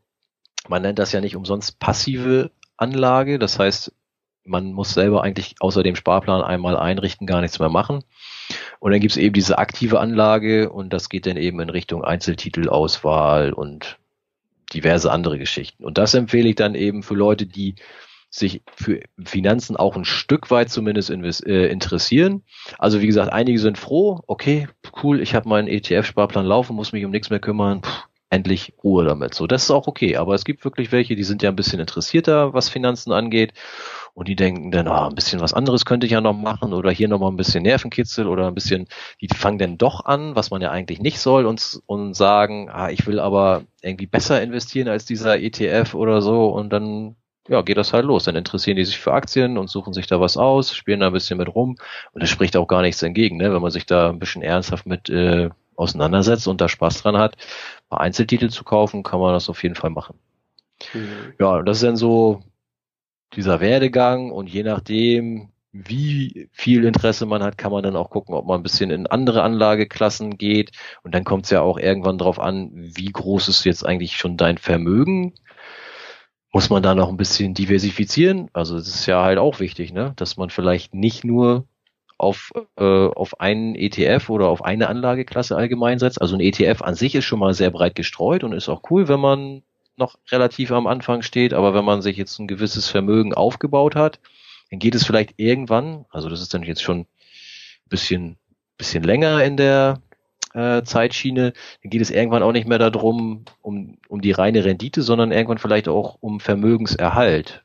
man 0.68 0.82
nennt 0.82 1.00
das 1.00 1.12
ja 1.12 1.22
nicht 1.22 1.36
umsonst 1.36 1.80
passive 1.80 2.52
Anlage. 2.80 3.40
Das 3.40 3.60
heißt, 3.60 3.94
man 4.46 4.74
muss 4.74 4.94
selber 4.94 5.24
eigentlich 5.24 5.56
außer 5.60 5.84
dem 5.84 5.96
Sparplan 5.96 6.42
einmal 6.42 6.78
einrichten, 6.78 7.28
gar 7.28 7.42
nichts 7.42 7.60
mehr 7.60 7.70
machen. 7.70 8.04
Und 8.80 8.92
dann 8.92 9.00
gibt 9.00 9.12
es 9.12 9.18
eben 9.18 9.34
diese 9.34 9.58
aktive 9.58 10.00
Anlage 10.00 10.70
und 10.70 10.92
das 10.92 11.10
geht 11.10 11.26
dann 11.26 11.38
eben 11.38 11.60
in 11.60 11.70
Richtung 11.70 12.04
Einzeltitelauswahl 12.04 13.54
und 13.54 13.98
diverse 14.74 15.12
andere 15.12 15.38
Geschichten. 15.38 15.84
Und 15.84 15.98
das 15.98 16.14
empfehle 16.14 16.50
ich 16.50 16.56
dann 16.56 16.76
eben 16.76 17.04
für 17.04 17.16
Leute, 17.16 17.46
die 17.46 17.76
sich 18.32 18.62
für 18.76 19.02
Finanzen 19.24 19.76
auch 19.76 19.96
ein 19.96 20.06
Stück 20.06 20.52
weit 20.52 20.70
zumindest 20.70 21.10
äh, 21.10 21.68
interessieren. 21.68 22.44
Also 22.78 23.02
wie 23.02 23.08
gesagt, 23.08 23.34
einige 23.34 23.60
sind 23.60 23.78
froh, 23.78 24.22
okay, 24.28 24.68
cool, 25.02 25.20
ich 25.20 25.34
habe 25.34 25.50
meinen 25.50 25.68
ETF-Sparplan 25.68 26.46
laufen, 26.46 26.76
muss 26.76 26.92
mich 26.92 27.06
um 27.06 27.12
nichts 27.12 27.32
mehr 27.32 27.40
kümmern, 27.40 27.82
Puh, 27.82 28.09
endlich 28.30 28.74
Ruhe 28.84 29.06
damit. 29.06 29.34
So, 29.34 29.48
das 29.48 29.64
ist 29.64 29.72
auch 29.72 29.88
okay. 29.88 30.18
Aber 30.18 30.36
es 30.36 30.46
gibt 30.46 30.64
wirklich 30.64 30.92
welche, 30.92 31.16
die 31.16 31.24
sind 31.24 31.42
ja 31.42 31.50
ein 31.50 31.56
bisschen 31.56 31.80
interessierter, 31.80 32.54
was 32.54 32.70
Finanzen 32.70 33.12
angeht. 33.12 33.54
Und 34.14 34.28
die 34.28 34.36
denken 34.36 34.72
dann, 34.72 34.88
ah, 34.88 35.08
ein 35.08 35.16
bisschen 35.16 35.40
was 35.40 35.54
anderes 35.54 35.86
könnte 35.86 36.06
ich 36.06 36.12
ja 36.12 36.22
noch 36.22 36.34
machen 36.34 36.74
oder 36.74 36.92
hier 36.92 37.08
nochmal 37.08 37.32
ein 37.32 37.38
bisschen 37.38 37.64
Nervenkitzel 37.64 38.28
oder 38.28 38.48
ein 38.48 38.56
bisschen, 38.56 38.88
die 39.22 39.30
fangen 39.34 39.60
dann 39.60 39.78
doch 39.78 40.06
an, 40.06 40.36
was 40.36 40.52
man 40.52 40.62
ja 40.62 40.72
eigentlich 40.72 41.00
nicht 41.00 41.20
soll 41.20 41.46
und, 41.46 41.82
und 41.86 42.16
sagen, 42.16 42.70
ah, 42.70 42.90
ich 42.90 43.08
will 43.08 43.20
aber 43.20 43.64
irgendwie 43.82 44.08
besser 44.08 44.42
investieren 44.42 44.90
als 44.90 45.06
dieser 45.06 45.40
ETF 45.40 45.94
oder 45.94 46.22
so 46.22 46.50
und 46.50 46.74
dann 46.74 47.16
ja, 47.48 47.62
geht 47.62 47.78
das 47.78 47.94
halt 47.94 48.06
los. 48.06 48.26
Dann 48.26 48.36
interessieren 48.36 48.78
die 48.78 48.86
sich 48.86 49.00
für 49.00 49.14
Aktien 49.14 49.58
und 49.58 49.70
suchen 49.70 49.94
sich 49.94 50.08
da 50.08 50.20
was 50.20 50.38
aus, 50.38 50.76
spielen 50.76 51.00
da 51.00 51.08
ein 51.08 51.14
bisschen 51.14 51.38
mit 51.38 51.54
rum 51.54 51.78
und 52.12 52.22
es 52.22 52.30
spricht 52.30 52.58
auch 52.58 52.68
gar 52.68 52.82
nichts 52.82 53.02
entgegen, 53.02 53.38
ne? 53.38 53.54
wenn 53.54 53.62
man 53.62 53.72
sich 53.72 53.86
da 53.86 54.10
ein 54.10 54.20
bisschen 54.20 54.42
ernsthaft 54.42 54.86
mit 54.86 55.10
äh, 55.10 55.50
auseinandersetzt 55.80 56.48
und 56.48 56.62
da 56.62 56.70
Spaß 56.70 57.02
dran 57.02 57.18
hat, 57.18 57.36
ein 57.36 57.90
paar 57.90 58.02
Einzeltitel 58.02 58.50
zu 58.50 58.64
kaufen, 58.64 59.04
kann 59.04 59.20
man 59.20 59.34
das 59.34 59.50
auf 59.50 59.64
jeden 59.64 59.76
Fall 59.76 59.90
machen. 59.90 60.20
Mhm. 60.94 61.34
Ja, 61.40 61.58
und 61.58 61.66
das 61.66 61.78
ist 61.78 61.84
dann 61.84 61.96
so 61.96 62.44
dieser 63.34 63.60
Werdegang 63.60 64.32
und 64.32 64.48
je 64.50 64.64
nachdem, 64.64 65.50
wie 65.72 66.50
viel 66.52 66.84
Interesse 66.84 67.26
man 67.26 67.44
hat, 67.44 67.58
kann 67.58 67.72
man 67.72 67.84
dann 67.84 67.96
auch 67.96 68.10
gucken, 68.10 68.34
ob 68.34 68.46
man 68.46 68.60
ein 68.60 68.64
bisschen 68.64 68.90
in 68.90 69.08
andere 69.08 69.44
Anlageklassen 69.44 70.38
geht. 70.38 70.72
Und 71.04 71.14
dann 71.14 71.24
kommt 71.24 71.46
es 71.46 71.52
ja 71.52 71.62
auch 71.62 71.78
irgendwann 71.78 72.18
darauf 72.18 72.40
an, 72.40 72.72
wie 72.74 73.12
groß 73.12 73.48
ist 73.50 73.66
jetzt 73.66 73.86
eigentlich 73.86 74.18
schon 74.18 74.36
dein 74.36 74.58
Vermögen. 74.58 75.36
Muss 76.52 76.72
man 76.72 76.82
da 76.82 76.96
noch 76.96 77.10
ein 77.10 77.18
bisschen 77.18 77.54
diversifizieren? 77.54 78.50
Also 78.54 78.78
es 78.78 78.88
ist 78.88 79.06
ja 79.06 79.22
halt 79.22 79.38
auch 79.38 79.60
wichtig, 79.60 79.94
ne? 79.94 80.14
dass 80.16 80.38
man 80.38 80.50
vielleicht 80.50 80.96
nicht 80.96 81.24
nur 81.24 81.68
auf, 82.20 82.52
äh, 82.76 82.84
auf 82.84 83.40
einen 83.40 83.76
ETF 83.76 84.30
oder 84.30 84.50
auf 84.50 84.64
eine 84.64 84.90
Anlageklasse 84.90 85.56
allgemein 85.56 86.00
setzt. 86.00 86.22
Also 86.22 86.36
ein 86.36 86.42
ETF 86.42 86.82
an 86.82 86.94
sich 86.94 87.16
ist 87.16 87.26
schon 87.26 87.40
mal 87.40 87.54
sehr 87.54 87.72
breit 87.72 87.96
gestreut 87.96 88.44
und 88.44 88.54
ist 88.54 88.70
auch 88.70 88.84
cool, 88.92 89.08
wenn 89.08 89.22
man 89.22 89.64
noch 89.96 90.18
relativ 90.30 90.72
am 90.72 90.86
Anfang 90.86 91.22
steht. 91.22 91.54
Aber 91.54 91.74
wenn 91.74 91.86
man 91.86 92.02
sich 92.02 92.18
jetzt 92.18 92.38
ein 92.38 92.48
gewisses 92.48 92.90
Vermögen 92.90 93.34
aufgebaut 93.34 93.96
hat, 93.96 94.20
dann 94.70 94.80
geht 94.80 94.96
es 94.96 95.06
vielleicht 95.06 95.36
irgendwann, 95.38 96.06
also 96.10 96.30
das 96.30 96.42
ist 96.42 96.54
dann 96.54 96.64
jetzt 96.64 96.84
schon 96.84 97.00
ein 97.00 97.08
bisschen, 97.90 98.38
bisschen 98.78 99.04
länger 99.04 99.44
in 99.44 99.56
der 99.56 100.02
äh, 100.54 100.84
Zeitschiene, 100.84 101.54
dann 101.82 101.90
geht 101.90 102.02
es 102.02 102.12
irgendwann 102.12 102.44
auch 102.44 102.52
nicht 102.52 102.68
mehr 102.68 102.80
darum, 102.80 103.46
um, 103.62 103.98
um 104.10 104.22
die 104.22 104.32
reine 104.32 104.66
Rendite, 104.66 105.04
sondern 105.04 105.32
irgendwann 105.32 105.58
vielleicht 105.58 105.88
auch 105.88 106.18
um 106.20 106.42
Vermögenserhalt. 106.42 107.64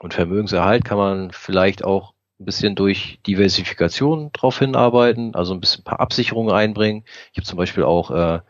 Und 0.00 0.14
Vermögenserhalt 0.14 0.84
kann 0.84 0.98
man 0.98 1.30
vielleicht 1.30 1.84
auch 1.84 2.13
ein 2.44 2.46
bisschen 2.46 2.74
durch 2.74 3.18
Diversifikation 3.26 4.30
drauf 4.34 4.58
hinarbeiten, 4.58 5.34
also 5.34 5.54
ein 5.54 5.60
bisschen 5.60 5.80
ein 5.80 5.84
paar 5.84 6.00
Absicherungen 6.00 6.54
einbringen. 6.54 7.04
Ich 7.32 7.38
habe 7.38 7.46
zum 7.46 7.56
Beispiel 7.56 7.84
auch 7.84 8.10
äh, 8.10 8.40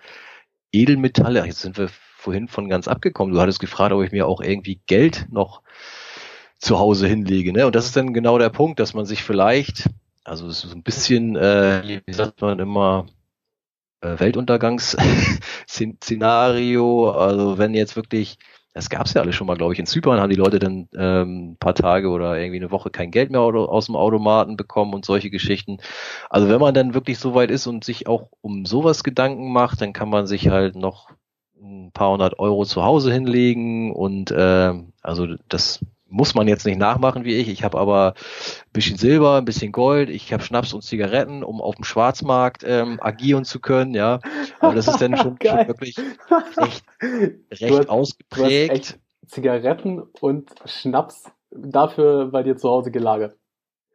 Edelmetalle, 0.72 1.46
jetzt 1.46 1.60
sind 1.60 1.78
wir 1.78 1.88
vorhin 2.16 2.48
von 2.48 2.68
ganz 2.68 2.88
abgekommen. 2.88 3.32
Du 3.32 3.40
hattest 3.40 3.60
gefragt, 3.60 3.92
ob 3.92 4.02
ich 4.02 4.10
mir 4.10 4.26
auch 4.26 4.40
irgendwie 4.40 4.80
Geld 4.86 5.28
noch 5.30 5.62
zu 6.58 6.80
Hause 6.80 7.06
hinlege. 7.06 7.52
Ne? 7.52 7.66
Und 7.66 7.76
das 7.76 7.86
ist 7.86 7.96
dann 7.96 8.12
genau 8.12 8.36
der 8.38 8.50
Punkt, 8.50 8.80
dass 8.80 8.94
man 8.94 9.06
sich 9.06 9.22
vielleicht, 9.22 9.88
also 10.24 10.50
so 10.50 10.74
ein 10.74 10.82
bisschen, 10.82 11.36
äh, 11.36 12.00
wie 12.04 12.12
sagt 12.12 12.40
man 12.40 12.58
immer, 12.58 13.06
äh, 14.00 14.18
Weltuntergangsszenario, 14.18 17.10
also 17.12 17.58
wenn 17.58 17.74
jetzt 17.74 17.94
wirklich, 17.94 18.38
das 18.74 18.90
gab 18.90 19.06
es 19.06 19.14
ja 19.14 19.22
alles 19.22 19.36
schon 19.36 19.46
mal, 19.46 19.56
glaube 19.56 19.72
ich, 19.72 19.78
in 19.78 19.86
Zypern 19.86 20.20
haben 20.20 20.30
die 20.30 20.36
Leute 20.36 20.58
dann 20.58 20.88
ähm, 20.96 21.52
ein 21.52 21.56
paar 21.56 21.76
Tage 21.76 22.08
oder 22.08 22.36
irgendwie 22.36 22.58
eine 22.58 22.72
Woche 22.72 22.90
kein 22.90 23.12
Geld 23.12 23.30
mehr 23.30 23.40
aus 23.40 23.86
dem 23.86 23.94
Automaten 23.94 24.56
bekommen 24.56 24.94
und 24.94 25.04
solche 25.04 25.30
Geschichten. 25.30 25.78
Also 26.28 26.48
wenn 26.48 26.60
man 26.60 26.74
dann 26.74 26.92
wirklich 26.92 27.20
so 27.20 27.34
weit 27.34 27.52
ist 27.52 27.68
und 27.68 27.84
sich 27.84 28.08
auch 28.08 28.28
um 28.40 28.66
sowas 28.66 29.04
Gedanken 29.04 29.52
macht, 29.52 29.80
dann 29.80 29.92
kann 29.92 30.10
man 30.10 30.26
sich 30.26 30.48
halt 30.48 30.74
noch 30.74 31.10
ein 31.62 31.92
paar 31.92 32.10
hundert 32.10 32.40
Euro 32.40 32.64
zu 32.64 32.82
Hause 32.82 33.12
hinlegen 33.12 33.92
und 33.92 34.32
äh, 34.32 34.72
also 35.02 35.28
das 35.48 35.80
muss 36.14 36.34
man 36.34 36.46
jetzt 36.46 36.64
nicht 36.64 36.78
nachmachen 36.78 37.24
wie 37.24 37.34
ich. 37.34 37.48
Ich 37.48 37.64
habe 37.64 37.78
aber 37.78 38.14
ein 38.16 38.72
bisschen 38.72 38.96
Silber, 38.96 39.36
ein 39.36 39.44
bisschen 39.44 39.72
Gold, 39.72 40.08
ich 40.08 40.32
habe 40.32 40.44
Schnaps 40.44 40.72
und 40.72 40.82
Zigaretten, 40.82 41.42
um 41.42 41.60
auf 41.60 41.74
dem 41.74 41.84
Schwarzmarkt 41.84 42.62
ähm, 42.64 42.98
agieren 43.02 43.44
zu 43.44 43.60
können, 43.60 43.94
ja. 43.94 44.20
Aber 44.60 44.74
das 44.74 44.86
ist 44.86 45.00
dann 45.00 45.16
schon, 45.16 45.36
schon 45.42 45.68
wirklich 45.68 45.96
recht, 46.56 46.84
recht 47.50 47.78
hast, 47.78 47.88
ausgeprägt. 47.88 49.00
Zigaretten 49.26 50.02
und 50.20 50.50
Schnaps 50.64 51.24
dafür 51.50 52.26
bei 52.30 52.44
dir 52.44 52.56
zu 52.56 52.68
Hause 52.68 52.92
gelagert. 52.92 53.36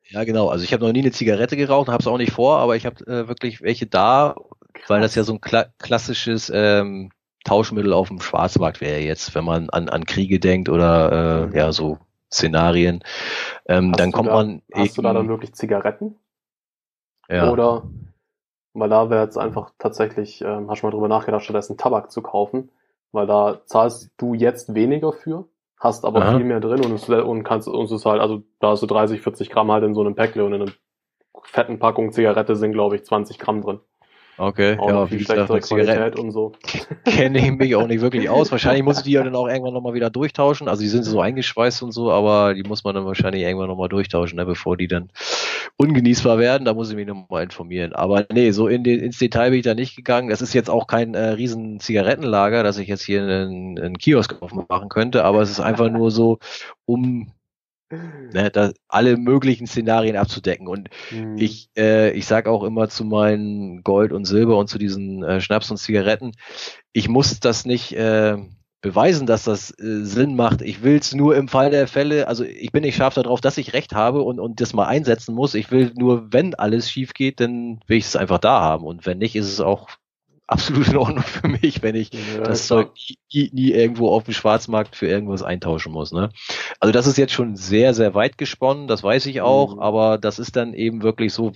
Ja, 0.10 0.24
genau. 0.26 0.50
Also 0.50 0.64
ich 0.66 0.74
habe 0.74 0.86
noch 0.86 0.92
nie 0.92 1.00
eine 1.00 1.12
Zigarette 1.12 1.56
geraucht, 1.56 1.88
habe 1.88 2.02
es 2.02 2.08
auch 2.08 2.18
nicht 2.18 2.34
vor, 2.34 2.58
aber 2.58 2.76
ich 2.76 2.86
habe 2.86 3.06
äh, 3.06 3.28
wirklich 3.28 3.62
welche 3.62 3.86
da, 3.86 4.36
Krass. 4.74 4.90
weil 4.90 5.02
das 5.02 5.16
ja 5.16 5.24
so 5.24 5.34
ein 5.34 5.42
kla 5.42 5.68
klassisches 5.78 6.52
ähm, 6.54 7.12
Tauschmittel 7.46 7.94
auf 7.94 8.10
dem 8.10 8.20
Schwarzmarkt 8.20 8.82
wäre 8.82 9.00
jetzt, 9.00 9.36
wenn 9.36 9.46
man 9.46 9.70
an, 9.70 9.88
an 9.88 10.06
Kriege 10.06 10.40
denkt 10.40 10.68
oder 10.68 11.50
äh, 11.54 11.58
ja 11.58 11.72
so 11.72 12.00
Szenarien. 12.32 13.04
Ähm, 13.66 13.94
dann 13.94 14.12
kommt 14.12 14.30
da, 14.30 14.36
man. 14.36 14.62
Hast 14.74 14.86
eben, 14.86 14.96
du 14.96 15.02
da 15.02 15.14
dann 15.14 15.30
wirklich 15.30 15.54
Zigaretten? 15.54 16.16
Ja. 17.30 17.52
Oder, 17.52 17.84
weil 18.74 18.90
da 18.90 19.10
wäre 19.10 19.24
jetzt 19.24 19.38
einfach 19.38 19.72
tatsächlich, 19.78 20.42
ähm, 20.42 20.70
hast 20.70 20.82
du 20.82 20.88
mal 20.88 20.92
drüber 20.92 21.08
nachgedacht, 21.08 21.44
stattdessen 21.44 21.78
Tabak 21.78 22.12
zu 22.12 22.22
kaufen, 22.22 22.70
weil 23.12 23.28
da 23.28 23.62
zahlst 23.66 24.10
du 24.18 24.34
jetzt 24.34 24.74
weniger 24.74 25.14
für, 25.14 25.46
hast 25.80 26.06
aber 26.06 26.22
Aha. 26.22 26.38
viel 26.38 26.46
mehr 26.46 26.60
drin 26.60 26.84
und, 26.84 26.94
es, 26.94 27.08
und 27.08 27.44
kannst 27.44 27.68
uns 27.68 27.92
ist 27.92 28.06
halt, 28.06 28.22
also 28.22 28.44
da 28.60 28.72
hast 28.72 28.82
du 28.82 28.88
30, 28.88 29.22
40 29.22 29.50
Gramm 29.50 29.72
halt 29.72 29.84
in 29.84 29.94
so 29.94 30.02
einem 30.02 30.16
Päckle 30.16 30.44
und 30.44 30.54
in 30.54 30.64
einer 30.64 30.72
fetten 31.44 31.80
Packung 31.80 32.12
Zigarette 32.12 32.56
sind, 32.56 32.74
glaube 32.74 32.96
ich, 32.96 33.06
20 33.06 33.40
Gramm 33.40 33.62
drin. 33.62 33.80
Okay, 34.40 34.78
auch 34.80 34.88
ja, 34.88 35.12
wie 35.12 35.18
gesagt, 35.18 35.50
mit 35.50 35.64
Qualität 35.64 36.18
und 36.18 36.32
so. 36.32 36.54
Kenne 37.04 37.40
ich 37.40 37.52
mich 37.52 37.76
auch 37.76 37.88
nicht 37.88 38.00
wirklich 38.00 38.30
aus. 38.30 38.50
Wahrscheinlich 38.52 38.84
muss 38.84 39.00
ich 39.00 39.04
die 39.04 39.12
ja 39.12 39.22
dann 39.22 39.36
auch 39.36 39.50
irgendwann 39.50 39.74
nochmal 39.74 39.94
wieder 39.94 40.10
durchtauschen. 40.10 40.70
Also 40.70 40.82
die 40.82 40.88
sind 40.88 41.04
so 41.04 41.20
eingeschweißt 41.20 41.84
und 41.84 41.92
so, 41.92 42.10
aber 42.10 42.54
die 42.54 42.64
muss 42.64 42.86
man 42.86 42.96
dann 42.96 43.06
wahrscheinlich 43.06 43.44
irgendwann 43.44 43.68
nochmal 43.68 43.90
durchtauschen, 43.90 44.38
ne, 44.38 44.46
bevor 44.46 44.78
die 44.78 44.88
dann 44.88 45.10
ungenießbar 45.76 46.40
werden. 46.40 46.64
Da 46.64 46.74
muss 46.74 46.90
ich 46.90 46.96
mich 46.96 47.06
nochmal 47.06 47.44
informieren. 47.44 47.92
Aber 47.92 48.26
nee, 48.32 48.52
so 48.52 48.70
in 48.70 48.86
den, 48.86 49.02
ins 49.02 49.20
Detail 49.20 49.50
bin 49.50 49.60
ich 49.60 49.66
da 49.66 49.76
nicht 49.76 49.98
gegangen. 49.98 50.30
Das 50.30 50.42
ist 50.42 50.54
jetzt 50.54 50.70
auch 50.70 50.88
kein 50.88 51.16
äh, 51.16 51.32
riesen 51.32 51.82
Zigarettenlager, 51.82 52.64
dass 52.64 52.78
ich 52.78 52.88
jetzt 52.88 53.04
hier 53.04 53.22
einen, 53.22 53.78
einen 53.78 53.98
Kiosk 53.98 54.42
aufmachen 54.42 54.88
könnte, 54.88 55.26
aber 55.26 55.42
es 55.42 55.50
ist 55.50 55.60
einfach 55.60 55.90
nur 55.90 56.12
so, 56.12 56.40
um 56.86 57.34
ne, 57.90 58.50
da 58.52 58.72
alle 58.88 59.18
möglichen 59.18 59.68
Szenarien 59.68 60.16
abzudecken. 60.16 60.68
Und 60.68 60.90
mhm. 61.12 61.38
ich, 61.38 61.70
äh, 61.78 62.12
ich 62.12 62.26
sage 62.26 62.50
auch 62.50 62.64
immer 62.64 62.90
zu 62.90 63.06
meinen 63.06 63.84
Gold 63.84 64.12
und 64.12 64.26
Silber 64.26 64.58
und 64.58 64.68
zu 64.68 64.78
diesen 64.78 65.24
äh, 65.24 65.42
Schnaps 65.42 65.72
und 65.72 65.78
Zigaretten, 65.78 66.32
ich 66.94 67.10
muss 67.10 67.40
das 67.40 67.66
nicht 67.66 67.94
äh, 67.94 68.38
beweisen, 68.82 69.28
dass 69.28 69.44
das 69.44 69.72
äh, 69.72 70.04
Sinn 70.04 70.36
macht. 70.36 70.62
Ich 70.62 70.84
will 70.84 70.98
es 70.98 71.14
nur 71.14 71.36
im 71.36 71.48
Fall 71.48 71.72
der 71.72 71.88
Fälle, 71.88 72.28
also 72.28 72.44
ich 72.44 72.72
bin 72.72 72.84
nicht 72.84 72.96
scharf 72.96 73.14
darauf, 73.14 73.42
dass 73.42 73.58
ich 73.58 73.74
recht 73.74 73.94
habe 73.94 74.22
und, 74.22 74.40
und 74.40 74.62
das 74.62 74.74
mal 74.74 74.88
einsetzen 74.88 75.36
muss. 75.36 75.54
Ich 75.54 75.72
will 75.72 75.92
nur, 75.96 76.32
wenn 76.32 76.56
alles 76.56 76.90
schief 76.90 77.14
geht, 77.14 77.40
dann 77.40 77.82
will 77.88 77.98
ich 77.98 78.06
es 78.06 78.16
einfach 78.16 78.40
da 78.40 78.62
haben. 78.62 78.86
Und 78.86 79.06
wenn 79.06 79.18
nicht, 79.18 79.36
ist 79.36 79.48
es 79.48 79.60
auch 79.60 79.90
absolut 80.50 80.88
in 80.88 80.98
Ordnung 80.98 81.24
für 81.24 81.48
mich, 81.48 81.84
wenn 81.84 81.96
ich 81.96 82.12
ja, 82.12 82.42
das 82.42 82.68
Zeug 82.68 82.90
nie, 83.32 83.50
nie, 83.54 83.72
irgendwo 83.72 84.10
auf 84.10 84.24
dem 84.24 84.34
Schwarzmarkt 84.34 84.96
für 84.96 85.08
irgendwas 85.08 85.44
eintauschen 85.44 85.92
muss. 85.92 86.12
Ne? 86.12 86.30
Also 86.80 86.92
das 86.92 87.06
ist 87.06 87.18
jetzt 87.18 87.34
schon 87.34 87.56
sehr, 87.56 87.94
sehr 87.94 88.16
weit 88.16 88.38
gesponnen, 88.38 88.88
das 88.88 89.04
weiß 89.04 89.28
ich 89.28 89.42
auch, 89.42 89.76
mhm. 89.76 89.80
aber 89.80 90.18
das 90.18 90.40
ist 90.40 90.56
dann 90.56 90.74
eben 90.74 91.04
wirklich 91.04 91.34
so, 91.34 91.52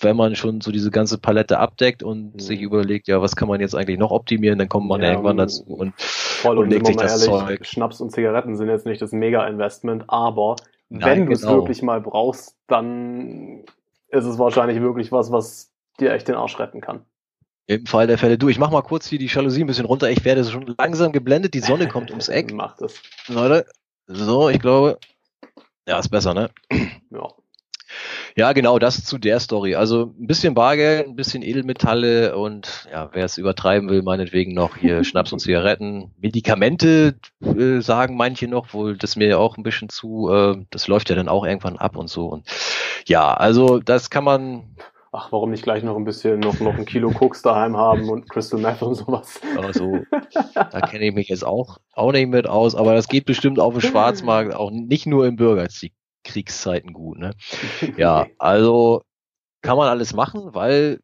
wenn 0.00 0.16
man 0.16 0.36
schon 0.36 0.60
so 0.60 0.70
diese 0.70 0.90
ganze 0.90 1.18
Palette 1.18 1.58
abdeckt 1.58 2.02
und 2.02 2.34
mhm. 2.34 2.38
sich 2.38 2.60
überlegt, 2.60 3.08
ja, 3.08 3.22
was 3.22 3.36
kann 3.36 3.48
man 3.48 3.60
jetzt 3.60 3.74
eigentlich 3.74 3.98
noch 3.98 4.10
optimieren, 4.10 4.58
dann 4.58 4.68
kommt 4.68 4.86
man 4.86 5.02
ja, 5.02 5.12
irgendwann 5.12 5.38
dazu 5.38 5.64
und, 5.64 5.94
voll 5.96 6.58
und, 6.58 6.64
und 6.64 6.70
legt 6.70 6.86
sich 6.86 6.96
das 6.96 7.26
ehrlich, 7.26 7.46
Zeug. 7.46 7.66
Schnaps 7.66 8.00
und 8.02 8.12
Zigaretten 8.12 8.56
sind 8.56 8.68
jetzt 8.68 8.86
nicht 8.86 9.00
das 9.00 9.12
Mega-Investment, 9.12 10.04
aber 10.08 10.56
Nein, 10.90 11.20
wenn 11.20 11.26
du 11.26 11.32
es 11.32 11.40
genau. 11.40 11.54
wirklich 11.54 11.82
mal 11.82 12.00
brauchst, 12.00 12.56
dann 12.68 13.64
ist 14.08 14.24
es 14.24 14.38
wahrscheinlich 14.38 14.80
wirklich 14.80 15.10
was, 15.10 15.32
was 15.32 15.72
dir 15.98 16.12
echt 16.12 16.28
den 16.28 16.34
Arsch 16.34 16.58
retten 16.58 16.80
kann. 16.80 17.00
Im 17.66 17.86
Fall 17.86 18.06
der 18.06 18.18
Fälle. 18.18 18.38
Du, 18.38 18.48
ich 18.48 18.58
mach 18.58 18.70
mal 18.70 18.82
kurz 18.82 19.08
hier 19.08 19.18
die 19.18 19.26
Jalousie 19.26 19.62
ein 19.62 19.66
bisschen 19.66 19.86
runter. 19.86 20.10
Ich 20.10 20.24
werde 20.24 20.44
schon 20.44 20.74
langsam 20.78 21.12
geblendet. 21.12 21.54
Die 21.54 21.60
Sonne 21.60 21.88
kommt 21.88 22.10
ums 22.10 22.28
Eck. 22.28 22.52
Macht 22.54 22.80
es. 22.80 23.02
Leute, 23.28 23.66
so, 24.06 24.48
ich 24.48 24.60
glaube, 24.60 24.98
ja, 25.88 25.98
ist 25.98 26.08
besser, 26.08 26.34
ne? 26.34 26.50
Ja. 27.10 27.28
Ja, 28.36 28.52
genau, 28.52 28.78
das 28.78 29.04
zu 29.04 29.16
der 29.16 29.40
Story. 29.40 29.76
Also 29.76 30.12
ein 30.18 30.26
bisschen 30.26 30.54
Bargeld, 30.54 31.06
ein 31.06 31.16
bisschen 31.16 31.42
Edelmetalle 31.42 32.36
und 32.36 32.86
ja, 32.92 33.08
wer 33.12 33.24
es 33.24 33.38
übertreiben 33.38 33.88
will, 33.88 34.02
meinetwegen 34.02 34.52
noch 34.52 34.76
hier 34.76 35.04
Schnaps 35.04 35.32
und 35.32 35.38
Zigaretten. 35.38 36.12
Medikamente 36.18 37.18
äh, 37.40 37.80
sagen 37.80 38.16
manche 38.16 38.46
noch, 38.46 38.74
wohl 38.74 38.96
das 38.98 39.16
mir 39.16 39.28
ja 39.28 39.38
auch 39.38 39.56
ein 39.56 39.62
bisschen 39.62 39.88
zu, 39.88 40.30
äh, 40.30 40.56
das 40.70 40.86
läuft 40.86 41.08
ja 41.08 41.16
dann 41.16 41.28
auch 41.28 41.46
irgendwann 41.46 41.78
ab 41.78 41.96
und 41.96 42.08
so. 42.08 42.26
Und 42.26 42.46
ja, 43.06 43.32
also 43.32 43.78
das 43.78 44.10
kann 44.10 44.24
man 44.24 44.76
ach, 45.16 45.32
warum 45.32 45.50
nicht 45.50 45.62
gleich 45.62 45.82
noch 45.82 45.96
ein 45.96 46.04
bisschen, 46.04 46.40
noch, 46.40 46.60
noch 46.60 46.74
ein 46.74 46.84
Kilo 46.84 47.10
Koks 47.10 47.42
daheim 47.42 47.76
haben 47.76 48.08
und 48.08 48.28
Crystal 48.28 48.60
Meth 48.60 48.82
und 48.82 48.94
sowas. 48.94 49.40
Also, 49.56 50.00
da 50.54 50.80
kenne 50.80 51.06
ich 51.06 51.14
mich 51.14 51.28
jetzt 51.28 51.44
auch, 51.44 51.78
auch 51.92 52.12
nicht 52.12 52.28
mit 52.28 52.46
aus, 52.46 52.74
aber 52.74 52.94
das 52.94 53.08
geht 53.08 53.24
bestimmt 53.24 53.58
auf 53.58 53.72
dem 53.74 53.80
Schwarzmarkt 53.80 54.54
auch 54.54 54.70
nicht 54.70 55.06
nur 55.06 55.26
in 55.26 55.36
Bürgerkriegszeiten 55.36 56.92
gut, 56.92 57.18
ne? 57.18 57.32
Ja, 57.96 58.26
also 58.38 59.02
kann 59.62 59.78
man 59.78 59.88
alles 59.88 60.14
machen, 60.14 60.54
weil 60.54 61.00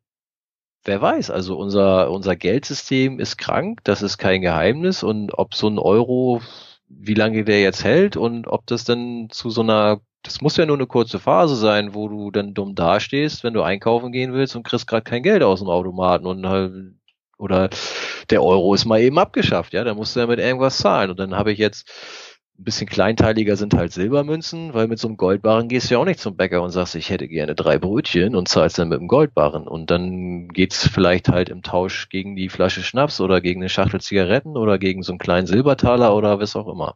wer 0.85 1.01
weiß, 1.01 1.31
also 1.31 1.57
unser, 1.57 2.11
unser 2.11 2.37
Geldsystem 2.37 3.19
ist 3.19 3.39
krank, 3.39 3.81
das 3.85 4.03
ist 4.03 4.19
kein 4.19 4.43
Geheimnis 4.43 5.03
und 5.03 5.33
ob 5.39 5.55
so 5.55 5.69
ein 5.69 5.79
Euro, 5.79 6.43
wie 6.89 7.15
lange 7.15 7.45
der 7.45 7.63
jetzt 7.63 7.85
hält 7.85 8.17
und 8.17 8.47
ob 8.47 8.67
das 8.67 8.85
dann 8.85 9.29
zu 9.31 9.49
so 9.49 9.63
einer 9.63 10.01
das 10.23 10.41
muss 10.41 10.57
ja 10.57 10.67
nur 10.67 10.77
eine 10.77 10.87
kurze 10.87 11.19
Phase 11.19 11.57
sein, 11.57 11.95
wo 11.95 12.09
du 12.09 12.31
dann 12.31 12.55
dumm 12.55 12.75
dastehst, 12.75 13.43
wenn 13.45 13.55
du 13.55 13.63
einkaufen 13.63 14.13
gehen 14.13 14.33
willst 14.33 14.55
und 14.55 14.63
kriegst 14.63 14.87
gerade 14.87 15.03
kein 15.03 15.23
Geld 15.23 15.43
aus 15.43 15.61
dem 15.61 15.69
Automaten 15.69 16.27
und 16.27 16.47
halt, 16.47 16.95
oder 17.39 17.71
der 18.31 18.43
Euro 18.43 18.75
ist 18.75 18.85
mal 18.85 19.01
eben 19.01 19.19
abgeschafft, 19.19 19.73
ja, 19.73 19.83
da 19.85 19.95
musst 19.95 20.15
du 20.15 20.21
ja 20.21 20.27
mit 20.27 20.39
irgendwas 20.39 20.79
zahlen. 20.79 21.11
Und 21.11 21.19
dann 21.19 21.37
habe 21.37 21.53
ich 21.53 21.59
jetzt 21.59 21.91
ein 22.59 22.65
bisschen 22.65 22.87
kleinteiliger 22.87 23.57
sind 23.57 23.75
halt 23.75 23.93
Silbermünzen, 23.93 24.75
weil 24.75 24.87
mit 24.87 25.01
so 25.01 25.09
einem 25.09 25.17
Goldbarren 25.17 25.69
gehst 25.69 25.91
du 25.91 25.95
ja 25.95 26.01
auch 26.01 26.05
nicht 26.05 26.21
zum 26.21 26.37
Bäcker 26.37 26.63
und 26.63 26.71
sagst, 26.71 26.95
ich 26.95 27.11
hätte 27.11 27.27
gerne 27.27 27.57
drei 27.57 27.79
Brötchen 27.79 28.37
und 28.37 28.47
zahlst 28.47 28.79
dann 28.79 28.89
mit 28.89 29.01
dem 29.01 29.09
Goldbarren. 29.09 29.67
Und 29.67 29.91
dann 29.91 30.49
geht's 30.49 30.87
vielleicht 30.87 31.29
halt 31.29 31.49
im 31.49 31.63
Tausch 31.63 32.09
gegen 32.11 32.37
die 32.37 32.49
Flasche 32.49 32.83
Schnaps 32.83 33.21
oder 33.21 33.41
gegen 33.41 33.61
eine 33.61 33.69
Schachtel 33.69 34.01
Zigaretten 34.01 34.57
oder 34.57 34.79
gegen 34.79 35.03
so 35.03 35.13
einen 35.13 35.19
kleinen 35.19 35.47
Silbertaler 35.49 36.15
oder 36.15 36.39
was 36.39 36.55
auch 36.55 36.69
immer. 36.69 36.95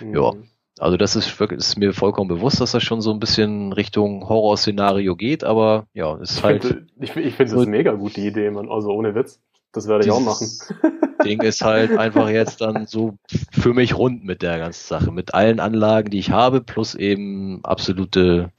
Mhm. 0.00 0.14
Ja. 0.14 0.32
Also 0.78 0.96
das 0.96 1.16
ist 1.16 1.40
wirklich, 1.40 1.58
ist 1.58 1.78
mir 1.78 1.92
vollkommen 1.92 2.28
bewusst, 2.28 2.60
dass 2.60 2.72
das 2.72 2.82
schon 2.82 3.00
so 3.00 3.10
ein 3.10 3.20
bisschen 3.20 3.72
Richtung 3.72 4.28
Horrorszenario 4.28 5.16
geht, 5.16 5.42
aber 5.42 5.86
ja, 5.94 6.16
ist 6.16 6.42
halt. 6.42 6.64
Ich 6.64 6.70
finde, 6.70 6.86
ich, 7.00 7.16
ich 7.16 7.34
finde 7.34 7.54
das 7.54 7.66
mega 7.66 7.92
gute 7.92 8.20
Idee, 8.20 8.50
man. 8.50 8.70
Also 8.70 8.90
ohne 8.90 9.14
Witz. 9.14 9.40
Das 9.72 9.88
werde 9.88 10.04
ich 10.04 10.10
auch 10.10 10.20
machen. 10.20 10.48
Ding 11.24 11.42
ist 11.42 11.62
halt 11.62 11.98
einfach 11.98 12.30
jetzt 12.30 12.60
dann 12.60 12.86
so 12.86 13.18
für 13.50 13.74
mich 13.74 13.96
rund 13.96 14.24
mit 14.24 14.42
der 14.42 14.58
ganzen 14.58 14.86
Sache. 14.86 15.10
Mit 15.10 15.34
allen 15.34 15.60
Anlagen, 15.60 16.10
die 16.10 16.18
ich 16.18 16.30
habe, 16.30 16.60
plus 16.60 16.94
eben 16.94 17.64
absolute 17.64 18.50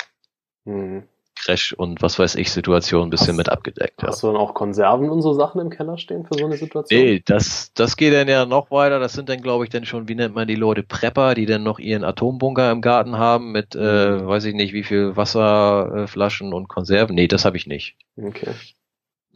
hm. 0.65 1.03
Crash- 1.43 1.73
und 1.73 2.01
was 2.01 2.19
weiß 2.19 2.35
ich 2.35 2.51
Situation 2.51 3.07
ein 3.07 3.09
bisschen 3.09 3.29
hast, 3.29 3.37
mit 3.37 3.49
abgedeckt. 3.49 4.03
Hast 4.03 4.23
ja. 4.23 4.29
du 4.29 4.33
dann 4.33 4.41
auch 4.41 4.53
Konserven 4.53 5.09
und 5.09 5.21
so 5.21 5.33
Sachen 5.33 5.61
im 5.61 5.69
Keller 5.69 5.97
stehen 5.97 6.25
für 6.25 6.37
so 6.37 6.45
eine 6.45 6.57
Situation? 6.57 7.01
Nee, 7.01 7.21
das, 7.25 7.71
das 7.73 7.97
geht 7.97 8.13
dann 8.13 8.27
ja 8.27 8.45
noch 8.45 8.71
weiter. 8.71 8.99
Das 8.99 9.13
sind 9.13 9.29
dann, 9.29 9.41
glaube 9.41 9.63
ich, 9.63 9.69
dann 9.69 9.85
schon, 9.85 10.07
wie 10.07 10.15
nennt 10.15 10.35
man 10.35 10.47
die 10.47 10.55
Leute, 10.55 10.83
Prepper, 10.83 11.35
die 11.35 11.45
dann 11.45 11.63
noch 11.63 11.79
ihren 11.79 12.03
Atombunker 12.03 12.71
im 12.71 12.81
Garten 12.81 13.17
haben 13.17 13.51
mit, 13.51 13.75
äh, 13.75 14.25
weiß 14.25 14.45
ich 14.45 14.55
nicht, 14.55 14.73
wie 14.73 14.83
viel 14.83 15.15
Wasserflaschen 15.15 16.53
und 16.53 16.67
Konserven. 16.67 17.15
Nee, 17.15 17.27
das 17.27 17.45
habe 17.45 17.57
ich 17.57 17.67
nicht. 17.67 17.97
Okay. 18.17 18.51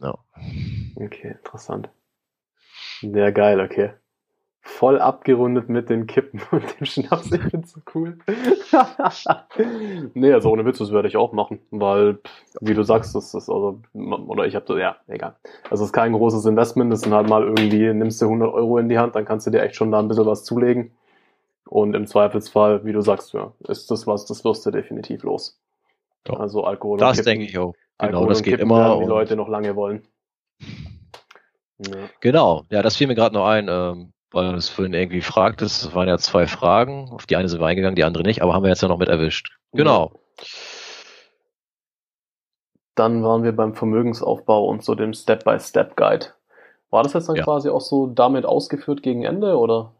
Ja. 0.00 0.18
Okay, 0.96 1.36
interessant. 1.42 1.88
Sehr 3.00 3.32
geil, 3.32 3.60
okay. 3.60 3.92
Voll 4.64 5.00
abgerundet 5.00 5.68
mit 5.68 5.90
den 5.90 6.06
Kippen 6.06 6.40
und 6.52 6.62
dem 6.78 6.86
Schnaps. 6.86 7.32
Ich 7.32 7.42
find's 7.42 7.72
so 7.72 7.80
cool. 7.94 8.16
nee, 10.14 10.32
also 10.32 10.50
ohne 10.50 10.64
Witz, 10.64 10.78
das 10.78 10.92
würde 10.92 11.08
ich 11.08 11.16
auch 11.16 11.32
machen, 11.32 11.58
weil, 11.70 12.20
wie 12.60 12.74
du 12.74 12.84
sagst, 12.84 13.14
das 13.16 13.34
ist 13.34 13.50
also, 13.50 13.80
oder 13.92 14.46
ich 14.46 14.54
habe 14.54 14.64
so, 14.68 14.78
ja, 14.78 14.96
egal. 15.08 15.34
Also 15.68 15.82
es 15.82 15.88
ist 15.88 15.92
kein 15.92 16.12
großes 16.12 16.46
Investment, 16.46 16.92
das 16.92 17.00
sind 17.00 17.12
halt 17.12 17.28
mal 17.28 17.42
irgendwie, 17.42 17.92
nimmst 17.92 18.22
du 18.22 18.26
100 18.26 18.54
Euro 18.54 18.78
in 18.78 18.88
die 18.88 18.98
Hand, 18.98 19.16
dann 19.16 19.24
kannst 19.24 19.48
du 19.48 19.50
dir 19.50 19.62
echt 19.62 19.74
schon 19.74 19.90
da 19.90 19.98
ein 19.98 20.06
bisschen 20.06 20.26
was 20.26 20.44
zulegen. 20.44 20.92
Und 21.68 21.94
im 21.94 22.06
Zweifelsfall, 22.06 22.84
wie 22.84 22.92
du 22.92 23.00
sagst, 23.00 23.32
ja, 23.32 23.52
ist 23.66 23.90
das 23.90 24.06
was, 24.06 24.26
das 24.26 24.44
wirst 24.44 24.64
du 24.64 24.70
definitiv 24.70 25.24
los. 25.24 25.58
Ja. 26.28 26.34
Also 26.34 26.64
Alkohol. 26.64 26.98
Das 26.98 27.20
denke 27.22 27.46
ich 27.46 27.58
auch. 27.58 27.74
Genau, 27.98 28.26
das 28.26 28.42
geht 28.42 28.60
immer. 28.60 28.98
Die 29.00 29.06
Leute 29.06 29.36
noch 29.36 29.48
lange 29.48 29.74
wollen. 29.74 30.06
Ja. 31.84 32.08
Genau, 32.20 32.62
ja, 32.70 32.80
das 32.80 32.94
fiel 32.94 33.08
mir 33.08 33.16
gerade 33.16 33.34
noch 33.34 33.44
ein, 33.44 33.66
ähm, 33.68 34.12
weil 34.34 34.50
du 34.50 34.56
es 34.56 34.68
vorhin 34.68 34.94
irgendwie 34.94 35.20
fragtest. 35.20 35.82
Es 35.82 35.94
waren 35.94 36.08
ja 36.08 36.18
zwei 36.18 36.46
Fragen. 36.46 37.10
Auf 37.10 37.26
die 37.26 37.36
eine 37.36 37.48
sind 37.48 37.60
wir 37.60 37.66
eingegangen, 37.66 37.96
die 37.96 38.04
andere 38.04 38.22
nicht, 38.22 38.42
aber 38.42 38.54
haben 38.54 38.62
wir 38.62 38.70
jetzt 38.70 38.82
ja 38.82 38.88
noch 38.88 38.98
mit 38.98 39.08
erwischt. 39.08 39.56
Genau. 39.72 40.12
Dann 42.94 43.22
waren 43.22 43.42
wir 43.42 43.52
beim 43.52 43.74
Vermögensaufbau 43.74 44.66
und 44.66 44.84
so 44.84 44.94
dem 44.94 45.14
Step-by-Step-Guide. 45.14 46.26
War 46.90 47.02
das 47.02 47.14
jetzt 47.14 47.28
dann 47.28 47.36
ja. 47.36 47.44
quasi 47.44 47.70
auch 47.70 47.80
so 47.80 48.06
damit 48.06 48.44
ausgeführt 48.44 49.02
gegen 49.02 49.24
Ende 49.24 49.58
oder? 49.58 49.92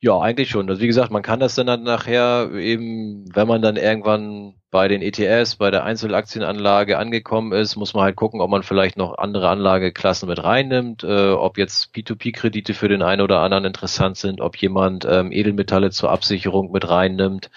Ja, 0.00 0.18
eigentlich 0.18 0.50
schon. 0.50 0.68
Also 0.68 0.80
wie 0.80 0.86
gesagt, 0.86 1.10
man 1.10 1.22
kann 1.22 1.40
das 1.40 1.54
dann, 1.54 1.82
nachher 1.82 2.50
eben, 2.52 3.24
wenn 3.34 3.48
man 3.48 3.62
dann 3.62 3.76
irgendwann 3.76 4.54
bei 4.70 4.88
den 4.88 5.02
ETS, 5.02 5.56
bei 5.56 5.70
der 5.70 5.84
Einzelaktienanlage 5.84 6.98
angekommen 6.98 7.52
ist, 7.52 7.76
muss 7.76 7.92
man 7.94 8.04
halt 8.04 8.16
gucken, 8.16 8.40
ob 8.40 8.50
man 8.50 8.62
vielleicht 8.62 8.96
noch 8.96 9.18
andere 9.18 9.48
Anlageklassen 9.50 10.28
mit 10.28 10.42
reinnimmt, 10.42 11.04
äh, 11.04 11.30
ob 11.30 11.58
jetzt 11.58 11.94
P2P-Kredite 11.94 12.74
für 12.74 12.88
den 12.88 13.02
einen 13.02 13.20
oder 13.20 13.40
anderen 13.40 13.66
interessant 13.66 14.16
sind, 14.16 14.40
ob 14.40 14.56
jemand 14.56 15.06
ähm, 15.08 15.30
Edelmetalle 15.30 15.90
zur 15.90 16.10
Absicherung 16.10 16.72
mit 16.72 16.88
reinnimmt. 16.88 17.50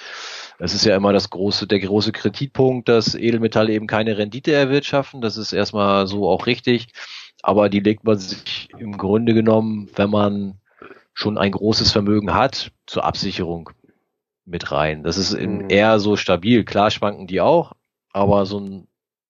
Es 0.60 0.74
ist 0.74 0.86
ja 0.86 0.96
immer 0.96 1.14
das 1.14 1.30
große, 1.30 1.68
der 1.68 1.80
große 1.80 2.12
Kreditpunkt, 2.12 2.90
dass 2.90 3.16
Edelmetalle 3.16 3.74
eben 3.74 3.88
keine 3.88 4.18
Rendite 4.18 4.52
erwirtschaften. 4.52 5.22
Das 5.22 5.38
ist 5.38 5.54
erstmal 5.54 6.08
so 6.08 6.30
auch 6.30 6.46
richtig. 6.48 6.88
Aber 7.44 7.70
die 7.70 7.80
legt 7.80 8.04
man 8.04 8.18
sich 8.18 8.70
im 8.78 8.98
Grunde 8.98 9.34
genommen, 9.34 9.90
wenn 9.96 10.10
man 10.10 10.60
schon 11.16 11.40
ein 11.40 11.52
großes 11.52 11.92
Vermögen 11.92 12.36
hat, 12.36 12.72
zur 12.86 13.06
Absicherung 13.06 13.72
mit 14.46 14.72
rein. 14.72 15.02
Das 15.04 15.18
ist 15.18 15.34
in, 15.34 15.64
mhm. 15.64 15.70
eher 15.70 16.00
so 16.00 16.18
stabil. 16.18 16.64
Klar 16.64 16.92
schwanken 16.92 17.26
die 17.26 17.42
auch, 17.42 17.72
aber 18.12 18.46
so 18.46 18.60
ein, 18.60 18.88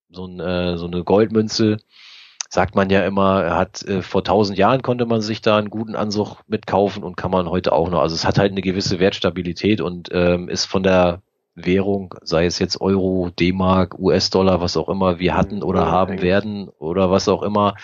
so 0.10 0.26
ein, 0.26 0.40
äh, 0.42 0.78
so 0.78 0.88
eine 0.88 1.04
Goldmünze, 1.04 1.78
sagt 2.50 2.76
man 2.76 2.90
ja 2.90 3.06
immer, 3.06 3.56
hat 3.56 3.84
äh, 3.84 4.02
vor 4.02 4.24
tausend 4.24 4.58
Jahren 4.58 4.82
konnte 4.82 5.06
man 5.06 5.22
sich 5.22 5.42
da 5.42 5.58
einen 5.58 5.70
guten 5.70 5.96
Ansuch 5.96 6.42
mitkaufen 6.48 7.04
und 7.04 7.18
kann 7.18 7.32
man 7.32 7.50
heute 7.50 7.72
auch 7.72 7.90
noch. 7.90 8.02
Also 8.02 8.16
es 8.16 8.26
hat 8.26 8.40
halt 8.40 8.52
eine 8.52 8.62
gewisse 8.62 9.00
Wertstabilität 9.00 9.80
und 9.80 10.10
ähm, 10.12 10.50
ist 10.50 10.66
von 10.66 10.84
der 10.84 11.22
Währung, 11.54 12.16
sei 12.22 12.46
es 12.46 12.60
jetzt 12.60 12.82
Euro, 12.82 13.30
D-Mark, 13.30 13.98
US-Dollar, 13.98 14.60
was 14.60 14.76
auch 14.76 14.90
immer 14.90 15.20
wir 15.20 15.38
hatten 15.38 15.64
oder 15.64 15.90
haben 15.90 16.22
werden 16.22 16.68
oder 16.68 17.12
was 17.12 17.30
auch 17.30 17.44
immer, 17.44 17.76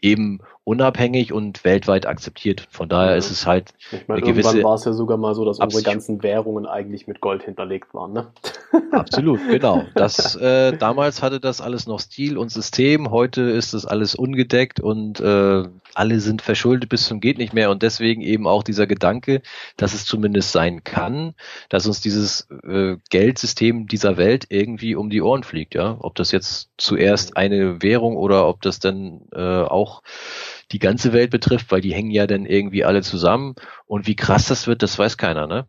eben 0.00 0.40
unabhängig 0.64 1.32
und 1.32 1.64
weltweit 1.64 2.06
akzeptiert. 2.06 2.66
Von 2.70 2.88
daher 2.88 3.12
ja. 3.12 3.16
ist 3.16 3.30
es 3.30 3.46
halt 3.46 3.72
ich 3.90 4.06
meine, 4.06 4.22
eine 4.22 4.32
gewisse. 4.32 4.62
war 4.62 4.74
es 4.74 4.84
ja 4.84 4.92
sogar 4.92 5.16
mal 5.16 5.34
so, 5.34 5.44
dass 5.44 5.58
unsere 5.58 5.82
ganzen 5.82 6.22
Währungen 6.22 6.66
eigentlich 6.66 7.06
mit 7.06 7.20
Gold 7.20 7.42
hinterlegt 7.42 7.94
waren, 7.94 8.12
ne? 8.12 8.32
Absolut, 8.92 9.40
genau. 9.48 9.84
Das 9.94 10.36
äh, 10.40 10.76
damals 10.76 11.22
hatte 11.22 11.40
das 11.40 11.60
alles 11.60 11.86
noch 11.86 11.98
Stil 12.00 12.36
und 12.36 12.50
System. 12.50 13.10
Heute 13.10 13.42
ist 13.42 13.74
das 13.74 13.86
alles 13.86 14.14
ungedeckt 14.14 14.80
und 14.80 15.20
äh, 15.20 15.64
alle 15.94 16.20
sind 16.20 16.42
verschuldet 16.42 16.88
bis 16.88 17.06
zum 17.06 17.20
geht 17.20 17.38
nicht 17.38 17.52
mehr 17.52 17.70
und 17.70 17.82
deswegen 17.82 18.20
eben 18.22 18.46
auch 18.46 18.62
dieser 18.62 18.86
Gedanke, 18.86 19.42
dass 19.76 19.94
es 19.94 20.04
zumindest 20.04 20.52
sein 20.52 20.84
kann, 20.84 21.34
dass 21.68 21.86
uns 21.86 22.00
dieses 22.00 22.48
äh, 22.64 22.96
Geldsystem 23.10 23.86
dieser 23.86 24.16
Welt 24.16 24.46
irgendwie 24.50 24.94
um 24.94 25.10
die 25.10 25.22
Ohren 25.22 25.42
fliegt. 25.42 25.74
Ja, 25.74 25.96
ob 26.00 26.14
das 26.14 26.32
jetzt 26.32 26.70
zuerst 26.76 27.36
eine 27.36 27.82
Währung 27.82 28.16
oder 28.16 28.46
ob 28.46 28.62
das 28.62 28.78
dann 28.78 29.22
äh, 29.32 29.62
auch 29.62 30.02
die 30.72 30.78
ganze 30.78 31.12
Welt 31.12 31.30
betrifft, 31.30 31.70
weil 31.70 31.80
die 31.80 31.94
hängen 31.94 32.10
ja 32.10 32.26
dann 32.26 32.46
irgendwie 32.46 32.84
alle 32.84 33.02
zusammen. 33.02 33.54
Und 33.86 34.06
wie 34.06 34.16
krass 34.16 34.46
das 34.46 34.66
wird, 34.66 34.82
das 34.82 34.98
weiß 34.98 35.16
keiner, 35.16 35.46
ne? 35.46 35.66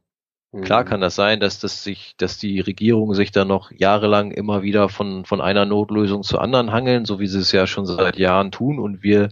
Mhm. 0.52 0.64
Klar 0.64 0.84
kann 0.84 1.02
das 1.02 1.16
sein, 1.16 1.40
dass 1.40 1.60
das 1.60 1.84
sich, 1.84 2.16
dass 2.18 2.38
die 2.38 2.60
Regierungen 2.60 3.16
sich 3.16 3.32
dann 3.32 3.48
noch 3.48 3.72
jahrelang 3.72 4.32
immer 4.32 4.64
wieder 4.64 4.90
von, 4.90 5.26
von 5.26 5.42
einer 5.42 5.66
Notlösung 5.66 6.24
zur 6.24 6.42
anderen 6.42 6.72
hangeln, 6.72 7.06
so 7.06 7.20
wie 7.20 7.28
sie 7.28 7.40
es 7.40 7.52
ja 7.52 7.68
schon 7.68 7.86
seit 7.86 8.18
Jahren 8.18 8.52
tun 8.52 8.80
und 8.80 9.02
wir 9.02 9.30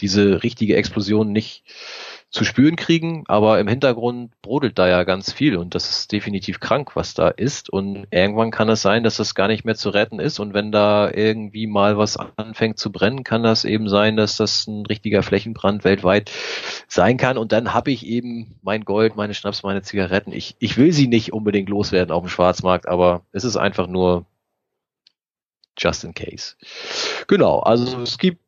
diese 0.00 0.42
richtige 0.42 0.76
Explosion 0.76 1.32
nicht 1.32 1.64
zu 2.32 2.44
spüren 2.44 2.76
kriegen, 2.76 3.24
aber 3.28 3.60
im 3.60 3.68
Hintergrund 3.68 4.32
brodelt 4.40 4.78
da 4.78 4.88
ja 4.88 5.04
ganz 5.04 5.30
viel 5.30 5.54
und 5.58 5.74
das 5.74 5.90
ist 5.90 6.12
definitiv 6.12 6.60
krank, 6.60 6.96
was 6.96 7.12
da 7.12 7.28
ist 7.28 7.68
und 7.68 8.06
irgendwann 8.10 8.50
kann 8.50 8.70
es 8.70 8.80
sein, 8.80 9.04
dass 9.04 9.18
das 9.18 9.34
gar 9.34 9.48
nicht 9.48 9.66
mehr 9.66 9.74
zu 9.74 9.90
retten 9.90 10.18
ist 10.18 10.40
und 10.40 10.54
wenn 10.54 10.72
da 10.72 11.10
irgendwie 11.12 11.66
mal 11.66 11.98
was 11.98 12.16
anfängt 12.16 12.78
zu 12.78 12.90
brennen, 12.90 13.22
kann 13.22 13.42
das 13.42 13.66
eben 13.66 13.86
sein, 13.86 14.16
dass 14.16 14.38
das 14.38 14.66
ein 14.66 14.86
richtiger 14.86 15.22
Flächenbrand 15.22 15.84
weltweit 15.84 16.30
sein 16.88 17.18
kann 17.18 17.36
und 17.36 17.52
dann 17.52 17.74
habe 17.74 17.90
ich 17.90 18.06
eben 18.06 18.54
mein 18.62 18.86
Gold, 18.86 19.14
meine 19.14 19.34
Schnaps, 19.34 19.62
meine 19.62 19.82
Zigaretten. 19.82 20.32
Ich, 20.32 20.56
ich 20.58 20.78
will 20.78 20.92
sie 20.92 21.08
nicht 21.08 21.34
unbedingt 21.34 21.68
loswerden 21.68 22.12
auf 22.12 22.22
dem 22.22 22.30
Schwarzmarkt, 22.30 22.88
aber 22.88 23.26
es 23.32 23.44
ist 23.44 23.58
einfach 23.58 23.86
nur 23.86 24.24
just 25.76 26.02
in 26.04 26.14
case. 26.14 26.54
Genau, 27.26 27.58
also 27.58 28.00
es 28.00 28.16
gibt 28.16 28.40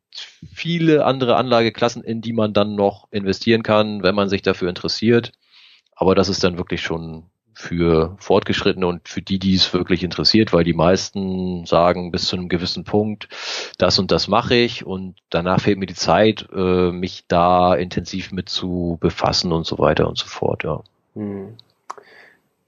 viele 0.53 1.05
andere 1.05 1.37
Anlageklassen, 1.37 2.03
in 2.03 2.21
die 2.21 2.33
man 2.33 2.53
dann 2.53 2.75
noch 2.75 3.09
investieren 3.11 3.62
kann, 3.62 4.03
wenn 4.03 4.15
man 4.15 4.29
sich 4.29 4.43
dafür 4.43 4.69
interessiert. 4.69 5.33
Aber 5.97 6.15
das 6.15 6.29
ist 6.29 6.45
dann 6.45 6.59
wirklich 6.59 6.83
schon 6.83 7.25
für 7.55 8.17
Fortgeschrittene 8.19 8.87
und 8.87 9.09
für 9.09 9.23
die, 9.23 9.39
die 9.39 9.55
es 9.55 9.73
wirklich 9.73 10.03
interessiert, 10.03 10.53
weil 10.53 10.65
die 10.65 10.75
meisten 10.75 11.65
sagen 11.67 12.11
bis 12.11 12.27
zu 12.27 12.37
einem 12.37 12.49
gewissen 12.49 12.85
Punkt, 12.85 13.29
das 13.79 13.99
und 13.99 14.11
das 14.11 14.27
mache 14.27 14.57
ich 14.57 14.85
und 14.85 15.15
danach 15.31 15.61
fehlt 15.61 15.79
mir 15.79 15.87
die 15.87 15.95
Zeit, 15.95 16.49
äh, 16.53 16.91
mich 16.91 17.25
da 17.29 17.75
intensiv 17.75 18.33
mit 18.33 18.49
zu 18.49 18.99
befassen 19.01 19.53
und 19.53 19.67
so 19.67 19.79
weiter 19.79 20.09
und 20.09 20.19
so 20.19 20.27
fort, 20.27 20.65
ja. 20.65 20.83
Hm. 21.15 21.55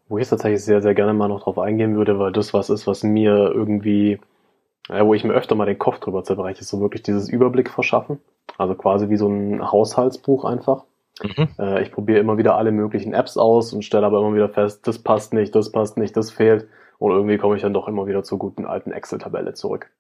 Wo 0.09 0.19
ich 0.19 0.23
jetzt 0.23 0.31
tatsächlich 0.31 0.63
sehr, 0.63 0.83
sehr 0.83 0.95
gerne 0.95 1.15
mal 1.15 1.27
noch 1.27 1.43
drauf 1.43 1.59
eingehen 1.59 1.97
würde, 1.97 2.21
weil 2.21 2.31
das 2.31 2.55
was 2.55 2.71
ist, 2.71 2.87
was 2.87 3.03
mir 3.03 3.51
irgendwie 3.53 4.21
ja, 4.89 5.07
wo 5.07 5.15
ich 5.15 5.25
mir 5.25 5.33
öfter 5.33 5.55
mal 5.55 5.67
den 5.67 5.79
Kopf 5.79 5.99
drüber 6.01 6.25
zerbreche, 6.25 6.61
ist 6.61 6.69
so 6.69 6.81
wirklich 6.81 7.03
dieses 7.03 7.29
Überblick 7.29 7.71
verschaffen. 7.71 8.21
Also 8.59 8.75
quasi 8.75 9.09
wie 9.09 9.17
so 9.17 9.29
ein 9.29 9.71
Haushaltsbuch 9.71 10.45
einfach. 10.45 10.85
Mhm. 11.23 11.49
Äh, 11.59 11.83
ich 11.83 11.93
probiere 11.93 12.19
immer 12.19 12.39
wieder 12.39 12.57
alle 12.57 12.73
möglichen 12.73 13.15
Apps 13.15 13.37
aus 13.37 13.73
und 13.73 13.85
stelle 13.85 14.07
aber 14.07 14.21
immer 14.21 14.35
wieder 14.35 14.49
fest, 14.49 14.87
das 14.87 14.99
passt 14.99 15.33
nicht, 15.33 15.55
das 15.55 15.73
passt 15.73 15.97
nicht, 15.97 16.17
das 16.17 16.31
fehlt. 16.31 16.69
Und 16.99 17.13
irgendwie 17.13 17.39
komme 17.39 17.57
ich 17.57 17.63
dann 17.63 17.75
doch 17.75 17.89
immer 17.89 18.07
wieder 18.07 18.23
zur 18.23 18.39
guten 18.39 18.65
alten 18.65 18.93
Excel-Tabelle 18.93 19.55
zurück. 19.55 19.91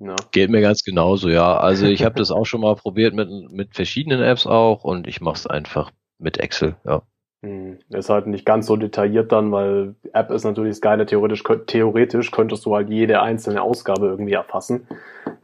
Ja. 0.00 0.14
Geht 0.30 0.50
mir 0.50 0.60
ganz 0.60 0.84
genauso, 0.84 1.28
ja. 1.28 1.56
Also 1.56 1.86
ich 1.86 2.04
habe 2.04 2.14
das 2.18 2.30
auch 2.30 2.44
schon 2.44 2.60
mal 2.60 2.76
probiert 2.76 3.14
mit, 3.14 3.28
mit 3.50 3.74
verschiedenen 3.74 4.22
Apps 4.22 4.46
auch 4.46 4.84
und 4.84 5.06
ich 5.06 5.20
mache 5.20 5.36
es 5.36 5.46
einfach 5.46 5.90
mit 6.18 6.38
Excel, 6.38 6.76
ja. 6.84 7.02
Hm, 7.42 7.78
ist 7.90 8.10
halt 8.10 8.26
nicht 8.26 8.44
ganz 8.44 8.66
so 8.66 8.76
detailliert 8.76 9.30
dann, 9.30 9.52
weil 9.52 9.94
App 10.12 10.30
ist 10.30 10.44
natürlich 10.44 10.72
das 10.72 10.80
Geile. 10.80 11.06
Theoretisch, 11.06 11.44
theoretisch 11.66 12.30
könntest 12.32 12.66
du 12.66 12.74
halt 12.74 12.90
jede 12.90 13.22
einzelne 13.22 13.62
Ausgabe 13.62 14.06
irgendwie 14.06 14.32
erfassen. 14.32 14.88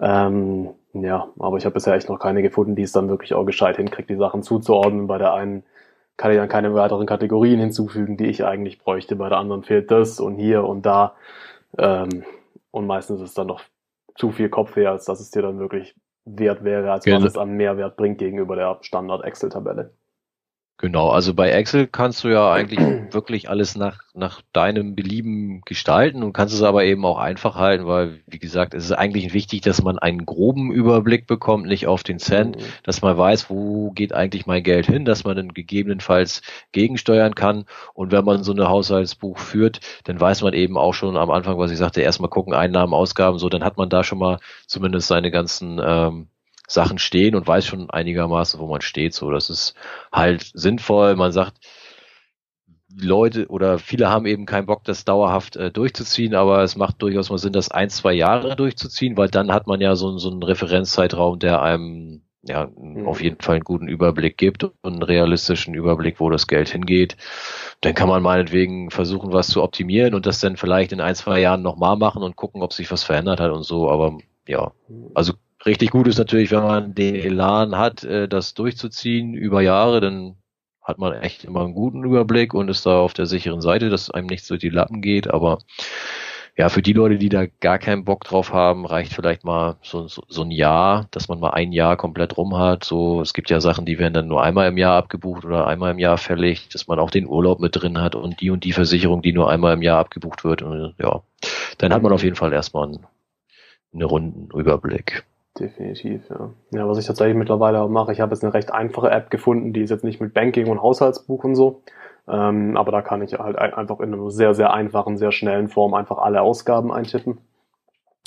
Ähm, 0.01 0.71
ja, 0.93 1.29
aber 1.39 1.57
ich 1.57 1.65
habe 1.65 1.75
bisher 1.75 1.95
echt 1.95 2.09
noch 2.09 2.19
keine 2.19 2.43
gefunden, 2.43 2.75
die 2.75 2.83
es 2.83 2.93
dann 2.93 3.09
wirklich 3.09 3.35
auch 3.35 3.45
gescheit 3.45 3.77
hinkriegt, 3.77 4.11
die 4.11 4.17
Sachen 4.17 4.43
zuzuordnen. 4.43 5.07
Bei 5.07 5.19
der 5.19 5.35
einen 5.35 5.63
kann 6.17 6.33
ich 6.33 6.37
dann 6.37 6.49
keine 6.49 6.75
weiteren 6.75 7.07
Kategorien 7.07 7.61
hinzufügen, 7.61 8.17
die 8.17 8.27
ich 8.27 8.45
eigentlich 8.45 8.79
bräuchte. 8.79 9.15
Bei 9.17 9.29
der 9.29 9.39
anderen 9.39 9.63
fehlt 9.63 9.91
das 9.91 10.19
und 10.19 10.37
hier 10.37 10.65
und 10.65 10.85
da. 10.87 11.15
Ähm, 11.79 12.25
und 12.73 12.87
meistens 12.87 13.21
ist 13.21 13.31
es 13.31 13.35
dann 13.35 13.49
doch 13.49 13.63
zu 14.17 14.31
viel 14.31 14.49
Kopfweh, 14.49 14.87
als 14.87 15.05
dass 15.05 15.21
es 15.21 15.31
dir 15.31 15.43
dann 15.43 15.59
wirklich 15.61 15.95
wert 16.25 16.65
wäre, 16.65 16.91
als 16.91 17.07
was 17.07 17.23
es 17.25 17.37
an 17.37 17.53
Mehrwert 17.53 17.97
bringt 17.97 18.19
gegenüber 18.19 18.57
der 18.57 18.79
Standard-Excel-Tabelle. 18.81 19.93
Genau, 20.77 21.11
also 21.11 21.35
bei 21.35 21.51
Excel 21.51 21.87
kannst 21.87 22.25
du 22.25 22.29
ja 22.29 22.53
eigentlich 22.53 22.81
wirklich 23.13 23.49
alles 23.49 23.77
nach, 23.77 24.01
nach 24.13 24.43
deinem 24.53 24.97
Belieben 24.97 25.61
gestalten 25.65 26.25
und 26.25 26.33
kannst 26.33 26.53
es 26.53 26.63
aber 26.63 26.85
eben 26.85 27.07
auch 27.07 27.19
einfach 27.19 27.55
halten, 27.55 27.87
weil, 27.87 28.21
wie 28.27 28.41
gesagt, 28.41 28.75
es 28.75 28.87
ist 28.87 28.93
eigentlich 28.93 29.33
wichtig, 29.33 29.61
dass 29.61 29.83
man 29.83 30.01
einen 30.01 30.27
groben 30.27 30.73
Überblick 30.73 31.29
bekommt, 31.29 31.67
nicht 31.67 31.87
auf 31.87 32.03
den 32.03 32.19
Cent, 32.19 32.57
mhm. 32.57 32.63
dass 32.83 33.03
man 33.03 33.17
weiß, 33.17 33.49
wo 33.51 33.93
geht 33.93 34.13
eigentlich 34.13 34.47
mein 34.47 34.65
Geld 34.65 34.87
hin, 34.87 35.05
dass 35.05 35.23
man 35.23 35.37
dann 35.37 35.55
gegebenenfalls 35.55 36.43
gegensteuern 36.73 37.37
kann. 37.37 37.67
Und 37.95 38.11
wenn 38.11 38.25
man 38.25 38.43
so 38.43 38.51
eine 38.53 38.69
Haushaltsbuch 38.69 39.39
führt, 39.39 39.81
dann 40.05 40.21
weiß 40.21 40.43
man 40.43 40.55
eben 40.55 40.77
auch 40.77 40.93
schon 40.93 41.17
am 41.17 41.31
Anfang, 41.31 41.57
was 41.57 41.71
ich 41.71 41.79
sagte, 41.79 42.01
erstmal 42.01 42.31
gucken, 42.31 42.53
Einnahmen, 42.53 42.95
Ausgaben, 42.95 43.39
so, 43.39 43.49
dann 43.49 43.63
hat 43.63 43.77
man 43.77 43.91
da 43.91 44.03
schon 44.03 44.19
mal 44.19 44.41
zumindest 44.67 45.07
seine 45.07 45.31
ganzen 45.31 45.81
ähm, 45.83 46.29
Sachen 46.67 46.99
stehen 46.99 47.35
und 47.35 47.47
weiß 47.47 47.67
schon 47.67 47.91
einigermaßen, 47.91 48.59
wo 48.59 48.67
man 48.67 48.81
steht. 48.81 49.15
So, 49.15 49.31
das 49.31 49.51
ist 49.51 49.75
halt 50.13 50.51
sinnvoll. 50.55 51.17
Man 51.17 51.33
sagt, 51.33 51.59
Leute 52.97 53.49
oder 53.49 53.79
viele 53.79 54.09
haben 54.09 54.27
eben 54.27 54.47
keinen 54.47 54.67
Bock, 54.67 54.85
das 54.85 55.05
dauerhaft 55.05 55.57
äh, 55.57 55.71
durchzuziehen, 55.71 56.35
aber 56.35 56.63
es 56.63 56.77
macht 56.77 57.03
durchaus 57.03 57.31
mal 57.31 57.39
Sinn, 57.39 57.53
das 57.53 57.71
ein, 57.71 57.91
zwei 57.91 58.13
Jahre 58.13 58.57
durchzuziehen, 58.57 59.17
weil 59.17 59.29
dann 59.29 59.53
hat 59.53 59.67
man 59.67 59.81
ja 59.81 59.97
so, 59.97 60.17
so 60.19 60.31
einen 60.31 60.43
Referenzzeitraum, 60.43 61.39
der 61.39 61.63
einem 61.63 62.23
ja 62.47 62.69
mhm. 62.77 63.07
auf 63.07 63.23
jeden 63.23 63.41
Fall 63.41 63.57
einen 63.57 63.65
guten 63.65 63.89
Überblick 63.89 64.37
gibt 64.37 64.65
und 64.65 64.75
einen 64.85 65.03
realistischen 65.03 65.75
Überblick, 65.75 66.21
wo 66.21 66.31
das 66.31 66.47
Geld 66.47 66.69
hingeht. 66.69 67.17
Dann 67.81 67.95
kann 67.95 68.09
man 68.09 68.23
meinetwegen 68.23 68.91
versuchen, 68.91 69.33
was 69.33 69.49
zu 69.49 69.63
optimieren 69.63 70.15
und 70.15 70.27
das 70.27 70.41
dann 70.41 70.57
vielleicht 70.57 70.93
in 70.93 71.01
ein, 71.01 71.15
zwei 71.15 71.41
Jahren 71.41 71.63
nochmal 71.63 71.97
machen 71.97 72.23
und 72.23 72.37
gucken, 72.37 72.63
ob 72.63 72.73
sich 72.73 72.91
was 72.91 73.03
verändert 73.03 73.41
hat 73.41 73.51
und 73.51 73.65
so. 73.65 73.91
Aber 73.91 74.19
ja, 74.47 74.73
also 75.15 75.33
Richtig 75.67 75.91
gut 75.91 76.07
ist 76.07 76.19
natürlich, 76.19 76.51
wenn 76.51 76.63
man 76.63 76.95
den 76.95 77.15
Elan 77.15 77.77
hat, 77.77 78.05
äh, 78.05 78.29
das 78.29 78.55
durchzuziehen 78.55 79.35
über 79.35 79.63
Jahre, 79.63 80.01
dann 80.01 80.37
hat 80.83 80.99
man 80.99 81.15
echt 81.15 81.45
immer 81.45 81.63
einen 81.63 81.75
guten 81.75 82.05
Überblick 82.05 82.53
und 82.53 82.69
ist 82.69 82.85
da 82.85 82.99
auf 82.99 83.15
der 83.15 83.27
sicheren 83.27 83.63
Seite, 83.63 83.89
dass 83.89 84.11
einem 84.11 84.27
nichts 84.27 84.49
durch 84.49 84.61
die 84.61 84.69
Lappen 84.69 85.01
geht. 85.01 85.29
Aber 85.33 85.59
ja, 86.57 86.69
für 86.69 86.83
die 86.83 86.93
Leute, 86.93 87.17
die 87.17 87.31
da 87.31 87.47
gar 87.47 87.79
keinen 87.79 88.05
Bock 88.05 88.23
drauf 88.25 88.53
haben, 88.53 88.87
reicht 88.87 89.13
vielleicht 89.13 89.45
mal 89.45 89.77
so, 89.83 90.07
so, 90.07 90.43
ein 90.43 90.51
Jahr, 90.51 91.09
dass 91.11 91.29
man 91.29 91.41
mal 91.41 91.51
ein 91.51 91.73
Jahr 91.73 91.97
komplett 91.97 92.37
rum 92.37 92.57
hat. 92.57 92.85
So, 92.85 93.23
es 93.23 93.33
gibt 93.33 93.51
ja 93.51 93.61
Sachen, 93.61 93.87
die 93.87 93.99
werden 93.99 94.15
dann 94.15 94.29
nur 94.29 94.43
einmal 94.43 94.69
im 94.69 94.77
Jahr 94.77 94.97
abgebucht 94.97 95.45
oder 95.45 95.67
einmal 95.67 95.91
im 95.91 95.99
Jahr 95.99 96.19
fällig, 96.19 96.69
dass 96.69 96.87
man 96.87 97.01
auch 97.01 97.11
den 97.11 97.27
Urlaub 97.27 97.59
mit 97.59 97.75
drin 97.75 98.01
hat 98.01 98.15
und 98.15 98.41
die 98.41 98.51
und 98.51 98.63
die 98.65 98.73
Versicherung, 98.73 99.23
die 99.23 99.33
nur 99.33 99.51
einmal 99.51 99.73
im 99.73 99.83
Jahr 99.83 99.99
abgebucht 99.99 100.45
wird. 100.45 100.63
Und 100.63 100.95
ja, 100.99 101.23
dann 101.79 101.93
hat 101.93 102.03
man 102.03 102.13
auf 102.13 102.23
jeden 102.23 102.37
Fall 102.37 102.53
erstmal 102.53 102.87
einen, 102.87 103.07
einen 103.93 104.03
runden 104.03 104.57
Überblick. 104.57 105.25
Definitiv, 105.59 106.29
ja. 106.31 106.51
Ja, 106.73 106.89
was 106.89 106.99
ich 106.99 107.07
tatsächlich 107.07 107.37
mittlerweile 107.37 107.81
auch 107.81 107.89
mache, 107.89 108.13
ich 108.13 108.21
habe 108.21 108.35
jetzt 108.35 108.43
eine 108.43 108.55
recht 108.55 108.73
einfache 108.73 109.11
App 109.11 109.31
gefunden, 109.31 109.73
die 109.73 109.83
ist 109.83 109.91
jetzt 109.91 110.03
nicht 110.03 110.21
mit 110.21 110.35
Banking 110.35 110.67
und 110.69 110.83
Haushaltsbuch 110.83 111.45
und 111.45 111.55
so, 111.55 111.83
ähm, 112.27 112.77
aber 112.77 112.91
da 112.91 113.03
kann 113.03 113.23
ich 113.23 113.35
halt 113.35 113.57
einfach 113.57 114.01
in 114.01 114.13
einer 114.13 114.31
sehr, 114.31 114.55
sehr 114.55 114.73
einfachen, 114.75 115.17
sehr 115.17 115.31
schnellen 115.31 115.69
Form 115.69 115.95
einfach 115.95 116.19
alle 116.19 116.43
Ausgaben 116.43 116.93
eintippen 116.93 117.39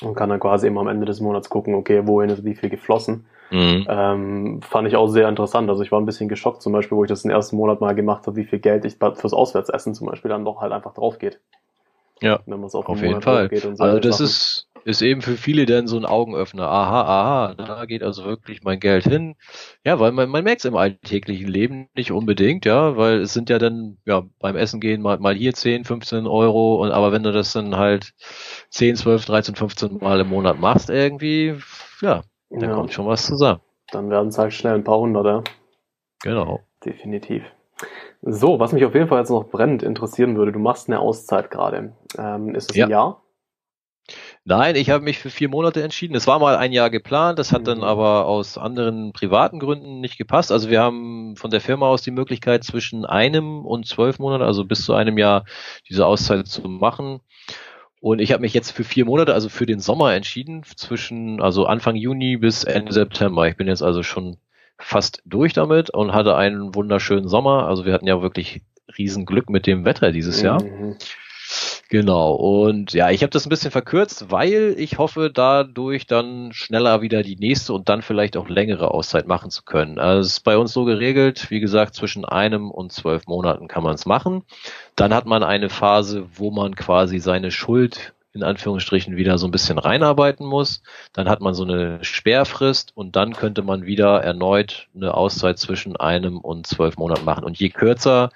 und 0.03 0.15
kann 0.15 0.29
dann 0.29 0.39
quasi 0.39 0.67
immer 0.67 0.81
am 0.81 0.87
Ende 0.87 1.05
des 1.05 1.19
Monats 1.19 1.49
gucken, 1.49 1.75
okay, 1.75 2.07
wohin 2.07 2.29
ist 2.29 2.45
wie 2.45 2.55
viel 2.55 2.69
geflossen. 2.69 3.25
Mhm. 3.51 3.85
Ähm, 3.89 4.61
fand 4.61 4.87
ich 4.87 4.95
auch 4.95 5.07
sehr 5.07 5.27
interessant. 5.29 5.69
Also 5.69 5.81
ich 5.81 5.91
war 5.91 5.99
ein 5.99 6.05
bisschen 6.05 6.29
geschockt, 6.29 6.61
zum 6.61 6.73
Beispiel, 6.73 6.97
wo 6.97 7.03
ich 7.03 7.09
das 7.09 7.21
den 7.23 7.31
ersten 7.31 7.55
Monat 7.55 7.81
mal 7.81 7.95
gemacht 7.95 8.27
habe, 8.27 8.35
wie 8.35 8.43
viel 8.43 8.59
Geld 8.59 8.85
ich 8.85 8.97
fürs 8.97 9.33
Auswärtsessen 9.33 9.93
zum 9.93 10.07
Beispiel 10.07 10.29
dann 10.29 10.45
doch 10.45 10.61
halt 10.61 10.73
einfach 10.73 10.93
drauf 10.93 11.17
geht. 11.17 11.39
Ja, 12.21 12.39
wenn 12.45 12.63
auf, 12.63 12.73
auf 12.73 13.01
jeden 13.01 13.21
Fall. 13.21 13.49
So 13.53 13.69
also 13.83 13.99
das 13.99 14.17
Sachen. 14.17 14.25
ist, 14.25 14.67
ist 14.85 15.01
eben 15.01 15.21
für 15.21 15.35
viele 15.37 15.65
dann 15.65 15.87
so 15.87 15.97
ein 15.97 16.05
Augenöffner. 16.05 16.67
Aha, 16.67 17.01
aha, 17.01 17.53
da 17.55 17.85
geht 17.85 18.03
also 18.03 18.25
wirklich 18.25 18.63
mein 18.63 18.79
Geld 18.79 19.03
hin. 19.03 19.35
Ja, 19.83 19.99
weil 19.99 20.11
man, 20.11 20.29
man 20.29 20.43
merkt 20.43 20.61
es 20.61 20.65
im 20.65 20.75
alltäglichen 20.75 21.47
Leben 21.47 21.89
nicht 21.93 22.11
unbedingt, 22.11 22.65
ja, 22.65 22.97
weil 22.97 23.19
es 23.19 23.33
sind 23.33 23.49
ja 23.49 23.59
dann, 23.59 23.97
ja, 24.05 24.23
beim 24.39 24.55
Essen 24.55 24.79
gehen 24.79 25.01
mal, 25.01 25.19
mal 25.19 25.35
hier 25.35 25.53
10, 25.53 25.83
15 25.83 26.25
Euro, 26.25 26.81
und 26.81 26.91
aber 26.91 27.11
wenn 27.11 27.23
du 27.23 27.31
das 27.31 27.53
dann 27.53 27.75
halt 27.75 28.13
10, 28.69 28.95
12, 28.95 29.25
13, 29.25 29.55
15 29.55 29.97
Mal 29.97 30.21
im 30.21 30.29
Monat 30.29 30.59
machst 30.59 30.89
irgendwie, 30.89 31.55
ja, 32.01 32.23
dann 32.49 32.61
ja. 32.61 32.73
kommt 32.73 32.93
schon 32.93 33.07
was 33.07 33.25
zusammen. 33.25 33.61
Dann 33.91 34.09
werden 34.09 34.29
es 34.29 34.37
halt 34.37 34.53
schnell 34.53 34.75
ein 34.75 34.83
paar 34.83 34.99
hundert, 34.99 35.25
ja. 35.25 35.43
Genau. 36.23 36.61
Definitiv. 36.83 37.43
So, 38.21 38.59
was 38.59 38.73
mich 38.73 38.85
auf 38.85 38.95
jeden 38.95 39.07
Fall 39.07 39.19
jetzt 39.19 39.29
noch 39.29 39.49
brennend 39.49 39.83
interessieren 39.83 40.35
würde, 40.35 40.51
du 40.51 40.59
machst 40.59 40.89
eine 40.89 40.99
Auszeit 40.99 41.51
gerade. 41.51 41.93
Ähm, 42.17 42.55
ist 42.55 42.71
es 42.71 42.77
ja. 42.77 42.85
ein 42.85 42.91
Jahr? 42.91 43.23
Nein, 44.45 44.77
ich 44.77 44.89
habe 44.89 45.03
mich 45.03 45.19
für 45.19 45.29
vier 45.29 45.49
Monate 45.49 45.83
entschieden. 45.83 46.15
Es 46.15 46.25
war 46.25 46.39
mal 46.39 46.55
ein 46.55 46.71
Jahr 46.71 46.89
geplant, 46.89 47.37
das 47.37 47.51
hat 47.51 47.61
mhm. 47.61 47.65
dann 47.65 47.83
aber 47.83 48.25
aus 48.25 48.57
anderen 48.57 49.11
privaten 49.11 49.59
Gründen 49.59 49.99
nicht 49.99 50.17
gepasst. 50.17 50.51
Also 50.51 50.69
wir 50.69 50.81
haben 50.81 51.35
von 51.35 51.51
der 51.51 51.59
Firma 51.59 51.87
aus 51.87 52.01
die 52.01 52.11
Möglichkeit 52.11 52.63
zwischen 52.63 53.05
einem 53.05 53.65
und 53.65 53.85
zwölf 53.85 54.19
Monaten, 54.19 54.43
also 54.43 54.63
bis 54.63 54.85
zu 54.85 54.93
einem 54.93 55.17
Jahr, 55.17 55.43
diese 55.89 56.05
Auszeit 56.05 56.47
zu 56.47 56.61
machen. 56.61 57.19
Und 57.99 58.19
ich 58.19 58.31
habe 58.31 58.41
mich 58.41 58.53
jetzt 58.53 58.71
für 58.71 58.85
vier 58.85 59.05
Monate, 59.05 59.33
also 59.33 59.49
für 59.49 59.65
den 59.65 59.79
Sommer 59.79 60.13
entschieden, 60.13 60.63
zwischen 60.63 61.41
also 61.41 61.65
Anfang 61.65 61.95
Juni 61.95 62.37
bis 62.37 62.63
Ende 62.63 62.93
September. 62.93 63.47
Ich 63.49 63.57
bin 63.57 63.67
jetzt 63.67 63.83
also 63.83 64.03
schon 64.03 64.37
fast 64.77 65.21
durch 65.25 65.53
damit 65.53 65.89
und 65.89 66.13
hatte 66.13 66.35
einen 66.35 66.75
wunderschönen 66.75 67.27
Sommer. 67.27 67.67
Also 67.67 67.85
wir 67.85 67.93
hatten 67.93 68.07
ja 68.07 68.21
wirklich 68.21 68.61
Riesenglück 68.97 69.49
mit 69.49 69.67
dem 69.67 69.85
Wetter 69.85 70.11
dieses 70.11 70.41
Jahr. 70.41 70.61
Mhm. 70.63 70.95
Genau. 71.89 72.33
Und 72.33 72.91
ja, 72.93 73.09
ich 73.11 73.21
habe 73.23 73.29
das 73.29 73.45
ein 73.45 73.49
bisschen 73.49 73.71
verkürzt, 73.71 74.29
weil 74.29 74.75
ich 74.77 74.97
hoffe, 74.97 75.31
dadurch 75.33 76.05
dann 76.05 76.51
schneller 76.51 77.01
wieder 77.01 77.23
die 77.23 77.37
nächste 77.37 77.73
und 77.73 77.87
dann 77.87 78.01
vielleicht 78.01 78.35
auch 78.35 78.49
längere 78.49 78.91
Auszeit 78.91 79.27
machen 79.27 79.51
zu 79.51 79.63
können. 79.63 79.97
Also 79.97 80.21
es 80.21 80.33
ist 80.33 80.39
bei 80.41 80.57
uns 80.57 80.73
so 80.73 80.83
geregelt, 80.83 81.49
wie 81.49 81.61
gesagt, 81.61 81.95
zwischen 81.95 82.25
einem 82.25 82.69
und 82.71 82.91
zwölf 82.91 83.27
Monaten 83.27 83.69
kann 83.69 83.83
man 83.83 83.95
es 83.95 84.05
machen. 84.05 84.43
Dann 84.97 85.13
hat 85.13 85.25
man 85.25 85.43
eine 85.43 85.69
Phase, 85.69 86.25
wo 86.35 86.51
man 86.51 86.75
quasi 86.75 87.19
seine 87.19 87.51
Schuld 87.51 88.13
in 88.37 88.43
Anführungsstrichen 88.43 89.17
wieder 89.17 89.37
so 89.37 89.47
ein 89.47 89.51
bisschen 89.51 89.79
reinarbeiten 89.79 90.45
muss. 90.45 90.81
Dann 91.13 91.27
hat 91.27 91.41
man 91.41 91.53
so 91.53 91.63
eine 91.63 92.03
Sperrfrist 92.03 92.95
und 92.95 93.15
dann 93.15 93.33
könnte 93.33 93.63
man 93.63 93.85
wieder 93.85 94.21
erneut 94.21 94.87
eine 94.95 95.13
Auszeit 95.13 95.59
zwischen 95.59 95.95
einem 95.95 96.37
und 96.37 96.67
zwölf 96.67 96.97
Monaten 96.97 97.25
machen. 97.25 97.43
Und 97.43 97.59
je 97.59 97.69
kürzer 97.69 98.31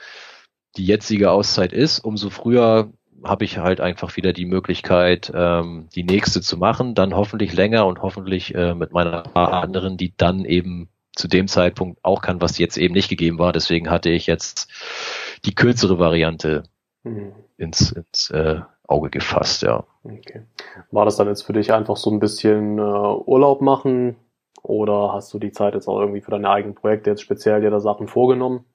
die 0.78 0.86
jetzige 0.86 1.32
Auszeit 1.32 1.74
ist, 1.74 2.00
umso 2.00 2.30
früher 2.30 2.92
habe 3.24 3.46
ich 3.46 3.58
halt 3.58 3.82
einfach 3.82 4.16
wieder 4.18 4.34
die 4.34 4.46
Möglichkeit, 4.46 5.32
ähm, 5.36 5.88
die 5.94 6.04
nächste 6.04 6.42
zu 6.42 6.58
machen, 6.58 6.96
dann 6.96 7.16
hoffentlich 7.16 7.54
länger 7.54 7.86
und 7.86 8.02
hoffentlich 8.02 8.56
äh, 8.56 8.74
mit 8.74 8.94
meiner 8.94 9.36
anderen, 9.36 9.98
die 9.98 10.14
dann 10.18 10.46
eben 10.46 10.90
zu 11.16 11.28
dem 11.28 11.48
Zeitpunkt 11.48 12.00
auch 12.04 12.22
kann, 12.22 12.42
was 12.42 12.58
jetzt 12.58 12.78
eben 12.78 12.94
nicht 12.94 13.10
gegeben 13.10 13.38
war. 13.38 13.54
Deswegen 13.54 13.90
hatte 13.90 14.10
ich 14.10 14.28
jetzt 14.28 14.70
die 15.46 15.54
kürzere 15.54 16.00
Variante 16.00 16.64
mhm. 17.04 17.34
ins, 17.58 17.92
ins 17.92 18.30
äh, 18.32 18.62
Auge 18.92 19.10
gefasst, 19.10 19.64
ja. 19.64 19.84
Okay. 20.04 20.44
War 20.92 21.06
das 21.06 21.16
dann 21.16 21.28
jetzt 21.28 21.44
für 21.44 21.54
dich 21.54 21.74
einfach 21.74 21.98
so 21.98 22.12
ein 22.12 22.20
bisschen 22.20 22.78
äh, 22.78 22.82
Urlaub 22.82 23.62
machen 23.62 24.18
oder 24.62 25.14
hast 25.14 25.34
du 25.34 25.40
die 25.40 25.52
Zeit 25.52 25.74
jetzt 25.74 25.88
auch 25.88 26.00
irgendwie 26.00 26.22
für 26.22 26.32
deine 26.32 26.50
eigenen 26.50 26.76
Projekte 26.76 27.10
jetzt 27.10 27.22
speziell 27.22 27.62
dir 27.62 27.72
da 27.72 27.80
Sachen 27.80 28.08
vorgenommen? 28.08 28.66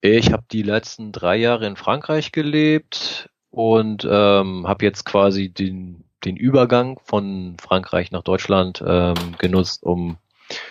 Ich 0.00 0.32
habe 0.32 0.44
die 0.52 0.62
letzten 0.62 1.12
drei 1.12 1.36
Jahre 1.36 1.66
in 1.66 1.76
Frankreich 1.76 2.30
gelebt 2.30 3.30
und 3.50 4.06
ähm, 4.08 4.66
habe 4.66 4.84
jetzt 4.84 5.04
quasi 5.04 5.48
den, 5.48 6.04
den 6.24 6.36
Übergang 6.36 6.98
von 7.04 7.56
Frankreich 7.60 8.10
nach 8.10 8.22
Deutschland 8.22 8.84
ähm, 8.86 9.14
genutzt, 9.38 9.82
um 9.82 10.18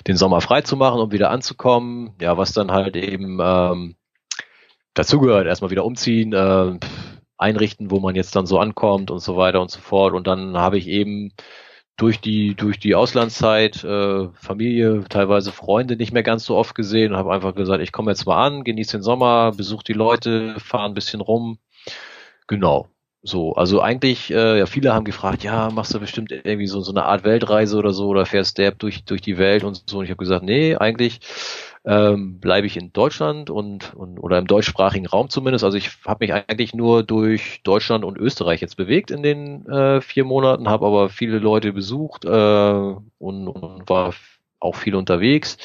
den 0.08 0.18
Sommer 0.18 0.42
frei 0.42 0.62
zu 0.62 0.78
machen, 0.78 1.00
um 1.00 1.12
wieder 1.12 1.32
anzukommen. 1.32 2.14
Ja, 2.22 2.38
was 2.38 2.54
dann 2.54 2.72
halt 2.72 2.96
eben 2.96 3.40
ähm, 3.42 3.96
dazugehört, 4.94 5.48
erstmal 5.48 5.72
wieder 5.72 5.86
umziehen, 5.86 6.34
äh, 6.34 6.78
einrichten, 7.44 7.92
wo 7.92 8.00
man 8.00 8.16
jetzt 8.16 8.36
dann 8.36 8.48
so 8.48 8.60
ankommt 8.60 9.12
und 9.12 9.20
so 9.20 9.38
weiter 9.38 9.62
und 9.62 9.70
so 9.72 9.80
fort. 9.80 10.14
Und 10.14 10.28
dann 10.28 10.58
habe 10.58 10.78
ich 10.78 10.88
eben 10.88 11.34
durch 11.98 12.20
die 12.20 12.56
durch 12.56 12.80
die 12.80 12.96
Auslandszeit 12.96 13.84
äh, 13.84 14.30
Familie, 14.34 15.04
teilweise 15.10 15.52
Freunde 15.52 15.96
nicht 15.96 16.12
mehr 16.14 16.24
ganz 16.24 16.46
so 16.46 16.56
oft 16.58 16.76
gesehen 16.76 17.14
und 17.14 17.18
habe 17.20 17.34
einfach 17.34 17.56
gesagt, 17.56 17.84
ich 17.84 17.92
komme 17.92 18.12
jetzt 18.12 18.26
mal 18.26 18.44
an, 18.46 18.64
genieße 18.64 18.98
den 18.98 19.04
Sommer, 19.04 19.52
besuche 19.52 19.84
die 19.84 19.94
Leute, 19.94 20.56
fahre 20.60 20.86
ein 20.86 20.96
bisschen 20.96 21.22
rum. 21.22 21.60
Genau. 22.48 22.93
So, 23.26 23.54
also 23.54 23.80
eigentlich, 23.80 24.32
äh, 24.32 24.60
ja, 24.60 24.66
viele 24.66 24.94
haben 24.94 25.06
gefragt, 25.06 25.44
ja, 25.44 25.70
machst 25.72 25.94
du 25.94 26.00
bestimmt 26.02 26.32
irgendwie 26.32 26.68
so, 26.68 26.82
so 26.82 26.92
eine 26.92 27.06
Art 27.06 27.24
Weltreise 27.24 27.78
oder 27.78 27.94
so 27.94 28.08
oder 28.10 28.26
fährst 28.26 28.52
Step 28.52 28.80
durch, 28.80 29.06
durch 29.06 29.22
die 29.22 29.38
Welt 29.38 29.64
und 29.64 29.84
so. 29.90 30.00
Und 30.00 30.04
ich 30.04 30.10
habe 30.12 30.18
gesagt, 30.18 30.44
nee, 30.44 30.76
eigentlich 30.76 31.22
ähm, 31.86 32.40
bleibe 32.42 32.68
ich 32.68 32.76
in 32.76 32.92
Deutschland 32.92 33.50
und, 33.50 33.94
und 33.94 34.20
oder 34.20 34.38
im 34.40 34.48
deutschsprachigen 34.48 35.06
Raum 35.08 35.30
zumindest. 35.30 35.64
Also 35.64 35.78
ich 35.78 35.92
habe 36.06 36.26
mich 36.26 36.34
eigentlich 36.34 36.74
nur 36.74 37.04
durch 37.04 37.62
Deutschland 37.64 38.04
und 38.04 38.18
Österreich 38.18 38.60
jetzt 38.60 38.76
bewegt 38.76 39.10
in 39.10 39.24
den 39.24 39.66
äh, 39.68 40.02
vier 40.02 40.26
Monaten, 40.26 40.68
habe 40.68 40.86
aber 40.86 41.08
viele 41.08 41.40
Leute 41.40 41.72
besucht 41.72 42.26
äh, 42.26 42.30
und, 42.30 43.48
und 43.48 43.90
war 43.90 44.14
auch 44.60 44.76
viel 44.76 44.96
unterwegs. 44.96 45.58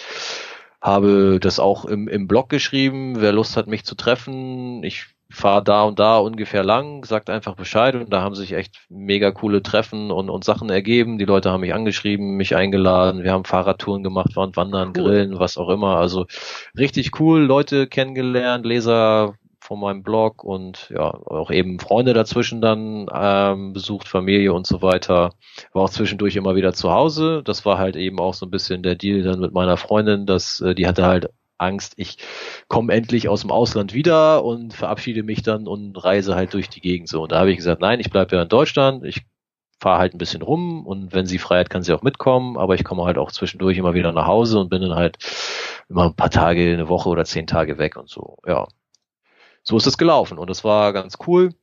habe 0.81 1.39
das 1.41 1.59
auch 1.59 1.85
im, 1.85 2.09
im 2.09 2.29
Blog 2.29 2.49
geschrieben, 2.49 3.21
wer 3.21 3.33
Lust 3.33 3.57
hat, 3.57 3.67
mich 3.67 3.85
zu 3.85 3.95
treffen. 3.97 4.83
Ich 4.85 5.07
fahre 5.31 5.63
da 5.63 5.83
und 5.83 5.99
da 5.99 6.19
ungefähr 6.19 6.65
lang, 6.65 7.05
sagt 7.05 7.29
einfach 7.29 7.55
Bescheid 7.55 7.95
und 7.95 8.13
da 8.13 8.23
haben 8.23 8.35
sich 8.35 8.53
echt 8.53 8.81
mega 8.89 9.31
coole 9.31 9.63
Treffen 9.63 10.11
und, 10.11 10.31
und 10.31 10.45
Sachen 10.45 10.71
ergeben. 10.71 11.19
Die 11.19 11.27
Leute 11.27 11.51
haben 11.51 11.61
mich 11.61 11.75
angeschrieben, 11.75 12.37
mich 12.37 12.57
eingeladen, 12.57 13.25
wir 13.25 13.33
haben 13.33 13.45
Fahrradtouren 13.45 14.03
gemacht, 14.03 14.37
waren 14.37 14.57
wandern, 14.57 14.93
cool. 14.97 15.05
grillen, 15.05 15.39
was 15.39 15.59
auch 15.59 15.69
immer. 15.69 15.97
Also 15.97 16.27
richtig 16.77 17.21
cool, 17.21 17.41
Leute 17.41 17.87
kennengelernt, 17.87 18.65
Leser 18.65 19.35
von 19.61 19.81
meinem 19.81 20.03
Blog 20.03 20.45
und 20.45 20.89
ja, 20.89 21.13
auch 21.13 21.51
eben 21.51 21.79
Freunde 21.79 22.15
dazwischen 22.15 22.63
dann 22.63 23.07
ähm, 23.13 23.75
besucht, 23.75 24.09
Familie 24.09 24.55
und 24.55 24.67
so 24.67 24.81
weiter. 24.81 25.35
War 25.75 25.83
auch 25.83 25.91
zwischendurch 25.91 26.37
immer 26.37 26.55
wieder 26.55 26.73
zu 26.73 26.91
Hause. 26.91 27.43
Das 27.45 27.67
war 27.67 27.77
halt 27.77 27.95
eben 27.95 28.19
auch 28.19 28.33
so 28.33 28.47
ein 28.47 28.51
bisschen 28.51 28.83
der 28.83 28.95
Deal 28.95 29.23
dann 29.23 29.41
mit 29.41 29.53
meiner 29.53 29.77
Freundin, 29.77 30.25
dass 30.25 30.63
äh, 30.63 30.75
die 30.75 30.87
hatte 30.87 31.05
halt 31.05 31.29
Angst, 31.59 31.95
ich 31.97 32.19
komme 32.69 32.93
endlich 32.93 33.29
aus 33.29 33.43
dem 33.43 33.51
Ausland 33.51 33.93
wieder 33.93 34.45
und 34.45 34.73
verabschiede 34.73 35.23
mich 35.23 35.43
dann 35.43 35.67
und 35.67 35.97
reise 36.03 36.35
halt 36.35 36.55
durch 36.55 36.69
die 36.69 36.81
Gegend 36.81 37.09
so. 37.09 37.23
Und 37.23 37.33
da 37.33 37.41
habe 37.41 37.51
ich 37.51 37.57
gesagt, 37.57 37.81
nein, 37.81 38.01
ich 38.01 38.11
bleibe 38.11 38.37
ja 38.37 38.43
in 38.43 38.49
Deutschland, 38.49 39.05
ich 39.05 39.23
fahre 39.81 39.99
halt 39.99 40.15
ein 40.15 40.19
bisschen 40.19 40.43
rum 40.43 40.87
und 40.87 41.13
wenn 41.15 41.27
sie 41.27 41.39
frei 41.39 41.61
hat, 41.61 41.71
kann 41.71 41.83
sie 41.83 41.93
auch 41.93 42.03
mitkommen, 42.03 42.57
aber 42.57 42.75
ich 42.75 42.85
komme 42.85 43.05
halt 43.05 43.19
auch 43.19 43.31
zwischendurch 43.31 43.79
immer 43.79 43.95
wieder 43.95 44.13
nach 44.13 44.27
Hause 44.27 44.59
und 44.59 44.71
bin 44.71 44.83
dann 44.83 44.95
halt 44.95 45.19
immer 45.89 46.07
ein 46.07 46.17
paar 46.17 46.31
Tage, 46.31 46.73
eine 46.73 46.89
Woche 46.89 47.09
oder 47.09 47.25
zehn 47.25 47.47
Tage 47.47 47.79
weg 47.79 47.97
und 47.97 48.09
so. 48.09 48.39
Ja, 48.47 48.67
so 49.63 49.77
ist 49.77 49.87
es 49.87 49.99
gelaufen 49.99 50.39
und 50.39 50.51
das 50.51 50.65
war 50.65 50.93
ganz 50.93 51.17
cool. 51.27 51.55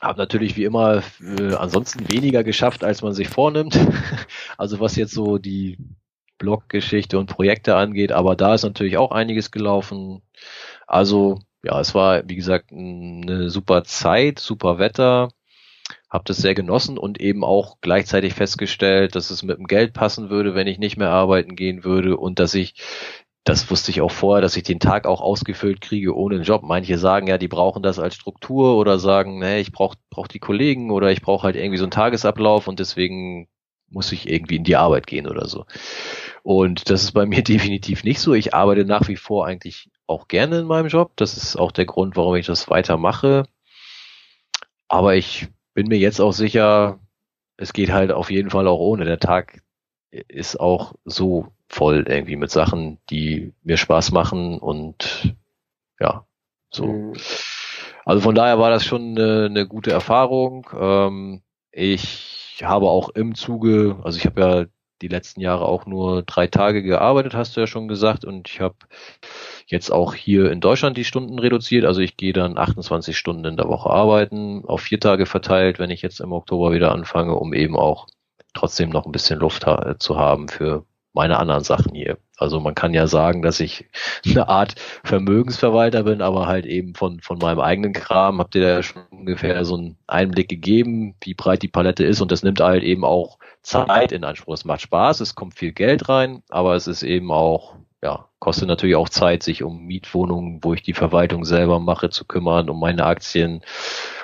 Hab 0.00 0.16
natürlich 0.16 0.56
wie 0.56 0.64
immer 0.64 1.02
äh, 1.20 1.54
ansonsten 1.54 2.08
weniger 2.08 2.44
geschafft, 2.44 2.82
als 2.82 3.02
man 3.02 3.12
sich 3.12 3.28
vornimmt. 3.28 3.78
also 4.58 4.80
was 4.80 4.96
jetzt 4.96 5.12
so 5.12 5.38
die 5.38 5.78
Bloggeschichte 6.38 7.18
und 7.18 7.26
Projekte 7.26 7.76
angeht, 7.76 8.12
aber 8.12 8.36
da 8.36 8.54
ist 8.54 8.64
natürlich 8.64 8.96
auch 8.96 9.10
einiges 9.10 9.50
gelaufen. 9.50 10.22
Also 10.86 11.40
ja, 11.62 11.80
es 11.80 11.94
war 11.94 12.28
wie 12.28 12.36
gesagt 12.36 12.72
eine 12.72 13.50
super 13.50 13.84
Zeit, 13.84 14.38
super 14.38 14.78
Wetter. 14.78 15.30
Hab 16.10 16.24
das 16.26 16.38
sehr 16.38 16.54
genossen 16.54 16.96
und 16.98 17.20
eben 17.20 17.44
auch 17.44 17.78
gleichzeitig 17.80 18.34
festgestellt, 18.34 19.14
dass 19.16 19.30
es 19.30 19.42
mit 19.42 19.58
dem 19.58 19.66
Geld 19.66 19.92
passen 19.92 20.30
würde, 20.30 20.54
wenn 20.54 20.66
ich 20.66 20.78
nicht 20.78 20.96
mehr 20.96 21.10
arbeiten 21.10 21.56
gehen 21.56 21.84
würde 21.84 22.16
und 22.16 22.38
dass 22.38 22.54
ich 22.54 22.74
das 23.44 23.70
wusste 23.70 23.90
ich 23.90 24.00
auch 24.00 24.10
vorher, 24.10 24.40
dass 24.40 24.56
ich 24.56 24.62
den 24.62 24.80
Tag 24.80 25.06
auch 25.06 25.20
ausgefüllt 25.20 25.82
kriege 25.82 26.16
ohne 26.16 26.36
Job. 26.36 26.62
Manche 26.62 26.96
sagen 26.98 27.26
ja, 27.26 27.36
die 27.36 27.48
brauchen 27.48 27.82
das 27.82 27.98
als 27.98 28.14
Struktur 28.14 28.76
oder 28.78 28.98
sagen, 28.98 29.38
nee, 29.38 29.60
ich 29.60 29.70
brauche 29.70 29.98
brauch 30.08 30.26
die 30.26 30.38
Kollegen 30.38 30.90
oder 30.90 31.12
ich 31.12 31.20
brauche 31.20 31.44
halt 31.44 31.56
irgendwie 31.56 31.76
so 31.76 31.84
einen 31.84 31.90
Tagesablauf 31.90 32.68
und 32.68 32.80
deswegen 32.80 33.48
muss 33.88 34.12
ich 34.12 34.28
irgendwie 34.28 34.56
in 34.56 34.64
die 34.64 34.76
Arbeit 34.76 35.06
gehen 35.06 35.26
oder 35.26 35.46
so. 35.46 35.66
Und 36.44 36.90
das 36.90 37.02
ist 37.02 37.12
bei 37.12 37.26
mir 37.26 37.42
definitiv 37.42 38.04
nicht 38.04 38.20
so. 38.20 38.34
Ich 38.34 38.54
arbeite 38.54 38.84
nach 38.84 39.08
wie 39.08 39.16
vor 39.16 39.46
eigentlich 39.46 39.90
auch 40.06 40.28
gerne 40.28 40.60
in 40.60 40.66
meinem 40.66 40.88
Job. 40.88 41.12
Das 41.16 41.36
ist 41.36 41.56
auch 41.56 41.72
der 41.72 41.86
Grund, 41.86 42.16
warum 42.16 42.36
ich 42.36 42.46
das 42.46 42.68
weitermache. 42.68 43.44
Aber 44.86 45.16
ich 45.16 45.48
bin 45.72 45.88
mir 45.88 45.98
jetzt 45.98 46.20
auch 46.20 46.32
sicher, 46.32 47.00
es 47.56 47.72
geht 47.72 47.90
halt 47.90 48.12
auf 48.12 48.30
jeden 48.30 48.50
Fall 48.50 48.68
auch 48.68 48.78
ohne. 48.78 49.06
Der 49.06 49.18
Tag 49.18 49.62
ist 50.10 50.60
auch 50.60 50.94
so 51.04 51.48
voll 51.68 52.04
irgendwie 52.06 52.36
mit 52.36 52.50
Sachen, 52.50 52.98
die 53.08 53.54
mir 53.62 53.78
Spaß 53.78 54.12
machen 54.12 54.58
und 54.58 55.34
ja, 55.98 56.26
so. 56.70 56.86
Mhm. 56.86 57.14
Also 58.04 58.20
von 58.20 58.34
daher 58.34 58.58
war 58.58 58.68
das 58.68 58.84
schon 58.84 59.16
eine, 59.16 59.46
eine 59.46 59.66
gute 59.66 59.90
Erfahrung. 59.90 60.68
Ähm, 60.78 61.42
ich 61.72 62.60
habe 62.62 62.86
auch 62.90 63.08
im 63.08 63.34
Zuge, 63.34 63.98
also 64.04 64.18
ich 64.18 64.26
habe 64.26 64.40
ja 64.40 64.66
die 65.02 65.08
letzten 65.08 65.40
Jahre 65.40 65.66
auch 65.66 65.86
nur 65.86 66.22
drei 66.22 66.46
Tage 66.46 66.82
gearbeitet, 66.82 67.34
hast 67.34 67.56
du 67.56 67.60
ja 67.60 67.66
schon 67.66 67.88
gesagt, 67.88 68.24
und 68.24 68.48
ich 68.48 68.60
habe 68.60 68.76
jetzt 69.66 69.90
auch 69.90 70.14
hier 70.14 70.50
in 70.50 70.60
Deutschland 70.60 70.96
die 70.96 71.04
Stunden 71.04 71.38
reduziert. 71.38 71.84
Also 71.84 72.00
ich 72.00 72.16
gehe 72.16 72.32
dann 72.32 72.58
28 72.58 73.16
Stunden 73.16 73.44
in 73.44 73.56
der 73.56 73.68
Woche 73.68 73.90
arbeiten, 73.90 74.64
auf 74.66 74.82
vier 74.82 75.00
Tage 75.00 75.26
verteilt, 75.26 75.78
wenn 75.78 75.90
ich 75.90 76.02
jetzt 76.02 76.20
im 76.20 76.32
Oktober 76.32 76.72
wieder 76.72 76.92
anfange, 76.92 77.34
um 77.34 77.52
eben 77.52 77.76
auch 77.76 78.06
trotzdem 78.54 78.90
noch 78.90 79.06
ein 79.06 79.12
bisschen 79.12 79.40
Luft 79.40 79.66
ha 79.66 79.96
zu 79.98 80.16
haben 80.16 80.48
für 80.48 80.84
meine 81.14 81.38
anderen 81.38 81.64
Sachen 81.64 81.94
hier. 81.94 82.18
Also 82.36 82.60
man 82.60 82.74
kann 82.74 82.92
ja 82.92 83.06
sagen, 83.06 83.40
dass 83.42 83.60
ich 83.60 83.86
eine 84.26 84.48
Art 84.48 84.74
Vermögensverwalter 85.04 86.02
bin, 86.02 86.20
aber 86.20 86.46
halt 86.46 86.66
eben 86.66 86.94
von, 86.94 87.20
von 87.20 87.38
meinem 87.38 87.60
eigenen 87.60 87.92
Kram. 87.92 88.40
Habt 88.40 88.56
ihr 88.56 88.62
da 88.62 88.82
schon 88.82 89.04
ungefähr 89.10 89.64
so 89.64 89.76
einen 89.76 89.96
Einblick 90.06 90.48
gegeben, 90.48 91.14
wie 91.22 91.34
breit 91.34 91.62
die 91.62 91.68
Palette 91.68 92.04
ist 92.04 92.20
und 92.20 92.32
das 92.32 92.42
nimmt 92.42 92.60
halt 92.60 92.82
eben 92.82 93.04
auch 93.04 93.38
Zeit 93.62 94.12
in 94.12 94.24
Anspruch. 94.24 94.54
Es 94.54 94.64
macht 94.64 94.82
Spaß, 94.82 95.20
es 95.20 95.34
kommt 95.34 95.54
viel 95.54 95.72
Geld 95.72 96.08
rein, 96.08 96.42
aber 96.50 96.74
es 96.74 96.86
ist 96.88 97.02
eben 97.02 97.30
auch, 97.30 97.76
ja, 98.02 98.28
kostet 98.40 98.68
natürlich 98.68 98.96
auch 98.96 99.08
Zeit, 99.08 99.42
sich 99.42 99.62
um 99.62 99.86
Mietwohnungen, 99.86 100.58
wo 100.62 100.74
ich 100.74 100.82
die 100.82 100.92
Verwaltung 100.92 101.44
selber 101.44 101.80
mache, 101.80 102.10
zu 102.10 102.24
kümmern, 102.26 102.68
um 102.68 102.78
meine 102.78 103.06
Aktien, 103.06 103.62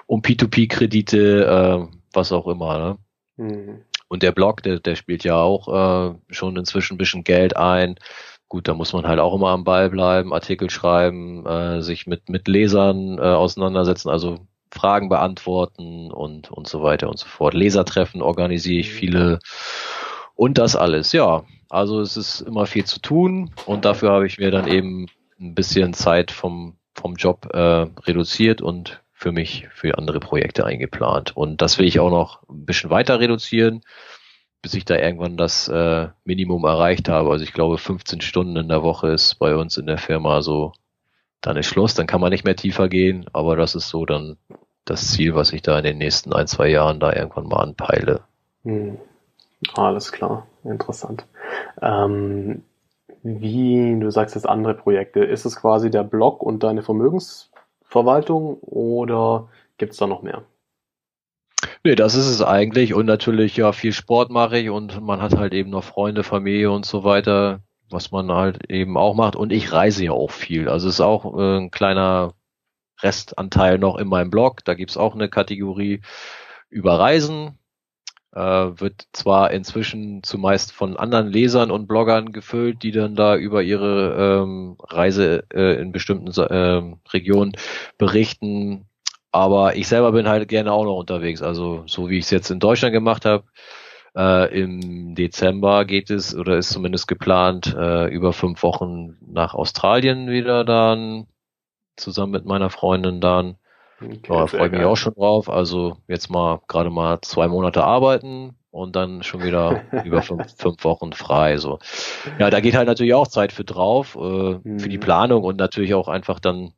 um 0.06 0.20
P2P-Kredite, 0.20 1.88
äh, 1.88 1.96
was 2.12 2.32
auch 2.32 2.48
immer. 2.48 2.78
Ne? 2.78 2.98
Mhm. 3.36 3.84
Und 4.10 4.24
der 4.24 4.32
Blog, 4.32 4.64
der, 4.64 4.80
der 4.80 4.96
spielt 4.96 5.22
ja 5.22 5.36
auch 5.36 5.68
äh, 5.68 6.14
schon 6.30 6.56
inzwischen 6.56 6.94
ein 6.94 6.98
bisschen 6.98 7.22
Geld 7.22 7.56
ein. 7.56 7.94
Gut, 8.48 8.66
da 8.66 8.74
muss 8.74 8.92
man 8.92 9.06
halt 9.06 9.20
auch 9.20 9.32
immer 9.32 9.50
am 9.50 9.62
Ball 9.62 9.88
bleiben, 9.88 10.34
Artikel 10.34 10.68
schreiben, 10.68 11.46
äh, 11.46 11.80
sich 11.80 12.08
mit, 12.08 12.28
mit 12.28 12.48
Lesern 12.48 13.18
äh, 13.18 13.22
auseinandersetzen, 13.22 14.08
also 14.10 14.40
Fragen 14.72 15.08
beantworten 15.08 16.10
und, 16.10 16.50
und 16.50 16.66
so 16.66 16.82
weiter 16.82 17.08
und 17.08 17.20
so 17.20 17.28
fort. 17.28 17.54
Lesertreffen 17.54 18.20
organisiere 18.20 18.80
ich 18.80 18.88
mhm. 18.88 18.94
viele 18.94 19.38
und 20.34 20.58
das 20.58 20.74
alles, 20.74 21.12
ja. 21.12 21.44
Also 21.68 22.00
es 22.00 22.16
ist 22.16 22.40
immer 22.40 22.66
viel 22.66 22.84
zu 22.84 23.00
tun 23.00 23.52
und 23.64 23.84
dafür 23.84 24.10
habe 24.10 24.26
ich 24.26 24.38
mir 24.38 24.50
dann 24.50 24.66
eben 24.66 25.06
ein 25.38 25.54
bisschen 25.54 25.94
Zeit 25.94 26.32
vom, 26.32 26.76
vom 26.96 27.14
Job 27.14 27.48
äh, 27.52 27.86
reduziert 28.06 28.60
und 28.60 29.00
für 29.20 29.32
mich 29.32 29.68
für 29.70 29.98
andere 29.98 30.18
Projekte 30.18 30.64
eingeplant. 30.64 31.36
Und 31.36 31.60
das 31.60 31.78
will 31.78 31.86
ich 31.86 32.00
auch 32.00 32.10
noch 32.10 32.42
ein 32.48 32.64
bisschen 32.64 32.88
weiter 32.88 33.20
reduzieren, 33.20 33.82
bis 34.62 34.72
ich 34.72 34.86
da 34.86 34.96
irgendwann 34.96 35.36
das 35.36 35.68
äh, 35.68 36.08
Minimum 36.24 36.64
erreicht 36.64 37.10
habe. 37.10 37.30
Also 37.30 37.44
ich 37.44 37.52
glaube, 37.52 37.76
15 37.76 38.22
Stunden 38.22 38.56
in 38.56 38.68
der 38.68 38.82
Woche 38.82 39.08
ist 39.08 39.34
bei 39.34 39.54
uns 39.54 39.76
in 39.76 39.84
der 39.84 39.98
Firma 39.98 40.40
so, 40.40 40.72
dann 41.42 41.58
ist 41.58 41.66
Schluss, 41.66 41.94
dann 41.94 42.06
kann 42.06 42.22
man 42.22 42.30
nicht 42.30 42.46
mehr 42.46 42.56
tiefer 42.56 42.88
gehen, 42.88 43.26
aber 43.34 43.56
das 43.56 43.74
ist 43.74 43.90
so 43.90 44.06
dann 44.06 44.38
das 44.86 45.12
Ziel, 45.12 45.34
was 45.34 45.52
ich 45.52 45.60
da 45.60 45.76
in 45.76 45.84
den 45.84 45.98
nächsten 45.98 46.32
ein, 46.32 46.46
zwei 46.46 46.68
Jahren 46.68 46.98
da 46.98 47.12
irgendwann 47.12 47.46
mal 47.46 47.60
anpeile. 47.60 48.22
Hm. 48.64 48.96
Alles 49.74 50.12
klar, 50.12 50.46
interessant. 50.64 51.26
Ähm, 51.82 52.62
wie, 53.22 54.00
du 54.00 54.10
sagst 54.10 54.34
jetzt 54.34 54.48
andere 54.48 54.72
Projekte, 54.72 55.20
ist 55.20 55.44
es 55.44 55.56
quasi 55.56 55.90
der 55.90 56.04
Blog 56.04 56.42
und 56.42 56.62
deine 56.62 56.82
Vermögens 56.82 57.49
Verwaltung 57.90 58.54
oder 58.60 59.48
gibt 59.76 59.92
es 59.92 59.98
da 59.98 60.06
noch 60.06 60.22
mehr? 60.22 60.44
Nee, 61.82 61.96
das 61.96 62.14
ist 62.14 62.28
es 62.28 62.40
eigentlich. 62.40 62.94
Und 62.94 63.06
natürlich, 63.06 63.56
ja, 63.56 63.72
viel 63.72 63.92
Sport 63.92 64.30
mache 64.30 64.58
ich 64.58 64.70
und 64.70 65.00
man 65.00 65.20
hat 65.20 65.36
halt 65.36 65.52
eben 65.52 65.70
noch 65.70 65.82
Freunde, 65.84 66.22
Familie 66.22 66.70
und 66.70 66.86
so 66.86 67.04
weiter, 67.04 67.60
was 67.90 68.12
man 68.12 68.30
halt 68.30 68.70
eben 68.70 68.96
auch 68.96 69.14
macht. 69.14 69.34
Und 69.34 69.52
ich 69.52 69.72
reise 69.72 70.04
ja 70.04 70.12
auch 70.12 70.30
viel. 70.30 70.68
Also 70.68 70.88
es 70.88 70.94
ist 70.94 71.00
auch 71.00 71.36
äh, 71.36 71.58
ein 71.58 71.70
kleiner 71.70 72.32
Restanteil 73.02 73.78
noch 73.78 73.96
in 73.96 74.08
meinem 74.08 74.30
Blog. 74.30 74.64
Da 74.64 74.74
gibt's 74.74 74.96
auch 74.96 75.14
eine 75.14 75.28
Kategorie 75.28 76.00
über 76.68 76.98
Reisen 76.98 77.58
äh, 78.32 78.40
wird 78.40 79.08
zwar 79.12 79.50
inzwischen 79.50 80.22
zumeist 80.22 80.72
von 80.72 80.96
anderen 80.96 81.28
Lesern 81.28 81.70
und 81.70 81.86
Bloggern 81.86 82.32
gefüllt, 82.32 82.82
die 82.82 82.92
dann 82.92 83.16
da 83.16 83.36
über 83.36 83.62
ihre 83.62 84.42
ähm, 84.42 84.76
Reise 84.80 85.44
äh, 85.52 85.80
in 85.80 85.92
bestimmten 85.92 86.30
äh, 86.40 86.96
Regionen 87.12 87.52
berichten. 87.98 88.86
Aber 89.32 89.76
ich 89.76 89.88
selber 89.88 90.12
bin 90.12 90.28
halt 90.28 90.48
gerne 90.48 90.72
auch 90.72 90.84
noch 90.84 90.96
unterwegs. 90.96 91.42
Also 91.42 91.84
so 91.86 92.08
wie 92.08 92.18
ich 92.18 92.24
es 92.24 92.30
jetzt 92.30 92.50
in 92.50 92.60
Deutschland 92.60 92.92
gemacht 92.92 93.24
habe, 93.24 93.44
äh, 94.16 94.60
im 94.60 95.14
Dezember 95.14 95.84
geht 95.84 96.10
es 96.10 96.34
oder 96.34 96.56
ist 96.58 96.70
zumindest 96.70 97.06
geplant, 97.08 97.74
äh, 97.76 98.06
über 98.08 98.32
fünf 98.32 98.62
Wochen 98.62 99.16
nach 99.20 99.54
Australien 99.54 100.28
wieder 100.30 100.64
dann 100.64 101.26
zusammen 101.96 102.32
mit 102.32 102.44
meiner 102.44 102.70
Freundin 102.70 103.20
dann. 103.20 103.56
Okay, 104.02 104.18
ja, 104.28 104.46
freue 104.46 104.66
ich 104.66 104.72
mich 104.72 104.84
auch 104.84 104.96
schon 104.96 105.14
drauf. 105.14 105.50
Also 105.50 105.96
jetzt 106.08 106.30
mal 106.30 106.60
gerade 106.68 106.90
mal 106.90 107.20
zwei 107.20 107.48
Monate 107.48 107.84
arbeiten 107.84 108.56
und 108.70 108.96
dann 108.96 109.22
schon 109.22 109.42
wieder 109.42 109.82
über 110.04 110.22
fünf, 110.22 110.54
fünf, 110.56 110.84
Wochen 110.84 111.12
frei. 111.12 111.58
So. 111.58 111.78
Ja, 112.38 112.50
da 112.50 112.60
geht 112.60 112.76
halt 112.76 112.86
natürlich 112.86 113.14
auch 113.14 113.26
Zeit 113.26 113.52
für 113.52 113.64
drauf, 113.64 114.16
äh, 114.16 114.58
mhm. 114.62 114.78
für 114.78 114.88
die 114.88 114.96
mhm. 114.96 115.02
Planung 115.02 115.44
und 115.44 115.56
natürlich 115.56 115.94
auch 115.94 116.08
einfach 116.08 116.40
dann 116.40 116.72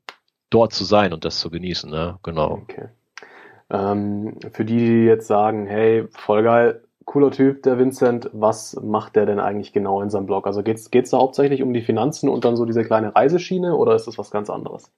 dort 0.51 0.73
zu 0.73 0.85
sein 0.85 1.13
und 1.13 1.25
das 1.25 1.39
zu 1.39 1.51
genießen. 1.51 1.91
Ne? 1.91 2.19
Genau. 2.23 2.53
Okay. 2.63 2.89
Ähm, 3.71 4.39
für 4.53 4.65
die, 4.65 4.79
die 4.79 5.05
jetzt 5.05 5.27
sagen, 5.27 5.67
hey, 5.67 6.07
voll 6.11 6.43
geil, 6.43 6.83
cooler 7.05 7.31
Typ, 7.31 7.63
der 7.63 7.79
Vincent, 7.79 8.31
was 8.33 8.79
macht 8.83 9.17
der 9.17 9.27
denn 9.27 9.41
eigentlich 9.41 9.73
genau 9.73 10.03
in 10.03 10.11
seinem 10.11 10.27
Blog? 10.27 10.47
Also 10.47 10.63
geht's 10.63 10.91
geht's 10.91 11.11
da 11.11 11.19
hauptsächlich 11.19 11.63
um 11.63 11.73
die 11.73 11.83
Finanzen 11.83 12.29
und 12.29 12.45
dann 12.45 12.57
so 12.57 12.65
diese 12.65 12.85
kleine 12.85 13.15
Reiseschiene 13.15 13.75
oder 13.77 13.95
ist 13.95 14.07
das 14.07 14.19
was 14.19 14.31
ganz 14.31 14.51
anderes? 14.51 14.91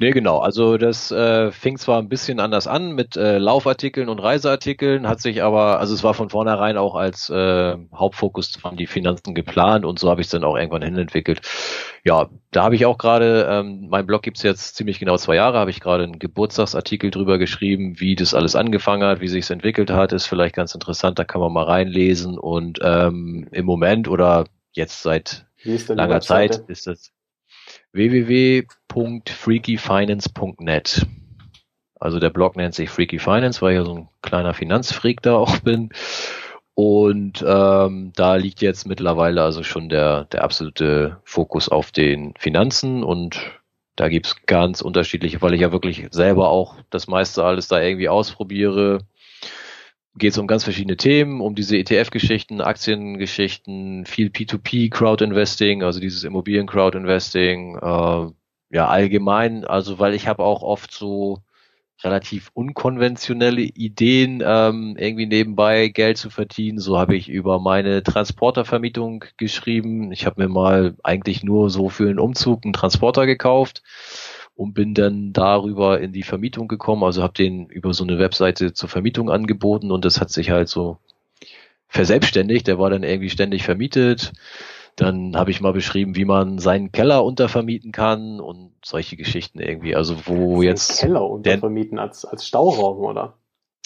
Nee, 0.00 0.12
genau. 0.12 0.38
Also 0.38 0.78
das 0.78 1.10
äh, 1.10 1.52
fing 1.52 1.76
zwar 1.76 1.98
ein 1.98 2.08
bisschen 2.08 2.40
anders 2.40 2.66
an 2.66 2.92
mit 2.92 3.18
äh, 3.18 3.36
Laufartikeln 3.36 4.08
und 4.08 4.18
Reiseartikeln, 4.18 5.06
hat 5.06 5.20
sich 5.20 5.42
aber, 5.42 5.78
also 5.78 5.92
es 5.92 6.02
war 6.02 6.14
von 6.14 6.30
vornherein 6.30 6.78
auch 6.78 6.94
als 6.94 7.28
äh, 7.28 7.76
Hauptfokus 7.94 8.56
von 8.56 8.78
die 8.78 8.86
Finanzen 8.86 9.34
geplant 9.34 9.84
und 9.84 9.98
so 9.98 10.08
habe 10.08 10.22
ich 10.22 10.28
es 10.28 10.30
dann 10.30 10.42
auch 10.42 10.56
irgendwann 10.56 10.80
hinentwickelt. 10.80 11.42
Ja, 12.02 12.30
da 12.50 12.62
habe 12.62 12.76
ich 12.76 12.86
auch 12.86 12.96
gerade, 12.96 13.46
ähm, 13.50 13.88
mein 13.90 14.06
Blog 14.06 14.22
gibt's 14.22 14.42
jetzt 14.42 14.74
ziemlich 14.74 15.00
genau 15.00 15.18
zwei 15.18 15.34
Jahre, 15.34 15.58
habe 15.58 15.70
ich 15.70 15.80
gerade 15.80 16.04
einen 16.04 16.18
Geburtstagsartikel 16.18 17.10
drüber 17.10 17.36
geschrieben, 17.36 18.00
wie 18.00 18.14
das 18.14 18.32
alles 18.32 18.56
angefangen 18.56 19.04
hat, 19.04 19.20
wie 19.20 19.28
sich's 19.28 19.50
entwickelt 19.50 19.90
hat, 19.90 20.14
ist 20.14 20.24
vielleicht 20.24 20.54
ganz 20.54 20.72
interessant, 20.74 21.18
da 21.18 21.24
kann 21.24 21.42
man 21.42 21.52
mal 21.52 21.64
reinlesen 21.64 22.38
und 22.38 22.78
ähm, 22.82 23.48
im 23.52 23.66
Moment 23.66 24.08
oder 24.08 24.46
jetzt 24.72 25.02
seit 25.02 25.44
langer 25.88 26.22
Zeit 26.22 26.62
ist 26.68 26.86
das 26.86 27.12
www.freakyfinance.net. 28.94 31.06
Also 31.98 32.18
der 32.18 32.30
Blog 32.30 32.56
nennt 32.56 32.74
sich 32.74 32.90
Freaky 32.90 33.18
Finance, 33.18 33.60
weil 33.60 33.72
ich 33.72 33.78
ja 33.78 33.84
so 33.84 33.94
ein 33.94 34.08
kleiner 34.22 34.54
Finanzfreak 34.54 35.20
da 35.22 35.34
auch 35.34 35.58
bin. 35.58 35.90
Und 36.74 37.44
ähm, 37.46 38.12
da 38.16 38.36
liegt 38.36 38.62
jetzt 38.62 38.86
mittlerweile 38.86 39.42
also 39.42 39.62
schon 39.62 39.90
der, 39.90 40.24
der 40.24 40.44
absolute 40.44 41.18
Fokus 41.24 41.68
auf 41.68 41.92
den 41.92 42.32
Finanzen 42.38 43.04
und 43.04 43.38
da 43.96 44.08
gibt's 44.08 44.36
ganz 44.46 44.80
unterschiedliche, 44.80 45.42
weil 45.42 45.52
ich 45.52 45.60
ja 45.60 45.72
wirklich 45.72 46.06
selber 46.10 46.48
auch 46.48 46.76
das 46.88 47.06
meiste 47.06 47.44
alles 47.44 47.68
da 47.68 47.82
irgendwie 47.82 48.08
ausprobiere 48.08 49.04
geht 50.16 50.32
es 50.32 50.38
um 50.38 50.46
ganz 50.46 50.64
verschiedene 50.64 50.96
Themen, 50.96 51.40
um 51.40 51.54
diese 51.54 51.76
ETF-Geschichten, 51.76 52.60
Aktiengeschichten, 52.60 54.06
viel 54.06 54.28
P2P 54.28 54.90
Crowd-Investing, 54.90 55.82
also 55.82 56.00
dieses 56.00 56.24
Immobilien-Crowd-Investing, 56.24 57.76
äh, 57.76 58.30
ja 58.70 58.88
allgemein, 58.88 59.64
also 59.64 59.98
weil 59.98 60.14
ich 60.14 60.26
habe 60.28 60.42
auch 60.42 60.62
oft 60.62 60.92
so 60.92 61.42
relativ 62.02 62.50
unkonventionelle 62.54 63.60
Ideen, 63.60 64.42
ähm, 64.44 64.96
irgendwie 64.98 65.26
nebenbei 65.26 65.88
Geld 65.88 66.16
zu 66.16 66.30
verdienen. 66.30 66.78
So 66.78 66.98
habe 66.98 67.16
ich 67.16 67.28
über 67.28 67.60
meine 67.60 68.02
Transportervermietung 68.02 69.24
geschrieben. 69.36 70.12
Ich 70.12 70.24
habe 70.24 70.42
mir 70.42 70.48
mal 70.48 70.94
eigentlich 71.02 71.42
nur 71.42 71.70
so 71.70 71.88
für 71.88 72.08
einen 72.08 72.18
Umzug 72.18 72.64
einen 72.64 72.72
Transporter 72.72 73.26
gekauft 73.26 73.82
und 74.54 74.72
bin 74.72 74.94
dann 74.94 75.32
darüber 75.32 76.00
in 76.00 76.12
die 76.12 76.22
Vermietung 76.22 76.68
gekommen. 76.68 77.04
Also 77.04 77.22
habe 77.22 77.34
den 77.34 77.66
über 77.66 77.92
so 77.92 78.04
eine 78.04 78.18
Webseite 78.18 78.72
zur 78.72 78.88
Vermietung 78.88 79.30
angeboten 79.30 79.90
und 79.90 80.04
das 80.04 80.20
hat 80.20 80.30
sich 80.30 80.50
halt 80.50 80.68
so 80.68 80.98
verselbstständigt. 81.88 82.66
Der 82.66 82.78
war 82.78 82.88
dann 82.88 83.02
irgendwie 83.02 83.30
ständig 83.30 83.62
vermietet. 83.64 84.32
Dann 84.96 85.36
habe 85.36 85.50
ich 85.50 85.60
mal 85.60 85.72
beschrieben, 85.72 86.16
wie 86.16 86.24
man 86.24 86.58
seinen 86.58 86.92
Keller 86.92 87.24
untervermieten 87.24 87.92
kann 87.92 88.40
und 88.40 88.72
solche 88.84 89.16
Geschichten 89.16 89.60
irgendwie. 89.60 89.94
Also 89.96 90.26
wo 90.26 90.62
jetzt 90.62 91.00
Keller 91.00 91.28
untervermieten 91.28 91.98
als 91.98 92.24
als 92.24 92.46
Stauraum 92.46 92.98
oder? 92.98 93.34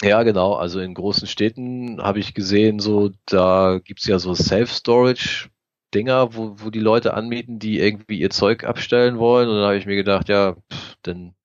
Ja, 0.01 0.23
genau. 0.23 0.53
Also 0.53 0.79
in 0.81 0.93
großen 0.93 1.27
Städten 1.27 2.01
habe 2.01 2.19
ich 2.19 2.33
gesehen, 2.33 2.79
so 2.79 3.11
da 3.25 3.79
gibt's 3.83 4.07
ja 4.07 4.19
so 4.19 4.33
Self-Storage 4.33 5.49
Dinger, 5.93 6.35
wo, 6.35 6.55
wo 6.57 6.69
die 6.69 6.79
Leute 6.79 7.13
anmieten, 7.13 7.57
die 7.59 7.79
irgendwie 7.79 8.19
ihr 8.19 8.29
Zeug 8.29 8.65
abstellen 8.65 9.17
wollen. 9.17 9.47
Und 9.47 9.55
dann 9.55 9.65
habe 9.65 9.77
ich 9.77 9.85
mir 9.85 9.95
gedacht, 9.95 10.27
ja, 10.27 10.55
pff, 10.71 10.95
denn 11.05 11.35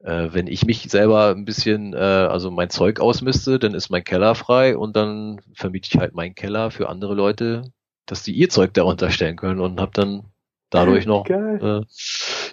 äh, 0.00 0.28
wenn 0.32 0.46
ich 0.46 0.66
mich 0.66 0.82
selber 0.90 1.30
ein 1.30 1.44
bisschen, 1.44 1.94
äh, 1.94 1.96
also 1.96 2.50
mein 2.50 2.70
Zeug 2.70 3.00
ausmiste, 3.00 3.58
dann 3.58 3.74
ist 3.74 3.90
mein 3.90 4.04
Keller 4.04 4.34
frei 4.34 4.76
und 4.76 4.96
dann 4.96 5.40
vermiete 5.54 5.88
ich 5.90 5.98
halt 5.98 6.14
meinen 6.14 6.34
Keller 6.34 6.70
für 6.70 6.88
andere 6.88 7.14
Leute, 7.14 7.72
dass 8.06 8.22
die 8.22 8.32
ihr 8.32 8.48
Zeug 8.48 8.74
darunter 8.74 9.10
stellen 9.10 9.36
können 9.36 9.60
und 9.60 9.80
habe 9.80 9.92
dann 9.94 10.24
dadurch 10.70 11.06
noch 11.06 11.28
äh, 11.28 11.34
eine 11.34 11.84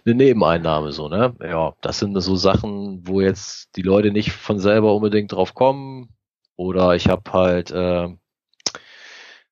Nebeneinnahme 0.05 0.91
so, 0.91 1.07
ne? 1.07 1.35
Ja, 1.41 1.73
das 1.81 1.99
sind 1.99 2.19
so 2.21 2.35
Sachen, 2.35 3.07
wo 3.07 3.21
jetzt 3.21 3.75
die 3.75 3.81
Leute 3.81 4.11
nicht 4.11 4.31
von 4.31 4.59
selber 4.59 4.93
unbedingt 4.93 5.31
drauf 5.31 5.53
kommen. 5.53 6.09
Oder 6.55 6.95
ich 6.95 7.07
habe 7.07 7.31
halt 7.31 7.71
äh, 7.71 8.09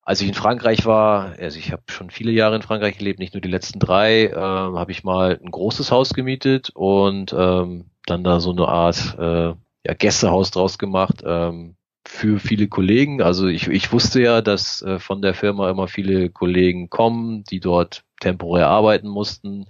als 0.08 0.22
ich 0.22 0.30
in 0.30 0.34
Frankreich 0.34 0.86
war, 0.86 1.36
also 1.38 1.60
ich 1.60 1.74
habe 1.74 1.84
schon 1.90 2.10
viele 2.10 2.32
Jahre 2.32 2.56
in 2.56 2.62
Frankreich 2.62 2.98
gelebt, 2.98 3.20
nicht 3.20 3.34
nur 3.34 3.42
die 3.42 3.50
letzten 3.50 3.78
drei, 3.78 4.28
ähm, 4.28 4.80
habe 4.80 4.92
ich 4.92 5.04
mal 5.04 5.38
ein 5.44 5.52
großes 5.52 5.92
Haus 5.92 6.14
gemietet 6.14 6.70
und 6.74 7.36
ähm, 7.38 7.90
dann 8.06 8.24
da 8.24 8.40
so 8.40 8.52
eine 8.52 8.70
Art 8.70 9.18
äh, 9.20 9.54
ja, 9.86 9.94
Gästehaus 9.98 10.52
draus 10.52 10.78
gemacht 10.78 11.24
ähm, 11.26 11.76
für 12.18 12.40
viele 12.40 12.68
Kollegen. 12.68 13.22
Also 13.22 13.48
ich, 13.48 13.68
ich 13.68 13.92
wusste 13.92 14.22
ja, 14.22 14.42
dass 14.42 14.82
äh, 14.82 14.98
von 14.98 15.22
der 15.22 15.36
Firma 15.36 15.70
immer 15.70 15.88
viele 15.88 16.30
Kollegen 16.30 16.90
kommen, 16.90 17.44
die 17.44 17.60
dort 17.60 18.04
temporär 18.20 18.68
arbeiten 18.68 19.08
mussten 19.08 19.68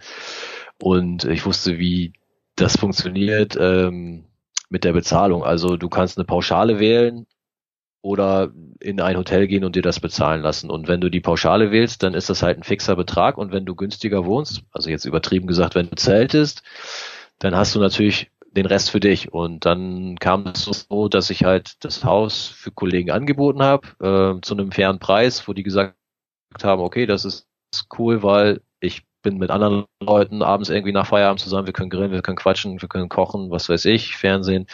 und 0.81 1.25
ich 1.25 1.45
wusste, 1.45 1.77
wie 1.77 2.13
das 2.55 2.77
funktioniert 2.77 3.57
ähm, 3.59 4.23
mit 4.69 4.85
der 4.85 4.93
Bezahlung. 4.93 5.43
Also 5.43 5.75
du 5.75 5.89
kannst 5.89 6.17
eine 6.17 6.23
Pauschale 6.23 6.79
wählen 6.79 7.27
oder 8.01 8.51
in 8.79 9.01
ein 9.01 9.17
Hotel 9.17 9.47
gehen 9.47 9.65
und 9.65 9.75
dir 9.75 9.81
das 9.81 9.99
bezahlen 9.99 10.41
lassen. 10.41 10.69
Und 10.69 10.87
wenn 10.87 11.01
du 11.01 11.09
die 11.09 11.19
Pauschale 11.19 11.71
wählst, 11.71 12.01
dann 12.03 12.13
ist 12.13 12.29
das 12.29 12.43
halt 12.43 12.57
ein 12.57 12.63
fixer 12.63 12.95
Betrag. 12.95 13.37
Und 13.37 13.51
wenn 13.51 13.65
du 13.65 13.75
günstiger 13.75 14.25
wohnst, 14.25 14.63
also 14.71 14.89
jetzt 14.89 15.03
übertrieben 15.03 15.47
gesagt, 15.47 15.75
wenn 15.75 15.89
du 15.89 15.95
zeltest, 15.95 16.63
dann 17.39 17.55
hast 17.55 17.75
du 17.75 17.79
natürlich 17.79 18.31
den 18.51 18.65
Rest 18.65 18.91
für 18.91 18.99
dich. 18.99 19.33
Und 19.33 19.65
dann 19.65 20.17
kam 20.19 20.47
es 20.47 20.65
so, 20.65 21.07
dass 21.07 21.29
ich 21.29 21.43
halt 21.43 21.83
das 21.83 22.03
Haus 22.03 22.47
für 22.47 22.71
Kollegen 22.71 23.11
angeboten 23.11 23.63
habe, 23.63 23.87
äh, 23.99 24.41
zu 24.41 24.53
einem 24.53 24.71
fairen 24.71 24.99
Preis, 24.99 25.47
wo 25.47 25.53
die 25.53 25.63
gesagt 25.63 25.95
haben, 26.61 26.81
okay, 26.81 27.05
das 27.05 27.25
ist 27.25 27.47
cool, 27.97 28.23
weil 28.23 28.61
ich 28.79 29.06
bin 29.27 29.37
mit 29.39 29.51
anderen 29.51 29.85
Leuten 29.99 30.41
abends 30.41 30.69
irgendwie 30.69 30.93
nach 30.93 31.07
Feierabend 31.07 31.41
zusammen, 31.41 31.67
wir 31.67 31.73
können 31.73 31.89
grillen, 31.89 32.11
wir 32.11 32.21
können 32.21 32.37
quatschen, 32.37 32.81
wir 32.81 32.87
können 32.87 33.09
kochen, 33.09 33.51
was 33.51 33.67
weiß 33.67 33.83
ich, 33.85 34.15
Fernsehen. 34.15 34.67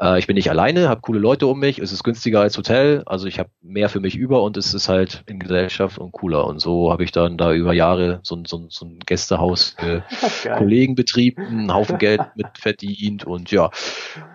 Äh, 0.00 0.20
ich 0.20 0.28
bin 0.28 0.36
nicht 0.36 0.50
alleine, 0.50 0.88
habe 0.88 1.00
coole 1.00 1.18
Leute 1.18 1.48
um 1.48 1.58
mich, 1.58 1.80
es 1.80 1.90
ist 1.90 2.04
günstiger 2.04 2.40
als 2.40 2.56
Hotel, 2.56 3.02
also 3.06 3.26
ich 3.26 3.40
habe 3.40 3.50
mehr 3.60 3.88
für 3.88 3.98
mich 3.98 4.14
über 4.14 4.42
und 4.44 4.56
es 4.56 4.72
ist 4.72 4.88
halt 4.88 5.24
in 5.26 5.40
Gesellschaft 5.40 5.98
und 5.98 6.12
cooler. 6.12 6.46
Und 6.46 6.60
so 6.60 6.92
habe 6.92 7.02
ich 7.02 7.10
dann 7.10 7.36
da 7.36 7.52
über 7.52 7.72
Jahre 7.72 8.20
so, 8.22 8.40
so, 8.46 8.66
so 8.68 8.86
ein 8.86 9.00
Gästehaus 9.04 9.74
für 9.76 10.04
Kollegen 10.56 10.94
betrieben, 10.94 11.44
einen 11.44 11.74
Haufen 11.74 11.98
Geld 11.98 12.20
mit 12.36 12.56
verdient 12.56 13.24
und 13.24 13.50
ja. 13.50 13.70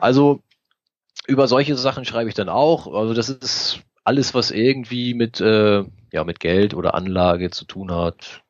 Also 0.02 0.42
über 1.26 1.48
solche 1.48 1.78
Sachen 1.78 2.04
schreibe 2.04 2.28
ich 2.28 2.36
dann 2.36 2.50
auch. 2.50 2.94
Also 2.94 3.14
das 3.14 3.30
ist 3.30 3.80
alles, 4.04 4.34
was 4.34 4.52
irgendwie 4.52 5.14
mit, 5.14 5.40
äh, 5.40 5.86
ja, 6.12 6.24
mit 6.26 6.42
Geld 6.42 6.74
oder 6.74 6.96
Anlage 6.96 7.50
zu 7.50 7.64
tun 7.64 7.92
hat, 7.94 8.43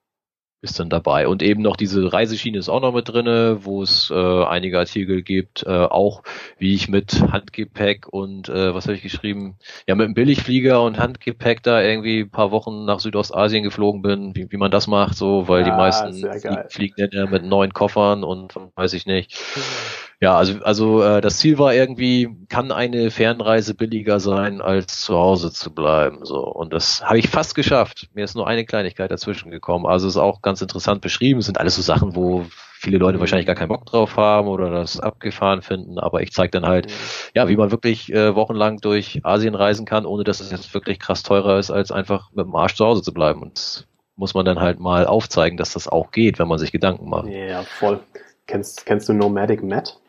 ist 0.64 0.80
dann 0.80 0.90
dabei. 0.90 1.28
Und 1.28 1.44
eben 1.44 1.62
noch 1.62 1.76
diese 1.76 2.12
Reiseschiene 2.12 2.58
ist 2.58 2.70
auch 2.70 2.82
noch 2.82 2.94
mit 2.94 3.10
drinne, 3.10 3.66
wo 3.66 3.84
es 3.84 4.10
äh, 4.10 4.44
einige 4.46 4.80
Artikel 4.80 5.22
gibt, 5.22 5.64
äh, 5.64 5.70
auch 5.70 6.24
wie 6.58 6.74
ich 6.74 6.88
mit 6.88 7.22
Handgepäck 7.32 8.08
und 8.08 8.48
äh, 8.48 8.74
was 8.74 8.86
habe 8.86 8.96
ich 8.96 9.04
geschrieben? 9.04 9.58
Ja, 9.88 9.96
mit 9.96 10.06
einem 10.06 10.14
Billigflieger 10.14 10.82
und 10.82 10.98
Handgepäck 10.98 11.64
da 11.64 11.82
irgendwie 11.82 12.22
ein 12.22 12.32
paar 12.32 12.52
Wochen 12.52 12.86
nach 12.86 13.02
Südostasien 13.02 13.64
geflogen 13.64 14.02
bin, 14.02 14.36
wie, 14.36 14.50
wie 14.52 14.58
man 14.58 14.72
das 14.72 14.88
macht, 14.88 15.16
so, 15.16 15.50
weil 15.50 15.60
ja, 15.60 15.66
die 15.66 15.72
meisten 15.72 16.14
fliegen, 16.14 16.64
fliegen 16.70 17.10
ja 17.12 17.26
mit 17.26 17.44
neun 17.44 17.74
Koffern 17.74 18.24
und 18.24 18.54
weiß 18.76 18.94
ich 18.94 19.06
nicht. 19.06 19.38
Ja, 20.24 20.38
also, 20.38 20.60
also 20.64 21.04
äh, 21.04 21.20
das 21.20 21.40
Ziel 21.40 21.58
war 21.58 21.74
irgendwie, 21.74 22.30
kann 22.48 22.72
eine 22.72 23.12
Fernreise 23.12 23.74
billiger 23.74 24.22
sein, 24.22 24.62
als 24.62 25.02
zu 25.02 25.18
Hause 25.18 25.52
zu 25.52 25.70
bleiben. 25.70 26.20
So. 26.24 26.40
Und 26.48 26.72
das 26.72 27.04
habe 27.04 27.20
ich 27.20 27.28
fast 27.28 27.56
geschafft. 27.56 28.08
Mir 28.14 28.24
ist 28.24 28.34
nur 28.34 28.48
eine 28.48 28.64
Kleinigkeit 28.64 29.12
dazwischen 29.12 29.52
gekommen. 29.52 29.86
Also 29.86 30.08
ist 30.08 30.16
auch 30.16 30.42
ganz 30.42 30.62
interessant 30.62 31.02
beschrieben. 31.02 31.42
Es 31.42 31.48
sind 31.48 31.60
alles 31.60 31.76
so 31.76 31.82
Sachen, 31.82 32.16
wo 32.16 32.46
viele 32.80 33.00
Leute 33.00 33.20
wahrscheinlich 33.20 33.48
gar 33.48 33.58
keinen 33.58 33.68
Bock 33.68 33.86
drauf 33.86 34.16
haben 34.16 34.48
oder 34.48 34.70
das 34.70 34.98
abgefahren 34.98 35.62
finden. 35.62 36.00
Aber 36.00 36.22
ich 36.22 36.32
zeige 36.32 36.52
dann 36.52 36.66
halt, 36.66 36.88
ja, 37.36 37.50
wie 37.50 37.58
man 37.58 37.72
wirklich 37.72 38.10
äh, 38.14 38.34
wochenlang 38.34 38.78
durch 38.78 39.20
Asien 39.24 39.56
reisen 39.56 39.86
kann, 39.86 40.06
ohne 40.06 40.24
dass 40.24 40.40
es 40.40 40.52
jetzt 40.52 40.74
wirklich 40.74 41.00
krass 41.00 41.24
teurer 41.24 41.60
ist, 41.60 41.70
als 41.70 41.92
einfach 41.92 42.32
mit 42.32 42.46
dem 42.46 42.56
Arsch 42.56 42.76
zu 42.76 42.86
Hause 42.86 43.02
zu 43.02 43.14
bleiben. 43.14 43.42
Und 43.42 43.90
muss 44.16 44.36
man 44.36 44.46
dann 44.46 44.62
halt 44.62 44.80
mal 44.80 45.06
aufzeigen, 45.06 45.58
dass 45.58 45.74
das 45.74 45.90
auch 45.90 46.12
geht, 46.12 46.40
wenn 46.40 46.48
man 46.48 46.60
sich 46.60 46.72
Gedanken 46.72 47.10
macht. 47.10 47.28
Ja, 47.28 47.64
voll. 47.64 48.00
Kennst, 48.48 48.86
kennst 48.86 49.10
du 49.10 49.14
Nomadic 49.14 49.62
Matt? 49.62 50.00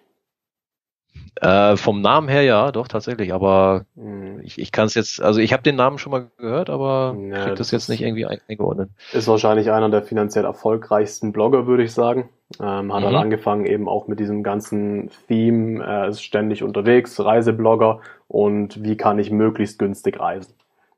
Äh, 1.41 1.77
vom 1.77 2.01
Namen 2.01 2.29
her 2.29 2.43
ja, 2.43 2.71
doch 2.71 2.87
tatsächlich, 2.87 3.35
aber 3.35 3.87
hm. 3.97 4.41
ich, 4.43 4.59
ich 4.59 4.71
kann 4.71 4.87
es 4.87 4.95
jetzt, 4.95 5.21
also 5.21 5.41
ich 5.41 5.53
habe 5.53 5.65
den 5.65 5.75
Namen 5.75 5.99
schon 5.99 6.13
mal 6.13 6.29
gehört, 6.39 6.71
aber 6.71 7.17
ja, 7.19 7.45
krieg 7.45 7.57
das 7.57 7.73
jetzt 7.73 7.89
nicht 7.89 8.03
irgendwie 8.03 8.25
eingeordnet. 8.25 8.91
Ist 9.13 9.27
wahrscheinlich 9.27 9.71
einer 9.73 9.91
der 9.91 10.03
finanziell 10.03 10.45
erfolgreichsten 10.45 11.33
Blogger, 11.33 11.67
würde 11.67 11.83
ich 11.83 11.93
sagen. 11.93 12.29
Ähm, 12.61 12.93
hat 12.93 13.01
mhm. 13.01 13.07
halt 13.07 13.17
angefangen 13.17 13.67
eben 13.67 13.89
auch 13.89 14.07
mit 14.07 14.21
diesem 14.21 14.45
ganzen 14.45 15.11
Theme, 15.27 15.83
er 15.83 16.09
ist 16.09 16.23
ständig 16.23 16.63
unterwegs, 16.63 17.19
Reiseblogger 17.19 18.01
und 18.29 18.83
wie 18.85 18.97
kann 18.97 19.19
ich 19.19 19.31
möglichst 19.31 19.79
günstig 19.79 20.21
reisen. 20.21 20.55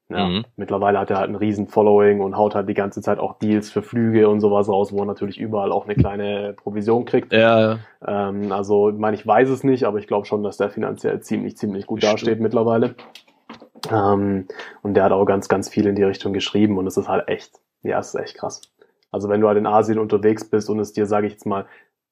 Ja, 0.09 0.29
mhm. 0.29 0.45
Mittlerweile 0.57 1.01
hat 1.01 1.11
er 1.11 1.19
halt 1.19 1.31
ein 1.31 1.35
riesen 1.35 1.67
Following 1.67 2.21
und 2.21 2.37
haut 2.37 2.55
halt 2.55 2.69
die 2.69 2.75
ganze 2.75 3.03
Zeit 3.03 3.19
auch 3.19 3.39
Deals 3.39 3.71
für 3.71 3.83
Flüge 3.83 4.29
und 4.29 4.41
sowas 4.41 4.69
raus, 4.69 4.93
wo 4.93 5.01
er 5.01 5.05
natürlich 5.05 5.39
überall 5.41 5.73
auch 5.73 5.87
eine 5.87 5.97
kleine 5.97 6.53
Provision 6.53 7.05
kriegt. 7.05 7.33
Ja. 7.33 7.79
Ähm, 8.07 8.53
also, 8.53 8.91
ich 8.91 8.99
meine, 8.99 9.17
ich 9.17 9.27
weiß 9.27 9.49
es 9.49 9.65
nicht, 9.65 9.85
aber 9.85 9.99
ich 9.99 10.07
glaube 10.07 10.27
schon, 10.27 10.45
dass 10.45 10.59
der 10.59 10.71
finanziell 10.71 11.21
ziemlich, 11.21 11.57
ziemlich 11.57 11.87
gut 11.87 12.01
Stimmt. 12.01 12.13
dasteht 12.15 12.41
mittlerweile. 12.41 12.95
Ähm, 13.91 14.47
und 14.83 14.95
der 14.95 15.05
hat 15.05 15.13
auch 15.13 15.25
ganz, 15.25 15.49
ganz 15.49 15.69
viel 15.69 15.87
in 15.87 15.97
die 15.97 16.05
Richtung 16.05 16.33
geschrieben 16.33 16.79
und 16.79 16.87
es 16.87 16.97
ist 16.97 17.09
halt 17.09 17.27
echt, 17.29 17.61
ja, 17.83 17.99
es 17.99 18.15
ist 18.15 18.21
echt 18.21 18.37
krass. 18.37 18.61
Also 19.11 19.29
wenn 19.29 19.41
du 19.41 19.49
halt 19.49 19.59
in 19.59 19.67
Asien 19.67 19.99
unterwegs 19.99 20.45
bist 20.49 20.69
und 20.69 20.79
es 20.79 20.93
dir, 20.93 21.07
sage 21.07 21.27
ich 21.27 21.35
jetzt 21.35 21.47
mal, 21.47 21.67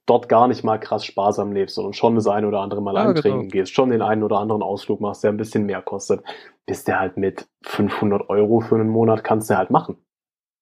dort 0.07 0.29
gar 0.29 0.49
nicht 0.49 0.65
mal 0.65 0.79
krass 0.79 1.05
sparsam 1.05 1.53
lebst, 1.53 1.77
sondern 1.77 1.95
schon 1.95 2.15
das 2.15 2.27
eine 2.27 2.47
oder 2.47 2.61
andere 2.61 2.83
Mal 2.83 2.95
ja, 2.95 3.09
eintrinken 3.09 3.41
genau. 3.43 3.53
gehst, 3.53 3.73
schon 3.73 3.91
den 3.91 4.03
einen 4.03 4.23
oder 4.23 4.39
anderen 4.39 4.63
Ausflug 4.63 5.01
machst, 5.01 5.25
der 5.25 5.31
ein 5.31 5.37
bisschen 5.37 5.67
mehr 5.67 5.83
kostet, 5.83 6.23
bist 6.67 6.89
der 6.89 7.01
halt 7.01 7.17
mit 7.17 7.47
500 7.63 8.29
Euro 8.29 8.61
für 8.61 8.75
einen 8.75 8.89
Monat 8.89 9.25
kannst 9.25 9.51
du 9.51 9.57
halt 9.57 9.71
machen. 9.71 9.97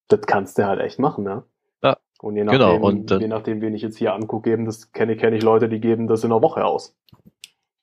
Das 0.09 0.21
kannst 0.23 0.59
du 0.59 0.67
halt 0.67 0.81
echt 0.81 0.99
machen, 0.99 1.25
ne? 1.25 1.43
Ja. 1.83 1.97
Und 2.21 2.37
je 2.37 2.43
genau, 2.43 2.53
nachdem, 2.53 2.77
genau. 2.77 2.89
und, 2.89 3.11
je 3.11 3.29
nachdem, 3.29 3.61
wen 3.61 3.75
ich 3.75 3.83
jetzt 3.83 3.99
hier 3.99 4.15
angucke, 4.15 4.51
geben 4.51 4.65
das 4.65 4.93
kenne 4.93 5.17
kenne 5.17 5.37
ich 5.37 5.43
Leute, 5.43 5.69
die 5.69 5.81
geben 5.81 6.07
das 6.07 6.23
in 6.23 6.31
einer 6.33 6.43
Woche 6.43 6.65
aus. 6.65 6.95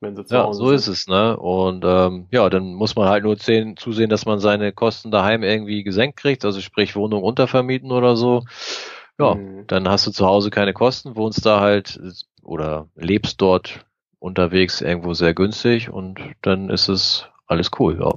Wenn 0.02 0.16
sie 0.16 0.24
zu 0.24 0.34
ja, 0.34 0.46
Hause 0.46 0.60
so 0.60 0.68
sind. 0.68 0.76
ist 0.76 0.88
es, 0.88 1.08
ne? 1.08 1.36
Und 1.36 1.84
ähm, 1.86 2.28
ja, 2.32 2.50
dann 2.50 2.74
muss 2.74 2.96
man 2.96 3.10
halt 3.10 3.26
nur 3.26 3.36
sehen, 3.36 3.76
zusehen, 3.76 4.10
dass 4.10 4.26
man 4.26 4.40
seine 4.40 4.72
Kosten 4.72 5.12
daheim 5.12 5.44
irgendwie 5.44 5.84
gesenkt 5.84 6.18
kriegt, 6.18 6.46
also 6.46 6.62
sprich 6.62 6.96
Wohnung 6.96 7.22
untervermieten 7.22 7.92
oder 7.92 8.16
so. 8.16 8.44
Ja, 9.20 9.36
mhm. 9.36 9.66
dann 9.68 9.88
hast 9.88 10.08
du 10.08 10.12
zu 10.12 10.26
Hause 10.26 10.50
keine 10.50 10.74
Kosten, 10.74 11.16
wohnst 11.16 11.46
da 11.46 11.60
halt 11.60 12.00
oder 12.42 12.88
lebst 12.96 13.42
dort 13.42 13.86
unterwegs 14.20 14.82
irgendwo 14.82 15.14
sehr 15.14 15.34
günstig 15.34 15.90
und 15.90 16.20
dann 16.42 16.70
ist 16.70 16.88
es 16.88 17.28
alles 17.48 17.72
cool, 17.80 18.00
ja. 18.00 18.14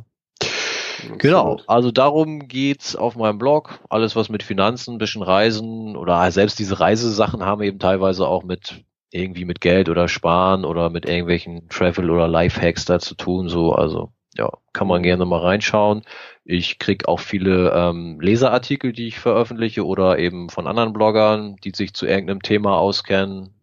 Genau, 1.19 1.61
also 1.67 1.91
darum 1.91 2.47
geht's 2.47 2.95
auf 2.95 3.17
meinem 3.17 3.39
Blog. 3.39 3.81
Alles 3.89 4.15
was 4.15 4.29
mit 4.29 4.45
Finanzen, 4.45 4.99
bisschen 4.99 5.23
Reisen 5.23 5.97
oder 5.97 6.31
selbst 6.31 6.61
diese 6.61 6.79
Reisesachen 6.79 7.45
haben 7.45 7.63
eben 7.63 7.81
teilweise 7.81 8.29
auch 8.29 8.45
mit 8.45 8.85
irgendwie 9.11 9.45
mit 9.45 9.61
Geld 9.61 9.89
oder 9.89 10.09
Sparen 10.09 10.65
oder 10.65 10.91
mit 10.91 11.07
irgendwelchen 11.07 11.69
Travel 11.69 12.11
oder 12.11 12.29
Lifehacks 12.29 12.85
da 12.85 12.99
zu 12.99 13.15
tun. 13.17 13.49
So, 13.49 13.73
also 13.73 14.13
ja, 14.37 14.51
kann 14.73 14.87
man 14.87 15.03
gerne 15.03 15.25
mal 15.25 15.41
reinschauen. 15.41 16.03
Ich 16.45 16.79
krieg 16.79 17.07
auch 17.07 17.21
viele 17.21 17.73
ähm, 17.75 18.21
Leserartikel, 18.21 18.93
die 18.93 19.09
ich 19.09 19.19
veröffentliche 19.19 19.87
oder 19.87 20.19
eben 20.19 20.49
von 20.49 20.67
anderen 20.67 20.93
Bloggern, 20.93 21.57
die 21.57 21.73
sich 21.75 21.95
zu 21.95 22.07
irgendeinem 22.07 22.43
Thema 22.43 22.79
auskennen. 22.79 23.55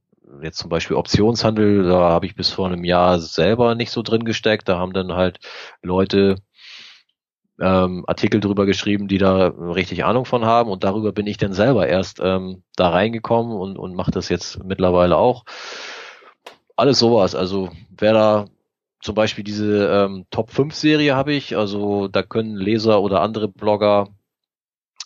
Jetzt 0.43 0.59
zum 0.59 0.69
Beispiel 0.69 0.95
Optionshandel, 0.95 1.83
da 1.83 2.09
habe 2.09 2.27
ich 2.27 2.35
bis 2.35 2.51
vor 2.51 2.67
einem 2.67 2.83
Jahr 2.83 3.19
selber 3.19 3.73
nicht 3.73 3.91
so 3.91 4.03
drin 4.03 4.25
gesteckt. 4.25 4.69
Da 4.69 4.77
haben 4.77 4.93
dann 4.93 5.13
halt 5.13 5.39
Leute 5.81 6.35
ähm, 7.59 8.05
Artikel 8.07 8.39
drüber 8.39 8.65
geschrieben, 8.65 9.07
die 9.07 9.17
da 9.17 9.47
richtig 9.47 10.05
Ahnung 10.05 10.25
von 10.25 10.45
haben 10.45 10.69
und 10.69 10.83
darüber 10.83 11.11
bin 11.11 11.27
ich 11.27 11.37
dann 11.37 11.53
selber 11.53 11.87
erst 11.87 12.19
ähm, 12.23 12.63
da 12.75 12.89
reingekommen 12.89 13.57
und, 13.57 13.77
und 13.77 13.95
mache 13.95 14.11
das 14.11 14.29
jetzt 14.29 14.63
mittlerweile 14.63 15.17
auch. 15.17 15.45
Alles 16.75 16.99
sowas, 16.99 17.35
also 17.35 17.69
wer 17.89 18.13
da 18.13 18.45
zum 19.01 19.15
Beispiel 19.15 19.43
diese 19.43 19.87
ähm, 19.87 20.25
Top 20.29 20.51
5 20.51 20.73
Serie 20.73 21.15
habe 21.15 21.33
ich, 21.33 21.57
also 21.57 22.07
da 22.07 22.23
können 22.23 22.55
Leser 22.55 23.01
oder 23.01 23.21
andere 23.21 23.47
Blogger 23.47 24.09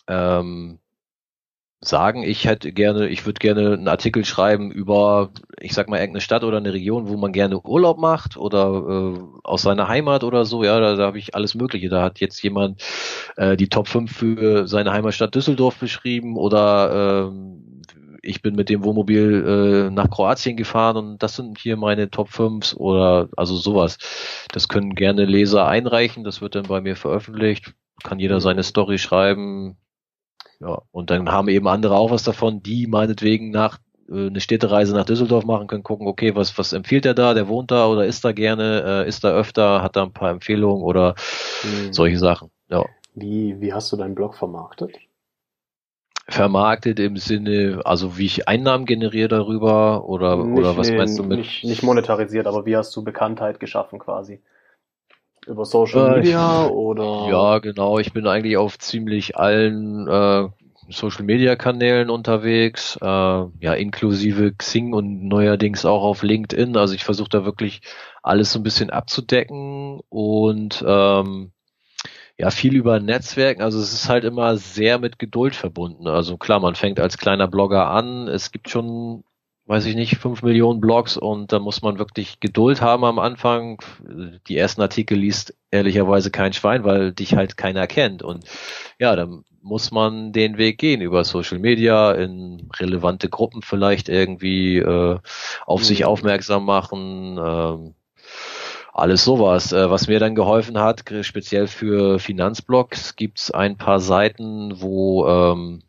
ähm, 0.08 0.78
sagen, 1.80 2.22
ich 2.22 2.46
hätte 2.46 2.72
gerne, 2.72 3.08
ich 3.08 3.26
würde 3.26 3.38
gerne 3.38 3.74
einen 3.74 3.88
Artikel 3.88 4.24
schreiben 4.24 4.70
über, 4.70 5.30
ich 5.60 5.74
sag 5.74 5.88
mal, 5.88 5.98
irgendeine 5.98 6.22
Stadt 6.22 6.44
oder 6.44 6.56
eine 6.56 6.72
Region, 6.72 7.08
wo 7.08 7.16
man 7.16 7.32
gerne 7.32 7.60
Urlaub 7.60 7.98
macht 7.98 8.36
oder 8.36 9.14
äh, 9.16 9.20
aus 9.44 9.62
seiner 9.62 9.88
Heimat 9.88 10.24
oder 10.24 10.44
so, 10.44 10.64
ja, 10.64 10.80
da, 10.80 10.96
da 10.96 11.06
habe 11.06 11.18
ich 11.18 11.34
alles 11.34 11.54
Mögliche. 11.54 11.88
Da 11.88 12.02
hat 12.02 12.20
jetzt 12.20 12.42
jemand 12.42 12.82
äh, 13.36 13.56
die 13.56 13.68
Top 13.68 13.88
5 13.88 14.10
für 14.10 14.66
seine 14.66 14.92
Heimatstadt 14.92 15.34
Düsseldorf 15.34 15.76
beschrieben 15.76 16.36
oder 16.36 17.30
äh, 17.30 17.54
ich 18.24 18.42
bin 18.42 18.54
mit 18.54 18.68
dem 18.68 18.84
Wohnmobil 18.84 19.88
äh, 19.88 19.90
nach 19.90 20.10
Kroatien 20.10 20.56
gefahren 20.56 20.96
und 20.96 21.22
das 21.22 21.36
sind 21.36 21.58
hier 21.58 21.76
meine 21.76 22.10
Top 22.10 22.28
5 22.28 22.74
oder 22.74 23.28
also 23.36 23.56
sowas. 23.56 23.98
Das 24.52 24.68
können 24.68 24.94
gerne 24.94 25.24
Leser 25.24 25.66
einreichen, 25.66 26.24
das 26.24 26.40
wird 26.40 26.54
dann 26.54 26.64
bei 26.64 26.80
mir 26.80 26.96
veröffentlicht, 26.96 27.74
kann 28.02 28.18
jeder 28.18 28.40
seine 28.40 28.62
Story 28.62 28.98
schreiben, 28.98 29.76
ja, 30.60 30.82
und 30.92 31.10
dann 31.10 31.30
haben 31.30 31.48
eben 31.48 31.68
andere 31.68 31.96
auch 31.96 32.10
was 32.10 32.22
davon, 32.22 32.62
die 32.62 32.86
meinetwegen 32.86 33.50
nach 33.50 33.78
äh, 34.08 34.26
eine 34.28 34.40
Städtereise 34.40 34.94
nach 34.94 35.04
Düsseldorf 35.04 35.44
machen 35.44 35.66
können, 35.66 35.82
gucken, 35.82 36.06
okay, 36.06 36.34
was, 36.34 36.56
was 36.58 36.72
empfiehlt 36.72 37.06
er 37.06 37.14
da, 37.14 37.34
der 37.34 37.48
wohnt 37.48 37.70
da 37.70 37.86
oder 37.86 38.06
ist 38.06 38.24
da 38.24 38.32
gerne, 38.32 39.04
äh, 39.04 39.08
ist 39.08 39.24
da 39.24 39.32
öfter, 39.32 39.82
hat 39.82 39.96
da 39.96 40.04
ein 40.04 40.12
paar 40.12 40.30
Empfehlungen 40.30 40.82
oder 40.82 41.14
mhm. 41.64 41.92
solche 41.92 42.18
Sachen. 42.18 42.50
Ja. 42.68 42.84
Wie, 43.14 43.60
wie 43.60 43.72
hast 43.72 43.92
du 43.92 43.96
deinen 43.96 44.14
Blog 44.14 44.34
vermarktet? 44.34 44.96
Vermarktet 46.26 46.98
im 47.00 47.16
Sinne, 47.16 47.82
also 47.84 48.16
wie 48.16 48.24
ich 48.24 48.48
Einnahmen 48.48 48.86
generiere 48.86 49.28
darüber 49.28 50.08
oder, 50.08 50.36
nicht, 50.36 50.58
oder 50.58 50.76
was 50.76 50.88
nee, 50.88 50.96
meinst 50.96 51.18
du 51.18 51.22
mit? 51.22 51.38
Nicht, 51.38 51.64
nicht 51.64 51.82
monetarisiert, 51.82 52.46
aber 52.46 52.64
wie 52.64 52.76
hast 52.76 52.96
du 52.96 53.04
Bekanntheit 53.04 53.60
geschaffen 53.60 53.98
quasi? 53.98 54.40
Über 55.46 55.66
Social 55.66 56.14
äh, 56.14 56.18
Media 56.18 56.66
oder? 56.66 57.28
Ja, 57.30 57.58
genau. 57.58 57.98
Ich 57.98 58.14
bin 58.14 58.26
eigentlich 58.26 58.56
auf 58.56 58.78
ziemlich 58.78 59.36
allen 59.36 60.08
äh, 60.08 60.48
Social 60.88 61.24
Media 61.24 61.56
Kanälen 61.56 62.10
unterwegs, 62.10 62.98
äh, 63.00 63.04
ja, 63.06 63.74
inklusive 63.74 64.54
Xing 64.54 64.92
und 64.92 65.28
neuerdings 65.28 65.84
auch 65.84 66.02
auf 66.02 66.22
LinkedIn. 66.22 66.76
Also 66.76 66.94
ich 66.94 67.04
versuche 67.04 67.28
da 67.28 67.44
wirklich 67.44 67.80
alles 68.22 68.52
so 68.52 68.58
ein 68.58 68.62
bisschen 68.62 68.90
abzudecken 68.90 70.00
und 70.08 70.82
ähm, 70.86 71.52
ja, 72.38 72.50
viel 72.50 72.74
über 72.76 73.00
Netzwerken. 73.00 73.62
Also 73.62 73.78
es 73.80 73.92
ist 73.92 74.08
halt 74.08 74.24
immer 74.24 74.56
sehr 74.56 74.98
mit 74.98 75.18
Geduld 75.18 75.54
verbunden. 75.54 76.08
Also 76.08 76.36
klar, 76.36 76.60
man 76.60 76.74
fängt 76.74 77.00
als 77.00 77.18
kleiner 77.18 77.48
Blogger 77.48 77.88
an. 77.88 78.28
Es 78.28 78.50
gibt 78.50 78.70
schon 78.70 79.24
weiß 79.66 79.86
ich 79.86 79.94
nicht, 79.94 80.16
fünf 80.16 80.42
Millionen 80.42 80.80
Blogs 80.80 81.16
und 81.16 81.52
da 81.52 81.58
muss 81.58 81.80
man 81.80 81.98
wirklich 81.98 82.38
Geduld 82.40 82.82
haben 82.82 83.04
am 83.04 83.18
Anfang. 83.18 83.78
Die 84.46 84.56
ersten 84.56 84.82
Artikel 84.82 85.16
liest 85.16 85.56
ehrlicherweise 85.70 86.30
kein 86.30 86.52
Schwein, 86.52 86.84
weil 86.84 87.12
dich 87.12 87.34
halt 87.34 87.56
keiner 87.56 87.86
kennt. 87.86 88.22
Und 88.22 88.44
ja, 88.98 89.16
dann 89.16 89.44
muss 89.62 89.90
man 89.90 90.32
den 90.32 90.58
Weg 90.58 90.78
gehen 90.78 91.00
über 91.00 91.24
Social 91.24 91.58
Media, 91.58 92.12
in 92.12 92.68
relevante 92.78 93.30
Gruppen 93.30 93.62
vielleicht 93.62 94.10
irgendwie 94.10 94.78
äh, 94.78 95.18
auf 95.64 95.80
mhm. 95.80 95.84
sich 95.84 96.04
aufmerksam 96.04 96.66
machen. 96.66 97.38
Äh, 97.38 97.94
alles 98.94 99.24
sowas. 99.24 99.72
Äh, 99.72 99.90
was 99.90 100.08
mir 100.08 100.20
dann 100.20 100.34
geholfen 100.34 100.78
hat, 100.78 101.04
speziell 101.22 101.66
für 101.66 102.18
Finanzblogs, 102.18 103.16
gibt's 103.16 103.50
ein 103.50 103.76
paar 103.76 104.00
Seiten, 104.00 104.80
wo 104.80 105.26
ähm, 105.26 105.82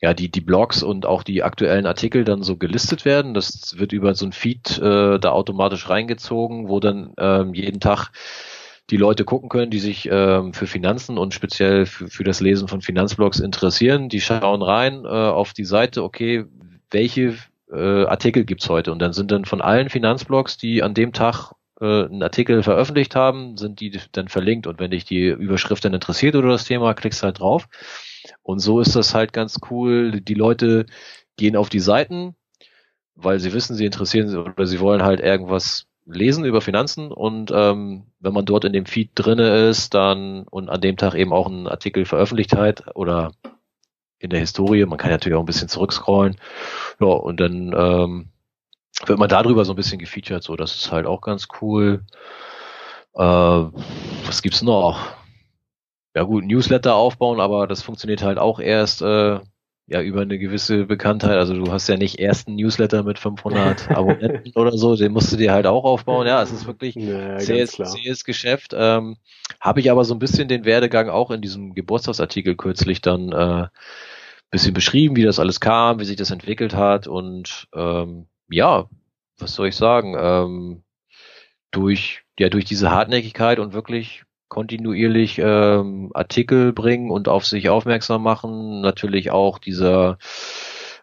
ja, 0.00 0.14
die, 0.14 0.30
die 0.30 0.40
Blogs 0.40 0.82
und 0.82 1.04
auch 1.06 1.22
die 1.22 1.42
aktuellen 1.42 1.86
Artikel 1.86 2.24
dann 2.24 2.42
so 2.42 2.56
gelistet 2.56 3.04
werden. 3.04 3.34
Das 3.34 3.78
wird 3.78 3.92
über 3.92 4.14
so 4.14 4.26
ein 4.26 4.32
Feed 4.32 4.78
äh, 4.78 5.18
da 5.18 5.32
automatisch 5.32 5.88
reingezogen, 5.88 6.68
wo 6.68 6.80
dann 6.80 7.12
ähm, 7.18 7.54
jeden 7.54 7.80
Tag 7.80 8.10
die 8.90 8.98
Leute 8.98 9.24
gucken 9.24 9.48
können, 9.48 9.70
die 9.70 9.80
sich 9.80 10.08
ähm, 10.12 10.52
für 10.52 10.68
Finanzen 10.68 11.18
und 11.18 11.34
speziell 11.34 11.86
für, 11.86 12.06
für 12.08 12.22
das 12.22 12.40
Lesen 12.40 12.68
von 12.68 12.82
Finanzblogs 12.82 13.40
interessieren. 13.40 14.08
Die 14.08 14.20
schauen 14.20 14.62
rein 14.62 15.04
äh, 15.04 15.08
auf 15.08 15.54
die 15.54 15.64
Seite, 15.64 16.04
okay, 16.04 16.44
welche 16.90 17.36
äh, 17.72 18.04
Artikel 18.04 18.44
gibt's 18.44 18.68
heute? 18.68 18.92
Und 18.92 19.00
dann 19.00 19.12
sind 19.12 19.32
dann 19.32 19.44
von 19.44 19.60
allen 19.60 19.88
Finanzblogs, 19.88 20.56
die 20.56 20.84
an 20.84 20.94
dem 20.94 21.12
Tag 21.12 21.55
äh, 21.80 22.04
einen 22.04 22.22
Artikel 22.22 22.62
veröffentlicht 22.62 23.14
haben, 23.14 23.56
sind 23.56 23.80
die 23.80 23.98
dann 24.12 24.28
verlinkt. 24.28 24.66
Und 24.66 24.78
wenn 24.78 24.90
dich 24.90 25.04
die 25.04 25.26
Überschrift 25.26 25.84
dann 25.84 25.94
interessiert 25.94 26.34
oder 26.36 26.48
das 26.48 26.64
Thema, 26.64 26.94
klickst 26.94 27.22
halt 27.22 27.40
drauf. 27.40 27.68
Und 28.42 28.60
so 28.60 28.80
ist 28.80 28.96
das 28.96 29.14
halt 29.14 29.32
ganz 29.32 29.58
cool. 29.70 30.20
Die 30.20 30.34
Leute 30.34 30.86
gehen 31.36 31.56
auf 31.56 31.68
die 31.68 31.80
Seiten, 31.80 32.34
weil 33.14 33.40
sie 33.40 33.52
wissen, 33.52 33.76
sie 33.76 33.86
interessieren 33.86 34.34
oder 34.36 34.66
sie 34.66 34.80
wollen 34.80 35.02
halt 35.02 35.20
irgendwas 35.20 35.86
lesen 36.06 36.44
über 36.44 36.60
Finanzen 36.60 37.10
und 37.10 37.50
ähm, 37.52 38.04
wenn 38.20 38.32
man 38.32 38.44
dort 38.44 38.64
in 38.64 38.72
dem 38.72 38.86
Feed 38.86 39.10
drinne 39.14 39.68
ist, 39.68 39.92
dann 39.92 40.44
und 40.44 40.68
an 40.68 40.80
dem 40.80 40.96
Tag 40.96 41.14
eben 41.14 41.32
auch 41.32 41.48
einen 41.48 41.66
Artikel 41.66 42.04
veröffentlicht 42.04 42.54
hat 42.54 42.94
oder 42.94 43.32
in 44.18 44.30
der 44.30 44.40
Historie, 44.40 44.86
man 44.86 44.98
kann 44.98 45.10
natürlich 45.10 45.36
auch 45.36 45.42
ein 45.42 45.46
bisschen 45.46 45.68
zurückscrollen, 45.68 46.36
ja 47.00 47.08
und 47.08 47.40
dann 47.40 47.74
ähm, 47.76 48.28
wird 49.04 49.18
man 49.18 49.28
darüber 49.28 49.64
so 49.64 49.72
ein 49.72 49.76
bisschen 49.76 49.98
gefeatured, 49.98 50.42
so 50.42 50.56
das 50.56 50.74
ist 50.74 50.92
halt 50.92 51.06
auch 51.06 51.20
ganz 51.20 51.48
cool. 51.60 52.04
Äh, 53.14 53.20
was 53.20 54.42
gibt's 54.42 54.62
noch? 54.62 55.16
ja 56.16 56.22
gut, 56.22 56.46
Newsletter 56.46 56.94
aufbauen, 56.94 57.40
aber 57.40 57.66
das 57.66 57.82
funktioniert 57.82 58.22
halt 58.22 58.38
auch 58.38 58.58
erst 58.58 59.02
äh, 59.02 59.38
ja 59.86 60.00
über 60.00 60.22
eine 60.22 60.38
gewisse 60.38 60.86
Bekanntheit. 60.86 61.36
Also 61.36 61.52
du 61.52 61.70
hast 61.70 61.88
ja 61.90 61.98
nicht 61.98 62.18
erst 62.18 62.48
einen 62.48 62.56
Newsletter 62.56 63.02
mit 63.02 63.18
500 63.18 63.90
Abonnenten 63.94 64.50
oder 64.54 64.72
so, 64.78 64.96
den 64.96 65.12
musst 65.12 65.30
du 65.30 65.36
dir 65.36 65.52
halt 65.52 65.66
auch 65.66 65.84
aufbauen. 65.84 66.26
Ja, 66.26 66.42
es 66.42 66.52
ist 66.52 66.66
wirklich 66.66 66.94
ja, 66.94 67.36
zähes, 67.36 67.72
zähes 67.72 68.24
Geschäft. 68.24 68.72
Ähm, 68.74 69.18
Habe 69.60 69.80
ich 69.80 69.90
aber 69.90 70.06
so 70.06 70.14
ein 70.14 70.18
bisschen 70.18 70.48
den 70.48 70.64
Werdegang 70.64 71.10
auch 71.10 71.30
in 71.30 71.42
diesem 71.42 71.74
Geburtstagsartikel 71.74 72.56
kürzlich 72.56 73.02
dann 73.02 73.32
äh, 73.32 73.66
bisschen 74.50 74.72
beschrieben, 74.72 75.16
wie 75.16 75.22
das 75.22 75.38
alles 75.38 75.60
kam, 75.60 76.00
wie 76.00 76.06
sich 76.06 76.16
das 76.16 76.30
entwickelt 76.30 76.74
hat 76.74 77.08
und 77.08 77.68
ähm, 77.74 78.26
ja, 78.48 78.88
was 79.38 79.54
soll 79.54 79.68
ich 79.68 79.76
sagen? 79.76 80.16
Ähm, 80.18 80.82
durch 81.70 82.22
ja 82.38 82.48
durch 82.48 82.64
diese 82.64 82.90
Hartnäckigkeit 82.90 83.58
und 83.58 83.72
wirklich 83.72 84.24
kontinuierlich 84.48 85.38
ähm, 85.38 86.10
Artikel 86.14 86.72
bringen 86.72 87.10
und 87.10 87.28
auf 87.28 87.44
sich 87.46 87.68
aufmerksam 87.68 88.22
machen. 88.22 88.80
Natürlich 88.80 89.30
auch 89.30 89.58
dieser, 89.58 90.18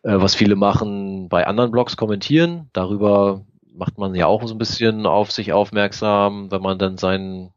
äh, 0.03 0.15
was 0.15 0.35
viele 0.35 0.55
machen, 0.55 1.29
bei 1.29 1.45
anderen 1.45 1.71
Blogs 1.71 1.97
kommentieren. 1.97 2.69
Darüber 2.73 3.45
macht 3.73 3.97
man 3.97 4.15
ja 4.15 4.27
auch 4.27 4.47
so 4.47 4.53
ein 4.53 4.59
bisschen 4.59 5.05
auf 5.05 5.31
sich 5.31 5.51
aufmerksam, 5.51 6.51
wenn 6.51 6.61
man 6.61 6.79
dann 6.79 6.97
sein 6.97 7.51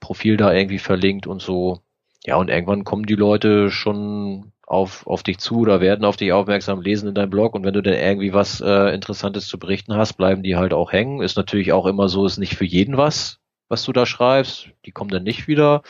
Profil 0.00 0.36
da 0.36 0.52
irgendwie 0.52 0.78
verlinkt 0.78 1.26
und 1.26 1.42
so. 1.42 1.80
Ja, 2.24 2.36
und 2.36 2.50
irgendwann 2.50 2.84
kommen 2.84 3.06
die 3.06 3.14
Leute 3.14 3.70
schon 3.70 4.52
auf, 4.68 5.06
auf 5.06 5.22
dich 5.22 5.38
zu 5.38 5.60
oder 5.60 5.80
werden 5.80 6.04
auf 6.04 6.16
dich 6.18 6.32
aufmerksam, 6.32 6.82
lesen 6.82 7.08
in 7.08 7.14
deinem 7.14 7.30
Blog 7.30 7.54
und 7.54 7.64
wenn 7.64 7.72
du 7.72 7.82
dann 7.82 7.94
irgendwie 7.94 8.34
was 8.34 8.60
äh, 8.60 8.94
Interessantes 8.94 9.46
zu 9.48 9.58
berichten 9.58 9.94
hast, 9.94 10.14
bleiben 10.14 10.42
die 10.42 10.56
halt 10.56 10.74
auch 10.74 10.92
hängen. 10.92 11.22
Ist 11.22 11.38
natürlich 11.38 11.72
auch 11.72 11.86
immer 11.86 12.10
so, 12.10 12.26
ist 12.26 12.36
nicht 12.36 12.54
für 12.54 12.66
jeden 12.66 12.98
was, 12.98 13.38
was 13.68 13.84
du 13.84 13.92
da 13.92 14.04
schreibst. 14.04 14.68
Die 14.84 14.92
kommen 14.92 15.10
dann 15.10 15.22
nicht 15.22 15.48
wieder. 15.48 15.82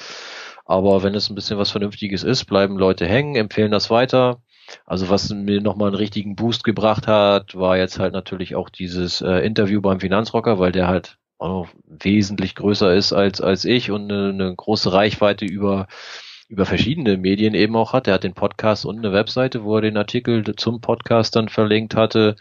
Aber 0.64 1.02
wenn 1.02 1.16
es 1.16 1.28
ein 1.28 1.34
bisschen 1.34 1.58
was 1.58 1.72
Vernünftiges 1.72 2.22
ist, 2.22 2.44
bleiben 2.44 2.78
Leute 2.78 3.06
hängen, 3.06 3.34
empfehlen 3.34 3.72
das 3.72 3.90
weiter. 3.90 4.42
Also 4.86 5.08
was 5.08 5.30
mir 5.30 5.60
nochmal 5.60 5.88
einen 5.88 5.96
richtigen 5.96 6.36
Boost 6.36 6.62
gebracht 6.62 7.08
hat, 7.08 7.56
war 7.56 7.78
jetzt 7.78 7.98
halt 7.98 8.12
natürlich 8.12 8.54
auch 8.54 8.68
dieses 8.68 9.20
äh, 9.22 9.38
Interview 9.44 9.80
beim 9.80 9.98
Finanzrocker, 9.98 10.60
weil 10.60 10.70
der 10.70 10.86
halt 10.86 11.18
auch 11.38 11.66
wesentlich 11.84 12.54
größer 12.54 12.94
ist 12.94 13.12
als, 13.12 13.40
als 13.40 13.64
ich 13.64 13.90
und 13.90 14.12
eine, 14.12 14.28
eine 14.28 14.54
große 14.54 14.92
Reichweite 14.92 15.46
über 15.46 15.88
über 16.48 16.64
verschiedene 16.64 17.16
Medien 17.16 17.54
eben 17.54 17.76
auch 17.76 17.92
hat. 17.92 18.08
Er 18.08 18.14
hat 18.14 18.24
den 18.24 18.34
Podcast 18.34 18.86
und 18.86 18.98
eine 18.98 19.12
Webseite, 19.12 19.64
wo 19.64 19.76
er 19.76 19.82
den 19.82 19.96
Artikel 19.96 20.44
zum 20.56 20.80
Podcast 20.80 21.36
dann 21.36 21.48
verlinkt 21.48 21.94
hatte. 21.94 22.36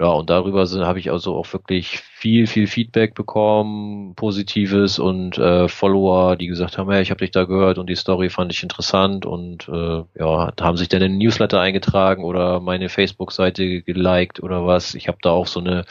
Ja, 0.00 0.06
und 0.06 0.30
darüber 0.30 0.64
habe 0.64 0.98
ich 0.98 1.10
also 1.10 1.36
auch 1.36 1.52
wirklich 1.52 1.98
viel, 1.98 2.46
viel 2.46 2.66
Feedback 2.66 3.14
bekommen, 3.14 4.14
positives 4.14 4.98
und 4.98 5.36
äh, 5.36 5.68
Follower, 5.68 6.36
die 6.36 6.46
gesagt 6.46 6.78
haben, 6.78 6.90
hey, 6.90 7.02
ich 7.02 7.10
habe 7.10 7.18
dich 7.18 7.32
da 7.32 7.44
gehört 7.44 7.76
und 7.76 7.90
die 7.90 7.96
Story 7.96 8.30
fand 8.30 8.50
ich 8.50 8.62
interessant 8.62 9.26
und 9.26 9.68
äh, 9.68 10.02
ja, 10.18 10.52
haben 10.58 10.78
sich 10.78 10.88
dann 10.88 11.02
in 11.02 11.12
den 11.12 11.18
Newsletter 11.18 11.60
eingetragen 11.60 12.24
oder 12.24 12.60
meine 12.60 12.88
Facebook-Seite 12.88 13.82
geliked 13.82 14.42
oder 14.42 14.64
was. 14.64 14.94
Ich 14.94 15.06
habe 15.06 15.18
da 15.20 15.32
auch 15.32 15.46
so 15.46 15.60
eine 15.60 15.84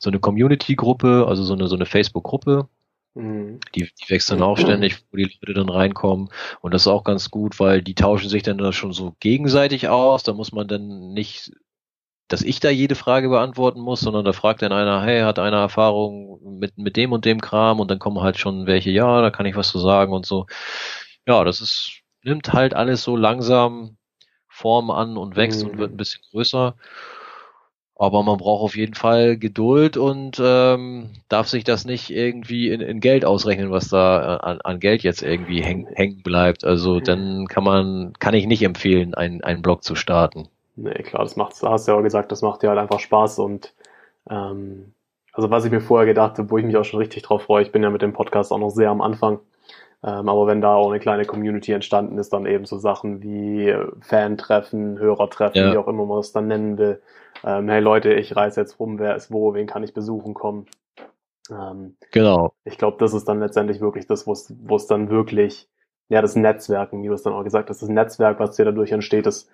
so 0.00 0.10
eine 0.10 0.18
Community-Gruppe, 0.18 1.26
also 1.28 1.44
so 1.44 1.54
eine 1.54 1.68
so 1.68 1.76
eine 1.76 1.86
Facebook-Gruppe, 1.86 2.68
Mhm. 3.16 3.60
Die, 3.74 3.84
die 3.84 4.10
wechseln 4.10 4.42
auch 4.42 4.58
ständig, 4.58 5.02
wo 5.10 5.16
die 5.16 5.24
Leute 5.40 5.54
dann 5.54 5.70
reinkommen. 5.70 6.28
Und 6.60 6.74
das 6.74 6.82
ist 6.82 6.88
auch 6.88 7.02
ganz 7.02 7.30
gut, 7.30 7.58
weil 7.58 7.80
die 7.80 7.94
tauschen 7.94 8.28
sich 8.28 8.42
dann 8.42 8.58
da 8.58 8.72
schon 8.72 8.92
so 8.92 9.16
gegenseitig 9.20 9.88
aus. 9.88 10.22
Da 10.22 10.34
muss 10.34 10.52
man 10.52 10.68
dann 10.68 11.14
nicht, 11.14 11.52
dass 12.28 12.42
ich 12.42 12.60
da 12.60 12.68
jede 12.68 12.94
Frage 12.94 13.30
beantworten 13.30 13.80
muss, 13.80 14.00
sondern 14.00 14.26
da 14.26 14.34
fragt 14.34 14.60
dann 14.60 14.72
einer, 14.72 15.02
hey, 15.02 15.22
hat 15.22 15.38
einer 15.38 15.56
Erfahrung 15.56 16.58
mit, 16.58 16.76
mit 16.76 16.96
dem 16.98 17.12
und 17.12 17.24
dem 17.24 17.40
Kram? 17.40 17.80
Und 17.80 17.90
dann 17.90 17.98
kommen 17.98 18.20
halt 18.20 18.38
schon 18.38 18.66
welche, 18.66 18.90
ja, 18.90 19.22
da 19.22 19.30
kann 19.30 19.46
ich 19.46 19.56
was 19.56 19.70
zu 19.70 19.78
sagen 19.78 20.12
und 20.12 20.26
so. 20.26 20.46
Ja, 21.26 21.42
das 21.42 21.62
ist, 21.62 22.02
nimmt 22.22 22.52
halt 22.52 22.74
alles 22.74 23.02
so 23.02 23.16
langsam 23.16 23.96
Form 24.46 24.90
an 24.90 25.16
und 25.16 25.36
wächst 25.36 25.64
mhm. 25.64 25.70
und 25.70 25.78
wird 25.78 25.92
ein 25.92 25.96
bisschen 25.96 26.22
größer. 26.32 26.76
Aber 27.98 28.22
man 28.22 28.36
braucht 28.36 28.62
auf 28.62 28.76
jeden 28.76 28.94
Fall 28.94 29.38
Geduld 29.38 29.96
und 29.96 30.40
ähm, 30.42 31.10
darf 31.30 31.48
sich 31.48 31.64
das 31.64 31.86
nicht 31.86 32.10
irgendwie 32.10 32.68
in, 32.68 32.82
in 32.82 33.00
Geld 33.00 33.24
ausrechnen, 33.24 33.70
was 33.70 33.88
da 33.88 34.36
an, 34.36 34.60
an 34.60 34.80
Geld 34.80 35.02
jetzt 35.02 35.22
irgendwie 35.22 35.62
häng, 35.62 35.86
hängen 35.94 36.22
bleibt. 36.22 36.64
Also 36.64 37.00
dann 37.00 37.46
kann 37.46 37.64
man, 37.64 38.12
kann 38.18 38.34
ich 38.34 38.46
nicht 38.46 38.62
empfehlen, 38.62 39.14
einen, 39.14 39.42
einen 39.42 39.62
Blog 39.62 39.82
zu 39.82 39.94
starten. 39.94 40.48
Nee, 40.76 41.02
klar, 41.02 41.22
das 41.22 41.36
macht, 41.36 41.54
hast 41.62 41.88
du 41.88 41.92
ja 41.92 41.98
auch 41.98 42.02
gesagt, 42.02 42.30
das 42.30 42.42
macht 42.42 42.62
dir 42.62 42.68
halt 42.68 42.78
einfach 42.78 43.00
Spaß 43.00 43.38
und 43.38 43.72
ähm, 44.28 44.92
also 45.32 45.50
was 45.50 45.64
ich 45.64 45.70
mir 45.70 45.80
vorher 45.80 46.06
gedacht 46.06 46.38
habe, 46.38 46.50
wo 46.50 46.58
ich 46.58 46.64
mich 46.64 46.76
auch 46.76 46.84
schon 46.84 47.00
richtig 47.00 47.22
drauf 47.22 47.44
freue, 47.44 47.62
ich 47.62 47.72
bin 47.72 47.82
ja 47.82 47.88
mit 47.88 48.02
dem 48.02 48.12
Podcast 48.12 48.52
auch 48.52 48.58
noch 48.58 48.70
sehr 48.70 48.90
am 48.90 49.00
Anfang, 49.00 49.38
ähm, 50.04 50.28
aber 50.28 50.46
wenn 50.46 50.60
da 50.60 50.74
auch 50.74 50.90
eine 50.90 51.00
kleine 51.00 51.24
Community 51.24 51.72
entstanden 51.72 52.18
ist, 52.18 52.34
dann 52.34 52.44
eben 52.44 52.66
so 52.66 52.76
Sachen 52.76 53.22
wie 53.22 53.74
Fan-Treffen, 54.00 54.98
Hörertreffen, 54.98 55.62
ja. 55.62 55.72
wie 55.72 55.78
auch 55.78 55.88
immer 55.88 56.04
man 56.04 56.18
es 56.18 56.32
dann 56.32 56.46
nennen 56.46 56.76
will, 56.76 57.00
ähm, 57.44 57.68
hey 57.68 57.80
Leute, 57.80 58.14
ich 58.14 58.34
reise 58.36 58.60
jetzt 58.60 58.78
rum, 58.78 58.98
wer 58.98 59.16
ist 59.16 59.32
wo, 59.32 59.54
wen 59.54 59.66
kann 59.66 59.82
ich 59.82 59.94
besuchen 59.94 60.34
kommen. 60.34 60.66
Ähm, 61.50 61.96
genau. 62.12 62.54
Ich 62.64 62.78
glaube, 62.78 62.96
das 62.98 63.14
ist 63.14 63.28
dann 63.28 63.40
letztendlich 63.40 63.80
wirklich 63.80 64.06
das, 64.06 64.26
wo 64.26 64.32
es 64.32 64.86
dann 64.86 65.10
wirklich, 65.10 65.68
ja, 66.08 66.22
das 66.22 66.36
Netzwerken, 66.36 67.02
wie 67.02 67.08
du 67.08 67.14
es 67.14 67.22
dann 67.22 67.32
auch 67.32 67.44
gesagt 67.44 67.70
hast, 67.70 67.82
das 67.82 67.88
Netzwerk, 67.88 68.40
was 68.40 68.56
dir 68.56 68.64
dadurch 68.64 68.92
entsteht, 68.92 69.26
das 69.26 69.48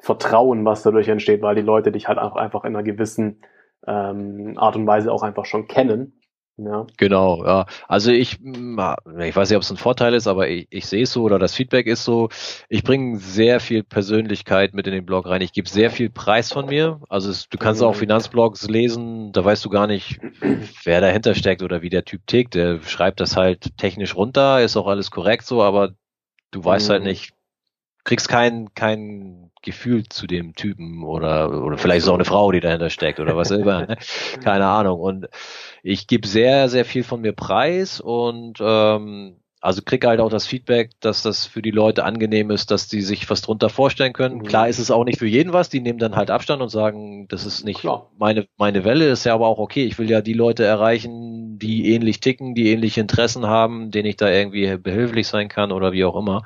Vertrauen, 0.00 0.64
was 0.64 0.82
dadurch 0.82 1.08
entsteht, 1.08 1.42
weil 1.42 1.56
die 1.56 1.62
Leute 1.62 1.92
dich 1.92 2.08
halt 2.08 2.18
auch 2.18 2.36
einfach 2.36 2.64
in 2.64 2.74
einer 2.74 2.84
gewissen 2.84 3.42
ähm, 3.86 4.54
Art 4.56 4.76
und 4.76 4.86
Weise 4.86 5.12
auch 5.12 5.22
einfach 5.22 5.44
schon 5.44 5.66
kennen 5.66 6.18
ja. 6.58 6.86
Genau, 6.96 7.44
ja. 7.44 7.66
Also 7.86 8.10
ich, 8.10 8.38
hm, 8.38 8.78
ich 9.20 9.34
weiß 9.34 9.48
nicht, 9.48 9.56
ob 9.56 9.62
es 9.62 9.70
ein 9.70 9.76
Vorteil 9.76 10.14
ist, 10.14 10.26
aber 10.26 10.48
ich, 10.48 10.66
ich 10.70 10.86
sehe 10.86 11.04
es 11.04 11.12
so 11.12 11.22
oder 11.22 11.38
das 11.38 11.54
Feedback 11.54 11.86
ist 11.86 12.04
so, 12.04 12.28
ich 12.68 12.82
bringe 12.82 13.18
sehr 13.18 13.60
viel 13.60 13.84
Persönlichkeit 13.84 14.74
mit 14.74 14.86
in 14.86 14.92
den 14.92 15.06
Blog 15.06 15.26
rein. 15.26 15.40
Ich 15.40 15.52
gebe 15.52 15.68
sehr 15.68 15.90
viel 15.90 16.10
Preis 16.10 16.52
von 16.52 16.66
mir. 16.66 17.00
Also 17.08 17.30
es, 17.30 17.48
du 17.48 17.58
kannst 17.58 17.82
auch 17.82 17.94
mhm. 17.94 18.00
Finanzblogs 18.00 18.68
lesen, 18.68 19.32
da 19.32 19.44
weißt 19.44 19.64
du 19.64 19.70
gar 19.70 19.86
nicht, 19.86 20.20
wer 20.84 21.00
dahinter 21.00 21.34
steckt 21.34 21.62
oder 21.62 21.82
wie 21.82 21.90
der 21.90 22.04
Typ 22.04 22.26
tickt. 22.26 22.54
Der 22.54 22.80
schreibt 22.82 23.20
das 23.20 23.36
halt 23.36 23.76
technisch 23.78 24.16
runter, 24.16 24.60
ist 24.62 24.76
auch 24.76 24.88
alles 24.88 25.10
korrekt 25.10 25.46
so, 25.46 25.62
aber 25.62 25.92
du 26.50 26.64
weißt 26.64 26.90
halt 26.90 27.02
mhm. 27.02 27.06
halt 27.06 27.12
nicht, 27.12 27.32
kriegst 28.08 28.28
kein, 28.28 28.72
kein 28.74 29.50
Gefühl 29.60 30.08
zu 30.08 30.26
dem 30.26 30.54
Typen 30.54 31.04
oder, 31.04 31.62
oder 31.62 31.76
vielleicht 31.76 31.98
ist 31.98 32.04
es 32.04 32.08
auch 32.08 32.14
eine 32.14 32.24
Frau, 32.24 32.50
die 32.52 32.60
dahinter 32.60 32.88
steckt 32.88 33.20
oder 33.20 33.36
was 33.36 33.50
immer. 33.50 33.86
Ne? 33.86 33.98
Keine 34.42 34.64
Ahnung. 34.64 34.98
Und 34.98 35.28
ich 35.82 36.06
gebe 36.06 36.26
sehr, 36.26 36.70
sehr 36.70 36.86
viel 36.86 37.04
von 37.04 37.20
mir 37.20 37.34
preis 37.34 38.00
und 38.00 38.60
ähm, 38.62 39.36
also 39.60 39.82
krieg 39.82 40.06
halt 40.06 40.20
auch 40.20 40.30
das 40.30 40.46
Feedback, 40.46 40.90
dass 41.00 41.22
das 41.22 41.46
für 41.46 41.62
die 41.62 41.70
Leute 41.70 42.04
angenehm 42.04 42.50
ist, 42.50 42.70
dass 42.70 42.86
die 42.86 43.02
sich 43.02 43.28
was 43.28 43.42
drunter 43.42 43.68
vorstellen 43.68 44.12
können. 44.12 44.38
Mhm. 44.38 44.44
Klar 44.44 44.68
ist 44.68 44.78
es 44.78 44.90
auch 44.90 45.04
nicht 45.04 45.18
für 45.18 45.26
jeden 45.26 45.52
was, 45.52 45.68
die 45.68 45.80
nehmen 45.80 45.98
dann 45.98 46.16
halt 46.16 46.30
Abstand 46.30 46.62
und 46.62 46.68
sagen, 46.68 47.26
das 47.28 47.44
ist 47.44 47.64
nicht 47.64 47.80
Klar. 47.80 48.10
meine, 48.18 48.46
meine 48.56 48.84
Welle, 48.84 49.08
ist 49.08 49.24
ja 49.24 49.34
aber 49.34 49.48
auch 49.48 49.58
okay. 49.58 49.84
Ich 49.84 49.98
will 49.98 50.08
ja 50.08 50.20
die 50.20 50.34
Leute 50.34 50.64
erreichen, 50.64 51.58
die 51.58 51.92
ähnlich 51.92 52.20
ticken, 52.20 52.54
die 52.54 52.70
ähnliche 52.70 53.00
Interessen 53.00 53.46
haben, 53.46 53.90
denen 53.90 54.08
ich 54.08 54.16
da 54.16 54.30
irgendwie 54.30 54.76
behilflich 54.76 55.26
sein 55.26 55.48
kann 55.48 55.72
oder 55.72 55.92
wie 55.92 56.04
auch 56.04 56.16
immer. 56.16 56.44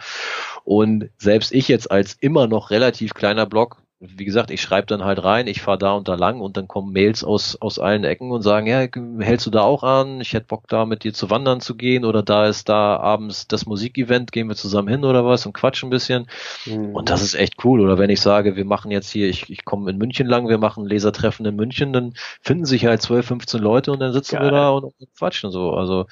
Und 0.65 1.11
selbst 1.19 1.53
ich 1.53 1.69
jetzt 1.69 1.91
als 1.91 2.15
immer 2.15 2.47
noch 2.47 2.71
relativ 2.71 3.15
kleiner 3.15 3.47
Blog 3.47 3.82
wie 4.05 4.24
gesagt, 4.24 4.51
ich 4.51 4.61
schreibe 4.61 4.89
dann 4.89 5.05
halt 5.05 5.23
rein, 5.23 5.47
ich 5.47 5.62
fahre 5.62 5.79
da 5.79 5.93
und 5.93 6.09
da 6.09 6.16
lang 6.16 6.41
und 6.41 6.57
dann 6.57 6.66
kommen 6.66 6.93
Mails 6.93 7.23
aus, 7.23 7.57
aus 7.61 7.79
allen 7.79 8.03
Ecken 8.03 8.33
und 8.33 8.43
sagen, 8.43 8.66
ja, 8.66 8.85
hältst 9.20 9.47
du 9.47 9.51
da 9.51 9.61
auch 9.61 9.85
an? 9.85 10.20
Ich 10.20 10.33
hätte 10.33 10.47
Bock 10.47 10.66
da 10.66 10.87
mit 10.87 11.05
dir 11.05 11.12
zu 11.12 11.31
wandern 11.31 11.61
zu 11.61 11.77
gehen 11.77 12.05
oder 12.05 12.24
da 12.24 12.47
ist 12.47 12.69
da 12.69 12.97
abends 12.97 13.47
das 13.47 13.65
Musikevent, 13.65 14.33
gehen 14.33 14.49
wir 14.49 14.57
zusammen 14.57 14.89
hin 14.89 15.05
oder 15.05 15.24
was 15.24 15.47
und 15.47 15.53
quatschen 15.53 15.87
ein 15.87 15.91
bisschen. 15.91 16.27
Mhm. 16.66 16.97
Und 16.97 17.11
das 17.11 17.23
ist 17.23 17.35
echt 17.35 17.65
cool. 17.65 17.81
Oder 17.81 17.97
wenn 17.97 18.11
ich 18.11 18.20
sage, 18.20 18.57
wir 18.57 18.65
machen 18.65 18.91
jetzt 18.91 19.09
hier, 19.09 19.29
ich, 19.29 19.49
ich 19.49 19.65
komme 19.65 19.89
in 19.89 19.99
München 19.99 20.27
lang, 20.27 20.49
wir 20.49 20.59
machen 20.59 20.85
Lesertreffen 20.85 21.47
in 21.47 21.55
München, 21.55 21.93
dann 21.93 22.15
finden 22.41 22.65
sich 22.65 22.87
halt 22.87 23.03
12, 23.03 23.24
15 23.24 23.61
Leute 23.61 23.93
und 23.93 24.01
dann 24.01 24.12
sitzen 24.12 24.37
Geil. 24.37 24.47
wir 24.47 24.51
da 24.51 24.70
und, 24.70 24.85
und 24.85 24.97
quatschen 25.16 25.53
so. 25.53 25.74
Also, 25.74 26.07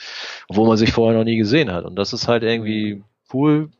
wo 0.48 0.64
man 0.64 0.76
sich 0.76 0.92
vorher 0.92 1.18
noch 1.18 1.24
nie 1.24 1.36
gesehen 1.36 1.72
hat. 1.72 1.84
Und 1.84 1.96
das 1.96 2.12
ist 2.12 2.28
halt 2.28 2.44
irgendwie 2.44 3.02
cool, 3.34 3.70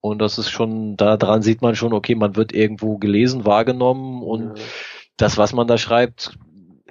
und 0.00 0.20
das 0.20 0.38
ist 0.38 0.50
schon, 0.50 0.96
daran 0.96 1.42
sieht 1.42 1.62
man 1.62 1.74
schon, 1.74 1.92
okay, 1.92 2.14
man 2.14 2.36
wird 2.36 2.52
irgendwo 2.52 2.98
gelesen, 2.98 3.44
wahrgenommen 3.44 4.22
und 4.22 4.58
ja. 4.58 4.64
das, 5.16 5.38
was 5.38 5.52
man 5.52 5.66
da 5.66 5.78
schreibt, 5.78 6.38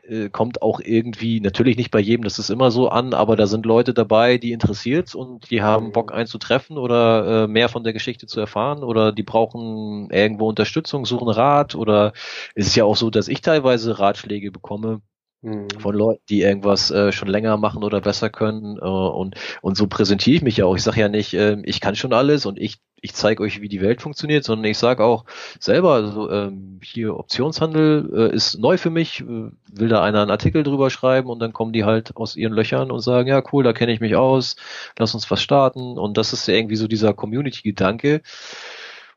äh, 0.07 0.29
kommt 0.29 0.61
auch 0.61 0.79
irgendwie, 0.79 1.39
natürlich 1.39 1.77
nicht 1.77 1.91
bei 1.91 1.99
jedem, 1.99 2.23
das 2.23 2.39
ist 2.39 2.49
immer 2.49 2.71
so 2.71 2.89
an, 2.89 3.13
aber 3.13 3.35
da 3.35 3.47
sind 3.47 3.65
Leute 3.65 3.93
dabei, 3.93 4.37
die 4.37 4.51
interessiert 4.51 5.15
und 5.15 5.49
die 5.51 5.61
haben 5.61 5.91
Bock 5.91 6.13
einzutreffen 6.13 6.77
oder 6.77 7.43
äh, 7.43 7.47
mehr 7.47 7.69
von 7.69 7.83
der 7.83 7.93
Geschichte 7.93 8.27
zu 8.27 8.39
erfahren 8.39 8.83
oder 8.83 9.11
die 9.11 9.23
brauchen 9.23 10.09
irgendwo 10.09 10.47
Unterstützung, 10.47 11.05
suchen 11.05 11.29
Rat 11.29 11.75
oder 11.75 12.13
es 12.55 12.67
ist 12.67 12.75
ja 12.75 12.85
auch 12.85 12.95
so, 12.95 13.09
dass 13.09 13.27
ich 13.27 13.41
teilweise 13.41 13.99
Ratschläge 13.99 14.51
bekomme, 14.51 15.01
mhm. 15.41 15.67
von 15.79 15.95
Leuten, 15.95 16.23
die 16.29 16.41
irgendwas 16.41 16.91
äh, 16.91 17.11
schon 17.11 17.27
länger 17.27 17.57
machen 17.57 17.83
oder 17.83 18.01
besser 18.01 18.29
können. 18.29 18.77
Äh, 18.77 18.85
und, 18.85 19.35
und 19.61 19.77
so 19.77 19.87
präsentiere 19.87 20.37
ich 20.37 20.41
mich 20.41 20.57
ja 20.57 20.65
auch. 20.65 20.75
Ich 20.75 20.83
sage 20.83 21.01
ja 21.01 21.09
nicht, 21.09 21.33
äh, 21.33 21.57
ich 21.63 21.79
kann 21.81 21.95
schon 21.95 22.13
alles 22.13 22.45
und 22.45 22.59
ich, 22.59 22.77
ich 23.01 23.13
zeige 23.13 23.43
euch, 23.43 23.61
wie 23.61 23.69
die 23.69 23.81
Welt 23.81 24.01
funktioniert, 24.01 24.43
sondern 24.43 24.65
ich 24.65 24.77
sage 24.77 25.03
auch 25.03 25.25
selber, 25.59 25.93
also 25.93 26.29
ähm, 26.31 26.79
hier 26.83 27.15
Optionshandel 27.15 28.09
äh, 28.13 28.35
ist 28.35 28.59
neu 28.59 28.77
für 28.77 28.89
mich, 28.89 29.21
äh, 29.21 29.51
will 29.71 29.89
da 29.89 30.01
einer 30.01 30.21
einen 30.21 30.31
Artikel 30.31 30.63
drüber 30.63 30.89
schreiben 30.89 31.29
und 31.29 31.39
dann 31.39 31.53
kommen 31.53 31.73
die 31.73 31.83
halt 31.83 32.15
aus 32.15 32.35
ihren 32.35 32.53
Löchern 32.53 32.91
und 32.91 32.99
sagen, 33.01 33.27
ja 33.27 33.43
cool, 33.51 33.63
da 33.63 33.73
kenne 33.73 33.93
ich 33.93 33.99
mich 33.99 34.15
aus, 34.15 34.55
lass 34.97 35.13
uns 35.13 35.29
was 35.29 35.41
starten. 35.41 35.97
Und 35.97 36.17
das 36.17 36.33
ist 36.33 36.47
ja 36.47 36.55
irgendwie 36.55 36.75
so 36.75 36.87
dieser 36.87 37.13
Community-Gedanke. 37.13 38.21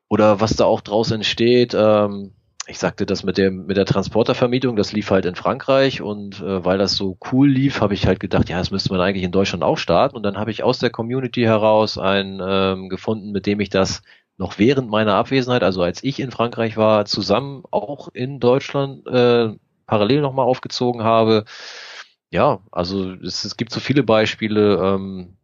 Oder 0.09 0.41
was 0.41 0.57
da 0.57 0.65
auch 0.65 0.81
draus 0.81 1.13
entsteht, 1.13 1.73
ähm, 1.73 2.33
ich 2.71 2.79
sagte 2.79 3.05
das 3.05 3.25
mit 3.25 3.37
dem 3.37 3.67
mit 3.67 3.77
der 3.77 3.85
Transportervermietung, 3.85 4.77
das 4.77 4.93
lief 4.93 5.11
halt 5.11 5.25
in 5.25 5.35
Frankreich 5.35 6.01
und 6.03 6.41
äh, 6.41 6.65
weil 6.65 6.79
das 6.79 6.95
so 6.95 7.19
cool 7.33 7.49
lief, 7.51 7.81
habe 7.81 7.95
ich 7.95 8.07
halt 8.07 8.21
gedacht, 8.21 8.49
ja, 8.49 8.59
das 8.59 8.71
müsste 8.71 8.93
man 8.93 9.01
eigentlich 9.01 9.25
in 9.25 9.33
Deutschland 9.33 9.65
auch 9.65 9.77
starten 9.77 10.17
und 10.17 10.23
dann 10.23 10.39
habe 10.39 10.53
ich 10.53 10.63
aus 10.63 10.79
der 10.79 10.91
Community 10.91 11.43
heraus 11.43 11.99
einen 11.99 12.41
ähm, 12.43 12.89
gefunden, 12.89 13.33
mit 13.33 13.47
dem 13.47 13.61
ich 13.61 13.71
das 13.71 14.03
noch 14.39 14.59
während 14.59 14.89
meiner 14.89 15.15
Abwesenheit, 15.15 15.63
also 15.65 15.83
als 15.83 16.03
ich 16.05 16.21
in 16.21 16.31
Frankreich 16.31 16.77
war, 16.77 17.05
zusammen 17.07 17.65
auch 17.71 18.09
in 18.15 18.41
Deutschland 18.41 19.07
äh, 19.09 19.51
parallel 19.87 20.21
nochmal 20.23 20.47
aufgezogen 20.47 21.03
habe. 21.03 21.45
Ja, 22.31 22.61
also 22.71 23.13
es, 23.15 23.45
es 23.45 23.57
gibt 23.57 23.73
so 23.73 23.81
viele 23.81 24.05
Beispiele. 24.05 24.77
Ähm, 24.83 25.37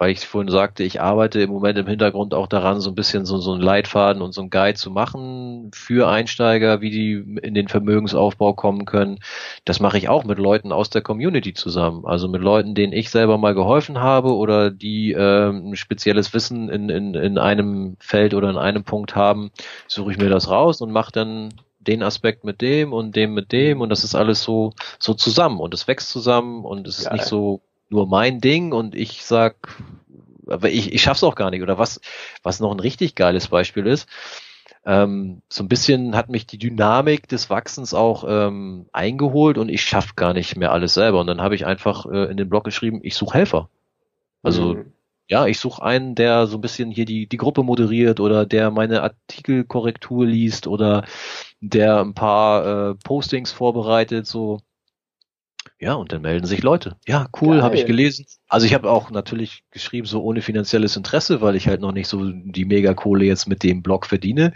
weil 0.00 0.12
ich 0.12 0.26
vorhin 0.26 0.50
sagte, 0.50 0.82
ich 0.82 1.02
arbeite 1.02 1.42
im 1.42 1.50
Moment 1.50 1.76
im 1.76 1.86
Hintergrund 1.86 2.32
auch 2.32 2.46
daran, 2.46 2.80
so 2.80 2.90
ein 2.90 2.94
bisschen 2.94 3.26
so, 3.26 3.36
so 3.36 3.52
einen 3.52 3.60
Leitfaden 3.60 4.22
und 4.22 4.32
so 4.32 4.40
einen 4.40 4.48
Guide 4.48 4.78
zu 4.78 4.90
machen 4.90 5.70
für 5.74 6.08
Einsteiger, 6.08 6.80
wie 6.80 6.88
die 6.88 7.38
in 7.42 7.52
den 7.52 7.68
Vermögensaufbau 7.68 8.54
kommen 8.54 8.86
können. 8.86 9.18
Das 9.66 9.78
mache 9.78 9.98
ich 9.98 10.08
auch 10.08 10.24
mit 10.24 10.38
Leuten 10.38 10.72
aus 10.72 10.88
der 10.88 11.02
Community 11.02 11.52
zusammen. 11.52 12.06
Also 12.06 12.28
mit 12.28 12.40
Leuten, 12.40 12.74
denen 12.74 12.94
ich 12.94 13.10
selber 13.10 13.36
mal 13.36 13.52
geholfen 13.52 14.00
habe 14.00 14.34
oder 14.34 14.70
die 14.70 15.12
äh, 15.12 15.50
ein 15.50 15.76
spezielles 15.76 16.32
Wissen 16.32 16.70
in, 16.70 16.88
in, 16.88 17.12
in 17.12 17.36
einem 17.36 17.98
Feld 18.00 18.32
oder 18.32 18.48
in 18.48 18.56
einem 18.56 18.84
Punkt 18.84 19.14
haben, 19.16 19.50
suche 19.86 20.12
ich 20.12 20.18
mir 20.18 20.30
das 20.30 20.48
raus 20.48 20.80
und 20.80 20.92
mache 20.92 21.12
dann 21.12 21.52
den 21.78 22.02
Aspekt 22.02 22.44
mit 22.44 22.62
dem 22.62 22.94
und 22.94 23.16
dem 23.16 23.34
mit 23.34 23.52
dem 23.52 23.82
und 23.82 23.90
das 23.90 24.04
ist 24.04 24.14
alles 24.14 24.42
so 24.42 24.72
so 24.98 25.12
zusammen 25.14 25.60
und 25.60 25.72
es 25.72 25.88
wächst 25.88 26.10
zusammen 26.10 26.64
und 26.64 26.86
es 26.86 26.98
ist 26.98 27.04
Geil. 27.06 27.14
nicht 27.14 27.24
so 27.24 27.62
nur 27.90 28.06
mein 28.06 28.40
Ding 28.40 28.72
und 28.72 28.94
ich 28.94 29.24
sag, 29.24 29.80
aber 30.46 30.70
ich, 30.70 30.92
ich 30.92 31.02
schaff's 31.02 31.24
auch 31.24 31.34
gar 31.34 31.50
nicht. 31.50 31.62
Oder 31.62 31.78
was, 31.78 32.00
was 32.42 32.60
noch 32.60 32.72
ein 32.72 32.80
richtig 32.80 33.14
geiles 33.14 33.48
Beispiel 33.48 33.86
ist, 33.86 34.08
ähm, 34.86 35.42
so 35.48 35.62
ein 35.62 35.68
bisschen 35.68 36.16
hat 36.16 36.30
mich 36.30 36.46
die 36.46 36.58
Dynamik 36.58 37.28
des 37.28 37.50
Wachsens 37.50 37.92
auch 37.92 38.24
ähm, 38.26 38.86
eingeholt 38.92 39.58
und 39.58 39.68
ich 39.68 39.82
schaff 39.82 40.16
gar 40.16 40.32
nicht 40.32 40.56
mehr 40.56 40.72
alles 40.72 40.94
selber. 40.94 41.20
Und 41.20 41.26
dann 41.26 41.42
habe 41.42 41.54
ich 41.54 41.66
einfach 41.66 42.06
äh, 42.06 42.30
in 42.30 42.36
den 42.36 42.48
Blog 42.48 42.64
geschrieben, 42.64 43.00
ich 43.02 43.14
suche 43.14 43.38
Helfer. 43.38 43.68
Also 44.42 44.74
mhm. 44.74 44.92
ja, 45.28 45.46
ich 45.46 45.58
suche 45.58 45.82
einen, 45.82 46.14
der 46.14 46.46
so 46.46 46.56
ein 46.56 46.62
bisschen 46.62 46.90
hier 46.90 47.04
die, 47.04 47.26
die 47.26 47.36
Gruppe 47.36 47.62
moderiert 47.62 48.20
oder 48.20 48.46
der 48.46 48.70
meine 48.70 49.02
Artikelkorrektur 49.02 50.24
liest 50.24 50.66
oder 50.66 51.04
der 51.60 52.00
ein 52.00 52.14
paar 52.14 52.90
äh, 52.90 52.94
Postings 52.94 53.52
vorbereitet, 53.52 54.26
so 54.26 54.60
ja, 55.80 55.94
und 55.94 56.12
dann 56.12 56.20
melden 56.20 56.46
sich 56.46 56.62
Leute. 56.62 56.96
Ja, 57.08 57.26
cool, 57.40 57.62
habe 57.62 57.74
ich 57.74 57.86
gelesen. 57.86 58.26
Also 58.48 58.66
ich 58.66 58.74
habe 58.74 58.90
auch 58.90 59.10
natürlich 59.10 59.64
geschrieben, 59.70 60.06
so 60.06 60.22
ohne 60.22 60.42
finanzielles 60.42 60.94
Interesse, 60.96 61.40
weil 61.40 61.56
ich 61.56 61.68
halt 61.68 61.80
noch 61.80 61.92
nicht 61.92 62.06
so 62.06 62.30
die 62.30 62.66
Megakohle 62.66 63.24
jetzt 63.24 63.48
mit 63.48 63.62
dem 63.62 63.82
Blog 63.82 64.04
verdiene. 64.04 64.52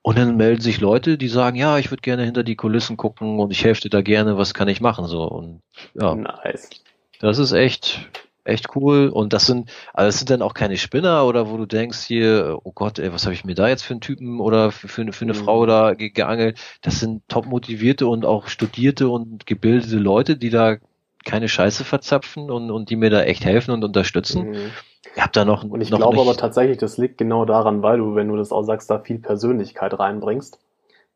Und 0.00 0.16
dann 0.16 0.36
melden 0.36 0.62
sich 0.62 0.80
Leute, 0.80 1.18
die 1.18 1.28
sagen, 1.28 1.56
ja, 1.56 1.76
ich 1.78 1.90
würde 1.90 2.02
gerne 2.02 2.24
hinter 2.24 2.44
die 2.44 2.54
Kulissen 2.54 2.96
gucken 2.96 3.40
und 3.40 3.50
ich 3.50 3.64
helfe 3.64 3.82
dir 3.82 3.90
da 3.90 4.00
gerne, 4.00 4.38
was 4.38 4.54
kann 4.54 4.68
ich 4.68 4.80
machen? 4.80 5.06
So 5.06 5.24
und 5.24 5.60
ja. 6.00 6.14
Nice. 6.14 6.70
Das 7.18 7.38
ist 7.38 7.50
echt, 7.50 8.08
echt 8.48 8.74
cool. 8.76 9.08
Und 9.08 9.32
das 9.32 9.46
sind, 9.46 9.70
also 9.92 10.08
das 10.08 10.18
sind 10.18 10.30
dann 10.30 10.42
auch 10.42 10.54
keine 10.54 10.76
Spinner 10.76 11.26
oder 11.26 11.50
wo 11.50 11.56
du 11.56 11.66
denkst 11.66 12.00
hier, 12.00 12.58
oh 12.64 12.72
Gott, 12.72 12.98
ey, 12.98 13.12
was 13.12 13.24
habe 13.24 13.34
ich 13.34 13.44
mir 13.44 13.54
da 13.54 13.68
jetzt 13.68 13.82
für 13.82 13.94
einen 13.94 14.00
Typen 14.00 14.40
oder 14.40 14.70
für, 14.72 14.88
für, 14.88 15.12
für 15.12 15.24
eine 15.24 15.34
mhm. 15.34 15.38
Frau 15.38 15.66
da 15.66 15.94
ge 15.94 16.10
geangelt? 16.10 16.58
Das 16.82 17.00
sind 17.00 17.22
top 17.28 17.46
motivierte 17.46 18.06
und 18.06 18.24
auch 18.24 18.48
studierte 18.48 19.08
und 19.08 19.46
gebildete 19.46 19.96
Leute, 19.96 20.36
die 20.36 20.50
da 20.50 20.76
keine 21.24 21.48
Scheiße 21.48 21.84
verzapfen 21.84 22.50
und, 22.50 22.70
und 22.70 22.90
die 22.90 22.96
mir 22.96 23.10
da 23.10 23.22
echt 23.22 23.44
helfen 23.44 23.72
und 23.72 23.84
unterstützen. 23.84 24.50
Mhm. 24.50 24.70
Ich 25.14 25.22
hab 25.22 25.32
da 25.32 25.44
noch 25.44 25.64
Und 25.64 25.80
ich 25.80 25.90
glaube 25.90 26.20
aber 26.20 26.36
tatsächlich, 26.36 26.78
das 26.78 26.96
liegt 26.96 27.18
genau 27.18 27.44
daran, 27.44 27.82
weil 27.82 27.98
du, 27.98 28.14
wenn 28.14 28.28
du 28.28 28.36
das 28.36 28.52
auch 28.52 28.62
sagst, 28.62 28.90
da 28.90 28.98
viel 28.98 29.18
Persönlichkeit 29.18 29.98
reinbringst. 29.98 30.58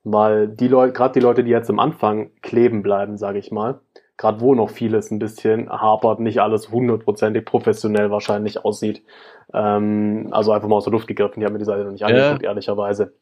Weil 0.04 0.48
die 0.48 0.66
Leute, 0.66 0.92
gerade 0.92 1.14
die 1.14 1.20
Leute, 1.20 1.44
die 1.44 1.50
jetzt 1.50 1.70
am 1.70 1.78
Anfang 1.78 2.30
kleben 2.42 2.82
bleiben, 2.82 3.16
sage 3.16 3.38
ich 3.38 3.52
mal, 3.52 3.80
gerade 4.22 4.40
wo 4.40 4.54
noch 4.54 4.70
vieles 4.70 5.10
ein 5.10 5.18
bisschen 5.18 5.68
hapert, 5.68 6.20
nicht 6.20 6.40
alles 6.40 6.70
hundertprozentig 6.70 7.44
professionell 7.44 8.12
wahrscheinlich 8.12 8.64
aussieht. 8.64 9.02
Ähm, 9.52 10.28
also 10.30 10.52
einfach 10.52 10.68
mal 10.68 10.76
aus 10.76 10.84
der 10.84 10.92
Luft 10.92 11.08
gegriffen, 11.08 11.40
ich 11.40 11.44
habe 11.44 11.54
mir 11.54 11.58
die 11.58 11.64
Seite 11.64 11.82
noch 11.82 11.90
nicht 11.90 12.04
angeguckt, 12.04 12.42
ja. 12.42 12.50
ehrlicherweise. 12.50 13.14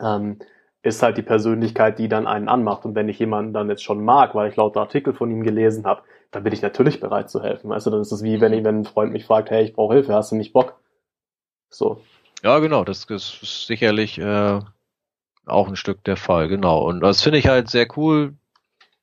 Ähm, 0.00 0.38
ist 0.82 1.02
halt 1.02 1.18
die 1.18 1.22
Persönlichkeit, 1.22 1.98
die 1.98 2.08
dann 2.08 2.28
einen 2.28 2.48
anmacht. 2.48 2.84
Und 2.84 2.94
wenn 2.94 3.08
ich 3.08 3.18
jemanden 3.18 3.52
dann 3.52 3.68
jetzt 3.68 3.82
schon 3.82 4.04
mag, 4.04 4.36
weil 4.36 4.48
ich 4.48 4.56
lauter 4.56 4.80
Artikel 4.80 5.14
von 5.14 5.32
ihm 5.32 5.42
gelesen 5.42 5.84
habe, 5.84 6.02
dann 6.30 6.44
bin 6.44 6.52
ich 6.52 6.62
natürlich 6.62 7.00
bereit 7.00 7.28
zu 7.28 7.42
helfen. 7.42 7.68
Du, 7.68 7.90
dann 7.90 8.00
ist 8.00 8.12
es 8.12 8.22
wie, 8.22 8.40
wenn, 8.40 8.52
ich, 8.52 8.62
wenn 8.62 8.82
ein 8.82 8.84
Freund 8.84 9.12
mich 9.12 9.26
fragt, 9.26 9.50
hey, 9.50 9.64
ich 9.64 9.74
brauche 9.74 9.94
Hilfe, 9.94 10.14
hast 10.14 10.30
du 10.30 10.36
nicht 10.36 10.52
Bock? 10.52 10.80
So. 11.70 12.00
Ja, 12.44 12.60
genau, 12.60 12.84
das 12.84 13.04
ist 13.04 13.66
sicherlich 13.66 14.18
äh, 14.18 14.60
auch 15.44 15.68
ein 15.68 15.76
Stück 15.76 16.04
der 16.04 16.16
Fall, 16.16 16.46
genau. 16.46 16.86
Und 16.86 17.00
das 17.00 17.20
finde 17.20 17.40
ich 17.40 17.48
halt 17.48 17.68
sehr 17.68 17.88
cool, 17.96 18.36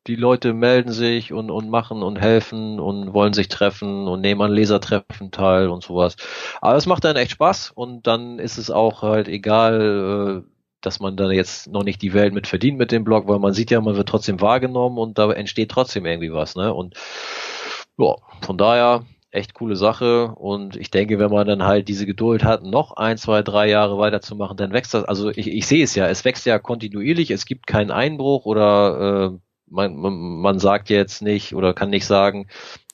die 0.08 0.16
Leute 0.16 0.54
melden 0.54 0.92
sich 0.92 1.34
und, 1.34 1.52
und 1.52 1.70
machen 1.70 2.04
und 2.04 2.18
helfen 2.18 2.80
und 2.80 3.14
wollen 3.14 3.34
sich 3.34 3.48
treffen 3.50 4.08
und 4.08 4.22
nehmen 4.22 4.42
an 4.42 4.52
Lesertreffen 4.52 5.32
teil 5.32 5.70
und 5.70 5.84
sowas. 5.84 6.16
Aber 6.62 6.76
es 6.78 6.86
macht 6.86 7.04
dann 7.04 7.16
echt 7.18 7.32
Spaß 7.32 7.72
und 7.72 8.08
dann 8.08 8.40
ist 8.40 8.58
es 8.58 8.72
auch 8.72 9.02
halt 9.02 9.28
egal, 9.28 10.44
äh, 10.46 10.50
dass 10.82 11.00
man 11.00 11.18
da 11.18 11.30
jetzt 11.32 11.68
noch 11.68 11.84
nicht 11.84 12.02
die 12.02 12.14
Welt 12.14 12.34
mit 12.34 12.48
verdient 12.48 12.78
mit 12.78 12.92
dem 12.92 13.04
Blog, 13.04 13.28
weil 13.28 13.40
man 13.40 13.54
sieht 13.54 13.72
ja, 13.72 13.82
man 13.82 13.98
wird 13.98 14.10
trotzdem 14.10 14.42
wahrgenommen 14.42 14.98
und 14.98 15.18
da 15.18 15.32
entsteht 15.32 15.70
trotzdem 15.70 16.06
irgendwie 16.06 16.32
was, 16.34 16.56
ne? 16.56 16.74
Und 16.74 16.96
ja, 17.98 18.16
von 18.42 18.58
daher 18.58 19.04
echt 19.32 19.54
coole 19.54 19.76
Sache 19.76 20.34
und 20.36 20.76
ich 20.78 20.90
denke, 20.92 21.20
wenn 21.20 21.32
man 21.32 21.48
dann 21.48 21.64
halt 21.64 21.88
diese 21.90 22.06
Geduld 22.06 22.44
hat, 22.44 22.64
noch 22.64 22.94
ein, 22.96 23.18
zwei, 23.18 23.44
drei 23.44 23.70
Jahre 23.70 23.98
weiterzumachen, 23.98 24.58
dann 24.58 24.72
wächst 24.72 24.94
das. 24.94 25.04
Also 25.04 25.30
ich, 25.30 25.48
ich 25.48 25.68
sehe 25.68 25.84
es 25.84 25.96
ja, 25.96 26.08
es 26.08 26.26
wächst 26.26 26.46
ja 26.46 26.60
kontinuierlich, 26.60 27.32
es 27.32 27.46
gibt 27.46 27.68
keinen 27.68 27.92
Einbruch 27.92 28.46
oder 28.46 29.34
äh, 29.34 29.40
man, 29.70 29.96
man, 29.96 30.60
sagt 30.60 30.90
jetzt 30.90 31.22
nicht 31.22 31.54
oder 31.54 31.74
kann 31.74 31.90
nicht 31.90 32.06
sagen, 32.06 32.48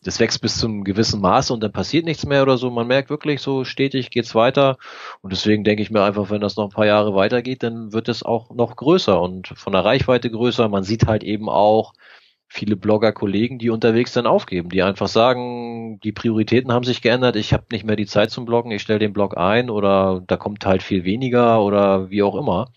das 0.04 0.20
wächst 0.20 0.42
bis 0.42 0.58
zum 0.58 0.84
gewissen 0.84 1.22
Maße 1.22 1.54
und 1.54 1.62
dann 1.64 1.72
passiert 1.72 2.06
nichts 2.06 2.26
mehr 2.26 2.44
oder 2.44 2.58
so. 2.58 2.70
Man 2.70 2.88
merkt 2.88 3.10
wirklich 3.10 3.42
so 3.42 3.64
stetig 3.64 4.10
geht's 4.10 4.36
weiter. 4.36 4.78
Und 5.22 5.32
deswegen 5.32 5.64
denke 5.64 5.82
ich 5.82 5.92
mir 5.92 6.04
einfach, 6.04 6.30
wenn 6.30 6.42
das 6.42 6.58
noch 6.58 6.66
ein 6.66 6.76
paar 6.76 6.86
Jahre 6.86 7.16
weitergeht, 7.16 7.64
dann 7.64 7.94
wird 7.94 8.10
es 8.10 8.24
auch 8.24 8.52
noch 8.52 8.76
größer 8.76 9.22
und 9.22 9.48
von 9.56 9.74
der 9.74 9.86
Reichweite 9.86 10.30
größer. 10.30 10.68
Man 10.68 10.84
sieht 10.84 11.08
halt 11.08 11.24
eben 11.24 11.50
auch 11.50 11.94
viele 12.54 12.76
Blogger-Kollegen, 12.76 13.58
die 13.58 13.72
unterwegs 13.72 14.14
dann 14.14 14.28
aufgeben, 14.28 14.70
die 14.70 14.84
einfach 14.84 15.08
sagen, 15.08 16.00
die 16.04 16.12
Prioritäten 16.12 16.72
haben 16.72 16.84
sich 16.84 17.02
geändert, 17.02 17.36
ich 17.36 17.52
habe 17.52 17.66
nicht 17.72 17.84
mehr 17.84 17.96
die 17.96 18.06
Zeit 18.06 18.30
zum 18.30 18.46
Bloggen, 18.46 18.72
ich 18.72 18.84
stelle 18.84 19.00
den 19.00 19.12
Blog 19.12 19.36
ein 19.38 19.72
oder 19.72 20.22
da 20.28 20.38
kommt 20.38 20.64
halt 20.64 20.84
viel 20.84 21.04
weniger 21.04 21.64
oder 21.64 22.12
wie 22.12 22.22
auch 22.22 22.36
immer. 22.36 22.72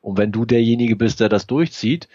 Und 0.00 0.16
wenn 0.16 0.32
du 0.32 0.46
derjenige 0.46 0.96
bist, 0.96 1.20
der 1.20 1.28
das 1.28 1.46
durchzieht, 1.46 2.08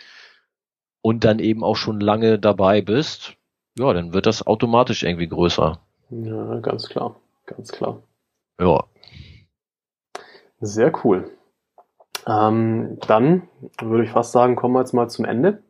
und 1.01 1.23
dann 1.23 1.39
eben 1.39 1.63
auch 1.63 1.75
schon 1.75 1.99
lange 1.99 2.39
dabei 2.39 2.81
bist, 2.81 3.35
ja, 3.77 3.93
dann 3.93 4.13
wird 4.13 4.25
das 4.25 4.45
automatisch 4.45 5.03
irgendwie 5.03 5.27
größer. 5.27 5.79
Ja, 6.09 6.59
ganz 6.59 6.89
klar, 6.89 7.15
ganz 7.45 7.71
klar. 7.71 8.01
Ja. 8.59 8.83
Sehr 10.59 10.91
cool. 11.03 11.31
Ähm, 12.27 12.97
dann 13.07 13.47
würde 13.81 14.03
ich 14.03 14.11
fast 14.11 14.31
sagen, 14.31 14.55
kommen 14.55 14.75
wir 14.75 14.81
jetzt 14.81 14.93
mal 14.93 15.09
zum 15.09 15.25
Ende. 15.25 15.61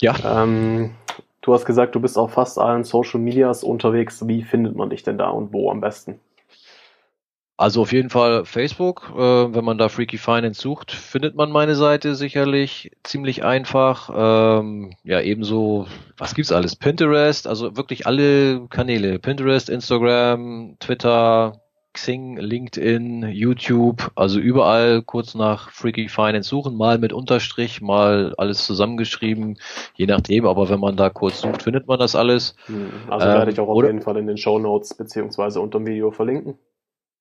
Ja. 0.00 0.42
Ähm, 0.42 0.94
du 1.40 1.54
hast 1.54 1.64
gesagt, 1.64 1.94
du 1.94 2.00
bist 2.00 2.18
auf 2.18 2.32
fast 2.32 2.58
allen 2.58 2.84
Social 2.84 3.20
Medias 3.20 3.64
unterwegs. 3.64 4.26
Wie 4.26 4.42
findet 4.42 4.76
man 4.76 4.90
dich 4.90 5.02
denn 5.02 5.18
da 5.18 5.30
und 5.30 5.52
wo 5.52 5.70
am 5.70 5.80
besten? 5.80 6.20
Also 7.56 7.82
auf 7.82 7.92
jeden 7.92 8.10
Fall 8.10 8.44
Facebook. 8.44 9.12
Äh, 9.14 9.54
wenn 9.54 9.64
man 9.64 9.78
da 9.78 9.88
Freaky 9.88 10.18
Finance 10.18 10.60
sucht, 10.60 10.90
findet 10.90 11.36
man 11.36 11.50
meine 11.50 11.76
Seite 11.76 12.14
sicherlich 12.14 12.90
ziemlich 13.02 13.44
einfach. 13.44 14.10
Ähm, 14.14 14.94
ja, 15.04 15.20
ebenso, 15.20 15.86
was 16.16 16.34
gibt's 16.34 16.50
alles? 16.50 16.76
Pinterest, 16.76 17.46
also 17.46 17.76
wirklich 17.76 18.06
alle 18.06 18.66
Kanäle. 18.68 19.18
Pinterest, 19.18 19.68
Instagram, 19.68 20.76
Twitter, 20.80 21.60
Xing, 21.92 22.38
LinkedIn, 22.38 23.28
YouTube, 23.28 24.10
also 24.14 24.38
überall 24.38 25.02
kurz 25.02 25.34
nach 25.34 25.70
Freaky 25.70 26.08
Finance 26.08 26.48
suchen, 26.48 26.74
mal 26.74 26.96
mit 26.96 27.12
Unterstrich, 27.12 27.82
mal 27.82 28.34
alles 28.38 28.64
zusammengeschrieben, 28.64 29.58
je 29.94 30.06
nachdem, 30.06 30.46
aber 30.46 30.70
wenn 30.70 30.80
man 30.80 30.96
da 30.96 31.10
kurz 31.10 31.42
sucht, 31.42 31.62
findet 31.62 31.86
man 31.86 31.98
das 31.98 32.16
alles. 32.16 32.56
Hm, 32.64 32.90
also 33.10 33.26
ähm, 33.26 33.34
werde 33.34 33.50
ich 33.52 33.60
auch 33.60 33.68
auf 33.68 33.84
jeden 33.84 34.00
Fall 34.00 34.16
in 34.16 34.26
den 34.26 34.38
Show 34.38 34.58
Notes 34.58 34.94
beziehungsweise 34.94 35.60
unter 35.60 35.78
dem 35.78 35.86
Video 35.86 36.10
verlinken 36.10 36.58